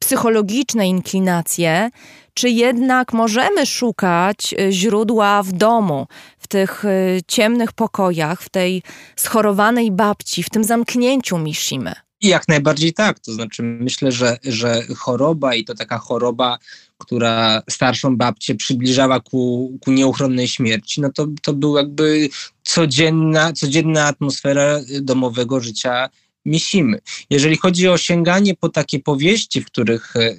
psychologiczne 0.03 0.87
inklinacje, 0.87 1.89
czy 2.33 2.49
jednak 2.49 3.13
możemy 3.13 3.65
szukać 3.65 4.53
y, 4.59 4.71
źródła 4.71 5.43
w 5.43 5.51
domu, 5.51 6.07
w 6.39 6.47
tych 6.47 6.85
y, 6.85 7.21
ciemnych 7.27 7.71
pokojach, 7.71 8.41
w 8.41 8.49
tej 8.49 8.83
schorowanej 9.15 9.91
babci, 9.91 10.43
w 10.43 10.49
tym 10.49 10.63
zamknięciu 10.63 11.37
Mishimy? 11.37 11.93
Jak 12.21 12.47
najbardziej 12.47 12.93
tak. 12.93 13.19
To 13.19 13.33
znaczy, 13.33 13.63
myślę, 13.63 14.11
że, 14.11 14.37
że 14.43 14.83
choroba 14.97 15.55
i 15.55 15.65
to 15.65 15.75
taka 15.75 15.97
choroba, 15.97 16.57
która 16.97 17.61
starszą 17.69 18.17
babcię 18.17 18.55
przybliżała 18.55 19.19
ku, 19.19 19.71
ku 19.81 19.91
nieuchronnej 19.91 20.47
śmierci, 20.47 21.01
no 21.01 21.09
to, 21.11 21.27
to 21.41 21.53
był 21.53 21.77
jakby 21.77 22.29
codzienna, 22.63 23.53
codzienna 23.53 24.05
atmosfera 24.05 24.79
domowego 25.01 25.59
życia 25.59 26.09
Misimy. 26.45 26.99
Jeżeli 27.29 27.57
chodzi 27.57 27.87
o 27.87 27.97
sięganie 27.97 28.55
po 28.55 28.69
takie 28.69 28.99
powieści, 28.99 29.61
w 29.61 29.65
których 29.65 30.15
e, 30.15 30.35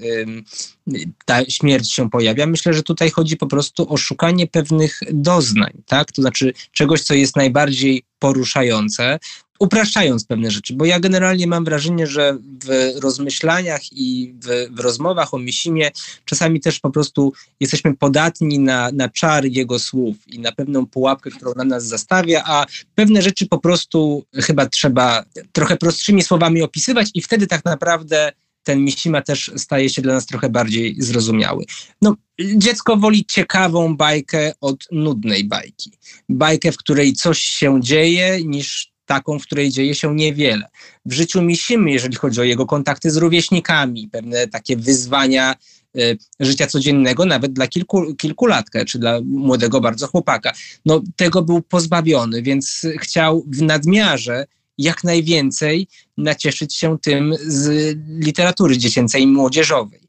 ta 1.24 1.44
śmierć 1.44 1.92
się 1.92 2.10
pojawia, 2.10 2.46
myślę, 2.46 2.74
że 2.74 2.82
tutaj 2.82 3.10
chodzi 3.10 3.36
po 3.36 3.46
prostu 3.46 3.92
o 3.92 3.96
szukanie 3.96 4.46
pewnych 4.46 5.00
doznań, 5.12 5.72
tak? 5.86 6.12
To 6.12 6.22
znaczy 6.22 6.52
czegoś, 6.72 7.02
co 7.02 7.14
jest 7.14 7.36
najbardziej 7.36 8.02
poruszające, 8.18 9.18
upraszczając 9.58 10.24
pewne 10.24 10.50
rzeczy, 10.50 10.74
bo 10.74 10.84
ja 10.84 11.00
generalnie 11.00 11.46
mam 11.46 11.64
wrażenie, 11.64 12.06
że 12.06 12.38
w 12.64 12.92
rozmyślaniach 13.02 13.92
i 13.92 14.34
w, 14.42 14.74
w, 14.76 14.80
rozmowach 14.80 15.34
o 15.34 15.38
Misimie 15.38 15.90
czasami 16.24 16.60
też 16.60 16.80
po 16.80 16.90
prostu 16.90 17.32
jesteśmy 17.60 17.96
podatni 17.96 18.58
na, 18.58 18.90
na 18.92 19.08
czar 19.08 19.44
jego 19.44 19.78
słów 19.78 20.16
i 20.28 20.38
na 20.38 20.52
pewną 20.52 20.86
pułapkę, 20.86 21.30
którą 21.30 21.52
na 21.56 21.64
nas 21.64 21.86
zastawia, 21.86 22.42
a 22.46 22.66
pewne 22.94 23.22
rzeczy 23.22 23.46
po 23.46 23.58
prostu 23.58 24.24
chyba 24.34 24.66
trzeba 24.66 25.24
trochę 25.52 25.76
prostszymi 25.76 26.22
słowami 26.22 26.62
opisywać 26.62 27.10
i 27.14 27.22
wtedy 27.22 27.46
tak 27.46 27.64
naprawdę 27.64 28.32
ten 28.64 28.84
Mishima 28.84 29.22
też 29.22 29.50
staje 29.56 29.90
się 29.90 30.02
dla 30.02 30.14
nas 30.14 30.26
trochę 30.26 30.48
bardziej 30.48 30.96
zrozumiały. 30.98 31.64
No, 32.02 32.16
dziecko 32.56 32.96
woli 32.96 33.24
ciekawą 33.26 33.96
bajkę 33.96 34.52
od 34.60 34.84
nudnej 34.92 35.44
bajki. 35.44 35.92
Bajkę, 36.28 36.72
w 36.72 36.76
której 36.76 37.12
coś 37.12 37.38
się 37.38 37.80
dzieje, 37.82 38.44
niż 38.44 38.93
taką, 39.06 39.38
w 39.38 39.42
której 39.42 39.70
dzieje 39.70 39.94
się 39.94 40.14
niewiele. 40.14 40.68
W 41.06 41.12
życiu 41.12 41.42
Mishimy, 41.42 41.90
jeżeli 41.90 42.16
chodzi 42.16 42.40
o 42.40 42.44
jego 42.44 42.66
kontakty 42.66 43.10
z 43.10 43.16
rówieśnikami, 43.16 44.08
pewne 44.08 44.48
takie 44.48 44.76
wyzwania 44.76 45.54
y, 45.98 46.18
życia 46.40 46.66
codziennego, 46.66 47.24
nawet 47.24 47.52
dla 47.52 47.66
kilku, 47.66 48.14
kilkulatka, 48.14 48.84
czy 48.84 48.98
dla 48.98 49.20
młodego 49.24 49.80
bardzo 49.80 50.06
chłopaka. 50.06 50.52
No, 50.86 51.02
tego 51.16 51.42
był 51.42 51.62
pozbawiony, 51.62 52.42
więc 52.42 52.86
chciał 53.00 53.44
w 53.46 53.62
nadmiarze 53.62 54.46
jak 54.78 55.04
najwięcej 55.04 55.88
nacieszyć 56.16 56.76
się 56.76 56.98
tym 56.98 57.34
z 57.46 57.96
literatury 58.08 58.78
dziecięcej 58.78 59.22
i 59.22 59.26
młodzieżowej. 59.26 60.03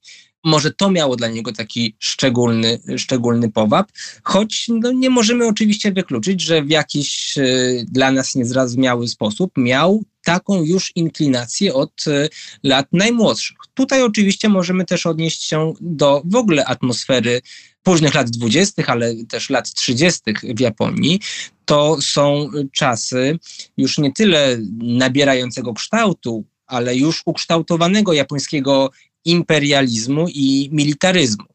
Może 0.45 0.71
to 0.71 0.91
miało 0.91 1.15
dla 1.15 1.27
niego 1.27 1.51
taki 1.51 1.95
szczególny, 1.99 2.79
szczególny 2.97 3.51
powab, 3.51 3.91
choć 4.23 4.65
no, 4.67 4.91
nie 4.91 5.09
możemy 5.09 5.47
oczywiście 5.47 5.91
wykluczyć, 5.91 6.41
że 6.41 6.63
w 6.63 6.69
jakiś 6.69 7.37
y, 7.37 7.85
dla 7.91 8.11
nas 8.11 8.35
niezrozumiały 8.35 9.07
sposób 9.07 9.51
miał 9.57 10.03
taką 10.23 10.63
już 10.63 10.91
inklinację 10.95 11.73
od 11.73 12.07
y, 12.07 12.29
lat 12.63 12.87
najmłodszych. 12.91 13.57
Tutaj 13.73 14.03
oczywiście 14.03 14.49
możemy 14.49 14.85
też 14.85 15.05
odnieść 15.05 15.43
się 15.43 15.73
do 15.81 16.21
w 16.25 16.35
ogóle 16.35 16.65
atmosfery 16.65 17.41
późnych 17.83 18.13
lat 18.13 18.29
dwudziestych, 18.29 18.89
ale 18.89 19.15
też 19.29 19.49
lat 19.49 19.73
trzydziestych 19.73 20.41
w 20.41 20.59
Japonii, 20.59 21.19
to 21.65 21.97
są 22.01 22.49
czasy 22.71 23.39
już 23.77 23.97
nie 23.97 24.13
tyle 24.13 24.57
nabierającego 24.77 25.73
kształtu, 25.73 26.45
ale 26.67 26.95
już 26.95 27.21
ukształtowanego 27.25 28.13
japońskiego 28.13 28.91
imperializmu 29.25 30.27
i 30.29 30.69
militaryzmu. 30.71 31.45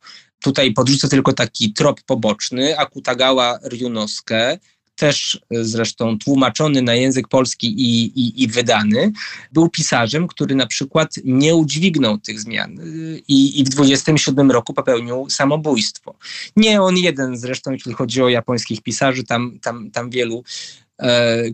Tutaj 0.43 0.73
podrzucę 0.73 1.09
tylko 1.09 1.33
taki 1.33 1.73
trop 1.73 2.03
poboczny. 2.03 2.79
Akutagawa 2.79 3.59
Ryunosuke, 3.63 4.59
też 5.01 5.41
zresztą 5.51 6.19
tłumaczony 6.19 6.83
na 6.83 6.95
język 6.95 7.29
polski 7.29 7.67
i, 7.67 8.05
i, 8.21 8.43
i, 8.43 8.49
wydany, 8.49 9.13
był 9.53 9.69
pisarzem, 9.69 10.29
który 10.29 10.55
na 10.55 10.67
przykład 10.67 11.15
nie 11.25 11.55
udźwignął 11.55 12.19
tych 12.19 12.41
zmian 12.41 12.81
i, 13.29 13.61
i 13.61 13.65
w 13.65 13.69
27 13.69 14.51
roku 14.51 14.75
popełnił 14.75 15.31
samobójstwo. 15.31 16.15
Nie 16.57 16.83
on 16.83 16.97
jeden 16.97 17.37
zresztą, 17.37 17.73
jeśli 17.73 17.93
chodzi 17.93 18.23
o 18.23 18.29
japońskich 18.29 18.83
pisarzy, 18.83 19.25
tam, 19.25 19.59
tam, 19.63 19.91
tam 19.91 20.11
wielu 20.11 20.45
E, 20.90 20.90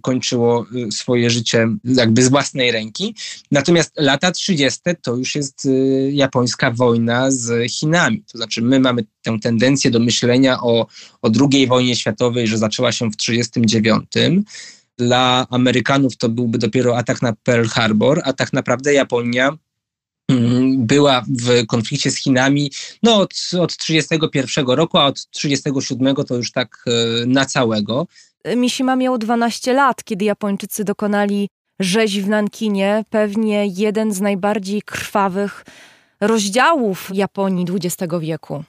kończyło 0.02 0.66
e, 0.86 0.92
swoje 0.92 1.30
życie 1.30 1.68
jakby 1.84 2.22
z 2.22 2.28
własnej 2.28 2.72
ręki. 2.72 3.14
Natomiast 3.50 3.92
lata 3.96 4.32
30. 4.32 4.80
to 5.02 5.16
już 5.16 5.34
jest 5.34 5.66
e, 5.66 5.70
japońska 6.10 6.70
wojna 6.70 7.30
z 7.30 7.72
Chinami. 7.72 8.24
To 8.32 8.38
znaczy 8.38 8.62
my 8.62 8.80
mamy 8.80 9.04
tę 9.22 9.38
tendencję 9.42 9.90
do 9.90 9.98
myślenia 9.98 10.60
o, 10.62 10.86
o 11.22 11.30
II 11.52 11.66
wojnie 11.66 11.96
światowej, 11.96 12.46
że 12.46 12.58
zaczęła 12.58 12.92
się 12.92 13.10
w 13.10 13.16
1939. 13.16 14.42
Dla 14.98 15.46
Amerykanów 15.50 16.16
to 16.16 16.28
byłby 16.28 16.58
dopiero 16.58 16.98
atak 16.98 17.22
na 17.22 17.32
Pearl 17.32 17.66
Harbor, 17.68 18.20
a 18.24 18.32
tak 18.32 18.52
naprawdę 18.52 18.94
Japonia 18.94 19.58
mm, 20.28 20.86
była 20.86 21.24
w 21.28 21.66
konflikcie 21.66 22.10
z 22.10 22.16
Chinami 22.16 22.70
no, 23.02 23.16
od, 23.16 23.34
od 23.60 23.76
31 23.76 24.66
roku, 24.66 24.98
a 24.98 25.06
od 25.06 25.30
37 25.30 26.14
to 26.14 26.36
już 26.36 26.52
tak 26.52 26.84
na 27.26 27.46
całego. 27.46 28.06
Mishima 28.56 28.96
miał 28.96 29.18
12 29.18 29.72
lat, 29.72 30.04
kiedy 30.04 30.24
Japończycy 30.24 30.84
dokonali 30.84 31.48
rzezi 31.80 32.22
w 32.22 32.28
Nankinie, 32.28 33.04
pewnie 33.10 33.66
jeden 33.66 34.12
z 34.12 34.20
najbardziej 34.20 34.82
krwawych 34.82 35.64
rozdziałów 36.20 37.10
Japonii 37.14 37.66
XX 37.70 38.14
wieku. 38.20 38.64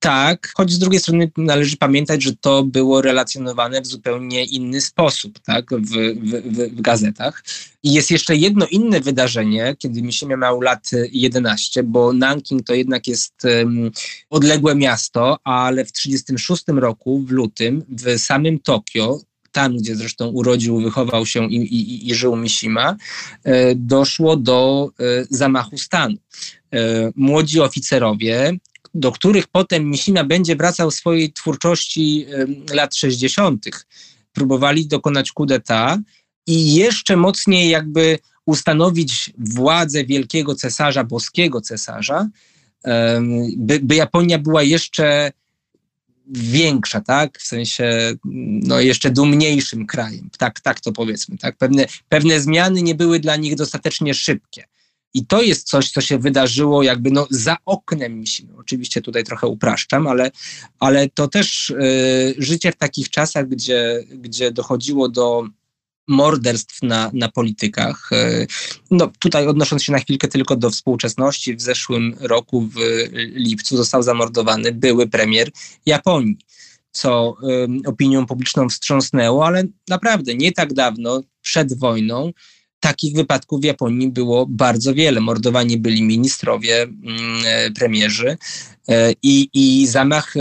Tak, 0.00 0.52
choć 0.56 0.72
z 0.72 0.78
drugiej 0.78 1.00
strony 1.00 1.30
należy 1.36 1.76
pamiętać, 1.76 2.22
że 2.22 2.36
to 2.36 2.62
było 2.62 3.02
relacjonowane 3.02 3.82
w 3.82 3.86
zupełnie 3.86 4.44
inny 4.44 4.80
sposób, 4.80 5.38
tak, 5.38 5.70
w, 5.70 5.90
w, 5.90 6.76
w 6.76 6.80
gazetach. 6.80 7.44
I 7.82 7.92
jest 7.92 8.10
jeszcze 8.10 8.36
jedno 8.36 8.66
inne 8.66 9.00
wydarzenie, 9.00 9.76
kiedy 9.78 10.02
Mishima 10.02 10.36
miał 10.36 10.60
lat 10.60 10.90
11, 11.12 11.82
bo 11.82 12.12
Nanking 12.12 12.66
to 12.66 12.74
jednak 12.74 13.06
jest 13.06 13.44
um, 13.44 13.90
odległe 14.30 14.74
miasto, 14.74 15.38
ale 15.44 15.84
w 15.84 15.92
1936 15.92 16.80
roku, 16.80 17.18
w 17.18 17.30
lutym, 17.30 17.84
w 17.88 18.18
samym 18.18 18.58
Tokio, 18.58 19.20
tam 19.52 19.76
gdzie 19.76 19.96
zresztą 19.96 20.28
urodził, 20.28 20.80
wychował 20.80 21.26
się 21.26 21.46
i, 21.46 21.56
i, 21.56 22.10
i 22.10 22.14
żył 22.14 22.36
Mishima, 22.36 22.96
e, 23.44 23.74
doszło 23.74 24.36
do 24.36 24.90
e, 25.00 25.24
zamachu 25.30 25.78
stanu. 25.78 26.16
E, 26.72 27.10
młodzi 27.16 27.60
oficerowie 27.60 28.58
do 28.94 29.12
których 29.12 29.46
potem 29.46 29.90
Mishima 29.90 30.24
będzie 30.24 30.56
wracał 30.56 30.90
w 30.90 30.94
swojej 30.94 31.32
twórczości 31.32 32.26
lat 32.72 32.94
60., 32.94 33.66
próbowali 34.32 34.86
dokonać 34.86 35.32
coup 35.32 35.48
d'etat 35.48 35.98
i 36.46 36.74
jeszcze 36.74 37.16
mocniej 37.16 37.70
jakby 37.70 38.18
ustanowić 38.46 39.30
władzę 39.38 40.04
wielkiego 40.04 40.54
cesarza, 40.54 41.04
boskiego 41.04 41.60
cesarza, 41.60 42.28
by, 43.56 43.80
by 43.82 43.94
Japonia 43.94 44.38
była 44.38 44.62
jeszcze 44.62 45.32
większa, 46.30 47.00
tak? 47.00 47.38
W 47.38 47.46
sensie 47.46 48.12
no, 48.62 48.80
jeszcze 48.80 49.10
dumniejszym 49.10 49.86
krajem. 49.86 50.30
Tak, 50.38 50.60
tak 50.60 50.80
to 50.80 50.92
powiedzmy. 50.92 51.38
Tak? 51.38 51.56
Pewne, 51.56 51.86
pewne 52.08 52.40
zmiany 52.40 52.82
nie 52.82 52.94
były 52.94 53.20
dla 53.20 53.36
nich 53.36 53.54
dostatecznie 53.54 54.14
szybkie. 54.14 54.64
I 55.14 55.26
to 55.26 55.42
jest 55.42 55.68
coś, 55.68 55.90
co 55.90 56.00
się 56.00 56.18
wydarzyło 56.18 56.82
jakby 56.82 57.10
no 57.10 57.26
za 57.30 57.56
oknem 57.64 58.20
Misimy. 58.20 58.52
Oczywiście 58.58 59.02
tutaj 59.02 59.24
trochę 59.24 59.46
upraszczam, 59.46 60.06
ale, 60.06 60.30
ale 60.80 61.08
to 61.08 61.28
też 61.28 61.70
y, 61.70 62.34
życie 62.38 62.72
w 62.72 62.76
takich 62.76 63.10
czasach, 63.10 63.48
gdzie, 63.48 64.04
gdzie 64.10 64.50
dochodziło 64.50 65.08
do 65.08 65.48
morderstw 66.08 66.82
na, 66.82 67.10
na 67.14 67.28
politykach. 67.28 68.12
Y, 68.12 68.46
no, 68.90 69.12
tutaj 69.18 69.46
odnosząc 69.46 69.82
się 69.82 69.92
na 69.92 69.98
chwilkę 69.98 70.28
tylko 70.28 70.56
do 70.56 70.70
współczesności, 70.70 71.56
w 71.56 71.62
zeszłym 71.62 72.16
roku 72.20 72.60
w 72.60 72.76
lipcu 73.34 73.76
został 73.76 74.02
zamordowany 74.02 74.72
były 74.72 75.08
premier 75.08 75.50
Japonii, 75.86 76.38
co 76.92 77.36
y, 77.84 77.88
opinią 77.88 78.26
publiczną 78.26 78.68
wstrząsnęło, 78.68 79.46
ale 79.46 79.64
naprawdę 79.88 80.34
nie 80.34 80.52
tak 80.52 80.72
dawno, 80.72 81.22
przed 81.42 81.78
wojną, 81.78 82.32
takich 82.80 83.14
wypadków 83.14 83.60
w 83.60 83.64
Japonii 83.64 84.08
było 84.08 84.46
bardzo 84.46 84.94
wiele. 84.94 85.20
Mordowani 85.20 85.78
byli 85.78 86.02
ministrowie, 86.02 86.82
mm, 86.82 86.96
e, 87.46 87.70
premierzy 87.70 88.38
e, 88.88 89.12
i, 89.22 89.48
i 89.54 89.86
zamach 89.86 90.36
e, 90.36 90.40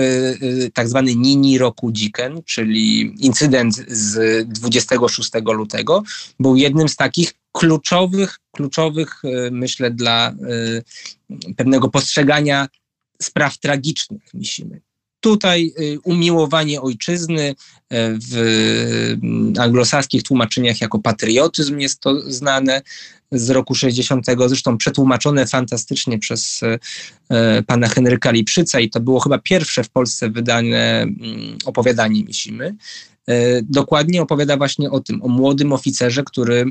tak 0.74 0.90
zwany 0.90 1.16
Nini 1.16 1.58
Roku 1.58 1.92
Jiken, 1.92 2.44
czyli 2.46 3.16
incydent 3.26 3.76
z 3.88 4.48
26 4.50 5.32
lutego, 5.54 6.04
był 6.40 6.56
jednym 6.56 6.90
z 6.90 6.96
takich 6.96 7.34
kluczowych, 7.52 8.40
kluczowych 8.52 9.22
myślę 9.52 9.92
dla 9.92 10.34
pewnego 11.58 11.90
postrzegania 11.90 12.68
spraw 13.22 13.58
tragicznych 13.58 14.34
Misimy. 14.34 14.82
Tutaj 15.20 15.74
y, 15.80 16.00
umiłowanie 16.04 16.82
ojczyzny 16.82 17.50
y, 17.50 17.56
w 18.32 18.36
mm, 19.24 19.54
anglosaskich 19.60 20.24
tłumaczeniach 20.24 20.82
jako 20.82 21.00
patriotyzm 21.00 21.80
jest 21.80 22.00
to 22.00 22.32
znane 22.32 22.82
z 23.32 23.50
roku 23.50 23.76
60. 23.76 24.26
Zresztą 24.48 24.78
przetłumaczone 24.78 25.48
fantastycznie 25.48 26.20
przez 26.20 26.64
y, 26.64 26.80
pana 27.68 27.88
Henryka 27.88 28.32
Lipszyca 28.32 28.80
i 28.80 28.90
to 28.90 29.00
było 29.00 29.20
chyba 29.20 29.38
pierwsze 29.38 29.84
w 29.84 29.90
Polsce 29.90 30.30
wydane 30.30 31.02
mm, 31.02 31.58
opowiadanie 31.66 32.24
Misimy. 32.24 32.76
Dokładnie 33.64 34.22
opowiada 34.22 34.58
właśnie 34.58 34.92
o 34.92 35.00
tym, 35.00 35.24
o 35.24 35.28
młodym 35.28 35.74
oficerze, 35.74 36.24
który 36.24 36.66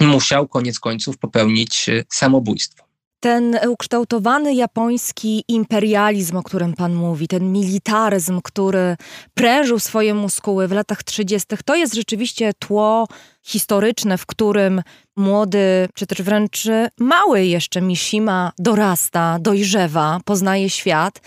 musiał 0.00 0.48
koniec 0.48 0.80
końców 0.80 1.18
popełnić 1.18 1.86
samobójstwo 2.08 2.89
ten 3.20 3.58
ukształtowany 3.68 4.54
japoński 4.54 5.44
imperializm, 5.48 6.36
o 6.36 6.42
którym 6.42 6.74
pan 6.74 6.94
mówi, 6.94 7.28
ten 7.28 7.52
militaryzm, 7.52 8.40
który 8.44 8.96
prężył 9.34 9.78
swoje 9.78 10.14
muskuły 10.14 10.68
w 10.68 10.72
latach 10.72 11.02
30., 11.02 11.48
to 11.64 11.74
jest 11.74 11.94
rzeczywiście 11.94 12.52
tło 12.58 13.08
historyczne, 13.42 14.18
w 14.18 14.26
którym 14.26 14.82
młody, 15.16 15.88
czy 15.94 16.06
też 16.06 16.22
wręcz 16.22 16.64
mały 16.98 17.44
jeszcze 17.44 17.80
Mishima 17.80 18.52
dorasta, 18.58 19.38
dojrzewa, 19.40 20.20
poznaje 20.24 20.70
świat. 20.70 21.20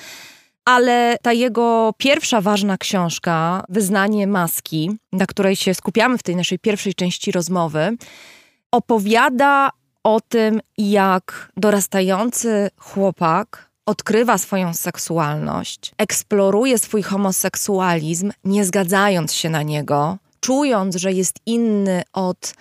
Ale 0.65 1.17
ta 1.21 1.33
jego 1.33 1.93
pierwsza 1.97 2.41
ważna 2.41 2.77
książka, 2.77 3.63
Wyznanie 3.69 4.27
Maski, 4.27 4.91
na 5.11 5.25
której 5.25 5.55
się 5.55 5.73
skupiamy 5.73 6.17
w 6.17 6.23
tej 6.23 6.35
naszej 6.35 6.59
pierwszej 6.59 6.93
części 6.93 7.31
rozmowy, 7.31 7.97
opowiada 8.71 9.69
o 10.03 10.21
tym, 10.21 10.61
jak 10.77 11.51
dorastający 11.57 12.69
chłopak 12.77 13.69
odkrywa 13.85 14.37
swoją 14.37 14.73
seksualność, 14.73 15.91
eksploruje 15.97 16.79
swój 16.79 17.03
homoseksualizm, 17.03 18.31
nie 18.43 18.65
zgadzając 18.65 19.33
się 19.33 19.49
na 19.49 19.63
niego, 19.63 20.17
czując, 20.39 20.95
że 20.95 21.11
jest 21.11 21.35
inny 21.45 22.03
od 22.13 22.53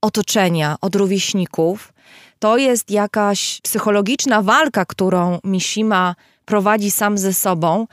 otoczenia, 0.00 0.76
od 0.80 0.96
rówieśników, 0.96 1.92
to 2.38 2.56
jest 2.56 2.90
jakaś 2.90 3.60
psychologiczna 3.60 4.42
walka, 4.42 4.84
którą 4.84 5.38
Mishima 5.44 6.14
prowadzi 6.44 6.90
sam 6.90 7.18
ze 7.18 7.34
sobą. 7.34 7.86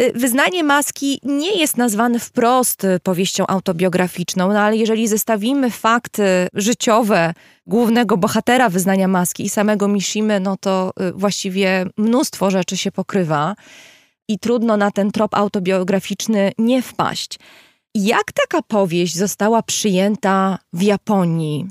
Y, 0.00 0.12
wyznanie 0.14 0.64
maski 0.64 1.20
nie 1.22 1.58
jest 1.58 1.76
nazwane 1.76 2.18
wprost 2.18 2.84
y, 2.84 3.00
powieścią 3.02 3.46
autobiograficzną, 3.46 4.52
no 4.52 4.60
ale 4.60 4.76
jeżeli 4.76 5.08
zestawimy 5.08 5.70
fakty 5.70 6.48
życiowe 6.54 7.34
głównego 7.66 8.16
bohatera 8.16 8.68
wyznania 8.68 9.08
maski 9.08 9.44
i 9.44 9.48
samego 9.48 9.88
Mishimy, 9.88 10.40
no 10.40 10.56
to 10.56 10.92
y, 11.00 11.12
właściwie 11.12 11.86
mnóstwo 11.96 12.50
rzeczy 12.50 12.76
się 12.76 12.92
pokrywa 12.92 13.54
i 14.28 14.38
trudno 14.38 14.76
na 14.76 14.90
ten 14.90 15.10
trop 15.10 15.34
autobiograficzny 15.34 16.52
nie 16.58 16.82
wpaść. 16.82 17.38
Jak 17.94 18.32
taka 18.32 18.62
powieść 18.62 19.16
została 19.16 19.62
przyjęta 19.62 20.58
w 20.72 20.82
Japonii? 20.82 21.66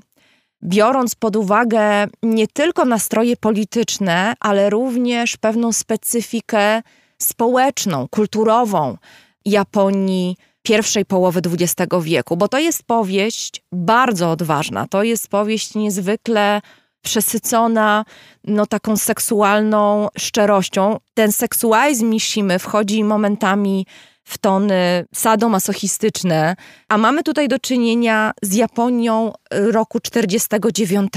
Biorąc 0.64 1.16
pod 1.16 1.36
uwagę 1.36 2.08
nie 2.24 2.48
tylko 2.48 2.86
nastroje 2.86 3.38
polityczne, 3.38 4.34
ale 4.40 4.70
również 4.70 5.38
pewną 5.38 5.74
specyfikę 5.74 6.82
społeczną, 7.22 8.08
kulturową 8.08 8.98
Japonii 9.46 10.38
pierwszej 10.64 11.06
połowy 11.06 11.42
XX 11.46 11.92
wieku, 12.02 12.38
bo 12.38 12.48
to 12.48 12.60
jest 12.60 12.84
powieść 12.84 13.64
bardzo 13.72 14.32
odważna. 14.32 14.88
To 14.88 15.04
jest 15.04 15.28
powieść 15.28 15.76
niezwykle 15.76 16.62
przesycona 17.02 18.06
no, 18.44 18.66
taką 18.66 18.98
seksualną 18.98 20.08
szczerością. 20.18 20.98
Ten 21.14 21.32
seksualizm 21.32 22.10
Mishimy 22.10 22.60
wchodzi 22.60 23.04
momentami 23.04 23.86
w 24.24 24.38
tony 24.38 25.06
sadomasochistyczne, 25.14 26.56
a 26.90 26.98
mamy 26.98 27.24
tutaj 27.24 27.48
do 27.48 27.60
czynienia 27.60 28.32
z 28.42 28.56
Japonią 28.56 29.34
roku 29.52 30.00
49. 30.00 31.14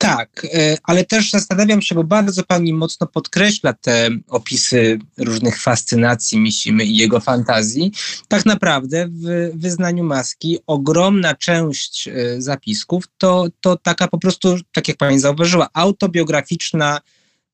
Tak, 0.00 0.46
e, 0.54 0.76
ale 0.82 1.04
też 1.04 1.30
zastanawiam 1.30 1.82
się, 1.82 1.94
bo 1.94 2.04
bardzo 2.04 2.42
pani 2.44 2.72
mocno 2.72 3.06
podkreśla 3.06 3.72
te 3.72 4.10
opisy 4.28 4.98
różnych 5.18 5.60
fascynacji 5.60 6.38
Misimy 6.38 6.84
i 6.84 6.96
jego 6.96 7.20
fantazji. 7.20 7.92
Tak 8.28 8.46
naprawdę 8.46 9.08
w 9.08 9.50
wyznaniu 9.54 10.04
maski 10.04 10.58
ogromna 10.66 11.34
część 11.34 12.08
e, 12.08 12.12
zapisków 12.42 13.04
to, 13.18 13.46
to 13.60 13.76
taka 13.76 14.08
po 14.08 14.18
prostu, 14.18 14.56
tak 14.72 14.88
jak 14.88 14.96
pani 14.96 15.18
zauważyła, 15.18 15.68
autobiograficzna 15.72 17.00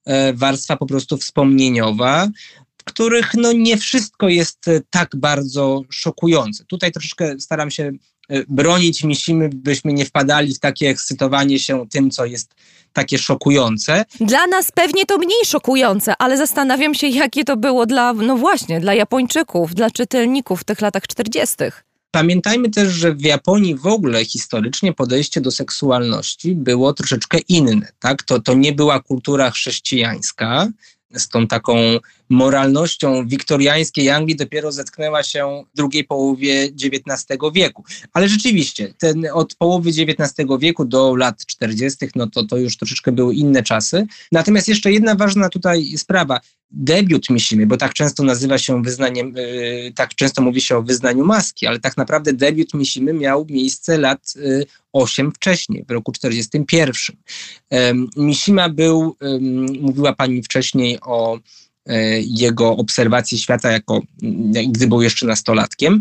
e, 0.05 0.33
warstwa 0.33 0.77
po 0.77 0.87
prostu 0.87 1.17
wspomnieniowa, 1.17 2.29
w 2.79 2.85
których 2.85 3.35
no 3.35 3.53
nie 3.53 3.77
wszystko 3.77 4.29
jest 4.29 4.65
tak 4.91 5.17
bardzo 5.17 5.83
szokujące. 5.91 6.65
Tutaj 6.65 6.93
troszeczkę 6.93 7.41
staram 7.41 7.71
się 7.71 7.93
bronić 8.49 9.05
Misimy, 9.05 9.51
byśmy 9.55 9.93
nie 9.93 10.05
wpadali 10.05 10.55
w 10.55 10.59
takie 10.59 10.89
ekscytowanie 10.89 11.59
się 11.59 11.87
tym, 11.91 12.11
co 12.11 12.25
jest 12.25 12.55
takie 12.93 13.19
szokujące. 13.19 14.05
Dla 14.21 14.47
nas 14.47 14.73
pewnie 14.73 15.07
to 15.07 15.19
mniej 15.19 15.45
szokujące, 15.47 16.15
ale 16.19 16.37
zastanawiam 16.37 16.95
się, 16.95 17.07
jakie 17.07 17.45
to 17.45 17.57
było 17.57 17.87
dla, 17.87 18.13
no 18.13 18.37
właśnie, 18.37 18.81
dla 18.81 18.95
Japończyków, 18.95 19.75
dla 19.75 19.91
czytelników 19.91 20.61
w 20.61 20.65
tych 20.65 20.81
latach 20.81 21.07
40. 21.07 21.57
Pamiętajmy 22.11 22.71
też, 22.71 22.93
że 22.93 23.15
w 23.15 23.21
Japonii 23.21 23.75
w 23.75 23.87
ogóle 23.87 24.25
historycznie 24.25 24.93
podejście 24.93 25.41
do 25.41 25.51
seksualności 25.51 26.55
było 26.55 26.93
troszeczkę 26.93 27.39
inne. 27.39 27.89
Tak? 27.99 28.23
To, 28.23 28.41
to 28.41 28.55
nie 28.55 28.73
była 28.73 29.01
kultura 29.01 29.51
chrześcijańska, 29.51 30.69
z 31.15 31.29
tą 31.29 31.47
taką 31.47 31.77
moralnością 32.29 33.29
wiktoriańskiej 33.29 34.11
Anglii 34.11 34.37
dopiero 34.37 34.73
zetknęła 34.73 35.23
się 35.23 35.65
w 35.75 35.77
drugiej 35.77 36.05
połowie 36.05 36.65
XIX 36.65 37.39
wieku. 37.55 37.85
Ale 38.13 38.29
rzeczywiście, 38.29 38.95
ten, 38.99 39.27
od 39.33 39.55
połowy 39.55 39.91
XIX 39.91 40.49
wieku 40.61 40.85
do 40.85 41.17
lat 41.17 41.47
40., 41.47 42.07
no 42.17 42.27
to, 42.27 42.45
to 42.45 42.57
już 42.57 42.77
troszeczkę 42.77 43.13
były 43.13 43.35
inne 43.35 43.63
czasy. 43.63 44.07
Natomiast 44.33 44.69
jeszcze 44.69 44.93
jedna 44.93 45.15
ważna 45.15 45.49
tutaj 45.49 45.85
sprawa 45.97 46.41
debiut 46.71 47.31
Misimy, 47.31 47.67
bo 47.67 47.77
tak 47.77 47.95
często 47.95 48.23
nazywa 48.23 48.59
się 48.59 48.83
wyznaniem, 48.83 49.35
yy, 49.37 49.93
tak 49.95 50.15
często 50.15 50.43
mówi 50.43 50.61
się 50.61 50.77
o 50.77 50.83
wyznaniu 50.83 51.25
maski, 51.25 51.67
ale 51.67 51.81
tak 51.81 51.97
naprawdę 51.97 52.33
debiut 52.33 52.75
Misimy 52.75 53.13
miał 53.13 53.47
miejsce 53.51 53.99
lat 53.99 54.35
yy, 54.37 54.67
8 54.93 55.33
wcześniej, 55.33 55.85
w 55.89 55.91
roku 55.91 56.13
41. 56.13 56.95
Yy, 57.71 57.79
Misima 58.17 58.69
był, 58.69 59.17
mówiła 59.81 60.13
pani 60.13 60.43
wcześniej 60.43 60.99
o 61.01 61.39
E, 61.39 61.66
jego 62.21 62.71
obserwacji 62.77 63.39
świata, 63.39 63.71
jako 63.71 64.03
gdy 64.69 64.87
był 64.87 65.03
jeszcze 65.03 65.27
nastolatkiem. 65.27 66.01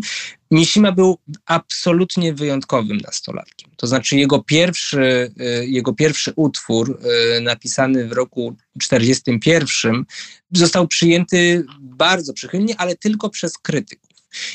Mishima 0.50 0.92
był 0.92 1.18
absolutnie 1.46 2.34
wyjątkowym 2.34 2.96
nastolatkiem. 2.96 3.70
To 3.76 3.86
znaczy 3.86 4.16
jego 4.16 4.42
pierwszy, 4.42 5.32
e, 5.40 5.66
jego 5.66 5.92
pierwszy 5.92 6.32
utwór 6.36 6.98
e, 7.36 7.40
napisany 7.40 8.08
w 8.08 8.12
roku 8.12 8.56
1941 8.78 10.04
został 10.52 10.88
przyjęty 10.88 11.64
bardzo 11.80 12.32
przychylnie, 12.32 12.74
ale 12.76 12.96
tylko 12.96 13.30
przez 13.30 13.58
krytyków. 13.58 14.05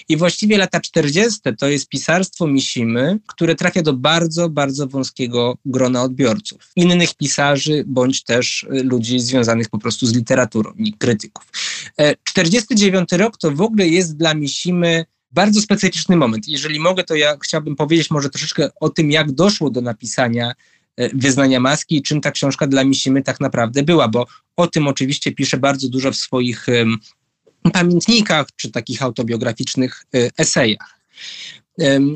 I 0.10 0.18
właściwie 0.18 0.58
lata 0.58 0.80
40. 0.80 1.40
to 1.60 1.68
jest 1.68 1.90
pisarstwo 1.90 2.48
Misimy, 2.48 3.20
które 3.28 3.56
trafia 3.56 3.82
do 3.82 3.94
bardzo, 3.94 4.50
bardzo 4.50 4.88
wąskiego 4.88 5.58
grona 5.66 6.04
odbiorców. 6.04 6.72
Innych 6.76 7.14
pisarzy, 7.14 7.84
bądź 7.88 8.24
też 8.24 8.64
y, 8.64 8.84
ludzi 8.84 9.20
związanych 9.20 9.70
po 9.70 9.80
prostu 9.80 10.08
z 10.08 10.14
literaturą 10.14 10.74
i 10.78 10.94
krytyków. 10.94 11.46
49 12.24 13.14
e, 13.14 13.18
rok 13.18 13.38
to 13.38 13.52
w 13.52 13.62
ogóle 13.62 13.88
jest 13.88 14.18
dla 14.18 14.34
Misimy 14.34 15.06
bardzo 15.32 15.62
specyficzny 15.62 16.16
moment. 16.16 16.48
Jeżeli 16.48 16.80
mogę, 16.80 17.04
to 17.04 17.16
ja 17.16 17.38
chciałbym 17.44 17.76
powiedzieć 17.76 18.12
może 18.12 18.30
troszeczkę 18.30 18.70
o 18.80 18.90
tym, 18.90 19.12
jak 19.12 19.32
doszło 19.32 19.70
do 19.70 19.82
napisania 19.82 20.54
e, 20.98 21.10
Wyznania 21.10 21.60
Maski 21.60 21.98
i 21.98 22.02
czym 22.02 22.22
ta 22.22 22.32
książka 22.32 22.68
dla 22.68 22.84
Misimy 22.84 23.24
tak 23.24 23.40
naprawdę 23.40 23.84
była, 23.84 24.08
bo 24.08 24.28
o 24.56 24.68
tym 24.68 24.88
oczywiście 24.88 25.32
pisze 25.32 25.58
bardzo 25.58 25.90
dużo 25.90 26.12
w 26.12 26.16
swoich 26.16 26.70
pamiętnikach 27.70 28.48
czy 28.56 28.72
takich 28.72 29.04
autobiograficznych 29.04 30.06
y, 30.16 30.32
esejach. 30.38 31.02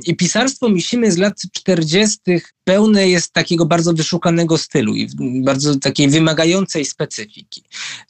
I 0.06 0.16
pisarstwo 0.16 0.70
Misimy 0.70 1.12
z 1.12 1.18
lat 1.18 1.42
40. 1.52 2.20
pełne 2.64 3.10
jest 3.10 3.34
takiego 3.34 3.66
bardzo 3.66 3.94
wyszukanego 3.94 4.58
stylu 4.58 4.96
i 4.96 5.10
bardzo 5.44 5.80
takiej 5.80 6.10
wymagającej 6.10 6.86
specyfiki. 6.86 7.64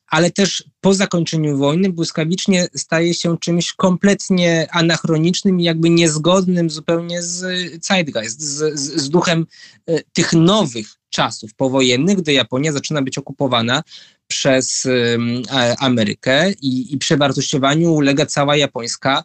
Ale 0.07 0.31
też 0.31 0.63
po 0.81 0.93
zakończeniu 0.93 1.57
wojny 1.57 1.89
błyskawicznie 1.89 2.67
staje 2.75 3.13
się 3.13 3.37
czymś 3.37 3.73
kompletnie 3.73 4.67
anachronicznym 4.71 5.59
i 5.59 5.63
jakby 5.63 5.89
niezgodnym 5.89 6.69
zupełnie 6.69 7.21
z 7.21 7.39
zeitgeist, 7.85 8.41
z, 8.41 8.79
z, 8.79 9.01
z 9.01 9.09
duchem 9.09 9.45
y, 9.89 10.03
tych 10.13 10.33
nowych 10.33 10.87
czasów 11.09 11.53
powojennych, 11.53 12.17
gdy 12.17 12.33
Japonia 12.33 12.71
zaczyna 12.71 13.01
być 13.01 13.17
okupowana 13.17 13.83
przez 14.27 14.87
Amerykę 15.79 16.51
i, 16.51 16.93
i 16.93 16.97
przewartościowaniu 16.97 17.93
ulega 17.93 18.25
cała 18.25 18.55
japońska 18.55 19.23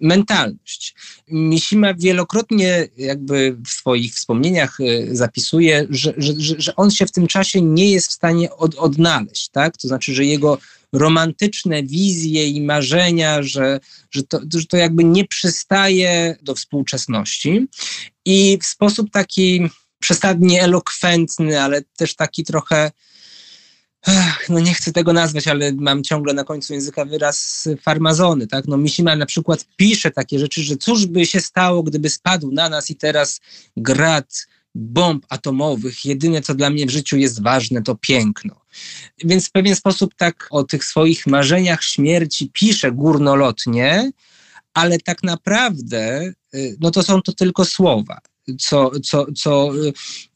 mentalność. 0.00 0.94
Mishima 1.28 1.94
wielokrotnie 1.94 2.88
jakby 2.96 3.56
w 3.66 3.68
swoich 3.68 4.14
wspomnieniach 4.14 4.80
y, 4.80 5.08
zapisuje, 5.12 5.86
że, 5.90 6.14
że, 6.16 6.32
że 6.58 6.76
on 6.76 6.90
się 6.90 7.06
w 7.06 7.12
tym 7.12 7.26
czasie 7.26 7.62
nie 7.62 7.90
jest 7.90 8.10
w 8.10 8.14
stanie 8.14 8.56
od, 8.56 8.74
odnaleźć, 8.74 9.48
tak? 9.48 9.76
To 9.76 9.88
znaczy, 9.88 10.14
że 10.14 10.24
jego 10.24 10.58
romantyczne 10.92 11.82
wizje 11.82 12.48
i 12.48 12.60
marzenia, 12.60 13.42
że, 13.42 13.80
że, 14.10 14.22
to, 14.22 14.40
że 14.54 14.66
to 14.66 14.76
jakby 14.76 15.04
nie 15.04 15.24
przystaje 15.24 16.36
do 16.42 16.54
współczesności 16.54 17.66
i 18.24 18.58
w 18.62 18.66
sposób 18.66 19.10
taki 19.10 19.68
przesadnie 20.00 20.62
elokwentny, 20.62 21.60
ale 21.62 21.82
też 21.96 22.14
taki 22.14 22.44
trochę 22.44 22.90
Ech, 24.06 24.48
no 24.48 24.60
nie 24.60 24.74
chcę 24.74 24.92
tego 24.92 25.12
nazwać, 25.12 25.48
ale 25.48 25.72
mam 25.72 26.02
ciągle 26.02 26.34
na 26.34 26.44
końcu 26.44 26.72
języka 26.72 27.04
wyraz 27.04 27.68
farmazony, 27.82 28.46
tak? 28.46 28.68
No 28.68 28.76
Mishima 28.76 29.16
na 29.16 29.26
przykład 29.26 29.66
pisze 29.76 30.10
takie 30.10 30.38
rzeczy, 30.38 30.62
że 30.62 30.76
cóż 30.76 31.06
by 31.06 31.26
się 31.26 31.40
stało, 31.40 31.82
gdyby 31.82 32.10
spadł 32.10 32.52
na 32.52 32.68
nas 32.68 32.90
i 32.90 32.96
teraz 32.96 33.40
grad 33.76 34.46
bomb 34.74 35.26
atomowych, 35.28 36.04
jedyne 36.04 36.42
co 36.42 36.54
dla 36.54 36.70
mnie 36.70 36.86
w 36.86 36.90
życiu 36.90 37.16
jest 37.16 37.42
ważne 37.42 37.82
to 37.82 37.94
piękno. 37.94 38.60
Więc 39.24 39.48
w 39.48 39.52
pewien 39.52 39.76
sposób 39.76 40.14
tak 40.14 40.46
o 40.50 40.64
tych 40.64 40.84
swoich 40.84 41.26
marzeniach 41.26 41.82
śmierci 41.82 42.50
pisze 42.52 42.92
górnolotnie, 42.92 44.10
ale 44.74 44.98
tak 44.98 45.22
naprawdę 45.22 46.32
y, 46.54 46.76
no 46.80 46.90
to 46.90 47.02
są 47.02 47.22
to 47.22 47.32
tylko 47.32 47.64
słowa 47.64 48.20
co, 48.58 48.90
co, 49.00 49.26
co 49.36 49.72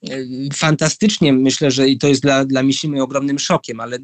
y, 0.08 0.48
fantastycznie 0.54 1.32
myślę, 1.32 1.70
że 1.70 1.88
i 1.88 1.98
to 1.98 2.08
jest 2.08 2.22
dla, 2.22 2.44
dla 2.44 2.62
Mishimy 2.62 3.02
ogromnym 3.02 3.38
szokiem, 3.38 3.80
ale 3.80 3.98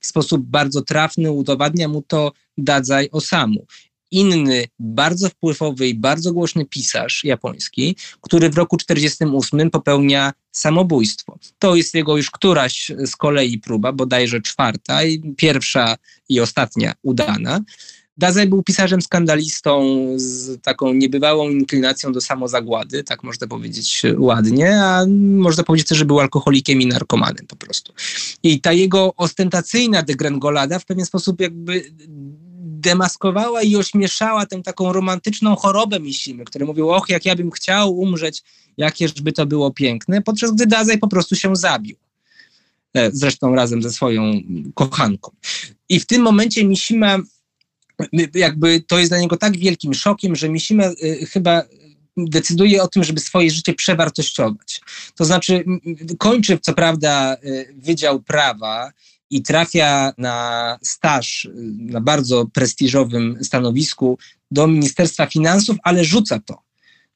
w 0.00 0.06
sposób 0.06 0.42
bardzo 0.42 0.82
trafny 0.82 1.32
udowadnia 1.32 1.88
mu 1.88 2.02
to 2.02 2.32
Dadzaj 2.58 3.08
Osamu. 3.12 3.66
Inny, 4.10 4.64
bardzo 4.78 5.28
wpływowy 5.28 5.88
i 5.88 5.94
bardzo 5.94 6.32
głośny 6.32 6.64
pisarz 6.64 7.24
japoński, 7.24 7.96
który 8.20 8.50
w 8.50 8.56
roku 8.56 8.76
1948 8.76 9.70
popełnia 9.70 10.32
samobójstwo. 10.52 11.38
To 11.58 11.76
jest 11.76 11.94
jego 11.94 12.16
już 12.16 12.30
któraś 12.30 12.92
z 13.04 13.16
kolei 13.16 13.58
próba, 13.58 13.92
bodajże 13.92 14.40
czwarta 14.40 15.04
i 15.04 15.34
pierwsza 15.36 15.96
i 16.28 16.40
ostatnia 16.40 16.92
udana 17.02 17.60
Dazaj 18.20 18.46
był 18.46 18.62
pisarzem 18.62 19.02
skandalistą 19.02 19.82
z 20.16 20.62
taką 20.62 20.92
niebywałą 20.92 21.50
inklinacją 21.50 22.12
do 22.12 22.20
samozagłady, 22.20 23.04
tak 23.04 23.22
można 23.22 23.46
powiedzieć 23.46 24.02
ładnie, 24.18 24.82
a 24.82 25.06
można 25.36 25.62
powiedzieć 25.64 25.88
też, 25.88 25.98
że 25.98 26.04
był 26.04 26.20
alkoholikiem 26.20 26.80
i 26.80 26.86
narkomanem 26.86 27.46
po 27.46 27.56
prostu. 27.56 27.92
I 28.42 28.60
ta 28.60 28.72
jego 28.72 29.14
ostentacyjna 29.16 30.02
degrengolada 30.02 30.78
w 30.78 30.84
pewien 30.84 31.06
sposób 31.06 31.40
jakby 31.40 31.84
demaskowała 32.80 33.62
i 33.62 33.76
ośmieszała 33.76 34.46
tę 34.46 34.62
taką 34.62 34.92
romantyczną 34.92 35.56
chorobę 35.56 36.00
Misimy, 36.00 36.44
który 36.44 36.66
mówił, 36.66 36.90
och, 36.90 37.08
jak 37.08 37.24
ja 37.24 37.36
bym 37.36 37.50
chciał 37.50 37.98
umrzeć, 37.98 38.42
jakieżby 38.76 39.32
to 39.32 39.46
było 39.46 39.70
piękne, 39.70 40.22
podczas 40.22 40.52
gdy 40.52 40.66
Dazaj 40.66 40.98
po 40.98 41.08
prostu 41.08 41.36
się 41.36 41.56
zabił. 41.56 41.96
E, 42.94 43.10
zresztą 43.12 43.54
razem 43.54 43.82
ze 43.82 43.90
swoją 43.90 44.40
kochanką. 44.74 45.30
I 45.88 46.00
w 46.00 46.06
tym 46.06 46.22
momencie 46.22 46.64
Misima, 46.64 47.18
jakby 48.34 48.80
to 48.80 48.98
jest 48.98 49.10
dla 49.10 49.18
niego 49.18 49.36
tak 49.36 49.56
wielkim 49.56 49.94
szokiem, 49.94 50.36
że 50.36 50.48
Misima 50.48 50.84
e, 50.84 50.94
chyba 51.26 51.62
decyduje 52.16 52.82
o 52.82 52.88
tym, 52.88 53.04
żeby 53.04 53.20
swoje 53.20 53.50
życie 53.50 53.74
przewartościować. 53.74 54.80
To 55.16 55.24
znaczy, 55.24 55.64
kończy 56.18 56.58
co 56.58 56.74
prawda 56.74 57.34
e, 57.34 57.38
Wydział 57.74 58.22
Prawa 58.22 58.92
i 59.30 59.42
trafia 59.42 60.12
na 60.18 60.78
staż 60.82 61.48
na 61.78 62.00
bardzo 62.00 62.46
prestiżowym 62.46 63.38
stanowisku 63.42 64.18
do 64.50 64.66
Ministerstwa 64.66 65.26
Finansów, 65.26 65.76
ale 65.82 66.04
rzuca 66.04 66.40
to. 66.46 66.62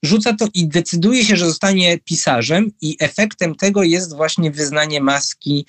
Rzuca 0.02 0.36
to 0.36 0.48
i 0.54 0.68
decyduje 0.68 1.24
się, 1.24 1.36
że 1.36 1.46
zostanie 1.46 1.98
pisarzem, 1.98 2.72
i 2.80 2.96
efektem 3.00 3.54
tego 3.54 3.82
jest 3.82 4.16
właśnie 4.16 4.50
wyznanie 4.50 5.00
maski. 5.00 5.66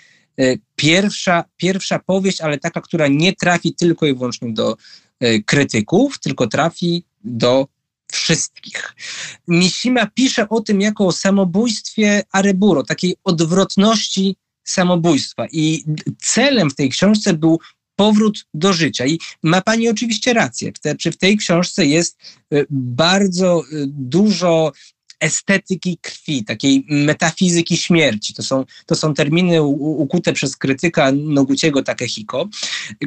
Pierwsza, 0.76 1.44
pierwsza 1.58 2.00
powieść, 2.00 2.42
ale 2.42 2.58
taka, 2.58 2.82
która 2.82 3.08
nie 3.08 3.36
trafi 3.36 3.74
tylko 3.74 4.06
i 4.06 4.14
wyłącznie 4.14 4.54
do 4.54 4.78
krytyków, 5.46 6.20
tylko 6.20 6.48
trafi 6.48 7.04
do 7.24 7.68
wszystkich. 8.12 8.96
Mishima 9.48 10.06
pisze 10.06 10.50
o 10.50 10.62
tym 10.62 10.82
jako 10.82 11.08
o 11.08 11.12
samobójstwie 11.12 12.24
Areburo, 12.32 12.84
takiej 12.84 13.16
odwrotności 13.24 14.36
samobójstwa. 14.64 15.48
I 15.52 15.84
celem 16.22 16.70
w 16.70 16.76
tej 16.76 16.90
książce 16.90 17.34
był 17.34 17.60
powrót 17.96 18.46
do 18.54 18.74
życia. 18.74 19.06
I 19.06 19.20
ma 19.44 19.62
pani 19.62 19.90
oczywiście 19.90 20.34
rację. 20.34 20.72
Czy 21.00 21.12
w 21.12 21.18
tej 21.18 21.38
książce 21.38 21.86
jest 21.86 22.18
y, 22.54 22.66
bardzo 22.70 23.64
y, 23.74 23.86
dużo 23.88 24.72
estetyki 25.20 25.98
krwi, 26.02 26.44
takiej 26.44 26.86
metafizyki 26.90 27.78
śmierci. 27.78 28.34
To 28.34 28.44
są, 28.44 28.66
to 28.86 28.96
są 28.96 29.14
terminy 29.14 29.64
ukute 29.64 30.34
przez 30.34 30.58
krytyka 30.58 31.12
Noguciego 31.12 31.84
Takehiko, 31.84 32.50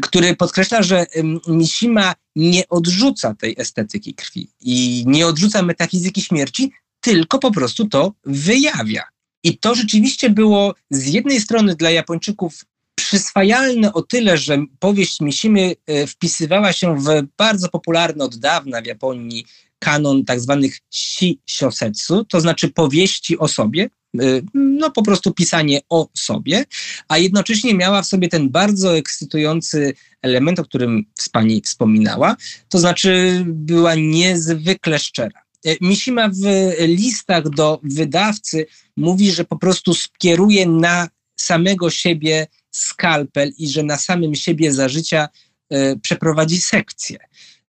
który 0.02 0.36
podkreśla, 0.36 0.82
że 0.82 1.06
Mishima 1.48 2.14
nie 2.36 2.68
odrzuca 2.68 3.35
tej 3.35 3.55
estetyki 3.59 4.14
krwi 4.14 4.48
i 4.60 5.05
nie 5.06 5.26
odrzuca 5.26 5.62
metafizyki 5.62 6.22
śmierci, 6.22 6.72
tylko 7.01 7.39
po 7.39 7.51
prostu 7.51 7.89
to 7.89 8.12
wyjawia. 8.24 9.02
I 9.44 9.59
to 9.59 9.74
rzeczywiście 9.74 10.30
było 10.30 10.74
z 10.90 11.06
jednej 11.06 11.40
strony 11.40 11.74
dla 11.74 11.90
Japończyków 11.90 12.64
przyswajalne 12.94 13.93
o 13.93 14.02
tyle, 14.02 14.39
że 14.39 14.64
powieść 14.78 15.20
Mishimy 15.20 15.76
e, 15.86 16.06
wpisywała 16.06 16.72
się 16.72 16.97
w 16.97 17.22
bardzo 17.36 17.68
popularny 17.68 18.24
od 18.24 18.36
dawna 18.36 18.82
w 18.82 18.86
Japonii 18.86 19.44
kanon 19.78 20.24
tak 20.24 20.40
zwanych 20.40 20.78
shi-shosetsu, 20.94 22.24
to 22.28 22.40
znaczy 22.40 22.68
powieści 22.68 23.38
o 23.38 23.48
sobie, 23.48 23.90
e, 24.20 24.40
no 24.55 24.90
po 24.90 25.02
prostu 25.02 25.32
pisanie 25.32 25.80
o 25.88 26.09
sobie, 26.14 26.64
a 27.09 27.18
jednocześnie 27.18 27.74
miała 27.74 28.02
w 28.02 28.06
sobie 28.06 28.28
ten 28.28 28.50
bardzo 28.50 28.96
ekscytujący 28.96 29.94
element, 30.22 30.59
o 30.59 30.64
którym 30.64 31.05
pani 31.32 31.62
wspominała, 31.62 32.36
to 32.68 32.78
znaczy 32.78 33.42
była 33.46 33.94
niezwykle 33.94 34.98
szczera. 34.98 35.42
E, 35.66 35.76
Mishima 35.80 36.28
w 36.28 36.72
listach 36.78 37.48
do 37.48 37.80
wydawcy 37.82 38.66
mówi, 38.96 39.32
że 39.32 39.44
po 39.44 39.59
prostu 39.59 39.94
skieruje 39.94 40.66
na 40.66 41.09
samego 41.40 41.90
siebie 41.90 42.46
skalpel 42.70 43.52
i 43.59 43.68
że 43.68 43.82
na 43.82 43.96
samym 43.96 44.34
siebie 44.34 44.72
za 44.72 44.88
życia 44.88 45.28
e, 45.70 45.96
przeprowadzi 45.96 46.60
sekcję. 46.60 47.18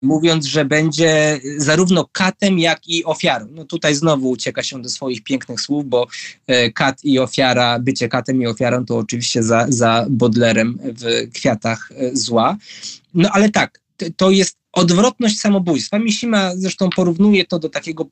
Mówiąc, 0.02 0.46
że 0.46 0.64
będzie 0.64 1.40
zarówno 1.56 2.08
katem, 2.12 2.58
jak 2.58 2.88
i 2.88 3.04
ofiarą. 3.04 3.46
No 3.50 3.64
tutaj 3.64 3.94
znowu 3.94 4.30
ucieka 4.30 4.62
się 4.62 4.82
do 4.82 4.88
swoich 4.88 5.22
pięknych 5.22 5.60
słów, 5.60 5.86
bo 5.86 6.06
e, 6.46 6.70
kat 6.70 7.04
i 7.04 7.18
ofiara, 7.18 7.78
bycie 7.78 8.08
katem 8.08 8.42
i 8.42 8.46
ofiarą 8.46 8.86
to 8.86 8.96
oczywiście 8.96 9.42
za, 9.42 9.66
za 9.68 10.06
Bodlerem 10.10 10.78
w 10.82 11.32
kwiatach 11.32 11.92
zła. 12.12 12.56
No 13.14 13.28
ale 13.32 13.50
tak, 13.50 13.80
to 14.16 14.30
jest 14.30 14.59
odwrotność 14.72 15.40
samobójstwa. 15.40 15.98
Mishima 15.98 16.56
zresztą 16.56 16.90
porównuje 16.96 17.44
to 17.44 17.58
do 17.58 17.68
takiego 17.68 18.06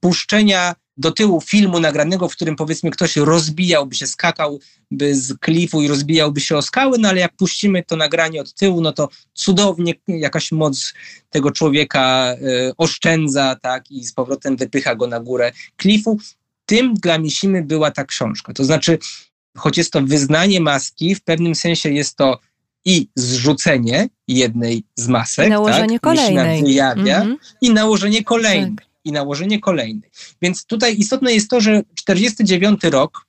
puszczenia 0.00 0.74
do 0.96 1.10
tyłu 1.10 1.40
filmu 1.40 1.80
nagranego, 1.80 2.28
w 2.28 2.32
którym 2.32 2.56
powiedzmy 2.56 2.90
ktoś 2.90 3.16
rozbijałby 3.16 3.94
się, 3.94 4.06
skakałby 4.06 5.14
z 5.14 5.38
klifu 5.38 5.82
i 5.82 5.88
rozbijałby 5.88 6.40
się 6.40 6.56
o 6.56 6.62
skały, 6.62 6.98
no 6.98 7.08
ale 7.08 7.20
jak 7.20 7.36
puścimy 7.36 7.82
to 7.82 7.96
nagranie 7.96 8.40
od 8.40 8.54
tyłu, 8.54 8.80
no 8.80 8.92
to 8.92 9.08
cudownie 9.34 9.94
jakaś 10.08 10.52
moc 10.52 10.94
tego 11.30 11.50
człowieka 11.50 12.34
y, 12.34 12.72
oszczędza, 12.76 13.56
tak, 13.62 13.90
i 13.90 14.04
z 14.04 14.12
powrotem 14.12 14.56
wypycha 14.56 14.94
go 14.94 15.06
na 15.06 15.20
górę 15.20 15.52
klifu. 15.76 16.18
Tym 16.66 16.94
dla 16.94 17.18
Mishimy 17.18 17.62
była 17.62 17.90
ta 17.90 18.04
książka. 18.04 18.52
To 18.52 18.64
znaczy, 18.64 18.98
choć 19.56 19.78
jest 19.78 19.92
to 19.92 20.02
wyznanie 20.02 20.60
maski, 20.60 21.14
w 21.14 21.24
pewnym 21.24 21.54
sensie 21.54 21.90
jest 21.90 22.16
to 22.16 22.38
i 22.84 23.08
zrzucenie 23.16 24.08
jednej 24.28 24.84
z 24.96 25.08
masek, 25.08 25.46
I 25.46 25.50
nałożenie 25.50 26.00
tak? 26.00 26.02
kolejnej. 26.02 26.62
wyjawia 26.62 27.22
mm 27.22 27.34
-hmm. 27.34 27.38
i 27.60 27.70
nałożenie 27.70 28.24
kolejnej. 28.24 28.74
Tak. 28.76 28.86
I 29.04 29.12
nałożenie 29.12 29.60
kolejnej. 29.60 30.10
Więc 30.42 30.64
tutaj 30.64 30.98
istotne 30.98 31.32
jest 31.32 31.50
to, 31.50 31.60
że 31.60 31.82
49 31.94 32.84
rok 32.84 33.26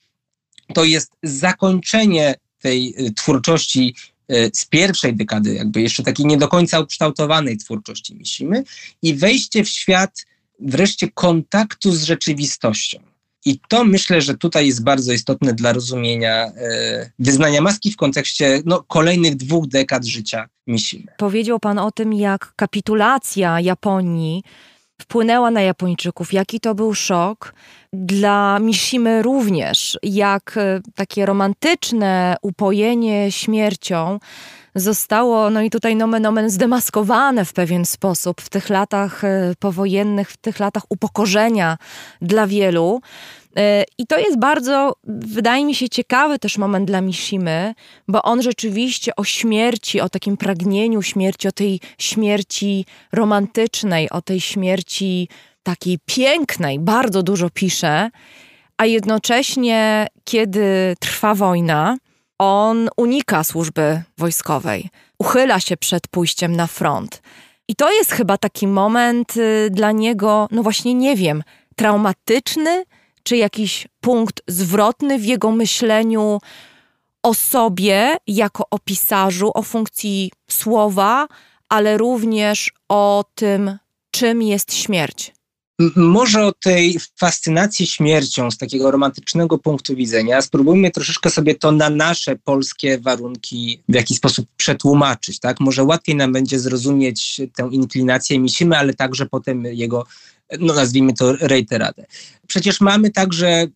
to 0.73 0.83
jest 0.83 1.11
zakończenie 1.23 2.35
tej 2.61 2.95
y, 2.99 3.13
twórczości 3.13 3.95
y, 4.31 4.51
z 4.53 4.65
pierwszej 4.65 5.15
dekady, 5.15 5.53
jakby 5.53 5.81
jeszcze 5.81 6.03
takiej 6.03 6.25
nie 6.25 6.37
do 6.37 6.47
końca 6.47 6.79
ukształtowanej 6.79 7.57
twórczości 7.57 8.15
Misimy 8.15 8.63
i 9.01 9.15
wejście 9.15 9.63
w 9.63 9.69
świat 9.69 10.25
wreszcie 10.59 11.11
kontaktu 11.11 11.91
z 11.91 12.03
rzeczywistością. 12.03 12.99
I 13.45 13.59
to 13.67 13.83
myślę, 13.83 14.21
że 14.21 14.37
tutaj 14.37 14.67
jest 14.67 14.83
bardzo 14.83 15.13
istotne 15.13 15.53
dla 15.53 15.73
rozumienia 15.73 16.45
e, 16.45 17.11
wyznania 17.19 17.61
maski 17.61 17.91
w 17.91 17.97
kontekście 17.97 18.61
no, 18.65 18.83
kolejnych 18.83 19.35
dwóch 19.35 19.67
dekad 19.67 20.05
życia 20.05 20.49
Mishimy. 20.67 21.05
Powiedział 21.17 21.59
Pan 21.59 21.79
o 21.79 21.91
tym, 21.91 22.13
jak 22.13 22.53
kapitulacja 22.55 23.59
Japonii 23.59 24.43
wpłynęła 25.01 25.51
na 25.51 25.61
Japończyków, 25.61 26.33
jaki 26.33 26.59
to 26.59 26.75
był 26.75 26.93
szok. 26.93 27.53
Dla 27.93 28.59
Mishimy 28.59 29.21
również, 29.21 29.97
jak 30.03 30.57
e, 30.57 30.81
takie 30.95 31.25
romantyczne 31.25 32.35
upojenie 32.41 33.31
śmiercią 33.31 34.19
zostało, 34.75 35.49
no 35.49 35.61
i 35.61 35.69
tutaj 35.69 35.95
nomen 35.95 36.25
omen 36.25 36.49
zdemaskowane 36.49 37.45
w 37.45 37.53
pewien 37.53 37.85
sposób 37.85 38.41
w 38.41 38.49
tych 38.49 38.69
latach 38.69 39.23
e, 39.23 39.53
powojennych, 39.59 40.31
w 40.31 40.37
tych 40.37 40.59
latach 40.59 40.83
upokorzenia 40.89 41.77
dla 42.21 42.47
wielu. 42.47 43.01
E, 43.57 43.83
I 43.97 44.07
to 44.07 44.17
jest 44.17 44.39
bardzo, 44.39 44.95
wydaje 45.03 45.65
mi 45.65 45.75
się, 45.75 45.89
ciekawy 45.89 46.39
też 46.39 46.57
moment 46.57 46.87
dla 46.87 47.01
Mishimy, 47.01 47.73
bo 48.07 48.21
on 48.21 48.41
rzeczywiście 48.41 49.15
o 49.15 49.23
śmierci, 49.23 50.01
o 50.01 50.09
takim 50.09 50.37
pragnieniu 50.37 51.01
śmierci, 51.01 51.47
o 51.47 51.51
tej 51.51 51.79
śmierci 51.97 52.85
romantycznej, 53.11 54.09
o 54.09 54.21
tej 54.21 54.41
śmierci 54.41 55.29
takiej 55.63 55.99
pięknej, 56.05 56.79
bardzo 56.79 57.23
dużo 57.23 57.49
pisze, 57.49 58.09
a 58.77 58.85
jednocześnie, 58.85 60.07
kiedy 60.23 60.95
trwa 60.99 61.35
wojna, 61.35 61.97
on 62.39 62.89
unika 62.97 63.43
służby 63.43 64.01
wojskowej, 64.17 64.89
uchyla 65.19 65.59
się 65.59 65.77
przed 65.77 66.07
pójściem 66.07 66.55
na 66.55 66.67
front. 66.67 67.21
I 67.67 67.75
to 67.75 67.91
jest 67.91 68.11
chyba 68.11 68.37
taki 68.37 68.67
moment 68.67 69.37
y, 69.37 69.69
dla 69.71 69.91
niego, 69.91 70.47
no 70.51 70.63
właśnie 70.63 70.93
nie 70.93 71.15
wiem, 71.15 71.43
traumatyczny, 71.75 72.83
czy 73.23 73.37
jakiś 73.37 73.87
punkt 74.01 74.41
zwrotny 74.47 75.19
w 75.19 75.25
jego 75.25 75.51
myśleniu 75.51 76.39
o 77.23 77.33
sobie 77.33 78.17
jako 78.27 78.63
o 78.71 78.79
pisarzu, 78.79 79.51
o 79.53 79.61
funkcji 79.61 80.31
słowa, 80.51 81.27
ale 81.69 81.97
również 81.97 82.73
o 82.89 83.23
tym, 83.35 83.77
czym 84.11 84.41
jest 84.41 84.73
śmierć. 84.73 85.33
Może 85.95 86.45
o 86.45 86.51
tej 86.51 86.97
fascynacji 87.19 87.87
śmiercią 87.87 88.51
z 88.51 88.57
takiego 88.57 88.91
romantycznego 88.91 89.57
punktu 89.57 89.95
widzenia 89.95 90.41
spróbujmy 90.41 90.91
troszeczkę 90.91 91.29
sobie 91.29 91.55
to 91.55 91.71
na 91.71 91.89
nasze 91.89 92.35
polskie 92.35 92.99
warunki 92.99 93.83
w 93.89 93.95
jakiś 93.95 94.17
sposób 94.17 94.47
przetłumaczyć. 94.57 95.39
Tak? 95.39 95.59
Może 95.59 95.83
łatwiej 95.83 96.15
nam 96.15 96.33
będzie 96.33 96.59
zrozumieć 96.59 97.41
tę 97.55 97.69
inklinację 97.71 98.39
Misimy, 98.39 98.77
ale 98.77 98.93
także 98.93 99.25
potem 99.25 99.63
jego, 99.65 100.05
no 100.59 100.73
nazwijmy 100.73 101.13
to, 101.13 101.35
reiteradę. 101.35 102.05
Przecież 102.47 102.81
mamy 102.81 103.09
także 103.09 103.67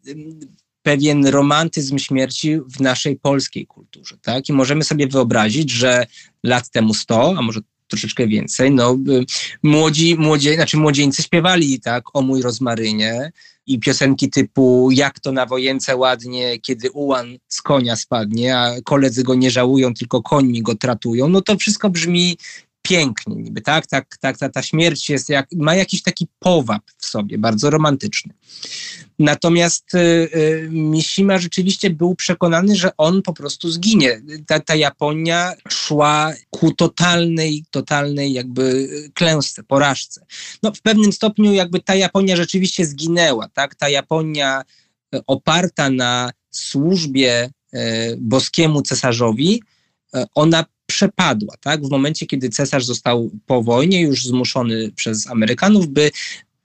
pewien 0.83 1.27
romantyzm 1.27 1.97
śmierci 1.97 2.59
w 2.61 2.79
naszej 2.79 3.15
polskiej 3.15 3.67
kulturze. 3.67 4.17
Tak? 4.21 4.49
I 4.49 4.53
możemy 4.53 4.83
sobie 4.83 5.07
wyobrazić, 5.07 5.71
że 5.71 6.07
lat 6.43 6.69
temu 6.69 6.93
100, 6.93 7.33
a 7.37 7.41
może 7.41 7.59
troszeczkę 7.89 8.27
więcej. 8.27 8.71
No, 8.71 8.97
y, 9.09 9.25
młodzi, 9.63 10.15
młodzie, 10.15 10.55
znaczy 10.55 10.77
młodzieńcy 10.77 11.23
śpiewali 11.23 11.79
tak 11.79 12.15
o 12.15 12.21
mój 12.21 12.41
rozmarynie 12.41 13.31
i 13.65 13.79
piosenki 13.79 14.29
typu 14.29 14.89
jak 14.91 15.19
to 15.19 15.31
na 15.31 15.45
wojence 15.45 15.95
ładnie, 15.95 16.59
kiedy 16.59 16.91
ułan 16.91 17.37
z 17.47 17.61
konia 17.61 17.95
spadnie, 17.95 18.57
a 18.57 18.81
koledzy 18.83 19.23
go 19.23 19.35
nie 19.35 19.51
żałują, 19.51 19.93
tylko 19.93 20.21
końmi 20.21 20.61
go 20.61 20.75
tratują, 20.75 21.29
no 21.29 21.41
to 21.41 21.57
wszystko 21.57 21.89
brzmi 21.89 22.37
pięknie 22.81 23.35
niby, 23.35 23.61
tak? 23.61 23.87
tak, 23.87 24.17
tak 24.17 24.37
ta, 24.37 24.49
ta 24.49 24.61
śmierć 24.61 25.09
jest 25.09 25.29
jak, 25.29 25.47
ma 25.55 25.75
jakiś 25.75 26.03
taki 26.03 26.27
powab 26.39 26.81
w 26.97 27.05
sobie, 27.05 27.37
bardzo 27.37 27.69
romantyczny. 27.69 28.33
Natomiast 29.19 29.95
y, 29.95 29.97
y, 29.97 30.69
Mishima 30.71 31.37
rzeczywiście 31.37 31.89
był 31.89 32.15
przekonany, 32.15 32.75
że 32.75 32.97
on 32.97 33.21
po 33.21 33.33
prostu 33.33 33.71
zginie. 33.71 34.21
Ta, 34.47 34.59
ta 34.59 34.75
Japonia 34.75 35.53
szła 35.69 36.33
ku 36.49 36.73
totalnej, 36.73 37.65
totalnej 37.71 38.33
jakby 38.33 38.89
klęsce, 39.13 39.63
porażce. 39.63 40.25
No 40.63 40.71
w 40.73 40.81
pewnym 40.81 41.13
stopniu 41.13 41.53
jakby 41.53 41.79
ta 41.79 41.95
Japonia 41.95 42.35
rzeczywiście 42.35 42.85
zginęła, 42.85 43.49
tak? 43.53 43.75
Ta 43.75 43.89
Japonia 43.89 44.63
y, 45.15 45.19
oparta 45.27 45.89
na 45.89 46.31
służbie 46.51 47.49
y, 47.73 47.79
boskiemu 48.17 48.81
cesarzowi, 48.81 49.63
y, 50.15 50.23
ona 50.35 50.65
przepadła, 50.89 51.55
tak? 51.61 51.85
W 51.85 51.89
momencie, 51.89 52.25
kiedy 52.25 52.49
cesarz 52.49 52.85
został 52.85 53.31
po 53.45 53.63
wojnie 53.63 54.01
już 54.01 54.25
zmuszony 54.25 54.91
przez 54.95 55.27
Amerykanów, 55.27 55.87
by 55.87 56.11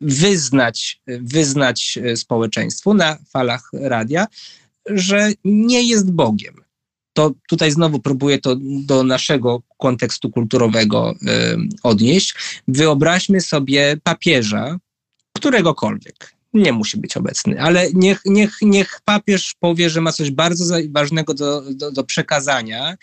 wyznać, 0.00 1.00
wyznać 1.06 1.98
e, 2.02 2.16
społeczeństwu 2.16 2.94
na 2.94 3.18
falach 3.32 3.70
radia, 3.72 4.26
że 4.86 5.32
nie 5.44 5.82
jest 5.82 6.10
Bogiem. 6.10 6.54
To 7.12 7.32
tutaj 7.48 7.70
znowu 7.70 8.00
próbuję 8.00 8.38
to 8.38 8.56
do 8.60 9.02
naszego 9.02 9.62
kontekstu 9.78 10.30
kulturowego 10.30 11.12
y, 11.12 11.16
odnieść. 11.82 12.34
Wyobraźmy 12.68 13.40
sobie 13.40 13.96
papieża, 14.02 14.78
któregokolwiek, 15.36 16.34
nie 16.54 16.72
musi 16.72 16.96
być 16.96 17.16
obecny, 17.16 17.60
ale 17.60 17.92
niech, 17.92 18.20
niech, 18.24 18.56
niech 18.62 19.00
papież 19.04 19.54
powie, 19.60 19.90
że 19.90 20.00
ma 20.00 20.12
coś 20.12 20.30
bardzo 20.30 20.74
ważnego 20.90 21.34
do, 21.34 21.72
do, 21.72 21.92
do, 21.92 22.04
przekazania 22.04 22.96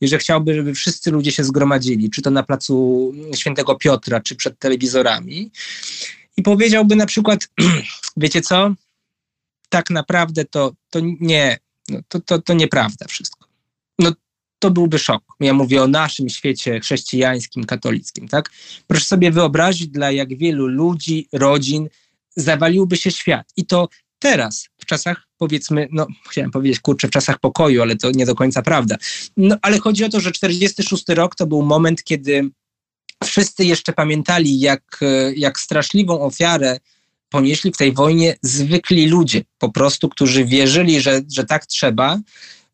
i 0.00 0.08
że 0.08 0.18
chciałby, 0.18 0.54
żeby 0.54 0.74
wszyscy 0.74 1.10
ludzie 1.10 1.32
się 1.32 1.44
zgromadzili, 1.44 2.10
czy 2.10 2.22
to 2.22 2.30
na 2.30 2.42
placu 2.42 3.14
Świętego 3.34 3.74
Piotra, 3.74 4.20
czy 4.20 4.36
przed 4.36 4.58
telewizorami. 4.58 5.50
I 6.36 6.42
powiedziałby 6.42 6.96
na 6.96 7.06
przykład, 7.06 7.48
wiecie 8.16 8.40
co, 8.42 8.74
tak 9.68 9.90
naprawdę 9.90 10.44
to, 10.44 10.72
to 10.90 11.00
nie, 11.20 11.58
no 11.88 12.00
to, 12.08 12.20
to, 12.20 12.38
to 12.38 12.54
nieprawda 12.54 13.06
wszystko. 13.08 13.46
No 13.98 14.12
to 14.58 14.70
byłby 14.70 14.98
szok. 14.98 15.22
Ja 15.40 15.54
mówię 15.54 15.82
o 15.82 15.88
naszym 15.88 16.28
świecie 16.28 16.80
chrześcijańskim, 16.80 17.64
katolickim, 17.64 18.28
tak? 18.28 18.50
Proszę 18.86 19.04
sobie 19.04 19.30
wyobrazić, 19.30 19.88
dla 19.88 20.10
jak 20.10 20.38
wielu 20.38 20.66
ludzi, 20.66 21.28
rodzin, 21.32 21.88
zawaliłby 22.36 22.96
się 22.96 23.10
świat. 23.10 23.46
I 23.56 23.66
to 23.66 23.88
teraz, 24.18 24.68
w 24.78 24.86
czasach 24.86 25.26
powiedzmy, 25.38 25.88
no 25.92 26.06
chciałem 26.30 26.50
powiedzieć, 26.50 26.80
kurczę, 26.80 27.08
w 27.08 27.10
czasach 27.10 27.38
pokoju, 27.38 27.82
ale 27.82 27.96
to 27.96 28.10
nie 28.10 28.26
do 28.26 28.34
końca 28.34 28.62
prawda. 28.62 28.96
No 29.36 29.56
ale 29.62 29.78
chodzi 29.78 30.04
o 30.04 30.08
to, 30.08 30.20
że 30.20 30.32
46 30.32 31.04
rok 31.08 31.34
to 31.34 31.46
był 31.46 31.62
moment, 31.62 32.04
kiedy 32.04 32.50
wszyscy 33.24 33.64
jeszcze 33.64 33.92
pamiętali, 33.92 34.60
jak, 34.60 35.00
jak 35.36 35.60
straszliwą 35.60 36.20
ofiarę 36.20 36.78
ponieśli 37.28 37.72
w 37.72 37.76
tej 37.76 37.92
wojnie 37.92 38.36
zwykli 38.42 39.06
ludzie, 39.06 39.42
po 39.58 39.72
prostu, 39.72 40.08
którzy 40.08 40.44
wierzyli, 40.44 41.00
że, 41.00 41.20
że 41.32 41.44
tak 41.44 41.66
trzeba. 41.66 42.18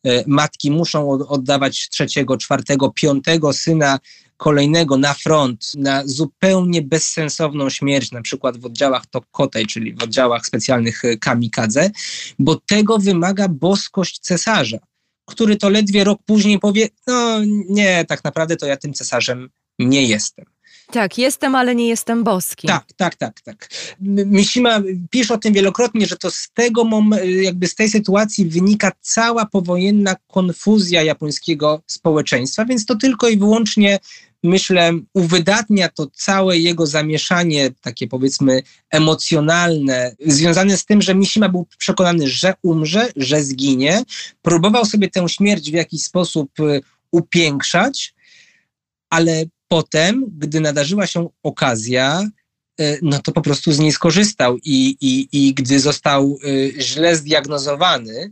E, 0.07 0.25
matki 0.27 0.71
muszą 0.71 1.11
oddawać 1.11 1.89
trzeciego, 1.89 2.37
czwartego, 2.37 2.91
piątego 2.91 3.53
syna 3.53 3.99
kolejnego 4.43 4.99
na 4.99 5.15
front, 5.15 5.73
na 5.75 6.03
zupełnie 6.07 6.83
bezsensowną 6.83 7.71
śmierć, 7.71 8.13
na 8.13 8.23
przykład 8.23 8.57
w 8.57 8.67
oddziałach 8.67 9.07
Tokkotej, 9.07 9.67
czyli 9.67 9.95
w 9.95 10.03
oddziałach 10.03 10.47
specjalnych 10.47 11.05
e, 11.05 11.17
kamikadze, 11.17 11.91
bo 12.39 12.57
tego 12.67 12.99
wymaga 12.99 13.49
boskość 13.49 14.19
cesarza, 14.19 14.79
który 15.27 15.57
to 15.57 15.69
ledwie 15.69 16.05
rok 16.05 16.21
później 16.27 16.59
powie, 16.59 16.89
no 17.07 17.39
nie, 17.69 18.05
tak 18.05 18.25
naprawdę 18.25 18.57
to 18.57 18.67
ja 18.67 18.77
tym 18.77 18.93
cesarzem 18.95 19.49
nie 19.79 20.07
jestem. 20.07 20.45
Tak, 20.93 21.19
jestem, 21.19 21.55
ale 21.55 21.75
nie 21.75 21.89
jestem 21.89 22.25
boski. 22.25 22.69
Tak, 22.69 22.85
tak, 22.97 23.15
tak, 23.15 23.41
tak. 23.41 23.69
Mishima 24.27 24.81
pisze 25.11 25.35
o 25.35 25.39
tym 25.39 25.53
wielokrotnie, 25.53 26.07
że 26.07 26.17
to 26.17 26.31
z 26.31 26.49
tego 26.55 26.89
jakby 27.43 27.69
z 27.69 27.75
tej 27.75 27.91
sytuacji 27.91 28.47
wynika 28.47 28.93
cała 29.01 29.47
powojenna 29.47 30.17
konfuzja 30.27 31.03
japońskiego 31.03 31.83
społeczeństwa, 31.87 32.65
więc 32.65 32.87
to 32.87 32.97
tylko 32.97 33.29
i 33.29 33.39
wyłącznie 33.39 33.99
myślę, 34.43 34.93
uwydatnia 35.15 35.89
to 35.89 36.07
całe 36.07 36.59
jego 36.59 36.87
zamieszanie, 36.87 37.71
takie 37.81 38.09
powiedzmy 38.09 38.63
emocjonalne, 38.91 40.17
związane 40.27 40.77
z 40.77 40.85
tym, 40.85 41.03
że 41.03 41.15
Mishima 41.15 41.49
był 41.49 41.67
przekonany, 41.79 42.29
że 42.29 42.55
umrze, 42.63 43.13
że 43.17 43.43
zginie. 43.43 44.03
Próbował 44.43 44.85
sobie 44.85 45.11
tę 45.11 45.29
śmierć 45.29 45.71
w 45.71 45.75
jakiś 45.75 46.03
sposób 46.03 46.61
y, 46.61 46.81
upiększać, 47.11 48.15
ale 49.11 49.45
potem, 49.69 50.25
gdy 50.39 50.61
nadarzyła 50.61 51.07
się 51.07 51.29
okazja, 51.43 52.29
y, 52.81 52.99
no 53.03 53.19
to 53.19 53.33
po 53.33 53.43
prostu 53.43 53.73
z 53.73 53.79
niej 53.79 53.93
skorzystał 53.93 54.59
i, 54.59 54.97
i, 55.01 55.29
i 55.33 55.55
gdy 55.55 55.81
został 55.81 56.39
y, 56.45 56.75
źle 56.79 57.17
zdiagnozowany, 57.17 58.31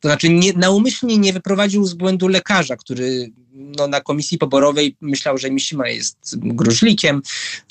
to 0.00 0.08
znaczy 0.08 0.28
nie, 0.28 0.52
naumyślnie 0.52 1.18
nie 1.18 1.32
wyprowadził 1.32 1.84
z 1.84 1.94
błędu 1.94 2.28
lekarza, 2.28 2.76
który 2.76 3.30
no, 3.52 3.86
na 3.86 4.00
komisji 4.00 4.38
poborowej 4.38 4.96
myślał, 5.00 5.38
że 5.38 5.50
Mishima 5.50 5.88
jest 5.88 6.18
gruźlikiem, 6.36 7.22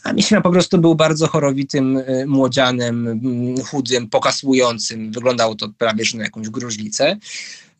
a 0.04 0.14
Mishima 0.14 0.42
po 0.42 0.52
prostu 0.52 0.78
był 0.78 0.96
bardzo 0.96 1.28
chorowitym 1.28 1.98
e, 1.98 2.26
młodzianem, 2.26 3.08
mm, 3.08 3.64
chudym, 3.64 4.10
pokasłującym. 4.10 5.12
Wyglądało 5.12 5.56
to 5.56 5.70
prawie, 5.78 6.06
że 6.06 6.18
na 6.18 6.24
jakąś 6.24 6.50
gruźlicę. 6.50 7.18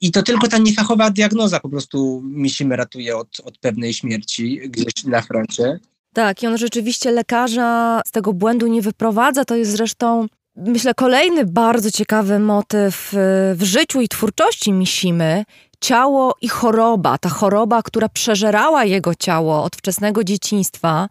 I 0.02 0.12
to 0.12 0.24
tylko 0.24 0.48
ta 0.48 0.58
niefachowa 0.58 1.10
diagnoza 1.10 1.60
po 1.60 1.70
prostu 1.70 2.22
Mishima 2.26 2.76
ratuje 2.76 3.18
od, 3.18 3.40
od 3.40 3.58
pewnej 3.58 3.94
śmierci 3.94 4.62
gdzieś 4.70 5.04
na 5.04 5.22
froncie. 5.22 5.80
Tak, 6.14 6.44
i 6.44 6.48
on 6.48 6.58
rzeczywiście 6.58 7.12
lekarza 7.12 8.02
z 8.06 8.12
tego 8.12 8.34
błędu 8.34 8.68
nie 8.68 8.82
wyprowadza. 8.82 9.46
To 9.46 9.56
jest 9.56 9.72
zresztą 9.72 10.28
Myślę, 10.56 10.94
kolejny 10.94 11.46
bardzo 11.46 11.92
ciekawy 11.92 12.40
motyw 12.40 13.14
y, 13.14 13.18
w 13.56 13.64
życiu 13.64 14.02
i 14.02 14.08
twórczości 14.08 14.74
Mishimy 14.74 15.44
ciało 15.82 16.36
i 16.42 16.48
choroba. 16.48 17.18
Ta 17.18 17.30
choroba, 17.30 17.82
która 17.82 18.10
przeżerała 18.10 18.86
jego 18.86 19.16
ciało 19.16 19.64
od 19.64 19.76
wczesnego 19.76 20.24
dzieciństwa. 20.24 21.10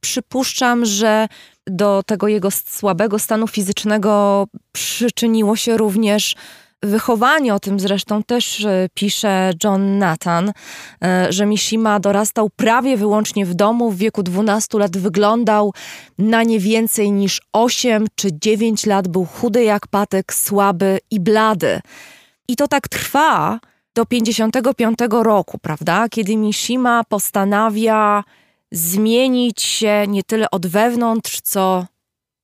Przypuszczam, 0.00 0.84
że 0.84 1.28
do 1.66 2.02
tego 2.06 2.28
jego 2.28 2.50
słabego 2.50 3.18
stanu 3.18 3.46
fizycznego 3.48 4.46
przyczyniło 4.72 5.56
się 5.56 5.76
również 5.76 6.34
wychowanie, 6.82 7.54
o 7.54 7.60
tym 7.60 7.80
zresztą 7.80 8.22
też 8.22 8.64
e, 8.64 8.88
pisze 8.94 9.52
John 9.64 9.98
Nathan, 9.98 10.52
e, 11.04 11.32
że 11.32 11.46
Mishima 11.46 12.00
dorastał 12.00 12.50
prawie 12.50 12.96
wyłącznie 12.96 13.46
w 13.46 13.54
domu, 13.54 13.90
w 13.90 13.96
wieku 13.96 14.22
12 14.22 14.78
lat 14.78 14.96
wyglądał 14.96 15.74
na 16.18 16.42
nie 16.42 16.60
więcej 16.60 17.12
niż 17.12 17.40
8 17.52 18.06
czy 18.14 18.28
9 18.32 18.86
lat, 18.86 19.08
był 19.08 19.24
chudy 19.24 19.64
jak 19.64 19.86
patek, 19.86 20.34
słaby 20.34 20.98
i 21.10 21.20
blady. 21.20 21.80
I 22.48 22.56
to 22.56 22.68
tak 22.68 22.88
trwa 22.88 23.60
do 23.94 24.06
55 24.06 24.98
roku, 25.10 25.58
prawda? 25.58 26.08
Kiedy 26.08 26.36
Mishima 26.36 27.04
postanawia 27.04 28.24
zmienić 28.72 29.62
się 29.62 30.04
nie 30.08 30.22
tyle 30.22 30.50
od 30.50 30.66
wewnątrz, 30.66 31.40
co 31.40 31.86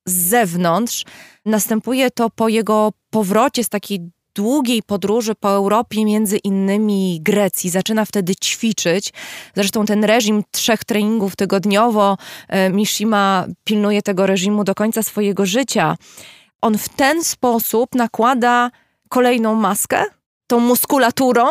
z 0.07 0.13
zewnątrz. 0.13 1.05
Następuje 1.47 2.11
to 2.11 2.31
po 2.31 2.49
jego 2.49 2.93
powrocie 3.11 3.65
z 3.65 3.69
takiej 3.69 4.01
długiej 4.35 4.83
podróży 4.83 5.35
po 5.35 5.51
Europie, 5.51 6.05
między 6.05 6.37
innymi 6.37 7.21
Grecji. 7.23 7.71
Zaczyna 7.71 8.05
wtedy 8.05 8.35
ćwiczyć. 8.37 9.13
Zresztą 9.55 9.87
ten 9.87 10.05
reżim 10.05 10.43
trzech 10.51 10.85
treningów 10.85 11.37
tygodniowo, 11.37 12.17
e, 12.49 12.71
Mishima 12.71 13.47
pilnuje 13.65 14.03
tego 14.03 14.27
reżimu 14.27 14.65
do 14.65 14.75
końca 14.75 15.03
swojego 15.03 15.47
życia. 15.47 15.97
On 16.63 16.79
w 16.79 16.89
ten 16.89 17.25
sposób 17.25 17.95
nakłada 17.95 18.71
kolejną 19.09 19.55
maskę, 19.55 20.05
tą 20.47 20.61
muskulaturą, 20.61 21.47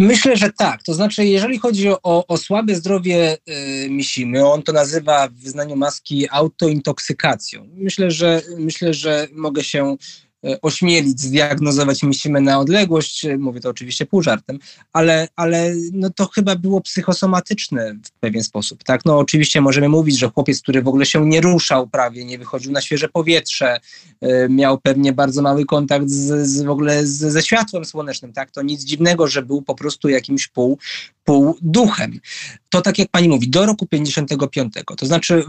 Myślę, 0.00 0.36
że 0.36 0.52
tak. 0.52 0.82
To 0.82 0.94
znaczy, 0.94 1.24
jeżeli 1.24 1.58
chodzi 1.58 1.88
o, 1.88 2.26
o 2.26 2.36
słabe 2.36 2.74
zdrowie 2.74 3.38
y, 3.84 3.90
Misimy, 3.90 4.46
on 4.46 4.62
to 4.62 4.72
nazywa 4.72 5.28
w 5.28 5.32
wyznaniu 5.32 5.76
maski 5.76 6.28
autointoksykacją. 6.30 7.68
Myślę, 7.74 8.10
że 8.10 8.42
myślę, 8.58 8.94
że 8.94 9.26
mogę 9.32 9.64
się 9.64 9.96
E, 9.96 10.27
ośmielić, 10.62 11.20
zdiagnozować 11.20 12.02
Misimę 12.02 12.40
na 12.40 12.58
odległość, 12.58 13.24
e, 13.24 13.38
mówię 13.38 13.60
to 13.60 13.70
oczywiście 13.70 14.06
pół 14.06 14.22
żartem, 14.22 14.58
ale, 14.92 15.28
ale 15.36 15.74
no 15.92 16.10
to 16.10 16.26
chyba 16.26 16.56
było 16.56 16.80
psychosomatyczne 16.80 17.94
w 18.04 18.10
pewien 18.10 18.44
sposób, 18.44 18.84
tak? 18.84 19.04
No 19.04 19.18
oczywiście 19.18 19.60
możemy 19.60 19.88
mówić, 19.88 20.18
że 20.18 20.30
chłopiec, 20.30 20.62
który 20.62 20.82
w 20.82 20.88
ogóle 20.88 21.06
się 21.06 21.26
nie 21.26 21.40
ruszał 21.40 21.88
prawie, 21.88 22.24
nie 22.24 22.38
wychodził 22.38 22.72
na 22.72 22.80
świeże 22.80 23.08
powietrze, 23.08 23.80
e, 24.20 24.48
miał 24.48 24.78
pewnie 24.78 25.12
bardzo 25.12 25.42
mały 25.42 25.64
kontakt 25.64 26.08
z, 26.08 26.48
z 26.48 26.62
w 26.62 26.70
ogóle 26.70 27.06
z, 27.06 27.18
ze 27.18 27.42
światłem 27.42 27.84
słonecznym, 27.84 28.32
tak? 28.32 28.50
To 28.50 28.62
nic 28.62 28.84
dziwnego, 28.84 29.26
że 29.26 29.42
był 29.42 29.62
po 29.62 29.74
prostu 29.74 30.08
jakimś 30.08 30.48
pół, 30.48 30.78
pół 31.24 31.56
duchem. 31.62 32.20
To 32.68 32.82
tak 32.82 32.98
jak 32.98 33.08
pani 33.08 33.28
mówi, 33.28 33.48
do 33.48 33.66
roku 33.66 33.86
55. 33.86 34.74
To 34.96 35.06
znaczy 35.06 35.44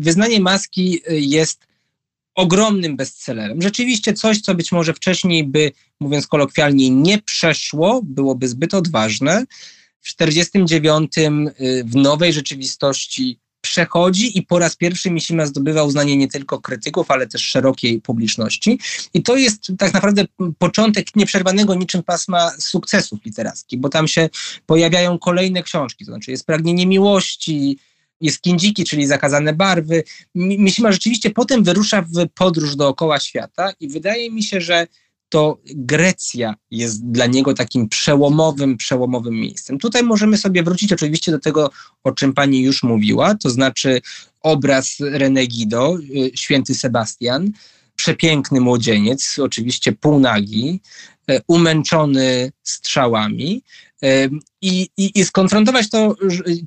wyznanie 0.00 0.40
maski 0.40 1.02
jest 1.10 1.69
ogromnym 2.40 2.96
bestsellerem. 2.96 3.62
Rzeczywiście 3.62 4.12
coś, 4.12 4.40
co 4.40 4.54
być 4.54 4.72
może 4.72 4.94
wcześniej 4.94 5.44
by, 5.44 5.72
mówiąc 6.00 6.26
kolokwialnie, 6.26 6.90
nie 6.90 7.22
przeszło, 7.22 8.00
byłoby 8.04 8.48
zbyt 8.48 8.74
odważne. 8.74 9.44
W 10.00 10.08
49 10.08 11.18
y, 11.18 11.84
w 11.84 11.96
nowej 11.96 12.32
rzeczywistości 12.32 13.38
przechodzi 13.60 14.38
i 14.38 14.42
po 14.42 14.58
raz 14.58 14.76
pierwszy 14.76 15.10
Mishima 15.10 15.46
zdobywa 15.46 15.82
uznanie 15.82 16.16
nie 16.16 16.28
tylko 16.28 16.60
krytyków, 16.60 17.10
ale 17.10 17.26
też 17.26 17.42
szerokiej 17.42 18.00
publiczności. 18.00 18.78
I 19.14 19.22
to 19.22 19.36
jest 19.36 19.72
tak 19.78 19.94
naprawdę 19.94 20.24
początek 20.58 21.16
nieprzerwanego 21.16 21.74
niczym 21.74 22.02
pasma 22.02 22.50
sukcesów 22.58 23.24
literackich, 23.24 23.80
bo 23.80 23.88
tam 23.88 24.08
się 24.08 24.28
pojawiają 24.66 25.18
kolejne 25.18 25.62
książki, 25.62 26.04
to 26.04 26.12
znaczy 26.12 26.30
jest 26.30 26.46
Pragnienie 26.46 26.86
Miłości, 26.86 27.78
jest 28.20 28.40
kindziki, 28.40 28.84
czyli 28.84 29.06
zakazane 29.06 29.52
barwy. 29.52 30.04
Mishima 30.34 30.92
rzeczywiście 30.92 31.30
potem 31.30 31.64
wyrusza 31.64 32.02
w 32.02 32.28
podróż 32.34 32.76
dookoła 32.76 33.20
świata 33.20 33.72
i 33.80 33.88
wydaje 33.88 34.30
mi 34.30 34.42
się, 34.42 34.60
że 34.60 34.86
to 35.30 35.58
Grecja 35.66 36.54
jest 36.70 37.06
dla 37.06 37.26
niego 37.26 37.54
takim 37.54 37.88
przełomowym, 37.88 38.76
przełomowym 38.76 39.34
miejscem. 39.34 39.78
Tutaj 39.78 40.02
możemy 40.02 40.38
sobie 40.38 40.62
wrócić 40.62 40.92
oczywiście 40.92 41.32
do 41.32 41.38
tego, 41.38 41.70
o 42.04 42.12
czym 42.12 42.32
pani 42.32 42.62
już 42.62 42.82
mówiła, 42.82 43.34
to 43.34 43.50
znaczy 43.50 44.00
obraz 44.40 44.96
Renegido, 45.00 45.98
y, 45.98 46.30
święty 46.34 46.74
Sebastian, 46.74 47.52
przepiękny 47.96 48.60
młodzieniec, 48.60 49.36
oczywiście 49.38 49.92
półnagi, 49.92 50.80
y, 51.30 51.40
umęczony 51.46 52.52
strzałami 52.62 53.62
y, 54.04 54.30
i, 54.62 54.88
i, 54.96 55.20
i 55.20 55.24
skonfrontować 55.24 55.90
to, 55.90 56.14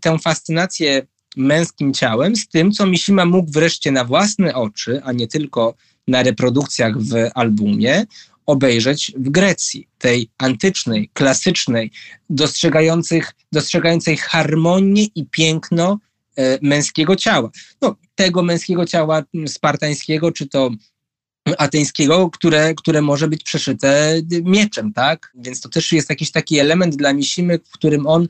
tę 0.01 0.19
fascynację 0.19 1.07
męskim 1.37 1.93
ciałem 1.93 2.35
z 2.35 2.47
tym, 2.47 2.71
co 2.71 2.85
Mishima 2.85 3.25
mógł 3.25 3.51
wreszcie 3.51 3.91
na 3.91 4.05
własne 4.05 4.55
oczy, 4.55 5.01
a 5.03 5.11
nie 5.11 5.27
tylko 5.27 5.73
na 6.07 6.23
reprodukcjach 6.23 7.01
w 7.01 7.29
albumie, 7.35 8.05
obejrzeć 8.45 9.11
w 9.17 9.29
Grecji, 9.29 9.87
tej 9.97 10.29
antycznej, 10.37 11.09
klasycznej, 11.13 11.91
dostrzegających, 12.29 13.33
dostrzegającej 13.51 14.17
harmonię 14.17 15.03
i 15.15 15.25
piękno 15.25 15.99
e, 16.35 16.59
męskiego 16.61 17.15
ciała. 17.15 17.49
No, 17.81 17.95
tego 18.15 18.43
męskiego 18.43 18.85
ciała 18.85 19.23
spartańskiego, 19.47 20.31
czy 20.31 20.47
to 20.47 20.71
ateńskiego, 21.57 22.29
które, 22.29 22.73
które 22.75 23.01
może 23.01 23.27
być 23.27 23.43
przeszyte 23.43 24.21
mieczem, 24.43 24.93
tak? 24.93 25.31
Więc 25.35 25.61
to 25.61 25.69
też 25.69 25.91
jest 25.91 26.09
jakiś 26.09 26.31
taki 26.31 26.59
element 26.59 26.95
dla 26.95 27.13
Mishimy, 27.13 27.59
w 27.59 27.71
którym 27.71 28.07
on 28.07 28.27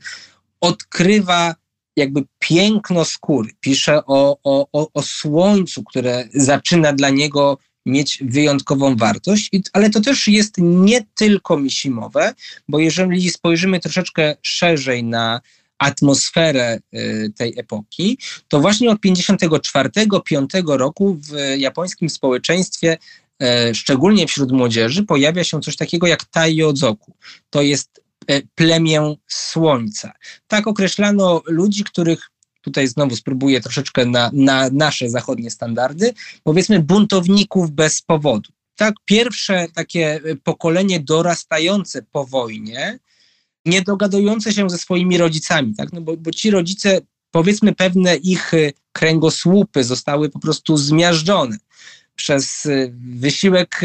odkrywa 0.60 1.54
jakby 1.96 2.22
piękno 2.38 3.04
skóry. 3.04 3.50
Pisze 3.60 4.06
o, 4.06 4.38
o, 4.44 4.88
o, 4.94 5.02
słońcu, 5.02 5.82
które 5.84 6.28
zaczyna 6.34 6.92
dla 6.92 7.10
niego 7.10 7.58
mieć 7.86 8.18
wyjątkową 8.22 8.96
wartość, 8.96 9.50
ale 9.72 9.90
to 9.90 10.00
też 10.00 10.28
jest 10.28 10.54
nie 10.58 11.04
tylko 11.14 11.56
misimowe, 11.56 12.34
bo 12.68 12.78
jeżeli 12.78 13.30
spojrzymy 13.30 13.80
troszeczkę 13.80 14.36
szerzej 14.42 15.04
na 15.04 15.40
atmosferę 15.78 16.78
y, 16.94 17.32
tej 17.36 17.58
epoki, 17.58 18.18
to 18.48 18.60
właśnie 18.60 18.90
od 18.90 18.98
54-5 19.00 20.76
roku 20.76 21.18
w 21.20 21.58
japońskim 21.58 22.10
społeczeństwie 22.10 22.98
y, 23.42 23.74
szczególnie 23.74 24.26
wśród 24.26 24.52
młodzieży, 24.52 25.02
pojawia 25.02 25.44
się 25.44 25.60
coś 25.60 25.76
takiego 25.76 26.06
jak 26.06 26.24
Taiozoku. 26.24 27.12
To 27.50 27.62
jest 27.62 28.03
plemię 28.54 29.14
słońca. 29.28 30.12
Tak 30.46 30.66
określano 30.66 31.42
ludzi, 31.46 31.84
których 31.84 32.30
tutaj 32.60 32.88
znowu 32.88 33.16
spróbuję 33.16 33.60
troszeczkę 33.60 34.06
na, 34.06 34.30
na 34.32 34.70
nasze 34.72 35.10
zachodnie 35.10 35.50
standardy, 35.50 36.14
powiedzmy 36.42 36.80
buntowników 36.80 37.70
bez 37.70 38.02
powodu. 38.02 38.50
Tak, 38.76 38.94
pierwsze 39.04 39.66
takie 39.74 40.20
pokolenie 40.44 41.00
dorastające 41.00 42.02
po 42.02 42.24
wojnie, 42.24 42.98
nie 43.64 43.82
dogadujące 43.82 44.52
się 44.52 44.70
ze 44.70 44.78
swoimi 44.78 45.18
rodzicami, 45.18 45.74
tak? 45.74 45.92
no 45.92 46.00
bo, 46.00 46.16
bo 46.16 46.30
ci 46.30 46.50
rodzice, 46.50 47.00
powiedzmy, 47.30 47.74
pewne 47.74 48.16
ich 48.16 48.52
kręgosłupy 48.92 49.84
zostały 49.84 50.28
po 50.28 50.38
prostu 50.38 50.76
zmiażdżone 50.76 51.56
przez 52.16 52.68
wysiłek 52.98 53.80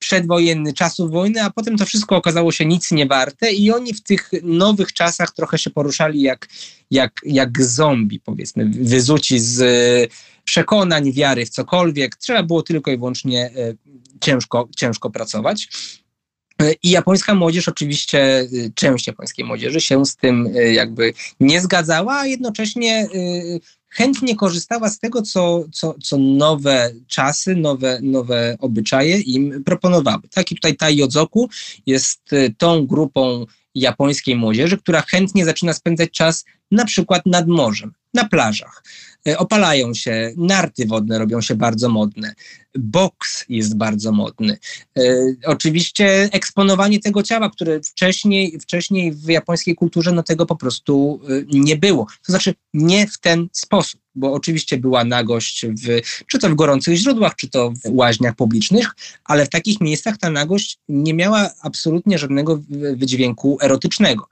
przedwojenny, 0.00 0.72
czasów 0.72 1.10
wojny, 1.10 1.42
a 1.42 1.50
potem 1.50 1.76
to 1.76 1.86
wszystko 1.86 2.16
okazało 2.16 2.52
się 2.52 2.66
nic 2.66 2.90
nie 2.90 3.06
warte 3.06 3.52
i 3.52 3.70
oni 3.70 3.94
w 3.94 4.02
tych 4.02 4.30
nowych 4.42 4.92
czasach 4.92 5.30
trochę 5.34 5.58
się 5.58 5.70
poruszali 5.70 6.22
jak, 6.22 6.48
jak, 6.90 7.20
jak 7.24 7.62
zombie, 7.62 8.20
powiedzmy, 8.20 8.64
wyzuci 8.66 9.40
z 9.40 9.62
przekonań, 10.44 11.12
wiary 11.12 11.46
w 11.46 11.50
cokolwiek. 11.50 12.16
Trzeba 12.16 12.42
było 12.42 12.62
tylko 12.62 12.90
i 12.90 12.96
wyłącznie 12.98 13.50
e, 13.56 13.74
ciężko, 14.20 14.68
ciężko 14.76 15.10
pracować. 15.10 15.68
E, 16.62 16.72
I 16.82 16.90
japońska 16.90 17.34
młodzież, 17.34 17.68
oczywiście 17.68 18.20
e, 18.20 18.46
część 18.74 19.06
japońskiej 19.06 19.44
młodzieży 19.44 19.80
się 19.80 20.06
z 20.06 20.16
tym 20.16 20.48
jakby 20.72 21.12
nie 21.40 21.60
zgadzała, 21.60 22.18
a 22.18 22.26
jednocześnie 22.26 23.08
chętnie 23.90 24.36
korzystała 24.36 24.90
z 24.90 24.98
tego, 24.98 25.22
co, 25.22 25.64
co, 25.72 25.94
co 26.02 26.18
nowe 26.18 26.92
czasy, 27.06 27.56
nowe, 27.56 27.98
nowe 28.02 28.56
obyczaje 28.60 29.20
im 29.20 29.64
proponowały. 29.64 30.22
Taki 30.30 30.54
tutaj 30.54 30.76
Taiyodzoku 30.76 31.50
jest 31.86 32.32
y, 32.32 32.54
tą 32.58 32.86
grupą 32.86 33.46
japońskiej 33.74 34.36
młodzieży, 34.36 34.78
która 34.78 35.00
chętnie 35.00 35.44
zaczyna 35.44 35.72
spędzać 35.72 36.10
czas 36.10 36.44
na 36.70 36.84
przykład 36.84 37.26
nad 37.26 37.48
morzem, 37.48 37.92
na 38.14 38.28
plażach. 38.28 38.84
E, 39.28 39.38
opalają 39.38 39.94
się, 39.94 40.32
narty 40.36 40.86
wodne 40.86 41.18
robią 41.18 41.40
się 41.40 41.54
bardzo 41.54 41.88
modne, 41.88 42.34
boks 42.74 43.44
jest 43.48 43.76
bardzo 43.76 44.12
modny. 44.12 44.58
E, 44.98 45.02
oczywiście 45.44 46.28
eksponowanie 46.32 47.00
tego 47.00 47.22
ciała, 47.22 47.50
które 47.50 47.80
wcześniej, 47.82 48.58
wcześniej 48.60 49.12
w 49.12 49.28
japońskiej 49.28 49.74
kulturze 49.74 50.12
no 50.12 50.22
tego 50.22 50.46
po 50.46 50.56
prostu 50.56 51.20
e, 51.28 51.58
nie 51.58 51.76
było. 51.76 52.06
To 52.26 52.32
znaczy 52.32 52.54
nie 52.74 53.06
w 53.06 53.18
ten 53.18 53.48
sposób 53.52 54.00
bo 54.14 54.32
oczywiście 54.32 54.78
była 54.78 55.04
nagość 55.04 55.66
w, 55.66 56.00
czy 56.26 56.38
to 56.38 56.48
w 56.50 56.54
gorących 56.54 56.96
źródłach, 56.96 57.36
czy 57.36 57.48
to 57.48 57.70
w 57.70 57.80
łaźniach 57.84 58.34
publicznych, 58.34 58.94
ale 59.24 59.46
w 59.46 59.48
takich 59.48 59.80
miejscach 59.80 60.18
ta 60.18 60.30
nagość 60.30 60.78
nie 60.88 61.14
miała 61.14 61.50
absolutnie 61.62 62.18
żadnego 62.18 62.60
wydźwięku 62.96 63.58
erotycznego. 63.62 64.28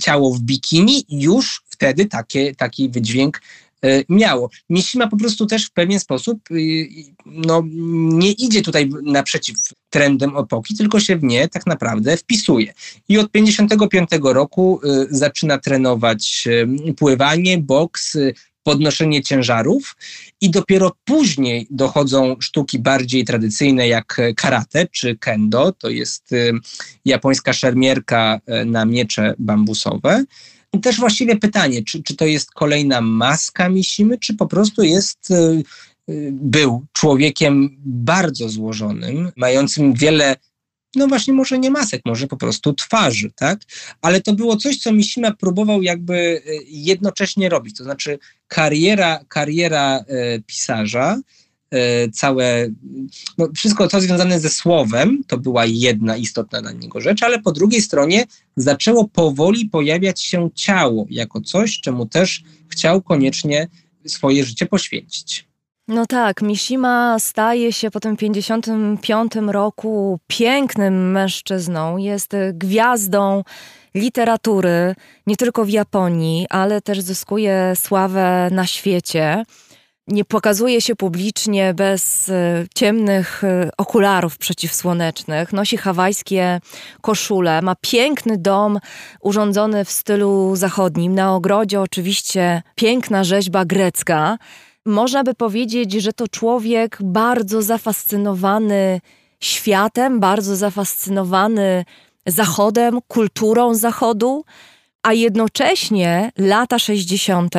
Ciało 0.00 0.34
w 0.34 0.40
bikini 0.40 1.04
już 1.08 1.62
wtedy 1.70 2.06
takie, 2.06 2.54
taki 2.54 2.88
wydźwięk 2.88 3.40
miało. 4.08 4.50
Mishima 4.70 5.08
po 5.08 5.16
prostu 5.16 5.46
też 5.46 5.66
w 5.66 5.72
pewien 5.72 6.00
sposób 6.00 6.50
y, 6.50 6.88
no, 7.26 7.62
nie 8.12 8.32
idzie 8.32 8.62
tutaj 8.62 8.90
naprzeciw 9.02 9.56
trendem 9.90 10.36
epoki, 10.36 10.76
tylko 10.76 11.00
się 11.00 11.16
w 11.16 11.22
nie 11.22 11.48
tak 11.48 11.66
naprawdę 11.66 12.16
wpisuje. 12.16 12.72
I 13.08 13.18
od 13.18 13.30
55 13.30 14.08
roku 14.22 14.80
y, 14.84 15.06
zaczyna 15.10 15.58
trenować 15.58 16.44
y, 16.88 16.94
pływanie, 16.94 17.58
boks, 17.58 18.16
podnoszenie 18.62 19.22
ciężarów 19.22 19.96
i 20.40 20.50
dopiero 20.50 20.92
później 21.04 21.66
dochodzą 21.70 22.36
sztuki 22.40 22.78
bardziej 22.78 23.24
tradycyjne 23.24 23.88
jak 23.88 24.20
karate 24.36 24.86
czy 24.86 25.16
kendo, 25.16 25.72
to 25.72 25.88
jest 25.88 26.30
japońska 27.04 27.52
szermierka 27.52 28.40
e, 28.46 28.64
na 28.64 28.84
miecze 28.84 29.34
bambusowe. 29.38 30.24
I 30.72 30.80
też 30.80 30.96
właściwie 30.96 31.36
pytanie, 31.36 31.84
czy, 31.84 32.02
czy 32.02 32.16
to 32.16 32.26
jest 32.26 32.50
kolejna 32.50 33.00
maska 33.00 33.68
Misimy, 33.68 34.18
czy 34.18 34.34
po 34.34 34.46
prostu 34.46 34.82
jest, 34.82 35.30
y, 35.30 35.62
y, 36.08 36.30
był 36.32 36.86
człowiekiem 36.92 37.76
bardzo 37.84 38.48
złożonym, 38.48 39.32
mającym 39.36 39.94
wiele 39.94 40.36
no 40.96 41.08
właśnie 41.08 41.34
może 41.34 41.58
nie 41.58 41.70
masek, 41.70 42.02
może 42.04 42.26
po 42.26 42.36
prostu 42.36 42.72
twarzy, 42.72 43.30
tak? 43.36 43.60
Ale 44.02 44.20
to 44.20 44.32
było 44.32 44.56
coś, 44.56 44.78
co 44.78 44.92
Mishima 44.92 45.32
próbował 45.32 45.82
jakby 45.82 46.14
y, 46.14 46.42
jednocześnie 46.68 47.48
robić, 47.48 47.76
to 47.76 47.84
znaczy 47.84 48.18
kariera, 48.48 49.24
kariera 49.28 50.04
pisarza 50.46 51.20
całe, 52.12 52.68
no 53.38 53.48
wszystko 53.56 53.88
co 53.88 54.00
związane 54.00 54.40
ze 54.40 54.50
słowem, 54.50 55.22
to 55.26 55.38
była 55.38 55.64
jedna 55.66 56.16
istotna 56.16 56.62
dla 56.62 56.72
niego 56.72 57.00
rzecz, 57.00 57.22
ale 57.22 57.38
po 57.38 57.52
drugiej 57.52 57.82
stronie 57.82 58.24
zaczęło 58.56 59.08
powoli 59.08 59.68
pojawiać 59.68 60.22
się 60.22 60.50
ciało 60.54 61.06
jako 61.10 61.40
coś, 61.40 61.80
czemu 61.80 62.06
też 62.06 62.42
chciał 62.68 63.02
koniecznie 63.02 63.68
swoje 64.06 64.44
życie 64.44 64.66
poświęcić. 64.66 65.50
No 65.88 66.06
tak, 66.06 66.42
Mishima 66.42 67.18
staje 67.18 67.72
się 67.72 67.90
po 67.90 68.00
tym 68.00 68.16
55 68.16 69.32
roku 69.46 70.18
pięknym 70.26 71.10
mężczyzną, 71.12 71.96
jest 71.96 72.32
gwiazdą 72.54 73.44
literatury, 73.94 74.94
nie 75.26 75.36
tylko 75.36 75.64
w 75.64 75.70
Japonii, 75.70 76.46
ale 76.50 76.80
też 76.80 77.00
zyskuje 77.00 77.72
sławę 77.76 78.48
na 78.52 78.66
świecie. 78.66 79.44
Nie 80.10 80.24
pokazuje 80.24 80.80
się 80.80 80.96
publicznie 80.96 81.74
bez 81.74 82.28
e, 82.28 82.64
ciemnych 82.74 83.44
e, 83.44 83.70
okularów 83.76 84.38
przeciwsłonecznych. 84.38 85.52
Nosi 85.52 85.76
hawajskie 85.76 86.60
koszule, 87.00 87.62
ma 87.62 87.74
piękny 87.80 88.38
dom 88.38 88.78
urządzony 89.20 89.84
w 89.84 89.90
stylu 89.90 90.56
zachodnim. 90.56 91.14
Na 91.14 91.34
ogrodzie 91.34 91.80
oczywiście 91.80 92.62
piękna 92.74 93.24
rzeźba 93.24 93.64
grecka. 93.64 94.38
Można 94.86 95.24
by 95.24 95.34
powiedzieć, 95.34 95.92
że 95.92 96.12
to 96.12 96.28
człowiek 96.28 96.98
bardzo 97.00 97.62
zafascynowany 97.62 99.00
światem, 99.40 100.20
bardzo 100.20 100.56
zafascynowany 100.56 101.84
Zachodem, 102.26 102.98
kulturą 103.08 103.74
Zachodu, 103.74 104.44
a 105.02 105.12
jednocześnie 105.12 106.32
lata 106.38 106.78
60. 106.78 107.54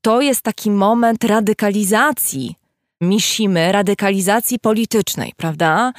to 0.00 0.20
jest 0.20 0.42
taki 0.42 0.70
moment 0.70 1.24
radykalizacji 1.24 2.54
Mishimy, 3.00 3.72
radykalizacji 3.72 4.58
politycznej, 4.58 5.32
prawda? 5.36 5.92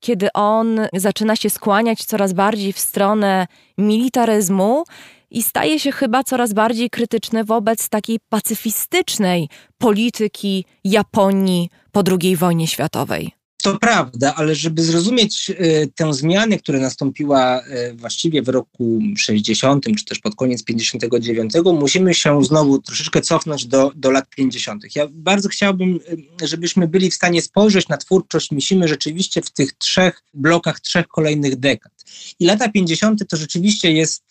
Kiedy 0.00 0.32
on 0.32 0.80
zaczyna 0.92 1.36
się 1.36 1.50
skłaniać 1.50 2.04
coraz 2.04 2.32
bardziej 2.32 2.72
w 2.72 2.78
stronę 2.78 3.46
militaryzmu 3.78 4.84
i 5.30 5.42
staje 5.42 5.80
się 5.80 5.92
chyba 5.92 6.24
coraz 6.24 6.52
bardziej 6.52 6.90
krytyczny 6.90 7.44
wobec 7.44 7.88
takiej 7.88 8.18
pacyfistycznej 8.28 9.48
polityki 9.78 10.64
Japonii 10.84 11.70
po 11.92 12.02
II 12.20 12.36
wojnie 12.36 12.66
światowej. 12.66 13.32
To 13.62 13.78
prawda, 13.78 14.34
ale 14.34 14.54
żeby 14.54 14.82
zrozumieć 14.82 15.50
y, 15.50 15.92
tę 15.94 16.14
zmianę, 16.14 16.58
która 16.58 16.80
nastąpiła 16.80 17.60
y, 17.60 17.94
właściwie 17.94 18.42
w 18.42 18.48
roku 18.48 19.00
60, 19.16 19.84
czy 19.98 20.04
też 20.04 20.18
pod 20.18 20.34
koniec 20.34 20.64
59, 20.64 21.52
musimy 21.64 22.14
się 22.14 22.44
znowu 22.44 22.78
troszeczkę 22.78 23.20
cofnąć 23.20 23.66
do, 23.66 23.92
do 23.94 24.10
lat 24.10 24.28
50. 24.36 24.96
Ja 24.96 25.06
bardzo 25.10 25.48
chciałbym, 25.48 26.00
y, 26.42 26.48
żebyśmy 26.48 26.88
byli 26.88 27.10
w 27.10 27.14
stanie 27.14 27.42
spojrzeć 27.42 27.88
na 27.88 27.96
twórczość 27.96 28.50
Misimy 28.50 28.88
rzeczywiście 28.88 29.42
w 29.42 29.50
tych 29.50 29.72
trzech 29.72 30.22
blokach, 30.34 30.80
trzech 30.80 31.08
kolejnych 31.08 31.56
dekad. 31.56 32.01
I 32.40 32.46
lata 32.46 32.68
50. 32.68 33.28
to 33.28 33.36
rzeczywiście 33.36 33.92
jest 33.92 34.24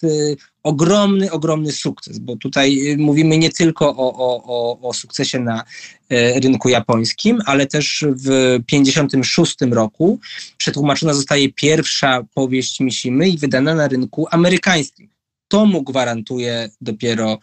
ogromny, 0.64 1.32
ogromny 1.32 1.72
sukces, 1.72 2.20
bo 2.20 2.36
tutaj 2.36 2.96
mówimy 2.98 3.38
nie 3.38 3.50
tylko 3.50 3.90
o, 3.90 4.14
o, 4.14 4.44
o, 4.44 4.90
o 4.90 4.94
sukcesie 4.94 5.40
na 5.40 5.64
e, 6.10 6.40
rynku 6.40 6.70
japońskim, 6.70 7.40
ale 7.46 7.68
też 7.68 8.06
w 8.08 8.60
56 8.66 9.56
roku 9.72 10.20
przetłumaczona 10.58 11.14
zostaje 11.14 11.54
pierwsza 11.54 12.24
powieść 12.34 12.80
Mishimy 12.80 13.30
i 13.30 13.38
wydana 13.38 13.76
na 13.76 13.88
rynku 13.88 14.28
amerykańskim. 14.32 15.10
To 15.48 15.66
mu 15.66 15.82
gwarantuje 15.84 16.70
dopiero 16.82 17.40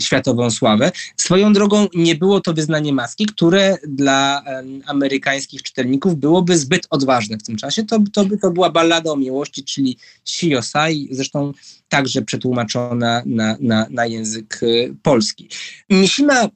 światową 0.00 0.50
sławę. 0.50 0.92
Swoją 1.16 1.52
drogą 1.52 1.86
nie 1.94 2.14
było 2.14 2.40
to 2.40 2.54
wyznanie 2.54 2.92
maski, 2.92 3.26
które 3.26 3.76
dla 3.88 4.42
amerykańskich 4.86 5.62
czytelników 5.62 6.16
byłoby 6.16 6.58
zbyt 6.58 6.86
odważne 6.90 7.38
w 7.38 7.42
tym 7.42 7.56
czasie. 7.56 7.84
To, 7.84 7.98
to, 8.12 8.24
to 8.42 8.50
była 8.50 8.70
ballada 8.70 9.10
o 9.10 9.16
miłości, 9.16 9.64
czyli 9.64 9.98
Shiosai, 10.24 11.08
zresztą 11.10 11.52
także 11.88 12.22
przetłumaczona 12.22 13.22
na, 13.26 13.56
na, 13.60 13.86
na 13.90 14.06
język 14.06 14.62
y, 14.62 14.96
polski. 15.02 15.48
Mishima 15.90 16.48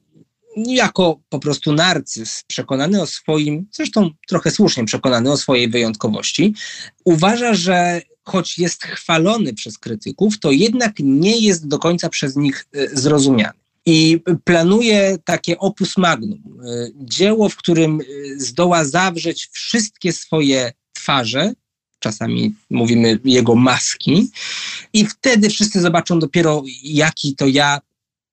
jako 0.65 1.19
po 1.29 1.39
prostu 1.39 1.73
narcyz, 1.73 2.43
przekonany 2.47 3.01
o 3.01 3.05
swoim, 3.05 3.67
zresztą 3.71 4.09
trochę 4.27 4.51
słusznie 4.51 4.85
przekonany 4.85 5.31
o 5.31 5.37
swojej 5.37 5.69
wyjątkowości, 5.69 6.55
uważa, 7.05 7.53
że 7.53 8.01
choć 8.27 8.59
jest 8.59 8.83
chwalony 8.83 9.53
przez 9.53 9.77
krytyków, 9.77 10.39
to 10.39 10.51
jednak 10.51 10.93
nie 10.99 11.37
jest 11.37 11.67
do 11.67 11.79
końca 11.79 12.09
przez 12.09 12.35
nich 12.35 12.67
e, 12.73 12.87
zrozumiany. 12.97 13.59
I 13.85 14.21
planuje 14.43 15.17
takie 15.25 15.57
opus 15.57 15.97
magnum, 15.97 16.59
e, 16.65 16.89
dzieło, 16.95 17.49
w 17.49 17.55
którym 17.55 18.01
e, 18.01 18.03
zdoła 18.39 18.85
zawrzeć 18.85 19.49
wszystkie 19.51 20.13
swoje 20.13 20.73
twarze, 20.93 21.53
czasami 21.99 22.55
mówimy 22.69 23.19
jego 23.25 23.55
maski, 23.55 24.29
i 24.93 25.05
wtedy 25.05 25.49
wszyscy 25.49 25.81
zobaczą 25.81 26.19
dopiero, 26.19 26.63
jaki 26.83 27.35
to 27.35 27.47
ja 27.47 27.81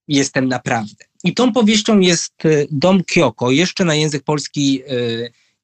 jestem 0.09 0.49
naprawdę. 0.49 1.05
I 1.25 1.35
tą 1.35 1.53
powieścią 1.53 2.01
jest 2.01 2.35
Dom 2.71 3.05
Kyoko, 3.05 3.51
jeszcze 3.51 3.85
na 3.85 3.95
język 3.95 4.25
polski 4.25 4.83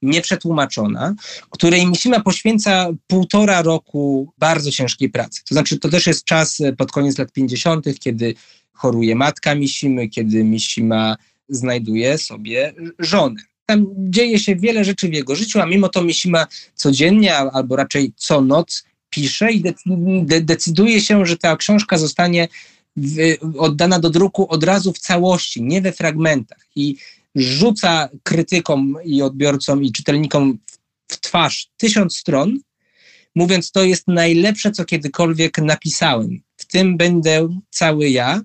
nieprzetłumaczona, 0.02 1.14
której 1.50 1.86
Mishima 1.86 2.20
poświęca 2.20 2.88
półtora 3.06 3.62
roku 3.62 4.32
bardzo 4.38 4.70
ciężkiej 4.70 5.10
pracy. 5.10 5.40
To 5.48 5.54
znaczy, 5.54 5.78
to 5.78 5.88
też 5.88 6.06
jest 6.06 6.24
czas 6.24 6.60
e, 6.60 6.72
pod 6.72 6.92
koniec 6.92 7.18
lat 7.18 7.32
50., 7.32 7.86
kiedy 7.98 8.34
choruje 8.72 9.16
matka 9.16 9.54
Mishimy, 9.54 10.08
kiedy 10.08 10.44
Mishima 10.44 11.16
znajduje 11.48 12.18
sobie 12.18 12.74
żonę. 12.98 13.42
Tam 13.66 13.86
dzieje 13.96 14.38
się 14.38 14.56
wiele 14.56 14.84
rzeczy 14.84 15.08
w 15.08 15.12
jego 15.12 15.36
życiu, 15.36 15.60
a 15.60 15.66
mimo 15.66 15.88
to 15.88 16.02
Mishima 16.02 16.46
codziennie, 16.74 17.36
albo 17.36 17.76
raczej 17.76 18.12
co 18.16 18.40
noc 18.40 18.84
pisze 19.10 19.52
i 19.52 19.62
de 20.24 20.40
decyduje 20.40 21.00
się, 21.00 21.26
że 21.26 21.36
ta 21.36 21.56
książka 21.56 21.98
zostanie 21.98 22.48
oddana 23.58 23.98
do 23.98 24.10
druku 24.10 24.46
od 24.48 24.64
razu 24.64 24.92
w 24.92 24.98
całości, 24.98 25.62
nie 25.62 25.80
we 25.82 25.92
fragmentach. 25.92 26.66
I 26.76 26.96
rzuca 27.34 28.08
krytykom 28.22 28.96
i 29.04 29.22
odbiorcom 29.22 29.84
i 29.84 29.92
czytelnikom 29.92 30.58
w 31.08 31.20
twarz 31.20 31.70
tysiąc 31.76 32.16
stron, 32.16 32.58
mówiąc, 33.34 33.70
to 33.70 33.84
jest 33.84 34.08
najlepsze, 34.08 34.70
co 34.70 34.84
kiedykolwiek 34.84 35.58
napisałem. 35.58 36.40
W 36.56 36.66
tym 36.66 36.96
będę 36.96 37.48
cały 37.70 38.10
ja. 38.10 38.40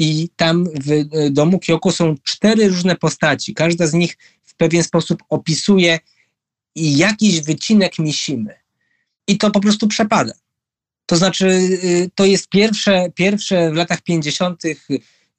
I 0.00 0.28
tam 0.36 0.64
w 0.64 0.92
e, 0.92 1.30
domu 1.30 1.58
Kyoko 1.58 1.92
są 1.92 2.14
cztery 2.24 2.68
różne 2.68 2.96
postaci. 2.96 3.54
Każda 3.54 3.86
z 3.86 3.94
nich 3.94 4.16
w 4.44 4.54
pewien 4.54 4.82
sposób 4.82 5.22
opisuje 5.28 5.98
jakiś 6.76 7.40
wycinek 7.40 7.98
Misimy. 7.98 8.54
I 9.28 9.38
to 9.38 9.50
po 9.50 9.60
prostu 9.60 9.88
przepada. 9.88 10.32
To 11.06 11.16
znaczy, 11.16 11.46
y, 11.46 12.10
to 12.14 12.24
jest 12.24 12.48
pierwsze, 12.48 13.10
pierwsze 13.14 13.70
w 13.70 13.74
latach 13.74 14.02
50 14.02 14.62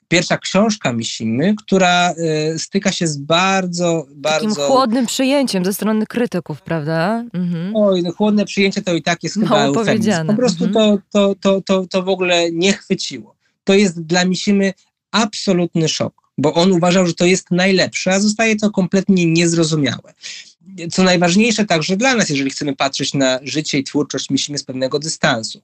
pierwsza 0.09 0.37
książka 0.37 0.93
Misimy, 0.93 1.55
która 1.55 2.13
y, 2.55 2.59
styka 2.59 2.91
się 2.91 3.07
z 3.07 3.17
bardzo, 3.17 4.05
bardzo... 4.15 4.49
Takim 4.49 4.63
chłodnym 4.65 5.05
przyjęciem 5.05 5.65
ze 5.65 5.73
strony 5.73 6.05
krytyków, 6.07 6.61
prawda? 6.61 7.25
Mhm. 7.33 7.75
Oj, 7.75 8.03
no, 8.03 8.11
chłodne 8.11 8.45
przyjęcie 8.45 8.81
to 8.81 8.93
i 8.93 9.01
tak 9.01 9.23
jest 9.23 9.35
Mało 9.35 9.73
chyba 9.73 9.85
powiedziane. 9.85 10.33
Po 10.33 10.39
prostu 10.39 10.65
mhm. 10.65 10.97
to, 10.97 11.01
to, 11.11 11.35
to, 11.41 11.61
to, 11.61 11.87
to 11.87 12.03
w 12.03 12.09
ogóle 12.09 12.51
nie 12.51 12.73
chwyciło. 12.73 13.35
To 13.63 13.73
jest 13.73 14.01
dla 14.01 14.25
Misimy 14.25 14.73
absolutny 15.11 15.89
szok, 15.89 16.13
bo 16.37 16.53
on 16.53 16.71
uważał, 16.71 17.07
że 17.07 17.13
to 17.13 17.25
jest 17.25 17.51
najlepsze, 17.51 18.13
a 18.13 18.19
zostaje 18.19 18.55
to 18.55 18.71
kompletnie 18.71 19.25
niezrozumiałe. 19.25 20.13
Co 20.91 21.03
najważniejsze 21.03 21.65
także 21.65 21.97
dla 21.97 22.15
nas, 22.15 22.29
jeżeli 22.29 22.49
chcemy 22.49 22.75
patrzeć 22.75 23.13
na 23.13 23.39
życie 23.43 23.77
i 23.77 23.83
twórczość 23.83 24.29
Misimy 24.29 24.57
z 24.57 24.63
pewnego 24.63 24.99
dystansu. 24.99 25.61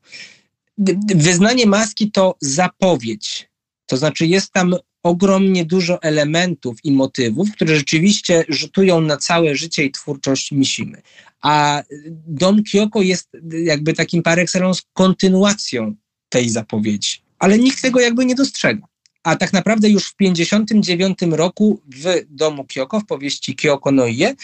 Wyznanie 1.16 1.66
maski 1.66 2.12
to 2.12 2.36
zapowiedź 2.42 3.50
to 3.86 3.98
znaczy 3.98 4.26
jest 4.26 4.52
tam 4.52 4.76
ogromnie 5.04 5.66
dużo 5.66 6.02
elementów 6.02 6.76
i 6.84 6.92
motywów, 6.92 7.52
które 7.52 7.76
rzeczywiście 7.76 8.46
rzutują 8.50 9.02
na 9.02 9.18
całe 9.18 9.56
życie 9.56 9.84
i 9.84 9.92
twórczość 9.92 10.52
Mishimy. 10.52 11.02
A 11.42 11.84
Dom 12.28 12.64
Kyoko 12.64 13.02
jest 13.02 13.30
jakby 13.64 13.94
takim 13.94 14.24
par 14.24 14.40
excellence 14.40 14.82
kontynuacją 14.94 15.96
tej 16.30 16.50
zapowiedzi. 16.50 17.18
Ale 17.40 17.58
nikt 17.58 17.82
tego 17.82 18.00
jakby 18.00 18.26
nie 18.26 18.36
dostrzega. 18.36 18.88
A 19.24 19.36
tak 19.36 19.54
naprawdę 19.54 19.90
już 19.90 20.04
w 20.08 20.16
1959 20.16 21.38
roku 21.38 21.82
w 21.88 22.26
domu 22.30 22.66
Kyoko, 22.66 23.00
w 23.00 23.06
powieści 23.06 23.56
Kyoko 23.56 23.92
Noie, 23.92 24.36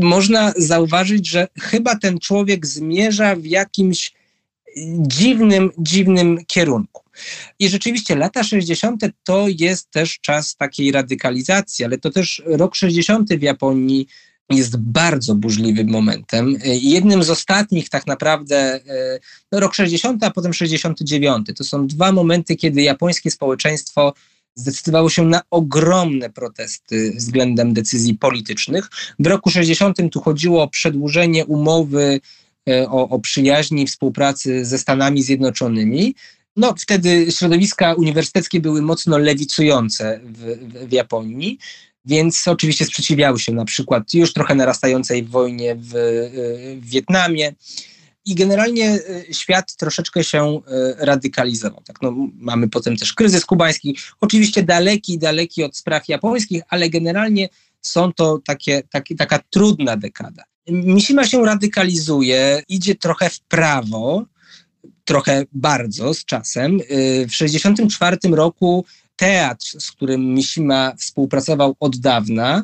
można 0.00 0.52
zauważyć, 0.56 1.28
że 1.28 1.48
chyba 1.60 1.98
ten 1.98 2.18
człowiek 2.18 2.66
zmierza 2.66 3.36
w 3.36 3.44
jakimś 3.44 4.12
dziwnym, 4.98 5.70
dziwnym 5.78 6.38
kierunku. 6.46 7.02
I 7.58 7.68
rzeczywiście 7.68 8.16
lata 8.16 8.44
60. 8.44 9.02
to 9.24 9.46
jest 9.48 9.90
też 9.90 10.18
czas 10.20 10.56
takiej 10.56 10.92
radykalizacji, 10.92 11.84
ale 11.84 11.98
to 11.98 12.10
też 12.10 12.42
rok 12.46 12.74
60. 12.74 13.34
w 13.34 13.42
Japonii 13.42 14.06
jest 14.50 14.76
bardzo 14.76 15.34
burzliwym 15.34 15.88
momentem. 15.88 16.56
Jednym 16.64 17.22
z 17.22 17.30
ostatnich 17.30 17.88
tak 17.88 18.06
naprawdę, 18.06 18.80
no 19.52 19.60
rok 19.60 19.74
60, 19.74 20.24
a 20.24 20.30
potem 20.30 20.54
69. 20.54 21.46
To 21.56 21.64
są 21.64 21.86
dwa 21.86 22.12
momenty, 22.12 22.56
kiedy 22.56 22.82
japońskie 22.82 23.30
społeczeństwo 23.30 24.14
zdecydowało 24.54 25.10
się 25.10 25.24
na 25.24 25.40
ogromne 25.50 26.30
protesty 26.30 27.12
względem 27.16 27.72
decyzji 27.72 28.14
politycznych. 28.14 28.88
W 29.18 29.26
roku 29.26 29.50
60 29.50 29.96
tu 30.12 30.20
chodziło 30.20 30.62
o 30.62 30.68
przedłużenie 30.68 31.46
umowy 31.46 32.20
e, 32.68 32.88
o, 32.88 33.08
o 33.08 33.18
przyjaźni 33.18 33.82
i 33.82 33.86
współpracy 33.86 34.64
ze 34.64 34.78
Stanami 34.78 35.22
Zjednoczonymi. 35.22 36.14
No, 36.56 36.74
wtedy 36.78 37.32
środowiska 37.32 37.94
uniwersyteckie 37.94 38.60
były 38.60 38.82
mocno 38.82 39.18
lewicujące 39.18 40.20
w, 40.24 40.38
w, 40.38 40.88
w 40.88 40.92
Japonii. 40.92 41.58
więc 42.04 42.48
oczywiście 42.48 42.84
sprzeciwiały 42.84 43.38
się 43.38 43.52
na 43.52 43.64
przykład 43.64 44.14
już 44.14 44.32
trochę 44.32 44.54
narastającej 44.54 45.24
wojnie 45.24 45.76
w, 45.76 45.90
w 46.80 46.88
Wietnamie. 46.90 47.54
I 48.24 48.34
generalnie 48.34 49.00
świat 49.32 49.76
troszeczkę 49.76 50.24
się 50.24 50.60
radykalizował. 50.98 51.82
Tak, 51.84 52.02
no, 52.02 52.14
mamy 52.34 52.68
potem 52.68 52.96
też 52.96 53.12
kryzys 53.12 53.44
kubański, 53.44 53.98
oczywiście 54.20 54.62
daleki, 54.62 55.18
daleki 55.18 55.64
od 55.64 55.76
spraw 55.76 56.08
japońskich, 56.08 56.62
ale 56.68 56.90
generalnie 56.90 57.48
są 57.80 58.12
to 58.12 58.40
takie, 58.44 58.82
takie, 58.90 59.16
taka 59.16 59.38
trudna 59.50 59.96
dekada. 59.96 60.44
Mishima 60.68 61.26
się 61.26 61.44
radykalizuje, 61.44 62.62
idzie 62.68 62.94
trochę 62.94 63.30
w 63.30 63.40
prawo, 63.40 64.24
trochę 65.10 65.44
bardzo 65.52 66.14
z 66.14 66.24
czasem. 66.24 66.80
Y, 66.80 67.26
w 67.26 67.30
1964 67.30 68.16
roku 68.30 68.84
teatr, 69.16 69.66
z 69.78 69.92
którym 69.92 70.34
Mishima 70.34 70.92
współpracował 70.98 71.76
od 71.80 71.96
dawna, 71.96 72.62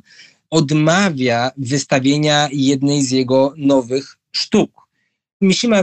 odmawia 0.50 1.50
wystawienia 1.56 2.48
jednej 2.52 3.02
z 3.02 3.10
jego 3.10 3.54
nowych 3.56 4.16
sztuk. 4.32 4.70
Mishima, 5.40 5.76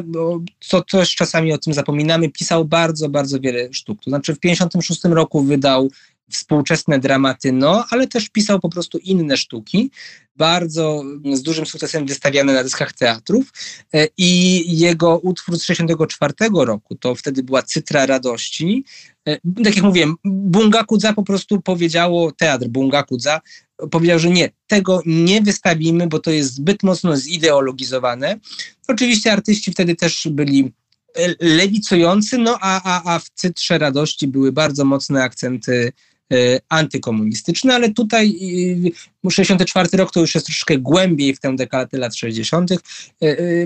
co 0.60 0.82
też 0.82 1.16
czasami 1.16 1.54
o 1.54 1.58
tym 1.58 1.74
zapominamy, 1.74 2.30
pisał 2.30 2.66
bardzo, 2.66 3.10
bardzo 3.10 3.40
wiele 3.40 3.74
sztuk. 3.74 4.04
To 4.04 4.10
znaczy 4.10 4.36
w 4.36 4.40
1956 4.40 5.04
roku 5.04 5.42
wydał 5.42 5.92
współczesne 6.32 7.00
dramaty, 7.00 7.52
no, 7.52 7.86
ale 7.90 8.08
też 8.08 8.30
pisał 8.30 8.60
po 8.60 8.70
prostu 8.70 8.98
inne 8.98 9.38
sztuki, 9.38 9.92
bardzo 10.36 11.04
z 11.34 11.42
dużym 11.42 11.66
sukcesem 11.66 12.06
wystawiane 12.06 12.54
na 12.54 12.64
dyskach 12.64 12.94
teatrów 12.94 13.54
e, 13.94 14.08
i 14.18 14.64
jego 14.80 15.20
utwór 15.20 15.56
z 15.56 15.62
1964 15.62 16.66
roku, 16.66 16.96
to 16.96 17.16
wtedy 17.16 17.44
była 17.44 17.64
Cytra 17.64 18.06
Radości, 18.06 18.86
e, 19.28 19.38
tak 19.64 19.76
jak 19.76 19.86
mówiłem, 19.86 20.16
Bungakudza 20.26 21.14
po 21.14 21.24
prostu 21.24 21.62
powiedziało, 21.62 22.32
teatr 22.32 22.68
Bungakudza 22.68 23.42
powiedział, 23.92 24.20
że 24.20 24.30
nie, 24.30 24.50
tego 24.68 25.02
nie 25.06 25.42
wystawimy, 25.42 26.08
bo 26.08 26.20
to 26.20 26.32
jest 26.32 26.54
zbyt 26.54 26.84
mocno 26.84 27.18
zideologizowane. 27.18 28.40
Oczywiście 28.88 29.32
artyści 29.32 29.72
wtedy 29.72 29.96
też 29.96 30.28
byli 30.32 30.72
e, 31.16 31.36
lewicujący, 31.40 32.38
no 32.38 32.58
a, 32.62 32.82
a, 32.84 33.16
a 33.16 33.20
w 33.20 33.30
Cytrze 33.30 33.78
Radości 33.78 34.28
były 34.28 34.52
bardzo 34.52 34.86
mocne 34.86 35.24
akcenty 35.24 35.92
antykomunistyczny, 36.70 37.74
ale 37.74 37.90
tutaj 37.90 38.40
64 39.30 39.90
e, 39.94 39.98
rok 39.98 40.12
to 40.12 40.20
już 40.20 40.36
jest 40.36 40.46
troszkę 40.46 40.78
głębiej 40.78 41.36
w 41.36 41.40
tę 41.40 41.56
dekadę 41.56 41.98
lat 41.98 42.16
60. 42.16 42.72
E, 42.72 42.78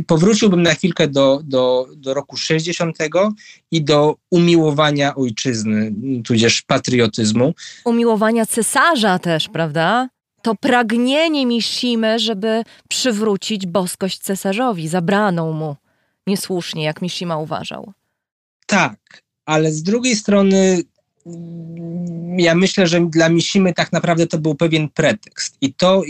powróciłbym 0.07 0.61
na 0.63 0.73
chwilkę 0.73 1.07
do, 1.07 1.41
do, 1.43 1.87
do 1.95 2.13
roku 2.13 2.37
60 2.37 2.97
i 3.71 3.83
do 3.83 4.15
umiłowania 4.31 5.15
ojczyzny, 5.15 5.93
tudzież 6.23 6.61
patriotyzmu. 6.61 7.53
Umiłowania 7.85 8.45
cesarza 8.45 9.19
też, 9.19 9.49
prawda? 9.49 10.09
To 10.41 10.55
pragnienie 10.55 11.45
Mishimy, 11.45 12.19
żeby 12.19 12.63
przywrócić 12.89 13.65
boskość 13.65 14.19
cesarzowi, 14.19 14.87
zabraną 14.87 15.51
mu 15.51 15.75
niesłusznie, 16.27 16.83
jak 16.83 17.01
Mishima 17.01 17.37
uważał. 17.37 17.93
Tak, 18.65 19.23
ale 19.45 19.71
z 19.71 19.83
drugiej 19.83 20.15
strony 20.15 20.81
ja 22.37 22.55
myślę, 22.55 22.87
że 22.87 23.07
dla 23.09 23.29
Mishimy 23.29 23.73
tak 23.73 23.91
naprawdę 23.91 24.27
to 24.27 24.37
był 24.37 24.55
pewien 24.55 24.89
pretekst. 24.89 25.57
I 25.61 25.73
to 25.73 26.01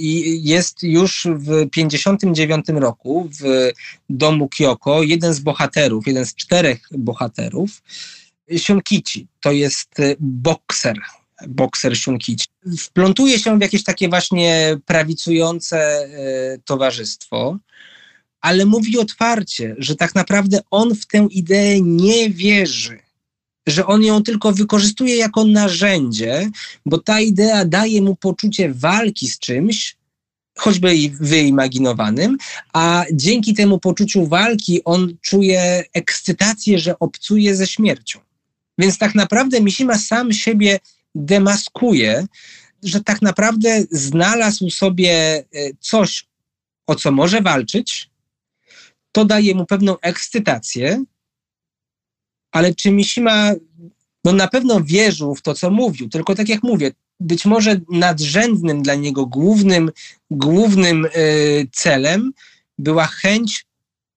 jest 0.42 0.84
już 0.84 1.28
w 1.32 1.70
59 1.70 2.66
roku 2.70 3.30
w 3.42 3.72
domu 4.10 4.50
Kyoko 4.50 5.04
jeden 5.04 5.34
z 5.34 5.40
bohaterów, 5.40 6.08
jeden 6.08 6.26
z 6.26 6.36
czterech 6.36 6.90
bohaterów, 6.92 7.82
Shunkichi. 8.58 9.28
To 9.42 9.52
jest 9.52 9.96
bokser, 10.20 10.98
bokser 11.48 11.96
Shunkichi. 11.96 12.46
Wplątuje 12.80 13.40
się 13.40 13.58
w 13.58 13.62
jakieś 13.62 13.84
takie 13.84 14.10
właśnie 14.10 14.78
prawicujące 14.86 15.80
e, 15.80 16.08
towarzystwo, 16.66 17.58
ale 18.42 18.66
mówi 18.66 18.98
otwarcie, 18.98 19.76
że 19.78 19.96
tak 19.96 20.16
naprawdę 20.16 20.60
on 20.72 20.96
w 20.96 21.08
tę 21.08 21.28
ideę 21.32 21.82
nie 21.82 22.30
wierzy 22.30 23.07
że 23.68 23.86
on 23.86 24.04
ją 24.04 24.24
tylko 24.24 24.52
wykorzystuje 24.52 25.16
jako 25.16 25.44
narzędzie, 25.44 26.50
bo 26.86 26.98
ta 26.98 27.20
idea 27.20 27.66
daje 27.66 28.02
mu 28.02 28.16
poczucie 28.16 28.74
walki 28.74 29.28
z 29.28 29.40
czymś, 29.40 29.98
choćby 30.58 30.96
i 30.96 31.10
wyimaginowanym, 31.10 32.38
a 32.74 33.06
dzięki 33.14 33.54
temu 33.54 33.80
poczuciu 33.80 34.28
walki 34.28 34.84
on 34.84 35.14
czuje 35.22 35.84
ekscytację, 35.94 36.80
że 36.80 37.00
obcuje 37.00 37.56
ze 37.56 37.68
śmiercią. 37.68 38.20
Więc 38.78 38.98
tak 38.98 39.16
naprawdę 39.16 39.62
Mishima 39.62 39.98
sam 39.98 40.34
siebie 40.34 40.80
demaskuje, 41.16 42.28
że 42.84 43.04
tak 43.04 43.22
naprawdę 43.22 43.84
znalazł 43.92 44.70
sobie 44.70 45.12
e, 45.12 45.44
coś, 45.80 46.26
o 46.88 46.96
co 46.96 47.12
może 47.12 47.42
walczyć, 47.42 48.10
to 49.12 49.26
daje 49.26 49.56
mu 49.56 49.66
pewną 49.66 50.00
ekscytację, 50.00 51.04
ale 52.52 52.76
czy 52.76 52.92
Mishima 52.92 53.52
no 54.24 54.34
na 54.34 54.48
pewno 54.48 54.82
wierzył 54.82 55.36
w 55.36 55.42
to, 55.42 55.54
co 55.54 55.72
mówił, 55.72 56.10
tylko 56.10 56.36
tak 56.36 56.50
jak 56.50 56.64
mówię, 56.64 56.92
być 57.20 57.46
może 57.46 57.80
nadrzędnym 57.92 58.84
dla 58.84 58.96
niego 58.96 59.26
głównym, 59.26 59.92
głównym 60.32 61.06
y, 61.06 61.68
celem 61.72 62.32
była 62.78 63.06
chęć 63.06 63.66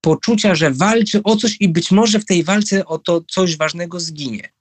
poczucia, 0.00 0.54
że 0.54 0.70
walczy 0.70 1.22
o 1.22 1.36
coś 1.36 1.56
i 1.60 1.68
być 1.68 1.90
może 1.90 2.20
w 2.20 2.24
tej 2.24 2.44
walce 2.44 2.86
o 2.86 2.98
to 2.98 3.20
coś 3.28 3.56
ważnego 3.56 4.00
zginie. 4.00 4.52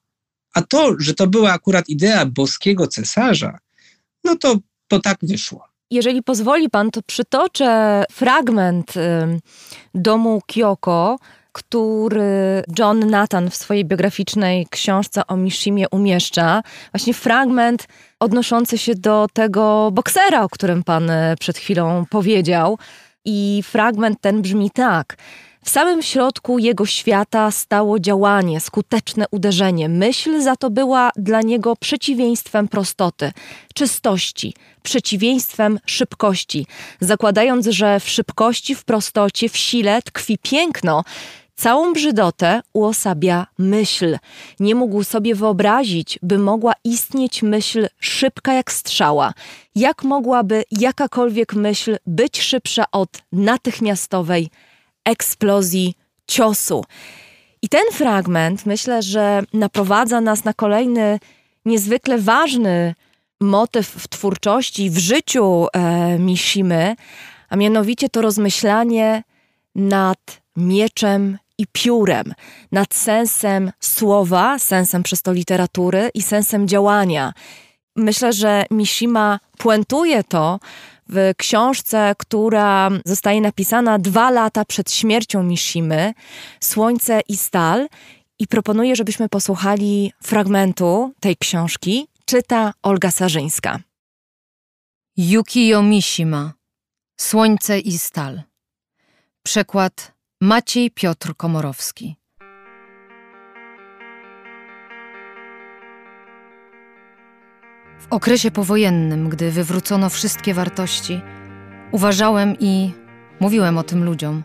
A 0.53 0.61
to, 0.61 0.95
że 0.99 1.13
to 1.13 1.27
była 1.27 1.51
akurat 1.51 1.89
idea 1.89 2.25
boskiego 2.25 2.87
cesarza, 2.87 3.57
no 4.23 4.35
to, 4.35 4.57
to 4.87 4.99
tak 4.99 5.17
wyszło. 5.21 5.65
Jeżeli 5.91 6.23
pozwoli 6.23 6.69
pan, 6.69 6.91
to 6.91 7.01
przytoczę 7.01 8.03
fragment 8.11 8.97
y, 8.97 9.01
domu 9.93 10.41
Kyoko, 10.47 11.19
który 11.51 12.63
John 12.79 12.99
Nathan 12.99 13.49
w 13.49 13.55
swojej 13.55 13.85
biograficznej 13.85 14.67
książce 14.69 15.27
o 15.27 15.37
Mishimie 15.37 15.89
umieszcza, 15.91 16.61
właśnie 16.93 17.13
fragment 17.13 17.87
odnoszący 18.19 18.77
się 18.77 18.95
do 18.95 19.27
tego 19.33 19.91
boksera, 19.91 20.43
o 20.43 20.49
którym 20.49 20.83
pan 20.83 21.09
e, 21.09 21.35
przed 21.39 21.57
chwilą 21.57 22.05
powiedział. 22.09 22.77
I 23.25 23.63
fragment 23.65 24.21
ten 24.21 24.41
brzmi 24.41 24.71
tak. 24.71 25.17
W 25.69 25.71
samym 25.71 26.01
środku 26.01 26.59
jego 26.59 26.85
świata 26.85 27.51
stało 27.51 27.99
działanie, 27.99 28.59
skuteczne 28.59 29.25
uderzenie. 29.31 29.89
Myśl 29.89 30.41
za 30.41 30.55
to 30.55 30.69
była 30.69 31.11
dla 31.15 31.41
niego 31.41 31.75
przeciwieństwem 31.75 32.67
prostoty, 32.67 33.31
czystości, 33.75 34.53
przeciwieństwem 34.83 35.79
szybkości, 35.85 36.67
zakładając, 36.99 37.67
że 37.67 37.99
w 37.99 38.09
szybkości, 38.09 38.75
w 38.75 38.83
prostocie, 38.83 39.49
w 39.49 39.57
sile 39.57 40.01
tkwi 40.01 40.37
piękno, 40.37 41.03
Całą 41.55 41.93
brzydotę 41.93 42.61
uosabia 42.73 43.47
myśl. 43.57 44.17
Nie 44.59 44.75
mógł 44.75 45.03
sobie 45.03 45.35
wyobrazić, 45.35 46.19
by 46.21 46.37
mogła 46.37 46.73
istnieć 46.83 47.43
myśl 47.43 47.87
szybka 47.99 48.53
jak 48.53 48.71
strzała. 48.71 49.33
Jak 49.75 50.03
mogłaby 50.03 50.63
jakakolwiek 50.71 51.53
myśl 51.53 51.97
być 52.05 52.41
szybsza 52.41 52.85
od 52.91 53.09
natychmiastowej 53.31 54.49
eksplozji 55.09 55.93
ciosu? 56.27 56.83
I 57.61 57.69
ten 57.69 57.83
fragment 57.93 58.65
myślę, 58.65 59.01
że 59.01 59.43
naprowadza 59.53 60.21
nas 60.21 60.43
na 60.43 60.53
kolejny 60.53 61.19
niezwykle 61.65 62.17
ważny 62.17 62.95
motyw 63.41 63.87
w 63.87 64.07
twórczości, 64.07 64.89
w 64.89 64.97
życiu 64.97 65.67
e, 65.73 66.19
Mishimy, 66.19 66.95
a 67.49 67.55
mianowicie 67.55 68.09
to 68.09 68.21
rozmyślanie 68.21 69.23
nad 69.75 70.41
mieczem 70.55 71.37
i 71.57 71.65
piórem, 71.71 72.33
nad 72.71 72.93
sensem 72.93 73.71
słowa, 73.79 74.59
sensem 74.59 75.03
przez 75.03 75.21
to 75.21 75.33
literatury 75.33 76.09
i 76.13 76.21
sensem 76.21 76.67
działania. 76.67 77.33
Myślę, 77.95 78.33
że 78.33 78.65
Mishima 78.71 79.39
puentuje 79.57 80.23
to 80.23 80.59
w 81.09 81.33
książce, 81.37 82.13
która 82.17 82.89
zostaje 83.05 83.41
napisana 83.41 83.99
dwa 83.99 84.31
lata 84.31 84.65
przed 84.65 84.91
śmiercią 84.91 85.43
Mishimy, 85.43 86.13
Słońce 86.59 87.21
i 87.27 87.37
Stal. 87.37 87.87
I 88.39 88.47
proponuję, 88.47 88.95
żebyśmy 88.95 89.29
posłuchali 89.29 90.13
fragmentu 90.23 91.13
tej 91.19 91.37
książki. 91.37 92.07
Czyta 92.25 92.73
Olga 92.81 93.11
Sarzyńska. 93.11 93.79
Yukio 95.17 95.83
Mishima 95.83 96.53
Słońce 97.17 97.79
i 97.79 97.97
Stal 97.97 98.41
Przekład 99.43 100.13
Maciej 100.41 100.91
Piotr 100.91 101.35
Komorowski. 101.35 102.18
W 107.99 108.07
okresie 108.09 108.51
powojennym, 108.51 109.29
gdy 109.29 109.51
wywrócono 109.51 110.09
wszystkie 110.09 110.53
wartości, 110.53 111.21
uważałem 111.91 112.55
i 112.59 112.91
mówiłem 113.39 113.77
o 113.77 113.83
tym 113.83 114.03
ludziom, 114.03 114.43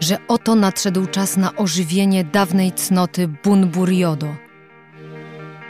że 0.00 0.18
oto 0.28 0.54
nadszedł 0.54 1.06
czas 1.06 1.36
na 1.36 1.56
ożywienie 1.56 2.24
dawnej 2.24 2.72
cnoty 2.72 3.28
Bunburiodo, 3.28 4.34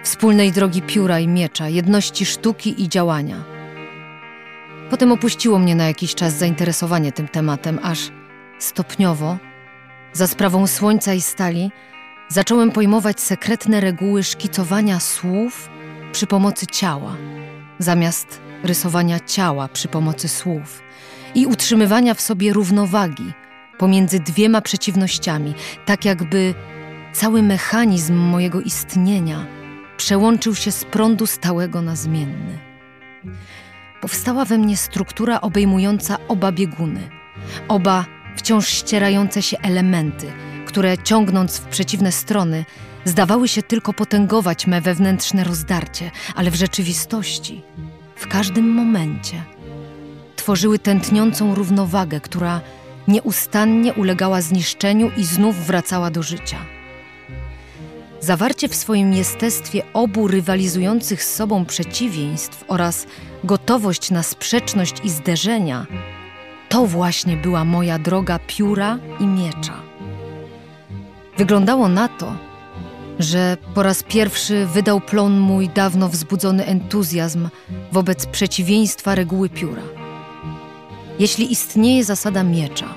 wspólnej 0.02 0.52
drogi 0.52 0.82
pióra 0.82 1.18
i 1.18 1.28
miecza, 1.28 1.68
jedności 1.68 2.26
sztuki 2.26 2.82
i 2.82 2.88
działania. 2.88 3.44
Potem 4.90 5.12
opuściło 5.12 5.58
mnie 5.58 5.74
na 5.74 5.86
jakiś 5.86 6.14
czas 6.14 6.32
zainteresowanie 6.34 7.12
tym 7.12 7.28
tematem, 7.28 7.78
aż 7.82 8.10
stopniowo, 8.58 9.38
za 10.12 10.26
sprawą 10.26 10.66
słońca 10.66 11.14
i 11.14 11.20
stali, 11.20 11.70
zacząłem 12.28 12.70
pojmować 12.70 13.20
sekretne 13.20 13.80
reguły 13.80 14.22
szkicowania 14.22 15.00
słów 15.00 15.68
przy 16.12 16.26
pomocy 16.26 16.66
ciała, 16.66 17.16
zamiast 17.78 18.40
rysowania 18.64 19.20
ciała 19.20 19.68
przy 19.68 19.88
pomocy 19.88 20.28
słów 20.28 20.82
i 21.34 21.46
utrzymywania 21.46 22.14
w 22.14 22.20
sobie 22.20 22.52
równowagi 22.52 23.32
pomiędzy 23.78 24.20
dwiema 24.20 24.60
przeciwnościami, 24.60 25.54
tak 25.86 26.04
jakby 26.04 26.54
cały 27.12 27.42
mechanizm 27.42 28.14
mojego 28.14 28.60
istnienia 28.60 29.46
przełączył 29.96 30.54
się 30.54 30.72
z 30.72 30.84
prądu 30.84 31.26
stałego 31.26 31.82
na 31.82 31.96
zmienny. 31.96 32.58
Powstała 34.00 34.44
we 34.44 34.58
mnie 34.58 34.76
struktura 34.76 35.40
obejmująca 35.40 36.16
oba 36.28 36.52
bieguny, 36.52 37.08
oba 37.68 38.04
wciąż 38.36 38.68
ścierające 38.68 39.42
się 39.42 39.58
elementy, 39.58 40.32
które 40.66 40.98
ciągnąc 40.98 41.58
w 41.58 41.66
przeciwne 41.66 42.12
strony, 42.12 42.64
zdawały 43.04 43.48
się 43.48 43.62
tylko 43.62 43.92
potęgować 43.92 44.66
me 44.66 44.80
wewnętrzne 44.80 45.44
rozdarcie, 45.44 46.10
ale 46.34 46.50
w 46.50 46.54
rzeczywistości, 46.54 47.62
w 48.16 48.28
każdym 48.28 48.68
momencie, 48.68 49.42
tworzyły 50.36 50.78
tętniącą 50.78 51.54
równowagę, 51.54 52.20
która 52.20 52.60
nieustannie 53.08 53.94
ulegała 53.94 54.40
zniszczeniu 54.40 55.10
i 55.16 55.24
znów 55.24 55.56
wracała 55.56 56.10
do 56.10 56.22
życia. 56.22 56.58
Zawarcie 58.20 58.68
w 58.68 58.74
swoim 58.74 59.12
jestestwie 59.12 59.82
obu 59.92 60.28
rywalizujących 60.28 61.24
z 61.24 61.34
sobą 61.34 61.64
przeciwieństw 61.64 62.64
oraz 62.68 63.06
gotowość 63.44 64.10
na 64.10 64.22
sprzeczność 64.22 64.94
i 65.04 65.10
zderzenia 65.10 65.86
to 66.68 66.86
właśnie 66.86 67.36
była 67.36 67.64
moja 67.64 67.98
droga 67.98 68.38
pióra 68.46 68.98
i 69.20 69.26
miecza. 69.26 69.82
Wyglądało 71.38 71.88
na 71.88 72.08
to, 72.08 72.36
że 73.18 73.56
po 73.74 73.82
raz 73.82 74.02
pierwszy 74.02 74.66
wydał 74.66 75.00
plon 75.00 75.38
mój 75.38 75.68
dawno 75.68 76.08
wzbudzony 76.08 76.66
entuzjazm 76.66 77.48
wobec 77.92 78.26
przeciwieństwa 78.26 79.14
reguły 79.14 79.48
pióra. 79.48 79.82
Jeśli 81.18 81.52
istnieje 81.52 82.04
zasada 82.04 82.42
miecza, 82.42 82.94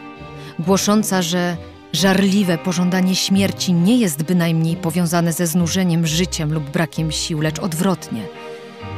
głosząca, 0.60 1.22
że 1.22 1.58
żarliwe 1.94 2.58
pożądanie 2.58 3.16
śmierci 3.16 3.74
nie 3.74 3.98
jest 3.98 4.24
bynajmniej 4.24 4.76
powiązane 4.76 5.34
ze 5.34 5.48
znużeniem 5.48 6.08
życiem 6.08 6.54
lub 6.54 6.64
brakiem 6.70 7.12
sił, 7.12 7.42
lecz 7.42 7.60
odwrotnie, 7.60 8.22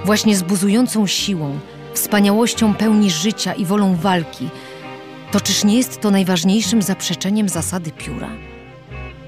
właśnie 0.05 0.37
z 0.37 0.43
buzującą 0.43 1.07
siłą, 1.07 1.59
wspaniałością 1.93 2.73
pełni 2.73 3.11
życia 3.11 3.53
i 3.53 3.65
wolą 3.65 3.95
walki, 3.95 4.49
to 5.31 5.41
czyż 5.41 5.63
nie 5.63 5.77
jest 5.77 6.01
to 6.01 6.11
najważniejszym 6.11 6.81
zaprzeczeniem 6.81 7.49
zasady 7.49 7.91
pióra? 7.91 8.29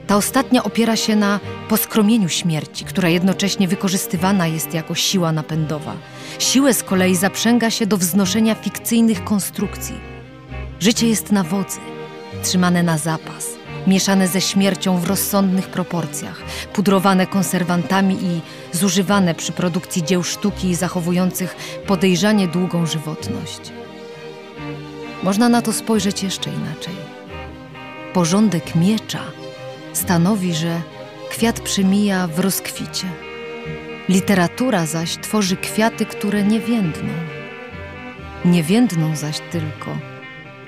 Ta 0.09 0.17
ostatnia 0.17 0.63
opiera 0.63 0.95
się 0.95 1.15
na 1.15 1.39
poskromieniu 1.67 2.29
śmierci, 2.29 2.85
która 2.85 3.09
jednocześnie 3.09 3.67
wykorzystywana 3.67 4.47
jest 4.47 4.73
jako 4.73 4.95
siła 4.95 5.31
napędowa. 5.31 5.93
Siłę 6.39 6.73
z 6.73 6.83
kolei 6.83 7.15
zaprzęga 7.15 7.69
się 7.69 7.85
do 7.85 7.97
wznoszenia 7.97 8.55
fikcyjnych 8.55 9.23
konstrukcji. 9.23 9.95
Życie 10.79 11.07
jest 11.07 11.31
na 11.31 11.43
wodzy, 11.43 11.79
trzymane 12.43 12.83
na 12.83 12.97
zapas, 12.97 13.47
mieszane 13.87 14.27
ze 14.27 14.41
śmiercią 14.41 14.97
w 14.97 15.07
rozsądnych 15.07 15.67
proporcjach, 15.67 16.41
pudrowane 16.73 17.27
konserwantami 17.27 18.17
i 18.23 18.41
zużywane 18.77 19.35
przy 19.35 19.51
produkcji 19.51 20.03
dzieł 20.03 20.23
sztuki 20.23 20.75
zachowujących 20.75 21.55
podejrzanie 21.87 22.47
długą 22.47 22.85
żywotność. 22.85 23.61
Można 25.23 25.49
na 25.49 25.61
to 25.61 25.73
spojrzeć 25.73 26.23
jeszcze 26.23 26.49
inaczej. 26.49 26.95
Porządek 28.13 28.75
miecza 28.75 29.38
stanowi, 29.99 30.53
że 30.53 30.81
kwiat 31.29 31.59
przymija 31.59 32.27
w 32.27 32.39
rozkwicie. 32.39 33.07
Literatura 34.09 34.85
zaś 34.85 35.17
tworzy 35.17 35.57
kwiaty, 35.57 36.05
które 36.05 36.43
nie 36.43 36.59
więdną. 36.59 37.09
Nie 38.45 38.63
więdną 38.63 39.15
zaś 39.15 39.39
tylko 39.51 39.97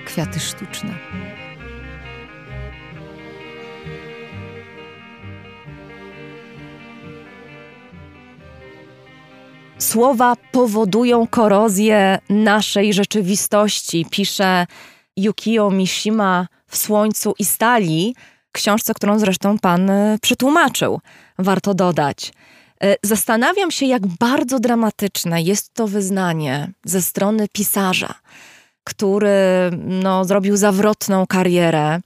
kwiaty 0.05 0.39
sztuczne. 0.39 0.93
Słowa 9.77 10.35
powodują 10.51 11.27
korozję 11.27 12.19
naszej 12.29 12.93
rzeczywistości, 12.93 14.05
pisze 14.11 14.67
Yukio 15.17 15.69
Mishima 15.69 16.47
w 16.67 16.77
Słońcu 16.77 17.33
i 17.39 17.45
Stali, 17.45 18.15
książce, 18.52 18.94
którą 18.94 19.19
zresztą 19.19 19.60
pan 19.60 19.90
y, 19.90 20.18
przetłumaczył, 20.22 20.99
warto 21.40 21.73
dodać. 21.73 22.34
Y, 22.84 22.95
zastanawiam 23.03 23.72
się, 23.72 23.86
jak 23.86 24.07
bardzo 24.07 24.60
dramatyczne 24.60 25.41
jest 25.41 25.73
to 25.73 25.88
wyznanie 25.88 26.72
ze 26.86 27.02
strony 27.02 27.48
pisarza, 27.52 28.14
który 28.84 29.30
no, 29.88 30.26
zrobił 30.26 30.57
zawrotną 30.57 31.28
karierę. 31.28 31.99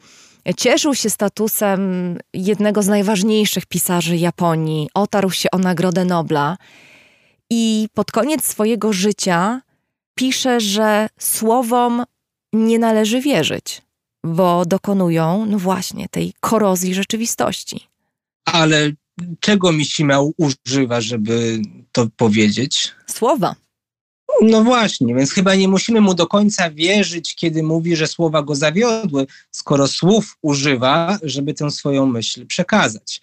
Cieszył 0.58 0.96
się 0.96 1.10
statusem 1.10 2.18
jednego 2.34 2.84
z 2.84 2.88
najważniejszych 2.88 3.66
pisarzy 3.66 4.18
Japonii, 4.18 4.90
otarł 4.94 5.32
się 5.32 5.52
o 5.52 5.58
Nagrodę 5.58 6.06
Nobla 6.06 6.58
i 7.50 7.88
pod 7.94 8.12
koniec 8.12 8.46
swojego 8.46 8.94
życia 8.94 9.62
pisze, 10.16 10.60
że 10.60 11.08
słowom 11.20 12.04
nie 12.54 12.80
należy 12.80 13.22
wierzyć, 13.22 13.82
bo 14.26 14.66
dokonują, 14.66 15.46
no 15.46 15.60
właśnie, 15.60 16.10
tej 16.10 16.34
korozji 16.40 16.94
rzeczywistości. 16.94 17.88
Ale 18.46 18.92
czego 19.40 19.72
Mishima 19.72 20.20
używa, 20.38 21.02
żeby 21.02 21.62
to 21.92 22.08
powiedzieć? 22.18 22.92
Słowa. 23.08 23.56
No 24.42 24.64
właśnie, 24.64 25.16
więc 25.16 25.32
chyba 25.32 25.56
nie 25.56 25.68
musimy 25.68 26.02
mu 26.02 26.14
do 26.14 26.28
końca 26.28 26.72
wierzyć, 26.72 27.36
kiedy 27.36 27.64
mówi, 27.64 27.96
że 27.96 28.08
słowa 28.08 28.44
go 28.44 28.56
zawiodły, 28.56 29.28
skoro 29.52 29.88
słów 29.88 30.38
używa, 30.42 31.20
żeby 31.24 31.54
tę 31.54 31.72
swoją 31.72 32.06
myśl 32.06 32.46
przekazać. 32.46 33.22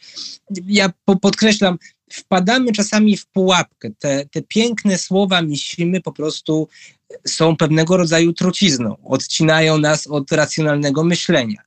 Ja 0.67 0.91
podkreślam, 1.21 1.79
wpadamy 2.13 2.73
czasami 2.73 3.17
w 3.17 3.27
pułapkę. 3.27 3.91
Te, 3.99 4.27
te 4.31 4.43
piękne 4.43 4.99
słowa 4.99 5.43
Mishimy 5.43 6.01
po 6.01 6.13
prostu 6.13 6.69
są 7.27 7.57
pewnego 7.57 7.97
rodzaju 7.97 8.33
trucizną, 8.33 8.97
odcinają 9.05 9.79
nas 9.79 10.07
od 10.07 10.33
racjonalnego 10.33 11.05
myślenia. 11.05 11.63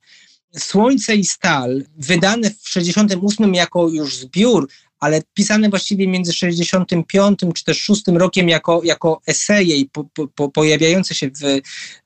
Słońce 0.57 1.15
i 1.15 1.25
Stal, 1.25 1.83
wydane 1.97 2.49
w 2.49 2.69
68 2.69 3.53
jako 3.53 3.89
już 3.89 4.17
zbiór, 4.17 4.69
ale 4.99 5.21
pisane 5.33 5.69
właściwie 5.69 6.07
między 6.07 6.33
65 6.33 7.39
czy 7.55 7.63
też 7.63 7.81
6 7.81 8.03
rokiem 8.07 8.49
jako, 8.49 8.81
jako 8.83 9.21
eseje 9.27 9.77
i 9.77 9.89
po, 9.89 10.03
po, 10.35 10.49
pojawiające 10.49 11.15
się 11.15 11.29
w 11.29 11.43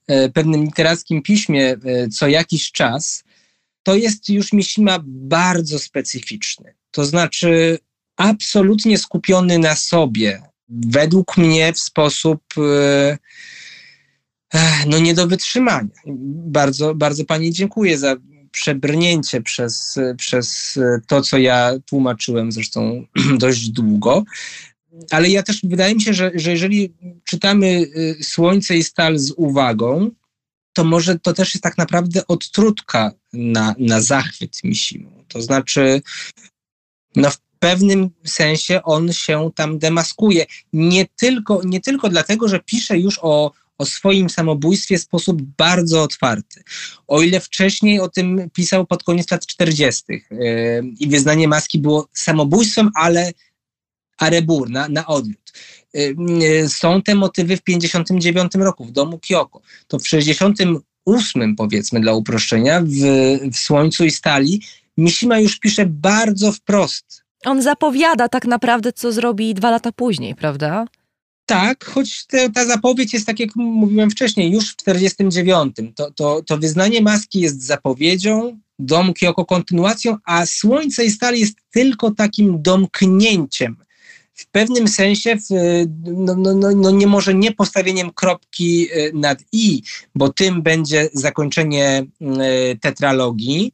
e, 0.07 0.29
pewnym 0.29 0.63
literackim 0.63 1.21
piśmie 1.21 1.77
e, 1.85 2.07
co 2.07 2.27
jakiś 2.27 2.71
czas, 2.71 3.23
to 3.83 3.95
jest 3.95 4.29
już 4.29 4.53
Mishima 4.53 4.99
bardzo 5.03 5.79
specyficzny. 5.79 6.73
To 6.91 7.05
znaczy 7.05 7.79
absolutnie 8.17 8.97
skupiony 8.97 9.59
na 9.59 9.75
sobie, 9.75 10.41
według 10.69 11.37
mnie 11.37 11.73
w 11.73 11.79
sposób 11.79 12.41
e, 12.57 13.17
no 14.87 14.99
nie 14.99 15.13
do 15.13 15.27
wytrzymania. 15.27 15.89
Bardzo, 16.45 16.95
bardzo 16.95 17.25
Pani 17.25 17.51
dziękuję 17.51 17.97
za 17.97 18.15
przebrnięcie 18.51 19.41
przez, 19.41 19.99
przez 20.17 20.79
to, 21.07 21.21
co 21.21 21.37
ja 21.37 21.71
tłumaczyłem 21.85 22.51
zresztą 22.51 23.05
dość 23.37 23.69
długo. 23.69 24.23
Ale 25.11 25.29
ja 25.29 25.43
też 25.43 25.61
wydaje 25.63 25.95
mi 25.95 26.01
się, 26.01 26.13
że, 26.13 26.31
że 26.35 26.51
jeżeli 26.51 26.93
czytamy 27.23 27.67
y, 27.67 28.23
Słońce 28.23 28.77
i 28.77 28.83
Stal 28.83 29.19
z 29.19 29.33
uwagą, 29.37 30.11
to 30.73 30.83
może 30.83 31.19
to 31.19 31.33
też 31.33 31.53
jest 31.53 31.63
tak 31.63 31.77
naprawdę 31.77 32.27
odtrutka 32.27 33.11
na, 33.33 33.75
na 33.79 34.01
zachwyt 34.01 34.63
Misimu. 34.63 35.23
To 35.27 35.41
znaczy, 35.41 36.01
no 37.15 37.29
w 37.31 37.37
pewnym 37.59 38.09
sensie 38.25 38.83
on 38.83 39.13
się 39.13 39.49
tam 39.55 39.79
demaskuje. 39.79 40.45
Nie 40.73 41.05
tylko, 41.05 41.61
nie 41.65 41.81
tylko 41.81 42.09
dlatego, 42.09 42.47
że 42.47 42.59
pisze 42.59 42.99
już 42.99 43.19
o, 43.21 43.51
o 43.77 43.85
swoim 43.85 44.29
samobójstwie 44.29 44.97
w 44.97 45.01
sposób 45.01 45.41
bardzo 45.41 46.03
otwarty. 46.03 46.63
O 47.07 47.21
ile 47.21 47.39
wcześniej 47.39 47.99
o 47.99 48.09
tym 48.09 48.49
pisał 48.53 48.85
pod 48.85 49.03
koniec 49.03 49.31
lat 49.31 49.45
40. 49.45 50.03
Yy, 50.09 50.19
i 50.99 51.07
wyznanie 51.07 51.47
maski 51.47 51.79
było 51.79 52.07
samobójstwem, 52.13 52.89
ale 52.95 53.31
arebur, 54.17 54.69
na, 54.69 54.87
na 54.87 55.07
odwrót. 55.07 55.53
Yy, 55.93 56.69
są 56.69 57.01
te 57.01 57.15
motywy 57.15 57.57
w 57.57 57.61
59 57.61 58.51
roku 58.55 58.85
w 58.85 58.91
domu 58.91 59.19
Kioko. 59.19 59.61
To 59.87 59.99
w 59.99 60.07
68 60.07 61.55
powiedzmy 61.55 61.99
dla 62.01 62.13
uproszczenia 62.13 62.81
w, 62.81 62.91
w 63.53 63.57
Słońcu 63.57 64.05
i 64.05 64.11
Stali 64.11 64.61
Mishima 64.99 65.39
już 65.39 65.59
pisze 65.59 65.85
bardzo 65.85 66.51
wprost 66.51 67.23
on 67.45 67.61
zapowiada 67.61 68.29
tak 68.29 68.45
naprawdę, 68.45 68.93
co 68.93 69.11
zrobi 69.11 69.53
dwa 69.53 69.71
lata 69.71 69.91
później, 69.91 70.35
prawda? 70.35 70.85
Tak, 71.45 71.85
choć 71.85 72.25
te, 72.25 72.49
ta 72.49 72.65
zapowiedź 72.65 73.13
jest, 73.13 73.25
tak 73.25 73.39
jak 73.39 73.55
mówiłem 73.55 74.11
wcześniej, 74.11 74.51
już 74.51 74.73
w 74.73 74.75
49. 74.75 75.75
To, 75.95 76.11
to, 76.11 76.41
to 76.41 76.57
wyznanie 76.57 77.01
maski 77.01 77.39
jest 77.39 77.63
zapowiedzią, 77.63 78.59
dom 78.79 79.13
Kyoko 79.13 79.45
kontynuacją, 79.45 80.17
a 80.25 80.45
Słońce 80.45 81.05
i 81.05 81.11
Stal 81.11 81.35
jest 81.35 81.55
tylko 81.71 82.11
takim 82.11 82.61
domknięciem. 82.61 83.75
W 84.33 84.47
pewnym 84.47 84.87
sensie, 84.87 85.35
w, 85.35 85.49
no, 86.03 86.35
no, 86.35 86.53
no, 86.55 86.71
no 86.75 86.91
nie 86.91 87.07
może 87.07 87.33
nie 87.33 87.51
postawieniem 87.51 88.11
kropki 88.13 88.87
e, 88.91 89.11
nad 89.13 89.39
i, 89.51 89.81
bo 90.15 90.33
tym 90.33 90.61
będzie 90.61 91.09
zakończenie 91.13 92.05
e, 92.21 92.75
tetralogii 92.75 93.73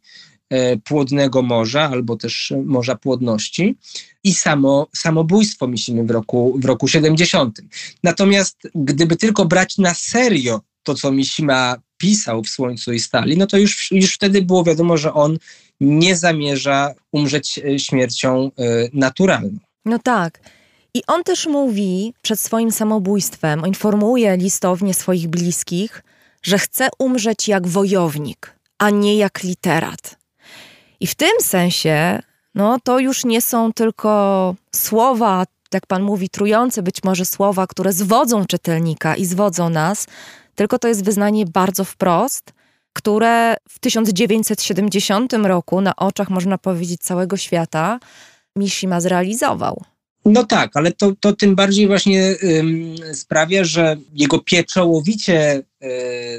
Płodnego 0.83 1.41
Morza, 1.41 1.81
albo 1.81 2.15
też 2.15 2.53
Morza 2.65 2.95
Płodności 2.95 3.75
i 4.23 4.33
samo 4.33 4.87
samobójstwo 4.95 5.67
myślimy 5.67 6.03
w 6.03 6.11
roku, 6.11 6.59
w 6.59 6.65
roku 6.65 6.87
70. 6.87 7.61
Natomiast 8.03 8.57
gdyby 8.75 9.15
tylko 9.15 9.45
brać 9.45 9.77
na 9.77 9.93
serio 9.93 10.61
to, 10.83 10.95
co 10.95 11.11
Mishima 11.11 11.75
pisał 11.97 12.43
w 12.43 12.49
Słońcu 12.49 12.93
i 12.93 12.99
Stali, 12.99 13.37
no 13.37 13.47
to 13.47 13.57
już, 13.57 13.91
już 13.91 14.13
wtedy 14.13 14.41
było 14.41 14.63
wiadomo, 14.63 14.97
że 14.97 15.13
on 15.13 15.37
nie 15.79 16.15
zamierza 16.15 16.93
umrzeć 17.11 17.59
e, 17.59 17.79
śmiercią 17.79 18.51
y, 18.59 18.89
naturalną. 18.93 19.57
No 19.85 19.99
tak. 19.99 20.39
I 20.93 21.01
on 21.07 21.23
też 21.23 21.47
mówi 21.47 22.13
przed 22.21 22.39
swoim 22.39 22.71
samobójstwem, 22.71 23.67
informuje 23.67 24.37
listownie 24.37 24.93
swoich 24.93 25.27
bliskich, 25.27 26.03
że 26.43 26.59
chce 26.59 26.89
umrzeć 26.99 27.47
jak 27.47 27.67
wojownik, 27.67 28.55
a 28.79 28.89
nie 28.89 29.15
jak 29.15 29.43
literat. 29.43 30.17
I 30.99 31.07
w 31.07 31.15
tym 31.15 31.31
sensie 31.41 32.19
no 32.55 32.79
to 32.83 32.99
już 32.99 33.25
nie 33.25 33.41
są 33.41 33.73
tylko 33.73 34.55
słowa, 34.75 35.45
jak 35.73 35.85
pan 35.85 36.03
mówi, 36.03 36.29
trujące 36.29 36.83
być 36.83 37.03
może 37.03 37.25
słowa, 37.25 37.67
które 37.67 37.93
zwodzą 37.93 38.45
czytelnika 38.45 39.15
i 39.15 39.25
zwodzą 39.25 39.69
nas, 39.69 40.07
tylko 40.55 40.79
to 40.79 40.87
jest 40.87 41.05
wyznanie 41.05 41.45
bardzo 41.45 41.83
wprost, 41.83 42.53
które 42.93 43.55
w 43.69 43.79
1970 43.79 45.33
roku 45.33 45.81
na 45.81 45.95
oczach, 45.95 46.29
można 46.29 46.57
powiedzieć, 46.57 47.01
całego 47.01 47.37
świata 47.37 47.99
Mishima 48.55 49.01
zrealizował. 49.01 49.83
No 50.25 50.43
tak, 50.43 50.71
ale 50.73 50.91
to, 50.91 51.13
to 51.19 51.33
tym 51.33 51.55
bardziej 51.55 51.87
właśnie 51.87 52.35
ym, 52.43 52.95
sprawia, 53.13 53.63
że 53.63 53.97
jego 54.13 54.39
pieczołowicie 54.39 55.63
y, 55.83 55.87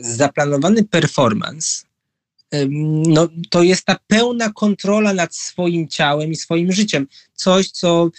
zaplanowany 0.00 0.84
performance 0.84 1.86
no, 3.06 3.28
to 3.50 3.62
jest 3.62 3.84
ta 3.84 3.96
pełna 4.06 4.52
kontrola 4.52 5.14
nad 5.14 5.34
swoim 5.34 5.88
ciałem 5.88 6.30
i 6.30 6.36
swoim 6.36 6.72
życiem. 6.72 7.06
Coś, 7.34 7.70
co 7.70 8.10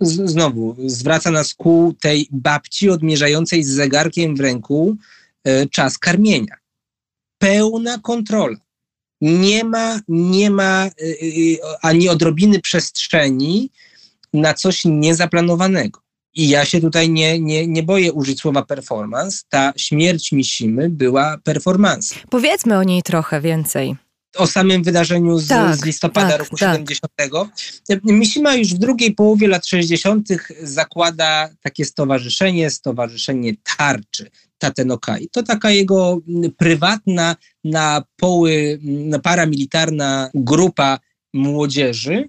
znowu 0.00 0.76
zwraca 0.86 1.30
nas 1.30 1.54
ku 1.54 1.94
tej 2.00 2.28
babci 2.30 2.90
odmierzającej 2.90 3.64
z 3.64 3.68
zegarkiem 3.68 4.36
w 4.36 4.40
ręku 4.40 4.96
e, 5.44 5.66
czas 5.66 5.98
karmienia. 5.98 6.56
Pełna 7.38 7.98
kontrola. 7.98 8.56
Nie 9.20 9.64
ma, 9.64 10.00
nie 10.08 10.50
ma 10.50 10.86
e, 10.86 10.90
e, 10.90 11.76
ani 11.82 12.08
odrobiny 12.08 12.60
przestrzeni 12.60 13.70
na 14.32 14.54
coś 14.54 14.82
niezaplanowanego. 14.84 16.00
I 16.38 16.48
ja 16.48 16.64
się 16.64 16.80
tutaj 16.80 17.10
nie, 17.10 17.40
nie, 17.40 17.66
nie 17.66 17.82
boję 17.82 18.12
użyć 18.12 18.40
słowa 18.40 18.62
performance. 18.62 19.38
Ta 19.48 19.72
śmierć 19.76 20.32
Mishimy 20.32 20.90
była 20.90 21.38
performance. 21.44 22.14
Powiedzmy 22.30 22.78
o 22.78 22.82
niej 22.82 23.02
trochę 23.02 23.40
więcej. 23.40 23.96
O 24.36 24.46
samym 24.46 24.82
wydarzeniu 24.82 25.38
z, 25.38 25.48
tak, 25.48 25.76
z 25.76 25.84
listopada 25.84 26.30
tak, 26.30 26.38
roku 26.38 26.56
tak. 26.56 26.76
70. 26.76 27.12
Mishima 28.04 28.54
już 28.54 28.74
w 28.74 28.78
drugiej 28.78 29.14
połowie 29.14 29.48
lat 29.48 29.66
60. 29.66 30.28
zakłada 30.62 31.48
takie 31.60 31.84
stowarzyszenie, 31.84 32.70
Stowarzyszenie 32.70 33.52
Tarczy. 33.76 34.30
Tatenokai. 34.58 35.28
To 35.32 35.42
taka 35.42 35.70
jego 35.70 36.20
prywatna, 36.56 37.36
na 37.64 38.02
poły, 38.16 38.78
na 38.82 39.18
paramilitarna 39.18 40.30
grupa 40.34 40.98
młodzieży, 41.34 42.28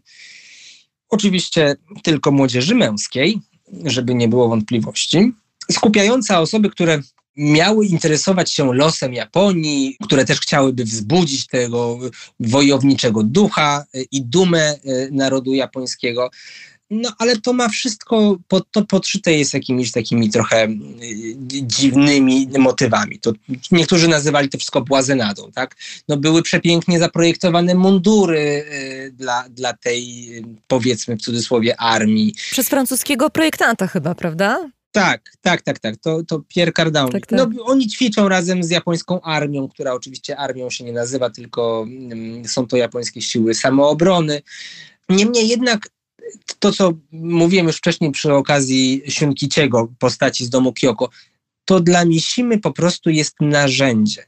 oczywiście 1.09 1.75
tylko 2.03 2.31
młodzieży 2.31 2.75
męskiej, 2.75 3.39
żeby 3.85 4.15
nie 4.15 4.27
było 4.27 4.49
wątpliwości, 4.49 5.31
skupiająca 5.71 6.39
osoby, 6.39 6.69
które 6.69 7.01
miały 7.39 7.85
interesować 7.85 8.53
się 8.53 8.73
losem 8.73 9.13
Japonii, 9.13 9.97
które 10.03 10.25
też 10.25 10.39
chciałyby 10.39 10.83
wzbudzić 10.83 11.47
tego 11.47 11.99
wojowniczego 12.39 13.23
ducha 13.23 13.85
i 14.11 14.21
dumę 14.21 14.59
e, 14.59 14.77
narodu 15.11 15.53
japońskiego. 15.53 16.31
No 16.89 17.13
ale 17.17 17.37
to 17.37 17.53
ma 17.53 17.69
wszystko, 17.69 18.37
pod, 18.47 18.71
to 18.71 18.85
podszyte 18.85 19.33
jest 19.33 19.53
jakimiś 19.53 19.91
takimi 19.91 20.29
trochę 20.29 20.63
e, 20.63 20.77
dziwnymi 21.63 22.47
motywami. 22.59 23.19
To 23.19 23.33
niektórzy 23.71 24.07
nazywali 24.07 24.49
to 24.49 24.57
wszystko 24.57 24.81
błazenadą, 24.81 25.51
tak? 25.51 25.75
No 26.07 26.17
były 26.17 26.41
przepięknie 26.43 26.99
zaprojektowane 26.99 27.75
mundury 27.75 28.39
y, 28.39 29.11
dla, 29.17 29.49
dla 29.49 29.73
tej, 29.73 30.29
powiedzmy 30.67 31.17
w 31.17 31.21
cudzysłowie, 31.21 31.81
armii. 31.81 32.33
Przez 32.51 32.69
francuskiego 32.69 33.29
projektanta 33.29 33.87
chyba, 33.87 34.15
prawda? 34.15 34.69
Tak, 34.91 35.31
tak, 35.41 35.61
tak, 35.61 35.79
tak. 35.79 35.97
To, 35.97 36.23
to 36.23 36.41
Pierre 36.47 36.71
Cardin. 36.71 37.07
Tak, 37.07 37.27
tak. 37.27 37.39
No, 37.39 37.63
oni 37.63 37.87
ćwiczą 37.87 38.29
razem 38.29 38.63
z 38.63 38.69
japońską 38.69 39.21
armią, 39.21 39.67
która 39.67 39.93
oczywiście 39.93 40.37
armią 40.37 40.69
się 40.69 40.83
nie 40.83 40.93
nazywa, 40.93 41.29
tylko 41.29 41.85
mm, 41.87 42.47
są 42.47 42.67
to 42.67 42.77
japońskie 42.77 43.21
siły 43.21 43.53
samoobrony. 43.53 44.41
Niemniej 45.09 45.47
jednak 45.47 45.89
to, 46.59 46.71
co 46.71 46.93
mówiłem 47.11 47.67
już 47.67 47.77
wcześniej 47.77 48.11
przy 48.11 48.33
okazji 48.33 49.01
Siunkiciego, 49.07 49.93
postaci 49.99 50.45
z 50.45 50.49
domu 50.49 50.73
Kyoko, 50.73 51.09
to 51.65 51.79
dla 51.79 52.05
Mishimy 52.05 52.59
po 52.59 52.71
prostu 52.71 53.09
jest 53.09 53.35
narzędzie. 53.41 54.25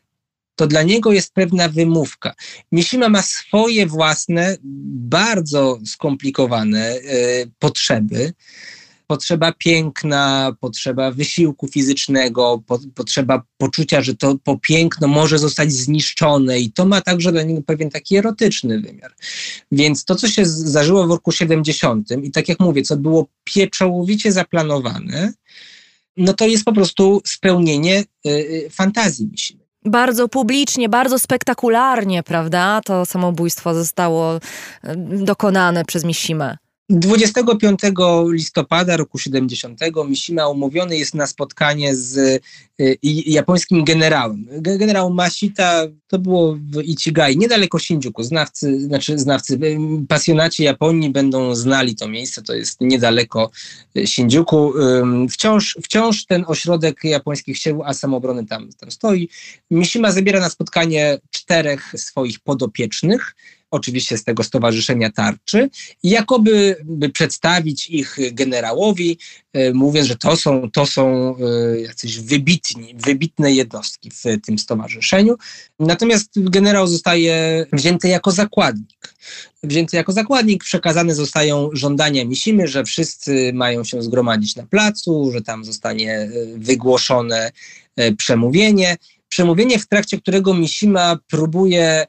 To 0.56 0.68
dla 0.68 0.84
niego 0.84 1.12
jest 1.12 1.34
pewna 1.34 1.70
wymówka. 1.70 2.36
Mishima 2.72 3.10
ma 3.10 3.22
swoje 3.22 3.86
własne, 3.86 4.58
bardzo 4.64 5.80
skomplikowane 5.86 6.96
y, 6.96 7.52
potrzeby, 7.60 8.34
potrzeba 9.12 9.52
piękna, 9.52 10.56
potrzeba 10.60 11.12
wysiłku 11.12 11.68
fizycznego, 11.68 12.64
po, 12.68 12.80
potrzeba 12.96 13.44
poczucia, 13.58 14.02
że 14.02 14.16
to 14.16 14.36
po 14.44 14.58
piękno 14.58 15.08
może 15.08 15.40
zostać 15.40 15.74
zniszczone 15.74 16.60
i 16.60 16.72
to 16.72 16.86
ma 16.86 17.02
także 17.02 17.32
dla 17.32 17.44
niego 17.44 17.62
pewien 17.62 17.90
taki 17.90 18.18
erotyczny 18.18 18.80
wymiar. 18.80 19.14
Więc 19.72 20.06
to, 20.06 20.16
co 20.16 20.28
się 20.28 20.46
zdarzyło 20.46 21.08
w 21.08 21.10
roku 21.10 21.32
70 21.32 22.12
i 22.24 22.32
tak 22.32 22.50
jak 22.50 22.60
mówię, 22.60 22.82
co 22.82 22.98
było 22.98 23.28
pieczołowicie 23.44 24.32
zaplanowane, 24.32 25.34
no 26.18 26.34
to 26.34 26.48
jest 26.48 26.66
po 26.66 26.74
prostu 26.74 27.22
spełnienie 27.26 28.00
y, 28.00 28.30
y, 28.30 28.70
fantazji 28.70 29.28
myśli. 29.32 29.60
Bardzo 29.86 30.28
publicznie, 30.28 30.90
bardzo 30.90 31.20
spektakularnie, 31.20 32.24
prawda? 32.24 32.82
To 32.86 33.06
samobójstwo 33.06 33.74
zostało 33.74 34.36
y, 34.36 34.40
dokonane 35.24 35.86
przez 35.86 36.04
Mishima. 36.04 36.58
25 36.92 37.82
listopada 38.32 38.98
roku 38.98 39.18
70 39.18 39.80
Mishima 40.08 40.48
umówiony 40.48 40.98
jest 40.98 41.16
na 41.16 41.28
spotkanie 41.28 41.96
z 41.96 42.18
y, 42.80 42.98
japońskim 43.26 43.84
generałem. 43.84 44.48
Generał 44.62 45.14
Mashita 45.14 45.88
to 46.08 46.20
było 46.20 46.56
w 46.56 46.82
Ichigai, 46.84 47.38
niedaleko 47.38 47.80
Shinjuku. 47.80 48.24
Znawcy, 48.24 48.82
znaczy 48.82 49.20
znawcy, 49.20 49.54
y, 49.54 50.08
pasjonaci 50.08 50.64
Japonii 50.64 51.10
będą 51.10 51.56
znali 51.56 51.96
to 51.96 52.08
miejsce, 52.08 52.42
to 52.42 52.54
jest 52.54 52.82
niedaleko 52.82 53.52
y, 53.98 54.08
Shinjuku. 54.08 54.74
Wciąż, 55.30 55.78
wciąż 55.84 56.26
ten 56.26 56.44
ośrodek 56.48 57.04
japońskich 57.04 57.58
sił 57.58 57.84
a 57.84 57.94
samoobrony 57.94 58.46
tam, 58.46 58.70
tam 58.80 58.92
stoi. 58.92 59.30
Mishima 59.72 60.12
zabiera 60.12 60.40
na 60.40 60.50
spotkanie 60.50 61.20
czterech 61.32 61.94
swoich 61.96 62.40
podopiecznych, 62.40 63.36
oczywiście 63.72 64.18
z 64.18 64.24
tego 64.24 64.44
stowarzyszenia 64.44 65.12
tarczy, 65.12 65.70
i 66.04 66.10
jakoby 66.10 66.76
by 66.84 67.10
przedstawić 67.10 67.90
ich 67.90 68.18
generałowi, 68.32 69.18
e, 69.54 69.74
mówiąc, 69.74 70.08
że 70.08 70.16
to 70.16 70.36
są, 70.36 70.72
to 70.72 70.86
są 70.86 71.36
e, 71.38 71.82
jacyś 71.82 72.20
wybitni, 72.20 72.96
wybitne 72.98 73.52
jednostki 73.52 74.12
w 74.12 74.42
tym 74.46 74.60
stowarzyszeniu. 74.60 75.36
Natomiast 75.80 76.30
generał 76.36 76.88
zostaje 76.88 77.66
wzięty 77.74 78.08
jako 78.08 78.32
zakładnik. 78.32 79.14
Wzięty 79.64 79.98
jako 79.98 80.12
zakładnik, 80.12 80.64
przekazane 80.64 81.16
zostają 81.16 81.70
żądania 81.74 82.26
Misimy, 82.26 82.68
że 82.68 82.84
wszyscy 82.84 83.52
mają 83.54 83.84
się 83.84 84.02
zgromadzić 84.02 84.56
na 84.56 84.66
placu, 84.66 85.32
że 85.34 85.42
tam 85.42 85.66
zostanie 85.66 86.14
e, 86.14 86.30
wygłoszone 86.58 87.52
przemówienie. 88.18 88.98
Przemówienie, 89.30 89.80
w 89.80 89.88
trakcie 89.88 90.18
którego 90.18 90.54
Misima 90.54 91.18
próbuje 91.28 92.08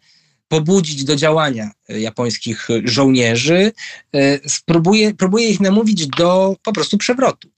pobudzić 0.53 1.05
do 1.05 1.17
działania 1.17 1.71
e, 1.89 2.01
japońskich 2.01 2.69
żołnierzy, 2.85 3.73
e, 4.13 4.49
spróbuje, 4.49 5.15
próbuje 5.15 5.49
ich 5.49 5.61
namówić 5.61 6.07
do 6.07 6.57
po 6.63 6.73
prostu 6.73 6.99
przewrotu. 6.99 7.49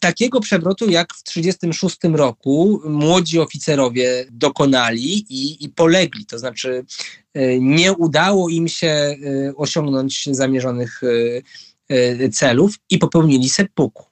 Takiego 0.00 0.40
przewrotu, 0.40 0.90
jak 0.90 1.14
w 1.14 1.22
1936 1.22 2.16
roku 2.18 2.80
młodzi 2.84 3.40
oficerowie 3.40 4.26
dokonali 4.30 5.26
i, 5.28 5.64
i 5.64 5.68
polegli, 5.68 6.26
to 6.26 6.38
znaczy 6.38 6.84
e, 7.34 7.58
nie 7.60 7.92
udało 7.92 8.48
im 8.48 8.68
się 8.68 9.16
osiągnąć 9.56 10.28
zamierzonych 10.30 11.00
celów 12.32 12.74
i 12.90 12.98
popełnili 12.98 13.50
seppuku. 13.50 14.04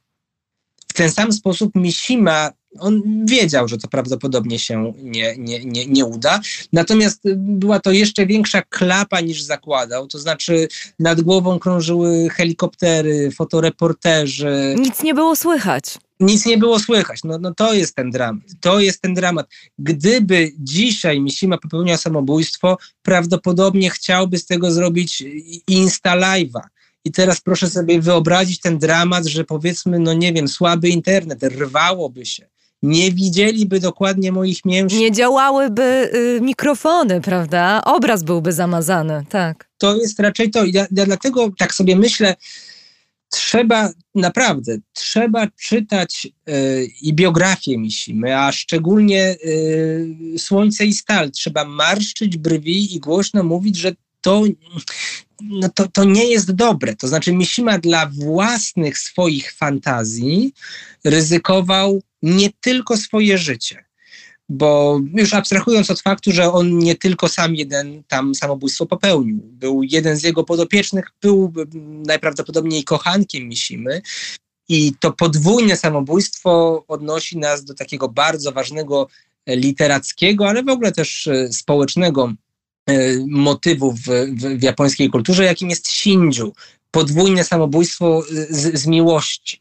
W 0.89 0.93
ten 0.93 1.11
sam 1.11 1.32
sposób 1.32 1.70
Mishima 1.74 2.51
on 2.78 3.02
wiedział, 3.26 3.68
że 3.68 3.78
to 3.78 3.88
prawdopodobnie 3.88 4.59
się 4.59 4.92
nie, 5.02 5.34
nie, 5.38 5.64
nie, 5.64 5.86
nie 5.86 6.05
uda. 6.05 6.40
Natomiast 6.72 7.22
była 7.36 7.80
to 7.80 7.92
jeszcze 7.92 8.26
większa 8.26 8.62
klapa 8.62 9.20
niż 9.20 9.42
zakładał. 9.42 10.06
To 10.06 10.18
znaczy 10.18 10.68
nad 10.98 11.20
głową 11.20 11.59
krążyły 11.59 12.28
helikoptery, 12.30 13.30
fotoreporterzy. 13.30 14.74
Nic 14.78 15.02
nie 15.02 15.14
było 15.14 15.36
słychać. 15.36 15.84
Nic 16.20 16.47
nie 16.47 16.59
było 16.59 16.78
słychać. 16.78 17.20
No, 17.24 17.38
no 17.38 17.55
to 17.55 17.74
jest 17.74 17.94
ten 17.94 18.10
dramat. 18.10 18.44
To 18.60 18.80
jest 18.80 19.02
ten 19.02 19.14
dramat. 19.14 19.48
Gdyby 19.78 20.52
dzisiaj 20.59 21.20
Mishima 21.20 21.59
popełniał 21.59 21.98
samobójstwo, 21.98 22.78
prawdopodobnie 23.02 23.90
chciałby 23.90 24.38
z 24.38 24.47
tego 24.47 24.72
zrobić 24.72 25.24
Insta 25.68 26.16
Live'a 26.16 26.60
i 27.05 27.12
teraz 27.12 27.40
proszę 27.40 27.70
sobie 27.70 28.01
wyobrazić 28.01 28.60
ten 28.60 28.78
dramat, 28.78 29.26
że 29.26 29.44
powiedzmy, 29.44 29.98
no 29.98 30.12
nie 30.12 30.32
wiem, 30.32 30.48
słaby 30.48 30.88
internet, 30.88 31.42
rwałoby 31.42 32.26
się. 32.26 32.49
Nie 32.82 33.12
widzieliby 33.12 33.81
dokładnie 33.81 34.32
moich 34.32 34.65
mięśni. 34.65 34.98
Nie 34.98 35.12
działałyby 35.12 36.11
y, 36.15 36.40
mikrofony, 36.40 37.20
prawda? 37.20 37.82
Obraz 37.85 38.23
byłby 38.23 38.52
zamazany, 38.52 39.24
tak. 39.28 39.70
To 39.78 39.97
jest 39.97 40.20
raczej 40.20 40.51
to. 40.51 40.65
Ja, 40.65 40.86
ja 40.90 41.07
dlatego 41.07 41.51
tak 41.59 41.74
sobie 41.74 41.97
myślę, 41.97 42.36
trzeba 43.31 43.90
naprawdę, 44.15 44.78
trzeba 44.93 45.47
czytać 45.47 46.27
y, 46.48 46.89
i 47.02 47.15
biografię 47.15 47.78
Misimy, 47.78 48.39
a 48.39 48.52
szczególnie 48.52 49.36
y, 49.44 50.35
Słońce 50.39 50.86
i 50.86 50.93
Stal. 50.93 51.31
Trzeba 51.31 51.65
marszczyć 51.65 52.36
brwi 52.36 52.94
i 52.94 53.01
głośno 53.01 53.43
mówić, 53.43 53.77
że 53.77 53.93
to 54.20 54.44
no 55.43 55.69
to, 55.69 55.89
to 55.89 56.05
nie 56.05 56.24
jest 56.24 56.52
dobre. 56.52 56.97
To 56.97 57.09
znaczy 57.09 57.32
Mishima 57.32 57.78
dla 57.78 58.07
własnych 58.07 58.98
swoich 58.98 59.52
fantazji 59.52 60.55
ryzykował 61.05 62.02
nie 62.22 62.51
tylko 62.60 62.97
swoje 62.97 63.38
życie, 63.38 63.84
bo 64.48 65.01
już 65.14 65.34
abstrahując 65.34 65.90
od 65.90 66.01
faktu, 66.01 66.32
że 66.32 66.52
on 66.52 66.78
nie 66.78 66.94
tylko 66.94 67.28
sam 67.28 67.55
jeden 67.55 68.02
tam 68.09 68.34
samobójstwo 68.34 68.86
popełnił, 68.86 69.38
był 69.42 69.82
jeden 69.82 70.16
z 70.16 70.22
jego 70.22 70.44
podopiecznych, 70.44 71.05
był 71.22 71.52
najprawdopodobniej 72.06 72.84
kochankiem 72.84 73.48
Mishimy 73.48 74.02
i 74.68 74.92
to 75.01 75.12
podwójne 75.12 75.76
samobójstwo 75.76 76.84
odnosi 76.88 77.38
nas 77.38 77.64
do 77.64 77.74
takiego 77.74 78.09
bardzo 78.09 78.52
ważnego 78.52 79.09
literackiego, 79.47 80.48
ale 80.48 80.62
w 80.62 80.68
ogóle 80.68 80.92
też 80.92 81.26
e, 81.26 81.52
społecznego 81.52 82.32
E, 82.90 83.26
motywu 83.28 83.92
w, 83.92 84.02
w, 84.02 84.59
w 84.59 84.62
japońskiej 84.62 85.10
kulturze, 85.10 85.44
jakim 85.44 85.70
jest 85.70 85.90
shinju, 85.90 86.52
podwójne 86.90 87.44
samobójstwo 87.44 88.22
z, 88.51 88.80
z 88.80 88.86
miłości 88.86 89.60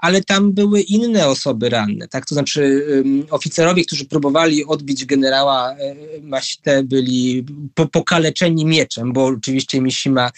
ale 0.00 0.24
tam 0.24 0.52
były 0.52 0.80
inne 0.80 1.28
osoby 1.28 1.68
ranne, 1.68 2.08
tak? 2.08 2.26
To 2.26 2.34
znaczy 2.34 2.86
um, 2.96 3.26
oficerowie, 3.30 3.84
którzy 3.84 4.04
próbowali 4.04 4.64
odbić 4.64 5.04
generała 5.04 5.72
e, 5.72 5.94
Masite 6.22 6.82
byli 6.82 7.44
po, 7.74 7.86
pokaleczeni 7.86 8.66
mieczem, 8.66 9.12
bo 9.12 9.24
oczywiście 9.24 9.80
Mishima 9.80 10.30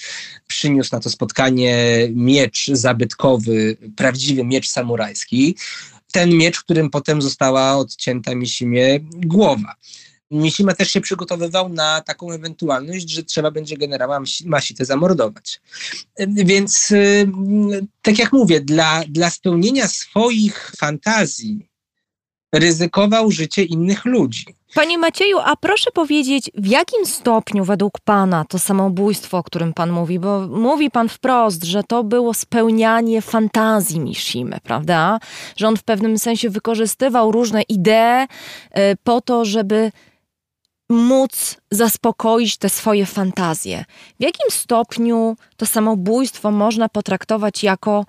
przyniósł 0.47 0.91
na 0.93 1.01
to 1.01 1.11
spotkanie 1.11 2.09
miecz 2.11 2.67
zabytkowy, 2.73 3.77
prawdziwy 3.97 4.45
miecz 4.45 4.69
samurajski. 4.69 5.57
Ten 6.13 6.37
miecz, 6.37 6.61
którym 6.61 6.91
potem 6.91 7.23
została 7.23 7.77
odcięta 7.77 8.35
Mishimie 8.35 9.01
głowa. 9.13 9.75
Mishima 10.33 10.75
też 10.75 10.91
się 10.91 11.01
przygotowywał 11.01 11.69
na 11.69 12.01
taką 12.01 12.33
ewentualność, 12.33 13.11
że 13.11 13.23
trzeba 13.23 13.51
będzie 13.51 13.77
generała 13.77 14.21
Masitę 14.45 14.85
zamordować. 14.85 15.61
Więc 16.29 16.91
y, 16.91 17.31
tak 18.03 18.19
jak 18.19 18.33
mówię, 18.33 18.61
dla, 18.61 19.03
dla 19.09 19.31
spełnienia 19.31 19.89
swoich 19.89 20.73
fantazji 20.77 21.69
ryzykował 22.55 23.31
życie 23.31 23.63
innych 23.63 24.05
ludzi. 24.05 24.45
Panie 24.75 24.99
Macieju, 24.99 25.39
a 25.39 25.57
proszę 25.57 25.91
powiedzieć, 25.91 26.51
w 26.55 26.67
jakim 26.67 27.07
stopniu 27.07 27.65
według 27.65 28.01
Pana 28.05 28.45
to 28.45 28.59
samobójstwo, 28.59 29.39
o 29.39 29.43
którym 29.43 29.73
Pan 29.73 29.91
mówi, 29.91 30.19
bo 30.19 30.49
mówi 30.49 30.91
Pan 30.91 31.09
wprost, 31.09 31.65
że 31.65 31.83
to 31.85 32.05
było 32.05 32.35
spełnianie 32.35 33.23
fantazji 33.23 34.01
Mishimy, 34.01 34.59
prawda? 34.63 35.19
Że 35.57 35.69
on 35.69 35.77
w 35.77 35.83
pewnym 35.83 36.19
sensie 36.19 36.51
wykorzystywał 36.51 37.33
różne 37.33 37.63
idee 37.63 38.25
y, 38.25 38.81
po 39.05 39.21
to, 39.21 39.45
żeby 39.45 39.93
móc 40.93 41.57
zaspokoić 41.71 42.57
te 42.57 42.69
swoje 42.69 43.07
fantazje. 43.07 43.85
W 44.21 44.23
jakim 44.23 44.51
stopniu 44.51 45.37
to 45.57 45.67
samobójstwo 45.67 46.51
można 46.51 46.89
potraktować 46.89 47.65
jako 47.65 48.05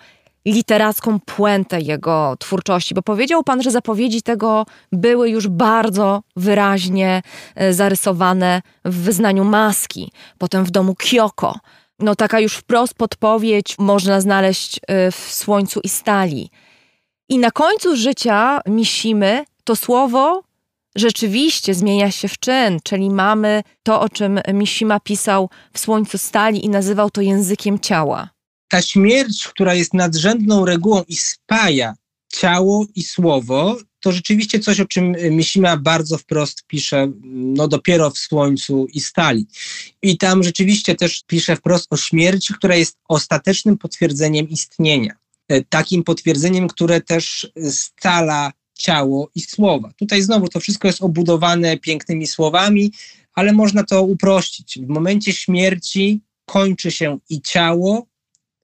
literacką 0.45 1.19
puentę 1.19 1.81
jego 1.81 2.35
twórczości? 2.39 2.95
Bo 2.95 3.01
powiedział 3.01 3.43
pan, 3.43 3.61
że 3.61 3.71
zapowiedzi 3.71 4.21
tego 4.21 4.65
były 4.91 5.29
już 5.29 5.47
bardzo 5.47 6.23
wyraźnie 6.35 7.21
e, 7.55 7.73
zarysowane 7.73 8.61
w 8.85 8.95
wyznaniu 8.95 9.43
maski, 9.43 10.11
potem 10.37 10.65
w 10.65 10.71
domu 10.71 10.95
Kyoko. 10.95 11.55
No 11.99 12.15
taka 12.15 12.39
już 12.39 12.55
wprost 12.55 12.93
podpowiedź 12.93 13.75
można 13.79 14.21
znaleźć 14.21 14.79
e, 14.87 15.11
w 15.11 15.15
Słońcu 15.15 15.79
i 15.83 15.89
Stali. 15.89 16.49
I 17.29 17.37
na 17.39 17.51
końcu 17.51 17.95
życia 17.95 18.61
Mishimy 18.67 19.45
to 19.63 19.75
słowo 19.75 20.43
rzeczywiście 20.95 21.73
zmienia 21.73 22.11
się 22.11 22.27
w 22.27 22.39
czyn, 22.39 22.79
czyli 22.83 23.09
mamy 23.09 23.63
to, 23.83 24.01
o 24.01 24.09
czym 24.09 24.39
Mishima 24.53 24.99
pisał 24.99 25.49
w 25.73 25.79
Słońcu 25.79 26.17
Stali 26.17 26.65
i 26.65 26.69
nazywał 26.69 27.09
to 27.09 27.21
językiem 27.21 27.79
ciała. 27.79 28.29
Ta 28.67 28.81
śmierć, 28.81 29.47
która 29.47 29.73
jest 29.73 29.93
nadrzędną 29.93 30.65
regułą 30.65 31.03
i 31.07 31.15
spaja 31.15 31.93
ciało 32.27 32.85
i 32.95 33.03
słowo, 33.03 33.77
to 33.99 34.11
rzeczywiście 34.11 34.59
coś, 34.59 34.79
o 34.79 34.85
czym 34.85 35.15
Mishima 35.29 35.77
bardzo 35.77 36.17
wprost 36.17 36.63
pisze, 36.67 37.11
no 37.23 37.67
dopiero 37.67 38.09
w 38.09 38.17
Słońcu 38.17 38.87
i 38.93 38.99
Stali. 38.99 39.45
I 40.01 40.17
tam 40.17 40.43
rzeczywiście 40.43 40.95
też 40.95 41.23
pisze 41.27 41.55
wprost 41.55 41.93
o 41.93 41.97
śmierci, 41.97 42.53
która 42.53 42.75
jest 42.75 42.97
ostatecznym 43.07 43.77
potwierdzeniem 43.77 44.49
istnienia. 44.49 45.13
E, 45.47 45.61
takim 45.61 46.03
potwierdzeniem, 46.03 46.67
które 46.67 47.01
też 47.01 47.51
scala 47.71 48.51
ciało 48.73 49.29
i 49.35 49.41
słowa. 49.41 49.91
Tutaj 49.97 50.21
znowu 50.21 50.47
to 50.47 50.59
wszystko 50.59 50.87
jest 50.87 51.01
obudowane 51.01 51.77
pięknymi 51.77 52.27
słowami, 52.27 52.91
ale 53.33 53.53
można 53.53 53.83
to 53.83 54.03
uprościć. 54.03 54.79
W 54.79 54.87
momencie 54.87 55.33
śmierci 55.33 56.21
kończy 56.45 56.91
się 56.91 57.19
i 57.29 57.41
ciało, 57.41 58.05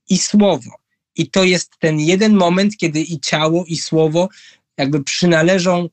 i 0.09 0.17
słowo. 0.17 0.71
I 1.15 1.27
to 1.27 1.43
jest 1.43 1.71
ten 1.79 1.99
jeden 1.99 2.33
moment, 2.33 2.77
kiedy 2.77 3.01
i 3.01 3.19
ciało, 3.19 3.65
i 3.67 3.77
słowo 3.77 4.29
jakby 4.77 5.03
przynależą 5.03 5.89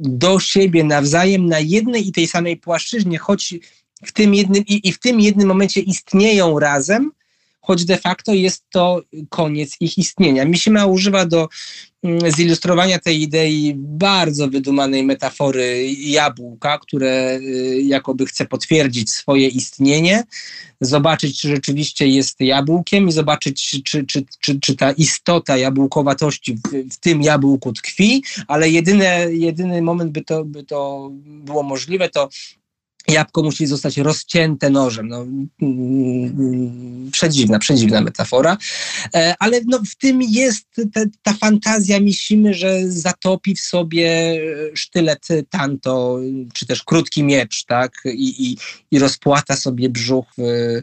do 0.00 0.40
siebie 0.40 0.84
nawzajem 0.84 1.46
na 1.46 1.60
jednej 1.60 2.08
i 2.08 2.12
tej 2.12 2.26
samej 2.26 2.56
płaszczyźnie, 2.56 3.18
choć 3.18 3.54
w 4.04 4.12
tym 4.12 4.34
jednym, 4.34 4.64
i, 4.66 4.88
i 4.88 4.92
w 4.92 4.98
tym 4.98 5.20
jednym 5.20 5.48
momencie 5.48 5.80
istnieją 5.80 6.58
razem, 6.58 7.12
choć 7.66 7.84
de 7.84 7.96
facto 7.96 8.34
jest 8.34 8.64
to 8.70 9.02
koniec 9.28 9.76
ich 9.80 9.98
istnienia. 9.98 10.44
Mishima 10.44 10.86
używa 10.86 11.26
do 11.26 11.48
mm, 12.02 12.32
zilustrowania 12.32 12.98
tej 12.98 13.22
idei 13.22 13.74
bardzo 13.76 14.48
wydumanej 14.48 15.02
metafory 15.02 15.92
jabłka, 15.98 16.78
które 16.78 17.38
y, 17.42 17.82
jakoby 17.82 18.26
chce 18.26 18.46
potwierdzić 18.46 19.10
swoje 19.10 19.48
istnienie, 19.48 20.24
zobaczyć, 20.80 21.40
czy 21.40 21.48
rzeczywiście 21.48 22.08
jest 22.08 22.40
jabłkiem 22.40 23.08
i 23.08 23.12
zobaczyć, 23.12 23.82
czy, 23.84 24.04
czy, 24.04 24.24
czy, 24.40 24.60
czy 24.60 24.76
ta 24.76 24.92
istota 24.92 25.56
jabłkowatości 25.56 26.54
w, 26.54 26.94
w 26.94 26.96
tym 26.96 27.22
jabłku 27.22 27.72
tkwi, 27.72 28.22
ale 28.48 28.70
jedyne, 28.70 29.26
jedyny 29.30 29.82
moment, 29.82 30.12
by 30.12 30.24
to, 30.24 30.44
by 30.44 30.64
to 30.64 31.10
było 31.24 31.62
możliwe, 31.62 32.08
to 32.08 32.28
jabłko 33.08 33.42
musi 33.42 33.66
zostać 33.66 33.98
rozcięte 33.98 34.70
nożem. 34.70 35.08
No, 35.08 35.26
mm, 35.62 37.10
przedziwna, 37.12 37.58
przedziwna 37.58 38.00
metafora, 38.00 38.56
e, 39.14 39.34
ale 39.38 39.60
no, 39.66 39.80
w 39.90 39.96
tym 39.96 40.22
jest 40.22 40.66
te, 40.92 41.04
ta 41.22 41.34
fantazja 41.34 42.00
Misimy, 42.00 42.54
że 42.54 42.88
zatopi 42.88 43.54
w 43.54 43.60
sobie 43.60 44.40
sztylet 44.74 45.28
tanto, 45.50 46.18
czy 46.54 46.66
też 46.66 46.82
krótki 46.82 47.22
miecz, 47.22 47.64
tak, 47.64 47.92
i, 48.04 48.50
i, 48.50 48.56
i 48.90 48.98
rozpłata 48.98 49.56
sobie 49.56 49.88
brzuch 49.88 50.26
w 50.36 50.82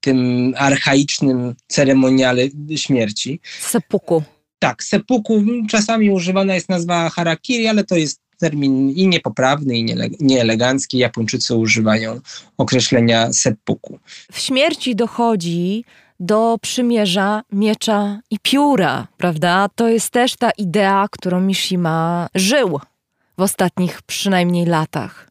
tym 0.00 0.52
archaicznym 0.56 1.54
ceremoniale 1.68 2.42
śmierci. 2.76 3.40
Sepuku. 3.60 4.22
Tak, 4.58 4.84
sepuku. 4.84 5.44
Czasami 5.68 6.10
używana 6.10 6.54
jest 6.54 6.68
nazwa 6.68 7.10
harakiri, 7.10 7.66
ale 7.66 7.84
to 7.84 7.96
jest 7.96 8.20
termin 8.40 8.90
i 8.90 9.08
niepoprawny, 9.08 9.78
i 9.78 9.86
nieelegancki. 10.20 10.98
Japończycy 10.98 11.54
używają 11.54 12.20
określenia 12.58 13.32
seppuku. 13.32 13.98
W 14.32 14.38
śmierci 14.38 14.96
dochodzi 14.96 15.84
do 16.20 16.58
przymierza 16.62 17.42
miecza 17.52 18.20
i 18.30 18.38
pióra, 18.38 19.06
prawda? 19.16 19.68
To 19.74 19.88
jest 19.88 20.10
też 20.10 20.36
ta 20.36 20.50
idea, 20.50 21.06
którą 21.10 21.40
Mishima 21.40 22.28
żył 22.34 22.80
w 23.38 23.42
ostatnich 23.42 24.02
przynajmniej 24.02 24.66
latach. 24.66 25.30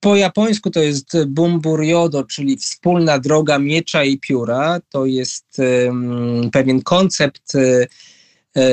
Po 0.00 0.16
japońsku 0.16 0.70
to 0.70 0.80
jest 0.80 1.24
bumbur 1.26 1.82
yodo, 1.82 2.24
czyli 2.24 2.56
wspólna 2.56 3.18
droga 3.18 3.58
miecza 3.58 4.04
i 4.04 4.18
pióra. 4.18 4.80
To 4.90 5.06
jest 5.06 5.46
um, 5.58 6.50
pewien 6.52 6.82
koncept 6.82 7.52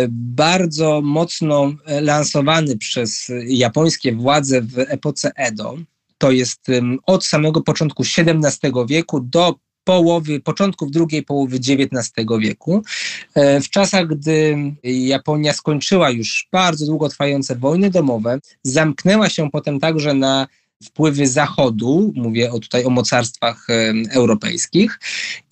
bardzo 0.09 1.01
mocno 1.01 1.73
lansowany 2.01 2.77
przez 2.77 3.31
japońskie 3.47 4.15
władze 4.15 4.61
w 4.61 4.79
epoce 4.79 5.31
Edo. 5.35 5.77
To 6.17 6.31
jest 6.31 6.67
od 7.05 7.25
samego 7.25 7.61
początku 7.61 8.03
XVII 8.03 8.71
wieku 8.87 9.19
do 9.19 9.55
połowy, 9.83 10.39
początków 10.39 10.91
drugiej 10.91 11.23
połowy 11.23 11.55
XIX 11.55 12.13
wieku. 12.39 12.83
E, 13.35 13.61
w 13.61 13.69
czasach, 13.69 14.07
gdy 14.07 14.57
Japonia 14.83 15.53
skończyła 15.53 16.09
już 16.09 16.47
bardzo 16.51 16.85
długo 16.85 17.09
trwające 17.09 17.55
wojny 17.55 17.89
domowe, 17.89 18.39
zamknęła 18.63 19.29
się 19.29 19.49
potem 19.51 19.79
także 19.79 20.13
na 20.13 20.47
wpływy 20.83 21.27
Zachodu, 21.27 22.13
mówię 22.15 22.51
o, 22.51 22.59
tutaj 22.59 22.85
o 22.85 22.89
mocarstwach 22.89 23.69
e, 23.69 23.93
europejskich, 24.11 24.99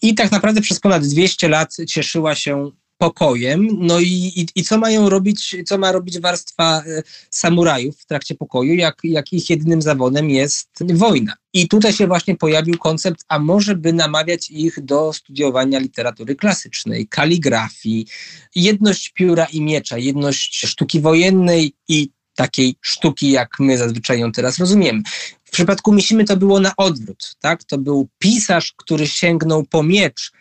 i 0.02 0.16
tak 0.16 0.32
naprawdę 0.32 0.62
przez 0.62 0.80
ponad 0.80 1.06
200 1.06 1.48
lat 1.48 1.76
cieszyła 1.88 2.36
się 2.36 2.72
pokojem. 3.00 3.68
No 3.80 4.00
i, 4.00 4.32
i, 4.36 4.48
i, 4.56 4.64
co 4.64 4.78
mają 4.78 5.10
robić, 5.10 5.56
co 5.66 5.78
ma 5.78 5.92
robić 5.92 6.20
warstwa 6.20 6.84
e, 6.86 7.04
samurajów 7.30 7.98
w 7.98 8.06
trakcie 8.06 8.36
pokoju, 8.36 8.74
jak, 8.74 8.98
jak 9.04 9.34
ich 9.34 9.50
jedynym 9.50 9.82
zawodem 9.82 10.30
jest 10.30 10.70
wojna. 10.94 11.34
I 11.54 11.68
tutaj 11.68 11.94
się 11.94 12.08
właśnie 12.08 12.36
pojawił 12.36 12.78
koncept, 12.78 13.26
a 13.28 13.40
może 13.40 13.76
by 13.76 13.94
namawiać 13.94 14.52
ich 14.52 14.86
do 14.86 15.14
studiowania 15.14 15.80
literatury 15.80 16.36
klasycznej, 16.36 17.08
kaligrafii, 17.08 18.08
jedność 18.56 19.10
pióra 19.10 19.46
i 19.46 19.62
miecza, 19.62 19.98
jedność 19.98 20.66
sztuki 20.68 21.02
wojennej 21.02 21.74
i 21.88 22.10
takiej 22.36 22.76
sztuki, 22.82 23.32
jak 23.32 23.50
my 23.60 23.78
zazwyczaj 23.78 24.20
ją 24.20 24.32
teraz 24.32 24.58
rozumiemy. 24.58 25.02
W 25.44 25.52
przypadku 25.52 25.94
Misimy 25.94 26.26
to 26.26 26.38
było 26.38 26.60
na 26.60 26.76
odwrót, 26.78 27.36
tak? 27.40 27.64
To 27.64 27.78
był 27.78 28.08
pisarz, 28.20 28.74
który 28.78 29.08
sięgnął 29.08 29.64
po 29.64 29.84
miecz, 29.84 30.32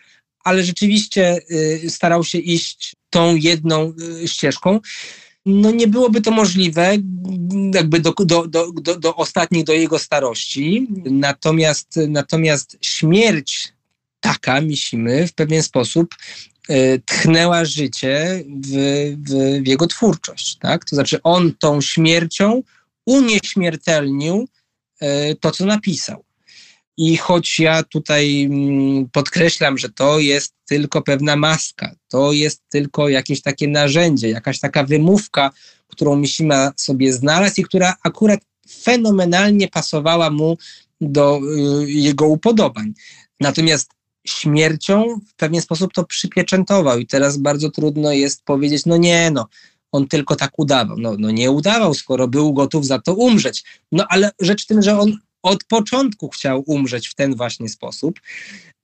ale 0.43 0.63
rzeczywiście 0.63 1.39
y, 1.51 1.89
starał 1.89 2.23
się 2.23 2.37
iść 2.37 2.95
tą 3.09 3.35
jedną 3.35 3.93
y, 4.23 4.27
ścieżką. 4.27 4.79
No 5.45 5.71
nie 5.71 5.87
byłoby 5.87 6.21
to 6.21 6.31
możliwe 6.31 6.97
jakby 7.73 7.99
do, 7.99 8.13
do, 8.13 8.47
do, 8.47 8.71
do, 8.71 8.99
do 8.99 9.15
ostatniej, 9.15 9.63
do 9.63 9.73
jego 9.73 9.99
starości. 9.99 10.87
Natomiast, 11.05 11.99
natomiast 12.07 12.77
śmierć 12.81 13.73
taka 14.19 14.61
Misimy 14.61 15.27
w 15.27 15.33
pewien 15.33 15.63
sposób 15.63 16.15
y, 16.69 17.01
tchnęła 17.05 17.65
życie 17.65 18.43
w, 18.47 18.69
w, 19.27 19.63
w, 19.63 19.67
jego 19.67 19.87
twórczość. 19.87 20.55
Tak? 20.55 20.85
To 20.85 20.95
znaczy 20.95 21.19
on 21.23 21.53
tą 21.59 21.81
śmiercią 21.81 22.63
unieśmiertelnił 23.05 24.47
to, 25.39 25.51
co 25.51 25.65
napisał. 25.65 26.23
I 27.01 27.17
choć 27.17 27.59
ja 27.59 27.83
tutaj 27.83 28.43
mm, 28.43 29.09
podkreślam, 29.11 29.77
że 29.77 29.89
to 29.89 30.19
jest 30.19 30.53
tylko 30.65 31.01
pewna 31.01 31.35
maska, 31.35 31.95
to 32.07 32.31
jest 32.31 32.61
tylko 32.69 33.09
jakieś 33.09 33.41
takie 33.41 33.67
narzędzie, 33.67 34.29
jakaś 34.29 34.59
taka 34.59 34.83
wymówka, 34.83 35.51
którą 35.87 36.15
Mishima 36.15 36.71
sobie 36.75 37.13
znalazł 37.13 37.61
i 37.61 37.63
która 37.63 37.95
akurat 38.03 38.39
fenomenalnie 38.69 39.67
pasowała 39.67 40.29
mu 40.29 40.57
do 41.01 41.39
y, 41.83 41.91
jego 41.91 42.27
upodobań. 42.27 42.93
Natomiast 43.39 43.91
śmiercią 44.27 45.19
w 45.27 45.33
pewien 45.35 45.61
sposób 45.61 45.93
to 45.93 46.03
przypieczętował 46.03 46.99
i 46.99 47.07
teraz 47.07 47.37
bardzo 47.37 47.71
trudno 47.71 48.11
jest 48.11 48.43
powiedzieć, 48.43 48.85
no 48.85 48.97
nie, 48.97 49.31
no, 49.31 49.47
on 49.91 50.07
tylko 50.07 50.35
tak 50.35 50.51
udawał. 50.57 50.97
No, 50.97 51.15
no 51.19 51.31
nie 51.31 51.51
udawał, 51.51 51.93
skoro 51.93 52.27
był 52.27 52.53
gotów 52.53 52.85
za 52.85 52.99
to 52.99 53.13
umrzeć. 53.13 53.63
No 53.91 54.05
ale 54.09 54.31
rzecz 54.39 54.63
w 54.63 54.67
tym, 54.67 54.81
że 54.81 54.99
on 54.99 55.17
od 55.43 55.63
początku 55.63 56.29
chciał 56.29 56.63
umrzeć 56.65 57.07
w 57.07 57.15
ten 57.15 57.35
właśnie 57.35 57.69
sposób. 57.69 58.19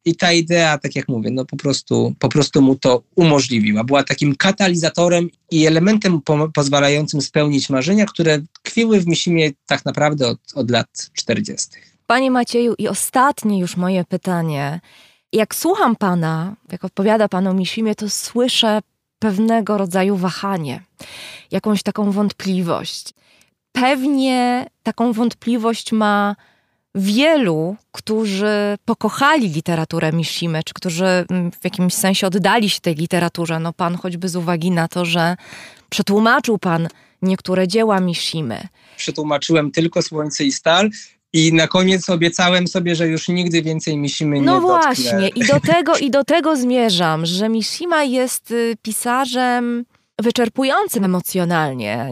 I 0.05 0.15
ta 0.15 0.33
idea, 0.33 0.77
tak 0.77 0.95
jak 0.95 1.07
mówię, 1.07 1.31
no 1.31 1.45
po 1.45 1.57
prostu, 1.57 2.15
po 2.19 2.29
prostu 2.29 2.61
mu 2.61 2.75
to 2.75 3.03
umożliwiła. 3.15 3.83
Była 3.83 4.03
takim 4.03 4.35
katalizatorem 4.35 5.29
i 5.51 5.65
elementem 5.65 6.21
po, 6.21 6.49
pozwalającym 6.53 7.21
spełnić 7.21 7.69
marzenia, 7.69 8.05
które 8.05 8.41
tkwiły 8.53 8.99
w 8.99 9.07
Misimie 9.07 9.51
tak 9.65 9.85
naprawdę 9.85 10.27
od, 10.27 10.39
od 10.55 10.71
lat 10.71 11.09
40. 11.13 11.69
Panie 12.07 12.31
Macieju, 12.31 12.73
i 12.77 12.87
ostatnie 12.87 13.59
już 13.59 13.77
moje 13.77 14.03
pytanie. 14.03 14.81
Jak 15.33 15.55
słucham 15.55 15.95
pana, 15.95 16.55
jak 16.71 16.83
odpowiada 16.83 17.27
pan 17.27 17.47
o 17.47 17.53
Misimie, 17.53 17.95
to 17.95 18.09
słyszę 18.09 18.81
pewnego 19.19 19.77
rodzaju 19.77 20.17
wahanie, 20.17 20.83
jakąś 21.51 21.83
taką 21.83 22.11
wątpliwość 22.11 23.13
pewnie 23.75 24.65
taką 24.83 25.13
wątpliwość 25.13 25.91
ma 25.91 26.35
wielu, 26.95 27.75
którzy 27.91 28.77
pokochali 28.85 29.49
literaturę 29.49 30.11
Mishimy, 30.11 30.63
czy 30.65 30.73
którzy 30.73 31.05
mm, 31.05 31.51
w 31.51 31.63
jakimś 31.63 31.93
sensie 31.93 32.27
oddali 32.27 32.69
się 32.69 32.79
tej 32.79 32.95
literaturze. 32.95 33.59
No 33.59 33.73
pan 33.73 33.97
choćby 33.97 34.29
z 34.29 34.35
uwagi 34.35 34.71
na 34.71 34.87
to, 34.87 35.05
że 35.05 35.35
przetłumaczył 35.89 36.57
pan 36.57 36.87
niektóre 37.21 37.67
dzieła 37.67 37.99
Mishimy. 37.99 38.67
Przetłumaczyłem 38.97 39.71
tylko 39.71 40.01
Słońce 40.01 40.43
i 40.43 40.51
Stal 40.51 40.89
i 41.33 41.53
na 41.53 41.67
koniec 41.67 42.09
obiecałem 42.09 42.67
sobie, 42.67 42.95
że 42.95 43.07
już 43.07 43.27
nigdy 43.27 43.61
więcej 43.61 43.97
Mishimy 43.97 44.35
no 44.35 44.41
nie 44.41 44.45
No 44.45 44.61
właśnie, 44.61 45.27
i 45.27 45.45
do, 45.45 45.59
tego, 45.59 45.97
i 45.97 46.11
do 46.11 46.23
tego 46.23 46.55
zmierzam, 46.55 47.25
że 47.25 47.49
Mishima 47.49 48.03
jest 48.03 48.51
y, 48.51 48.75
pisarzem 48.81 49.85
wyczerpującym 50.21 51.03
emocjonalnie. 51.03 52.09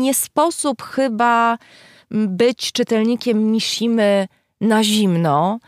Nie 0.00 0.14
sposób 0.14 0.82
chyba 0.82 1.58
być 2.10 2.72
czytelnikiem 2.72 3.52
Mishimy 3.52 4.28
na 4.60 4.84
zimno 4.84 5.58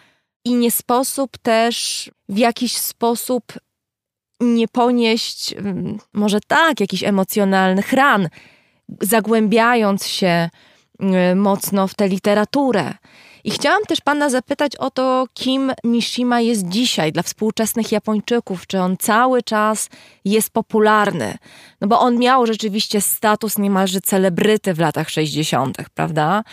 i 0.45 0.55
nie 0.55 0.71
sposób 0.71 1.39
też 1.39 2.11
w 2.29 2.39
jakiś 2.39 2.77
sposób 2.77 3.53
nie 4.41 4.69
ponieść, 4.69 5.53
mm, 5.53 5.99
może 6.13 6.39
tak, 6.47 6.81
jakichś 6.81 7.03
emocjonalnych 7.03 7.93
ran, 7.93 8.29
zagłębiając 9.01 10.07
się 10.07 10.51
y, 11.33 11.35
mocno 11.35 11.89
w 11.89 11.95
tę 11.95 12.09
literaturę. 12.09 12.95
I 13.45 13.51
chciałam 13.51 13.83
też 13.83 14.01
pana 14.01 14.31
zapytać 14.31 14.77
o 14.77 14.91
to, 14.91 15.27
kim 15.35 15.73
Mishima 15.85 16.41
jest 16.41 16.69
dzisiaj 16.69 17.13
dla 17.13 17.23
współczesnych 17.23 17.93
Japończyków. 17.93 18.67
Czy 18.67 18.81
on 18.81 18.97
cały 18.97 19.43
czas 19.43 19.89
jest 20.25 20.51
popularny? 20.51 21.39
No 21.81 21.89
bo 21.89 22.01
on 22.01 22.19
miał 22.19 22.47
rzeczywiście 22.47 23.01
status 23.01 23.59
niemalże 23.59 24.01
celebryty 24.01 24.75
w 24.75 24.79
latach 24.79 25.11
60., 25.11 25.77
prawda? 25.95 26.45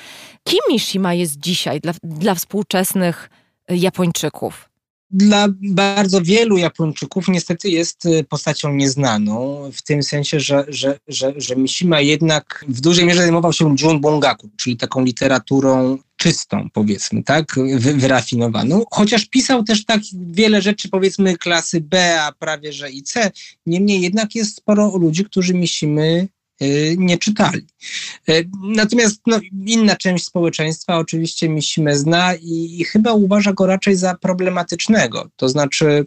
Kim 0.43 0.59
Mishima 0.69 1.13
jest 1.13 1.39
dzisiaj 1.39 1.81
dla, 1.81 1.93
dla 2.03 2.35
współczesnych 2.35 3.29
Japończyków? 3.69 4.71
dla 5.13 5.47
bardzo 5.61 6.21
wielu 6.21 6.57
Japończyków 6.57 7.27
niestety 7.27 7.69
jest 7.69 8.05
y, 8.05 8.23
postacią 8.29 8.73
nieznaną, 8.73 9.61
w 9.73 9.81
tym 9.81 10.03
sensie, 10.03 10.39
że, 10.39 10.65
że, 10.67 10.99
że, 11.07 11.33
że 11.37 11.55
Mishima 11.55 12.01
jednak 12.01 12.65
w 12.67 12.81
dużej 12.81 13.05
mierze 13.05 13.21
zajmował 13.21 13.53
się 13.53 13.75
Junbongaku, 13.81 14.49
czyli 14.57 14.77
taką 14.77 15.03
literaturą 15.03 15.97
czystą, 16.22 16.69
powiedzmy, 16.74 17.24
tak, 17.24 17.56
Wy, 17.75 17.93
wyrafinowaną, 17.93 18.83
chociaż 18.91 19.25
pisał 19.25 19.64
też 19.64 19.85
tak 19.85 20.01
wiele 20.14 20.61
rzeczy, 20.61 20.90
powiedzmy, 20.90 21.38
klasy 21.38 21.82
B, 21.82 22.22
a 22.22 22.32
prawie 22.32 22.74
że 22.74 22.91
i 22.91 23.03
C. 23.03 23.32
Niemniej 23.66 24.01
jednak 24.01 24.35
jest 24.35 24.58
sporo 24.58 24.98
ludzi, 24.98 25.25
którzy 25.25 25.53
Mishimy 25.53 26.27
Y, 26.61 26.95
nie 26.98 27.17
czytali. 27.17 27.67
Y, 28.30 28.50
natomiast 28.64 29.22
no, 29.27 29.40
inna 29.66 29.95
część 29.95 30.25
społeczeństwa 30.25 30.98
oczywiście 30.98 31.50
Misimę 31.50 31.98
zna 31.98 32.35
i, 32.35 32.77
i 32.80 32.83
chyba 32.83 33.14
uważa 33.14 33.53
go 33.53 33.66
raczej 33.66 33.95
za 33.95 34.16
problematycznego. 34.16 35.30
To 35.35 35.50
znaczy 35.50 36.06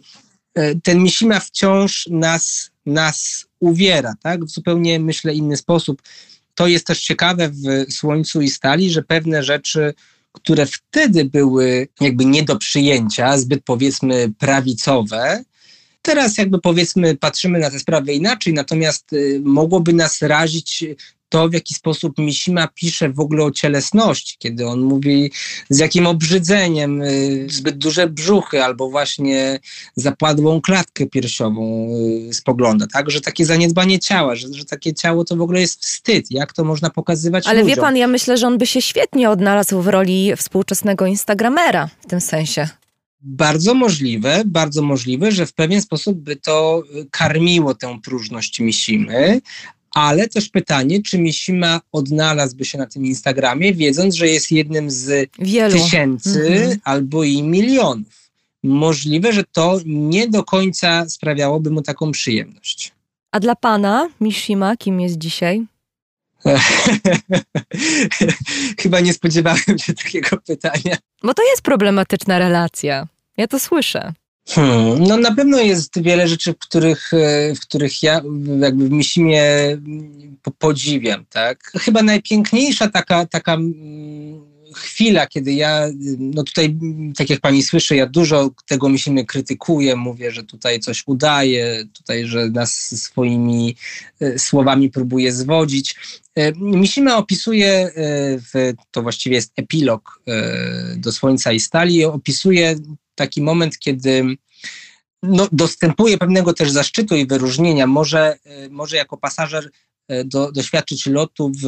y, 0.59 0.79
ten 0.83 1.03
Misima 1.03 1.39
wciąż 1.39 2.07
nas, 2.11 2.71
nas 2.85 3.45
uwiera, 3.59 4.13
tak? 4.23 4.45
w 4.45 4.49
zupełnie, 4.49 4.99
myślę, 4.99 5.33
inny 5.33 5.57
sposób. 5.57 6.01
To 6.55 6.67
jest 6.67 6.87
też 6.87 7.01
ciekawe 7.01 7.49
w 7.49 7.93
Słońcu 7.93 8.41
i 8.41 8.49
Stali, 8.49 8.91
że 8.91 9.03
pewne 9.03 9.43
rzeczy, 9.43 9.93
które 10.31 10.65
wtedy 10.65 11.25
były 11.25 11.87
jakby 12.01 12.25
nie 12.25 12.43
do 12.43 12.57
przyjęcia, 12.57 13.37
zbyt 13.37 13.63
powiedzmy 13.63 14.33
prawicowe, 14.39 15.43
Teraz 16.05 16.37
jakby 16.37 16.59
powiedzmy 16.59 17.17
patrzymy 17.17 17.59
na 17.59 17.71
te 17.71 17.79
sprawy 17.79 18.13
inaczej, 18.13 18.53
natomiast 18.53 19.13
y, 19.13 19.41
mogłoby 19.43 19.93
nas 19.93 20.21
razić 20.21 20.85
to, 21.35 21.49
w 21.49 21.53
jaki 21.53 21.73
sposób 21.73 22.17
Mishima 22.17 22.67
pisze 22.67 23.09
w 23.09 23.19
ogóle 23.19 23.43
o 23.43 23.51
cielesności, 23.51 24.35
kiedy 24.39 24.67
on 24.67 24.81
mówi 24.81 25.31
z 25.69 25.79
jakim 25.79 26.07
obrzydzeniem 26.07 27.01
y, 27.01 27.47
zbyt 27.49 27.77
duże 27.77 28.07
brzuchy 28.07 28.63
albo 28.63 28.89
właśnie 28.89 29.59
zapadłą 29.95 30.61
klatkę 30.61 31.05
piersiową 31.05 31.89
y, 32.29 32.33
spogląda, 32.33 32.87
tak? 32.87 33.11
Że 33.11 33.21
takie 33.21 33.45
zaniedbanie 33.45 33.99
ciała, 33.99 34.35
że, 34.35 34.47
że 34.53 34.65
takie 34.65 34.93
ciało 34.93 35.25
to 35.25 35.35
w 35.35 35.41
ogóle 35.41 35.61
jest 35.61 35.81
wstyd. 35.81 36.31
Jak 36.31 36.53
to 36.53 36.63
można 36.63 36.89
pokazywać 36.89 37.47
Ale 37.47 37.61
ludziom? 37.61 37.75
wie 37.75 37.81
pan, 37.81 37.97
ja 37.97 38.07
myślę, 38.07 38.37
że 38.37 38.47
on 38.47 38.57
by 38.57 38.65
się 38.65 38.81
świetnie 38.81 39.29
odnalazł 39.29 39.81
w 39.81 39.87
roli 39.87 40.35
współczesnego 40.35 41.05
Instagramera 41.05 41.89
w 42.01 42.05
tym 42.05 42.21
sensie. 42.21 42.69
Bardzo 43.21 43.73
możliwe, 43.73 44.43
bardzo 44.45 44.81
możliwe, 44.81 45.31
że 45.31 45.45
w 45.45 45.53
pewien 45.53 45.81
sposób 45.81 46.17
by 46.17 46.35
to 46.35 46.83
karmiło 47.11 47.73
tę 47.73 47.99
próżność 48.03 48.59
Misimy, 48.59 49.41
ale 49.95 50.27
też 50.27 50.49
pytanie, 50.49 51.01
czy 51.01 51.19
Misima 51.19 51.81
odnalazłby 51.91 52.65
się 52.65 52.77
na 52.77 52.85
tym 52.85 53.05
Instagramie, 53.05 53.73
wiedząc, 53.73 54.15
że 54.15 54.27
jest 54.27 54.51
jednym 54.51 54.91
z 54.91 55.29
Wielu. 55.39 55.73
tysięcy 55.73 56.47
mhm. 56.47 56.79
albo 56.83 57.23
i 57.23 57.43
milionów. 57.43 58.29
Możliwe, 58.63 59.33
że 59.33 59.43
to 59.43 59.79
nie 59.85 60.27
do 60.27 60.43
końca 60.43 61.09
sprawiałoby 61.09 61.71
mu 61.71 61.81
taką 61.81 62.11
przyjemność. 62.11 62.91
A 63.31 63.39
dla 63.39 63.55
pana, 63.55 64.09
Mishima, 64.21 64.77
kim 64.77 65.01
jest 65.01 65.17
dzisiaj? 65.17 65.65
Chyba 68.81 68.99
nie 68.99 69.13
spodziewałem 69.13 69.79
się 69.79 69.93
takiego 69.93 70.37
pytania. 70.47 70.97
Bo 71.23 71.33
to 71.33 71.43
jest 71.43 71.61
problematyczna 71.61 72.39
relacja. 72.39 73.07
Ja 73.37 73.47
to 73.47 73.59
słyszę. 73.59 74.13
Hmm, 74.49 75.03
no 75.07 75.17
na 75.17 75.35
pewno 75.35 75.59
jest 75.59 76.01
wiele 76.01 76.27
rzeczy, 76.27 76.53
w 76.53 76.57
których, 76.57 77.13
e, 77.13 77.55
w 77.55 77.59
których 77.59 78.03
ja 78.03 78.21
jakby 78.59 78.89
w 78.89 78.91
Misimie 78.91 79.43
podziwiam, 80.59 81.25
tak? 81.25 81.71
Chyba 81.79 82.03
najpiękniejsza 82.03 82.87
taka, 82.89 83.25
taka 83.25 83.53
mm, 83.53 84.45
chwila, 84.75 85.27
kiedy 85.27 85.53
ja, 85.53 85.87
no 86.19 86.43
tutaj, 86.43 86.77
tak 87.17 87.29
jak 87.29 87.39
pani 87.39 87.63
słyszy, 87.63 87.95
ja 87.95 88.05
dużo 88.05 88.49
tego 88.67 88.89
myślimy 88.89 89.25
krytykuję, 89.25 89.95
mówię, 89.95 90.31
że 90.31 90.43
tutaj 90.43 90.79
coś 90.79 91.03
udaje, 91.05 91.85
tutaj, 91.93 92.25
że 92.25 92.49
nas 92.49 93.01
swoimi 93.03 93.75
e, 94.19 94.39
słowami 94.39 94.89
próbuje 94.89 95.31
zwodzić. 95.31 95.95
E, 96.35 96.51
Misima 96.55 97.17
opisuje, 97.17 97.91
w, 98.53 98.73
to 98.91 99.01
właściwie 99.01 99.35
jest 99.35 99.51
epilog 99.55 100.21
do 100.97 101.11
Słońca 101.11 101.51
i 101.51 101.59
Stali, 101.59 102.05
opisuje 102.05 102.75
taki 103.15 103.41
moment, 103.41 103.79
kiedy 103.79 104.37
no, 105.23 105.47
dostępuje 105.51 106.17
pewnego 106.17 106.53
też 106.53 106.71
zaszczytu 106.71 107.15
i 107.15 107.27
wyróżnienia. 107.27 107.87
Może, 107.87 108.37
może 108.69 108.95
jako 108.97 109.17
pasażer 109.17 109.69
E, 110.07 110.23
do, 110.23 110.51
doświadczyć 110.51 111.05
lotu 111.05 111.51
w, 111.61 111.65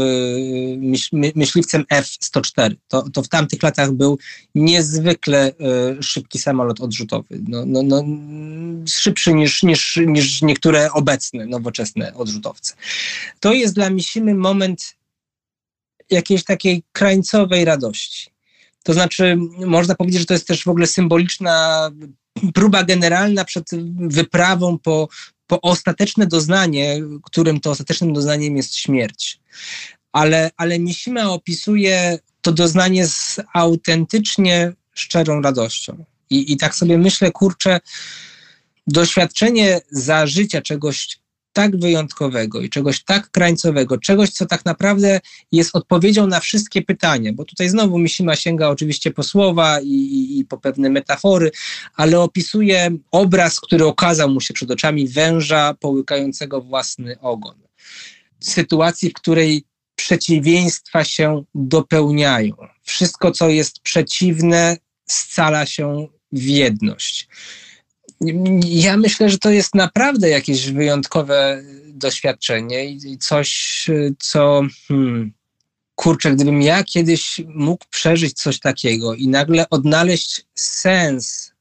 myśl, 0.77 1.17
myśliwcem 1.35 1.85
F-104. 1.89 2.75
To, 2.87 3.09
to 3.09 3.23
w 3.23 3.27
tamtych 3.27 3.63
latach 3.63 3.91
był 3.91 4.19
niezwykle 4.55 5.47
e, 5.47 6.03
szybki 6.03 6.39
samolot 6.39 6.81
odrzutowy. 6.81 7.39
No, 7.47 7.63
no, 7.65 7.83
no, 7.83 8.03
szybszy 8.87 9.33
niż, 9.33 9.63
niż, 9.63 9.99
niż 10.07 10.41
niektóre 10.41 10.91
obecne, 10.91 11.45
nowoczesne 11.45 12.13
odrzutowce. 12.13 12.73
To 13.39 13.53
jest 13.53 13.75
dla 13.75 13.89
Misimy 13.89 14.35
moment 14.35 14.95
jakiejś 16.09 16.43
takiej 16.43 16.83
krańcowej 16.91 17.65
radości. 17.65 18.29
To 18.87 18.93
znaczy, 18.93 19.37
można 19.65 19.95
powiedzieć, 19.95 20.19
że 20.19 20.25
to 20.25 20.33
jest 20.33 20.47
też 20.47 20.63
w 20.63 20.67
ogóle 20.67 20.87
symboliczna 20.87 21.89
próba 22.53 22.83
generalna 22.83 23.45
przed 23.45 23.69
wyprawą 23.95 24.77
po, 24.77 25.09
po 25.47 25.61
ostateczne 25.61 26.27
doznanie, 26.27 27.01
którym 27.23 27.59
to 27.59 27.71
ostatecznym 27.71 28.13
doznaniem 28.13 28.57
jest 28.57 28.75
śmierć. 28.75 29.39
Ale, 30.11 30.51
ale 30.57 30.79
Mishima 30.79 31.29
opisuje 31.29 32.19
to 32.41 32.51
doznanie 32.51 33.07
z 33.07 33.39
autentycznie 33.53 34.73
szczerą 34.93 35.41
radością. 35.41 36.05
I, 36.29 36.53
I 36.53 36.57
tak 36.57 36.75
sobie 36.75 36.97
myślę, 36.97 37.31
kurczę, 37.31 37.79
doświadczenie 38.87 39.81
za 39.91 40.27
życia 40.27 40.61
czegoś 40.61 41.19
tak 41.57 41.79
wyjątkowego 41.79 42.61
i 42.61 42.69
czegoś 42.69 43.03
tak 43.03 43.31
krańcowego, 43.31 43.97
czegoś, 43.97 44.29
co 44.29 44.45
tak 44.45 44.65
naprawdę 44.65 45.19
jest 45.51 45.75
odpowiedzią 45.75 46.27
na 46.27 46.39
wszystkie 46.39 46.81
pytania, 46.81 47.33
bo 47.33 47.45
tutaj 47.45 47.69
znowu 47.69 47.99
Mishima 47.99 48.35
sięga 48.35 48.67
oczywiście 48.67 49.11
po 49.11 49.23
słowa 49.23 49.79
i, 49.81 49.87
i, 49.87 50.39
i 50.39 50.45
po 50.45 50.57
pewne 50.57 50.89
metafory, 50.89 51.51
ale 51.95 52.19
opisuje 52.19 52.91
obraz, 53.11 53.59
który 53.59 53.85
okazał 53.85 54.29
mu 54.29 54.41
się 54.41 54.53
przed 54.53 54.71
oczami 54.71 55.07
węża 55.07 55.73
połykającego 55.73 56.61
własny 56.61 57.19
ogon. 57.19 57.55
Sytuacji, 58.39 59.09
w 59.09 59.13
której 59.13 59.63
przeciwieństwa 59.95 61.03
się 61.03 61.43
dopełniają. 61.55 62.55
Wszystko, 62.83 63.31
co 63.31 63.49
jest 63.49 63.79
przeciwne, 63.79 64.77
scala 65.07 65.65
się 65.65 66.07
w 66.31 66.43
jedność 66.43 67.27
ja 68.65 68.97
myślę, 68.97 69.29
że 69.29 69.37
to 69.37 69.49
jest 69.49 69.75
naprawdę 69.75 70.29
jakieś 70.29 70.71
wyjątkowe 70.71 71.63
doświadczenie 71.87 72.85
i 72.85 73.17
coś, 73.17 73.85
co. 74.19 74.61
Hmm, 74.87 75.31
kurczę, 75.95 76.31
gdybym 76.31 76.61
ja 76.61 76.83
kiedyś 76.83 77.41
mógł 77.47 77.85
przeżyć 77.89 78.33
coś 78.33 78.59
takiego 78.59 79.13
i 79.13 79.27
nagle 79.27 79.69
odnaleźć 79.69 80.45
sens 80.55 81.51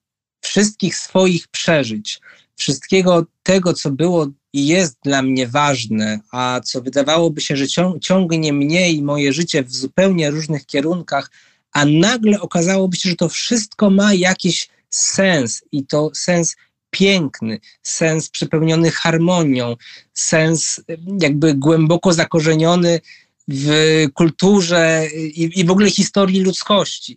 wszystkich 0.41 0.97
swoich 0.97 1.49
przeżyć, 1.49 2.21
wszystkiego 2.57 3.27
tego, 3.43 3.73
co 3.73 3.91
było 3.91 4.27
i 4.53 4.67
jest 4.67 4.97
dla 5.05 5.23
mnie 5.23 5.49
ważne, 5.49 6.21
a 6.33 6.61
co 6.65 6.83
wydawałoby 6.83 7.41
się, 7.41 7.57
że 7.57 7.67
ciągnie 8.01 8.53
mnie 8.53 8.93
i 8.93 9.03
moje 9.03 9.33
życie 9.33 9.63
w 9.63 9.75
zupełnie 9.75 10.31
różnych 10.31 10.67
kierunkach, 10.67 11.31
a 11.73 11.85
nagle 11.85 12.41
okazałoby 12.41 12.97
się, 12.97 13.11
że 13.11 13.17
to 13.17 13.29
wszystko 13.29 13.91
ma 13.91 14.15
jakiś 14.15 14.69
sens 14.97 15.65
i 15.73 15.87
to 15.87 16.11
sens 16.15 16.57
piękny, 16.91 17.61
sens 17.83 18.29
przepełniony 18.29 18.91
harmonią, 18.91 19.77
sens 20.15 20.81
jakby 21.21 21.55
głęboko 21.55 22.13
zakorzeniony 22.13 23.01
w 23.49 23.71
kulturze 24.15 25.07
i, 25.15 25.61
i 25.61 25.65
w 25.65 25.71
ogóle 25.71 25.91
historii 25.91 26.41
ludzkości. 26.41 27.17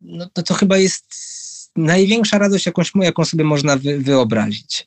No 0.00 0.28
to, 0.32 0.42
to 0.42 0.54
chyba 0.54 0.78
jest 0.78 1.04
największa 1.76 2.38
radość, 2.38 2.66
jakąś, 2.66 2.92
jaką 2.94 3.24
sobie 3.24 3.44
można 3.44 3.76
wy, 3.76 3.98
wyobrazić. 3.98 4.86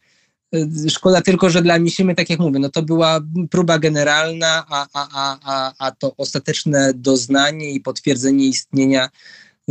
Szkoda 0.89 1.21
tylko, 1.21 1.49
że 1.49 1.61
dla 1.61 1.79
Misimy, 1.79 2.15
tak 2.15 2.29
jak 2.29 2.39
mówię, 2.39 2.59
no 2.59 2.69
to 2.69 2.81
była 2.83 3.19
próba 3.49 3.79
generalna, 3.79 4.65
a, 4.69 4.87
a, 4.93 5.07
a, 5.13 5.39
a, 5.43 5.73
a 5.77 5.91
to 5.91 6.15
ostateczne 6.17 6.93
doznanie 6.95 7.71
i 7.71 7.79
potwierdzenie 7.79 8.45
istnienia 8.45 9.09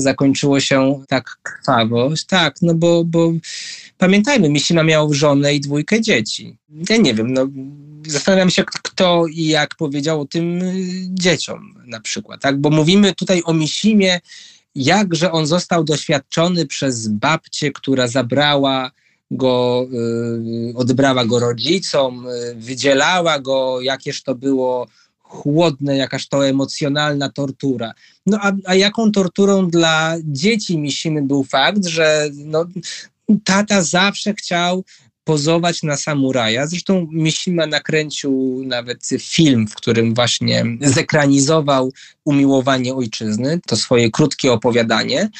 zakończyło 0.00 0.60
się 0.60 1.04
tak 1.08 1.36
krwawo. 1.42 2.10
Tak, 2.26 2.56
no 2.62 2.74
bo, 2.74 3.04
bo 3.04 3.32
pamiętajmy, 3.98 4.48
Misima 4.48 4.82
miał 4.82 5.14
żonę 5.14 5.54
i 5.54 5.60
dwójkę 5.60 6.00
dzieci. 6.00 6.56
Ja 6.90 6.96
nie 6.96 7.14
wiem, 7.14 7.32
no 7.32 7.46
zastanawiam 8.06 8.50
się, 8.50 8.64
kto 8.64 9.26
i 9.26 9.46
jak 9.46 9.74
powiedział 9.74 10.20
o 10.20 10.24
tym 10.24 10.62
y, 10.62 10.74
dzieciom 11.08 11.74
na 11.86 12.00
przykład, 12.00 12.40
tak? 12.40 12.60
Bo 12.60 12.70
mówimy 12.70 13.14
tutaj 13.14 13.42
o 13.44 13.54
Misimie, 13.54 14.20
jakże 14.74 15.32
on 15.32 15.46
został 15.46 15.84
doświadczony 15.84 16.66
przez 16.66 17.08
babcię, 17.08 17.72
która 17.72 18.08
zabrała 18.08 18.90
go, 19.30 19.86
yy, 19.90 20.72
odebrała 20.76 21.24
go 21.24 21.38
rodzicom, 21.38 22.26
yy, 22.26 22.54
wydzielała 22.54 23.38
go, 23.38 23.80
jakież 23.80 24.22
to 24.22 24.34
było 24.34 24.86
chłodne, 25.30 25.96
jakaż 25.96 26.28
to 26.28 26.46
emocjonalna 26.46 27.28
tortura. 27.28 27.92
No 28.26 28.38
a, 28.42 28.52
a 28.64 28.74
jaką 28.74 29.12
torturą 29.12 29.68
dla 29.68 30.16
dzieci 30.24 30.78
Misimy 30.78 31.22
był 31.22 31.44
fakt, 31.44 31.86
że 31.86 32.30
no, 32.34 32.66
tata 33.44 33.82
zawsze 33.82 34.34
chciał 34.34 34.84
pozować 35.30 35.82
na 35.82 35.96
samuraja. 35.96 36.66
Zresztą 36.66 37.08
Mishima 37.10 37.66
nakręcił 37.66 38.62
nawet 38.66 39.08
film, 39.18 39.68
w 39.68 39.74
którym 39.74 40.14
właśnie 40.14 40.64
zekranizował 40.80 41.92
umiłowanie 42.24 42.94
ojczyzny, 42.94 43.60
to 43.66 43.76
swoje 43.76 44.10
krótkie 44.10 44.52
opowiadanie. 44.52 45.30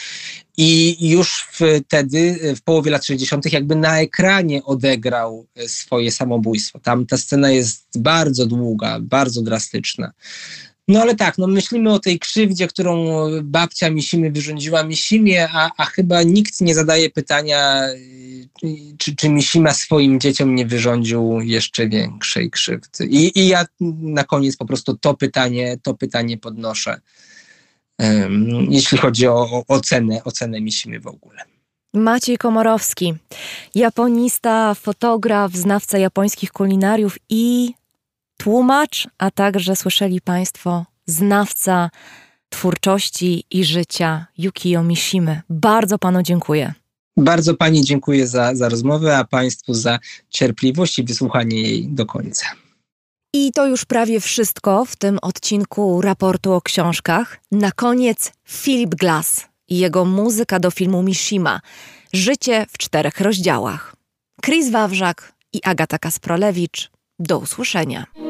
I 0.57 0.97
już 1.09 1.47
wtedy, 1.87 2.39
w 2.57 2.61
połowie 2.63 2.91
lat 2.91 3.05
60., 3.05 3.53
jakby 3.53 3.77
na 3.77 4.01
ekranie 4.01 4.65
odegrał 4.65 5.47
swoje 5.67 6.13
samobójstwo. 6.13 6.79
Tam 6.79 7.07
ta 7.07 7.17
scena 7.17 7.51
jest 7.51 7.87
bardzo 7.99 8.47
długa, 8.47 8.99
bardzo 9.01 9.43
drastyczna. 9.43 10.13
No 10.89 11.01
ale 11.01 11.15
tak, 11.15 11.39
no 11.39 11.47
myślimy 11.47 11.93
o 11.93 11.99
tej 11.99 12.19
krzywdzie, 12.19 12.67
którą 12.67 13.07
babcia 13.43 13.91
Misimy 13.91 14.31
wyrządziła 14.31 14.83
Misimie, 14.85 15.49
a, 15.53 15.71
a 15.77 15.85
chyba 15.85 16.23
nikt 16.23 16.61
nie 16.61 16.75
zadaje 16.75 17.11
pytania, 17.11 17.83
czy, 18.99 19.17
czy 19.17 19.29
Misima 19.29 19.73
swoim 19.73 20.21
dzieciom 20.21 20.55
nie 20.55 20.67
wyrządził 20.67 21.41
jeszcze 21.41 21.89
większej 21.89 22.51
krzywdy. 22.51 23.07
I, 23.07 23.39
I 23.39 23.49
ja 23.49 23.65
na 24.01 24.25
koniec 24.25 24.57
po 24.57 24.67
prostu 24.67 24.97
to 24.97 25.15
pytanie, 25.15 25.79
to 25.83 25.95
pytanie 25.95 26.39
podnoszę, 26.39 27.01
um, 27.99 28.67
jeśli 28.71 28.99
chodzi 28.99 29.27
o, 29.27 29.65
ocenę, 29.69 30.25
ocenę 30.25 30.61
Misimy 30.61 31.01
w 31.01 31.07
ogóle. 31.07 31.43
Maciej 31.95 32.39
Komorowski, 32.39 33.15
japonista, 33.75 34.75
fotograf, 34.75 35.53
znawca 35.53 35.99
japońskich 35.99 36.53
kulinariów 36.53 37.19
i 37.29 37.75
tłumacz, 38.41 39.09
a 39.19 39.31
także 39.31 39.77
słyszeli 39.77 40.21
Państwo 40.21 40.87
znawca 41.07 41.91
twórczości 42.49 43.45
i 43.51 43.65
życia 43.65 44.27
Yukio 44.39 44.83
Mishimy. 44.83 45.43
Bardzo 45.51 45.99
Panu 45.99 46.23
dziękuję. 46.23 46.75
Bardzo 47.17 47.55
Pani 47.55 47.85
dziękuję 47.85 48.27
za, 48.27 48.55
za 48.55 48.69
rozmowę, 48.69 49.17
a 49.17 49.25
Państwu 49.25 49.75
za 49.75 49.99
cierpliwość 50.31 50.99
i 50.99 51.05
wysłuchanie 51.05 51.63
jej 51.63 51.89
do 51.89 52.07
końca. 52.07 52.47
I 53.35 53.53
to 53.53 53.67
już 53.67 53.85
prawie 53.85 54.21
wszystko 54.21 54.85
w 54.85 54.97
tym 54.97 55.19
odcinku 55.23 56.01
raportu 56.01 56.53
o 56.53 56.61
książkach. 56.61 57.41
Na 57.53 57.73
koniec 57.73 58.33
Philip 58.49 58.95
Glass 58.95 59.47
i 59.69 59.79
jego 59.79 60.05
muzyka 60.05 60.61
do 60.61 60.71
filmu 60.71 61.03
Mishima. 61.03 61.61
Życie 62.13 62.67
w 62.71 62.79
czterech 62.79 63.21
rozdziałach. 63.21 63.97
Chris 64.45 64.71
Wawrzak 64.71 65.33
i 65.53 65.61
Agata 65.65 65.99
Kasprolewicz. 65.99 66.91
Do 67.19 67.39
usłyszenia. 67.39 68.30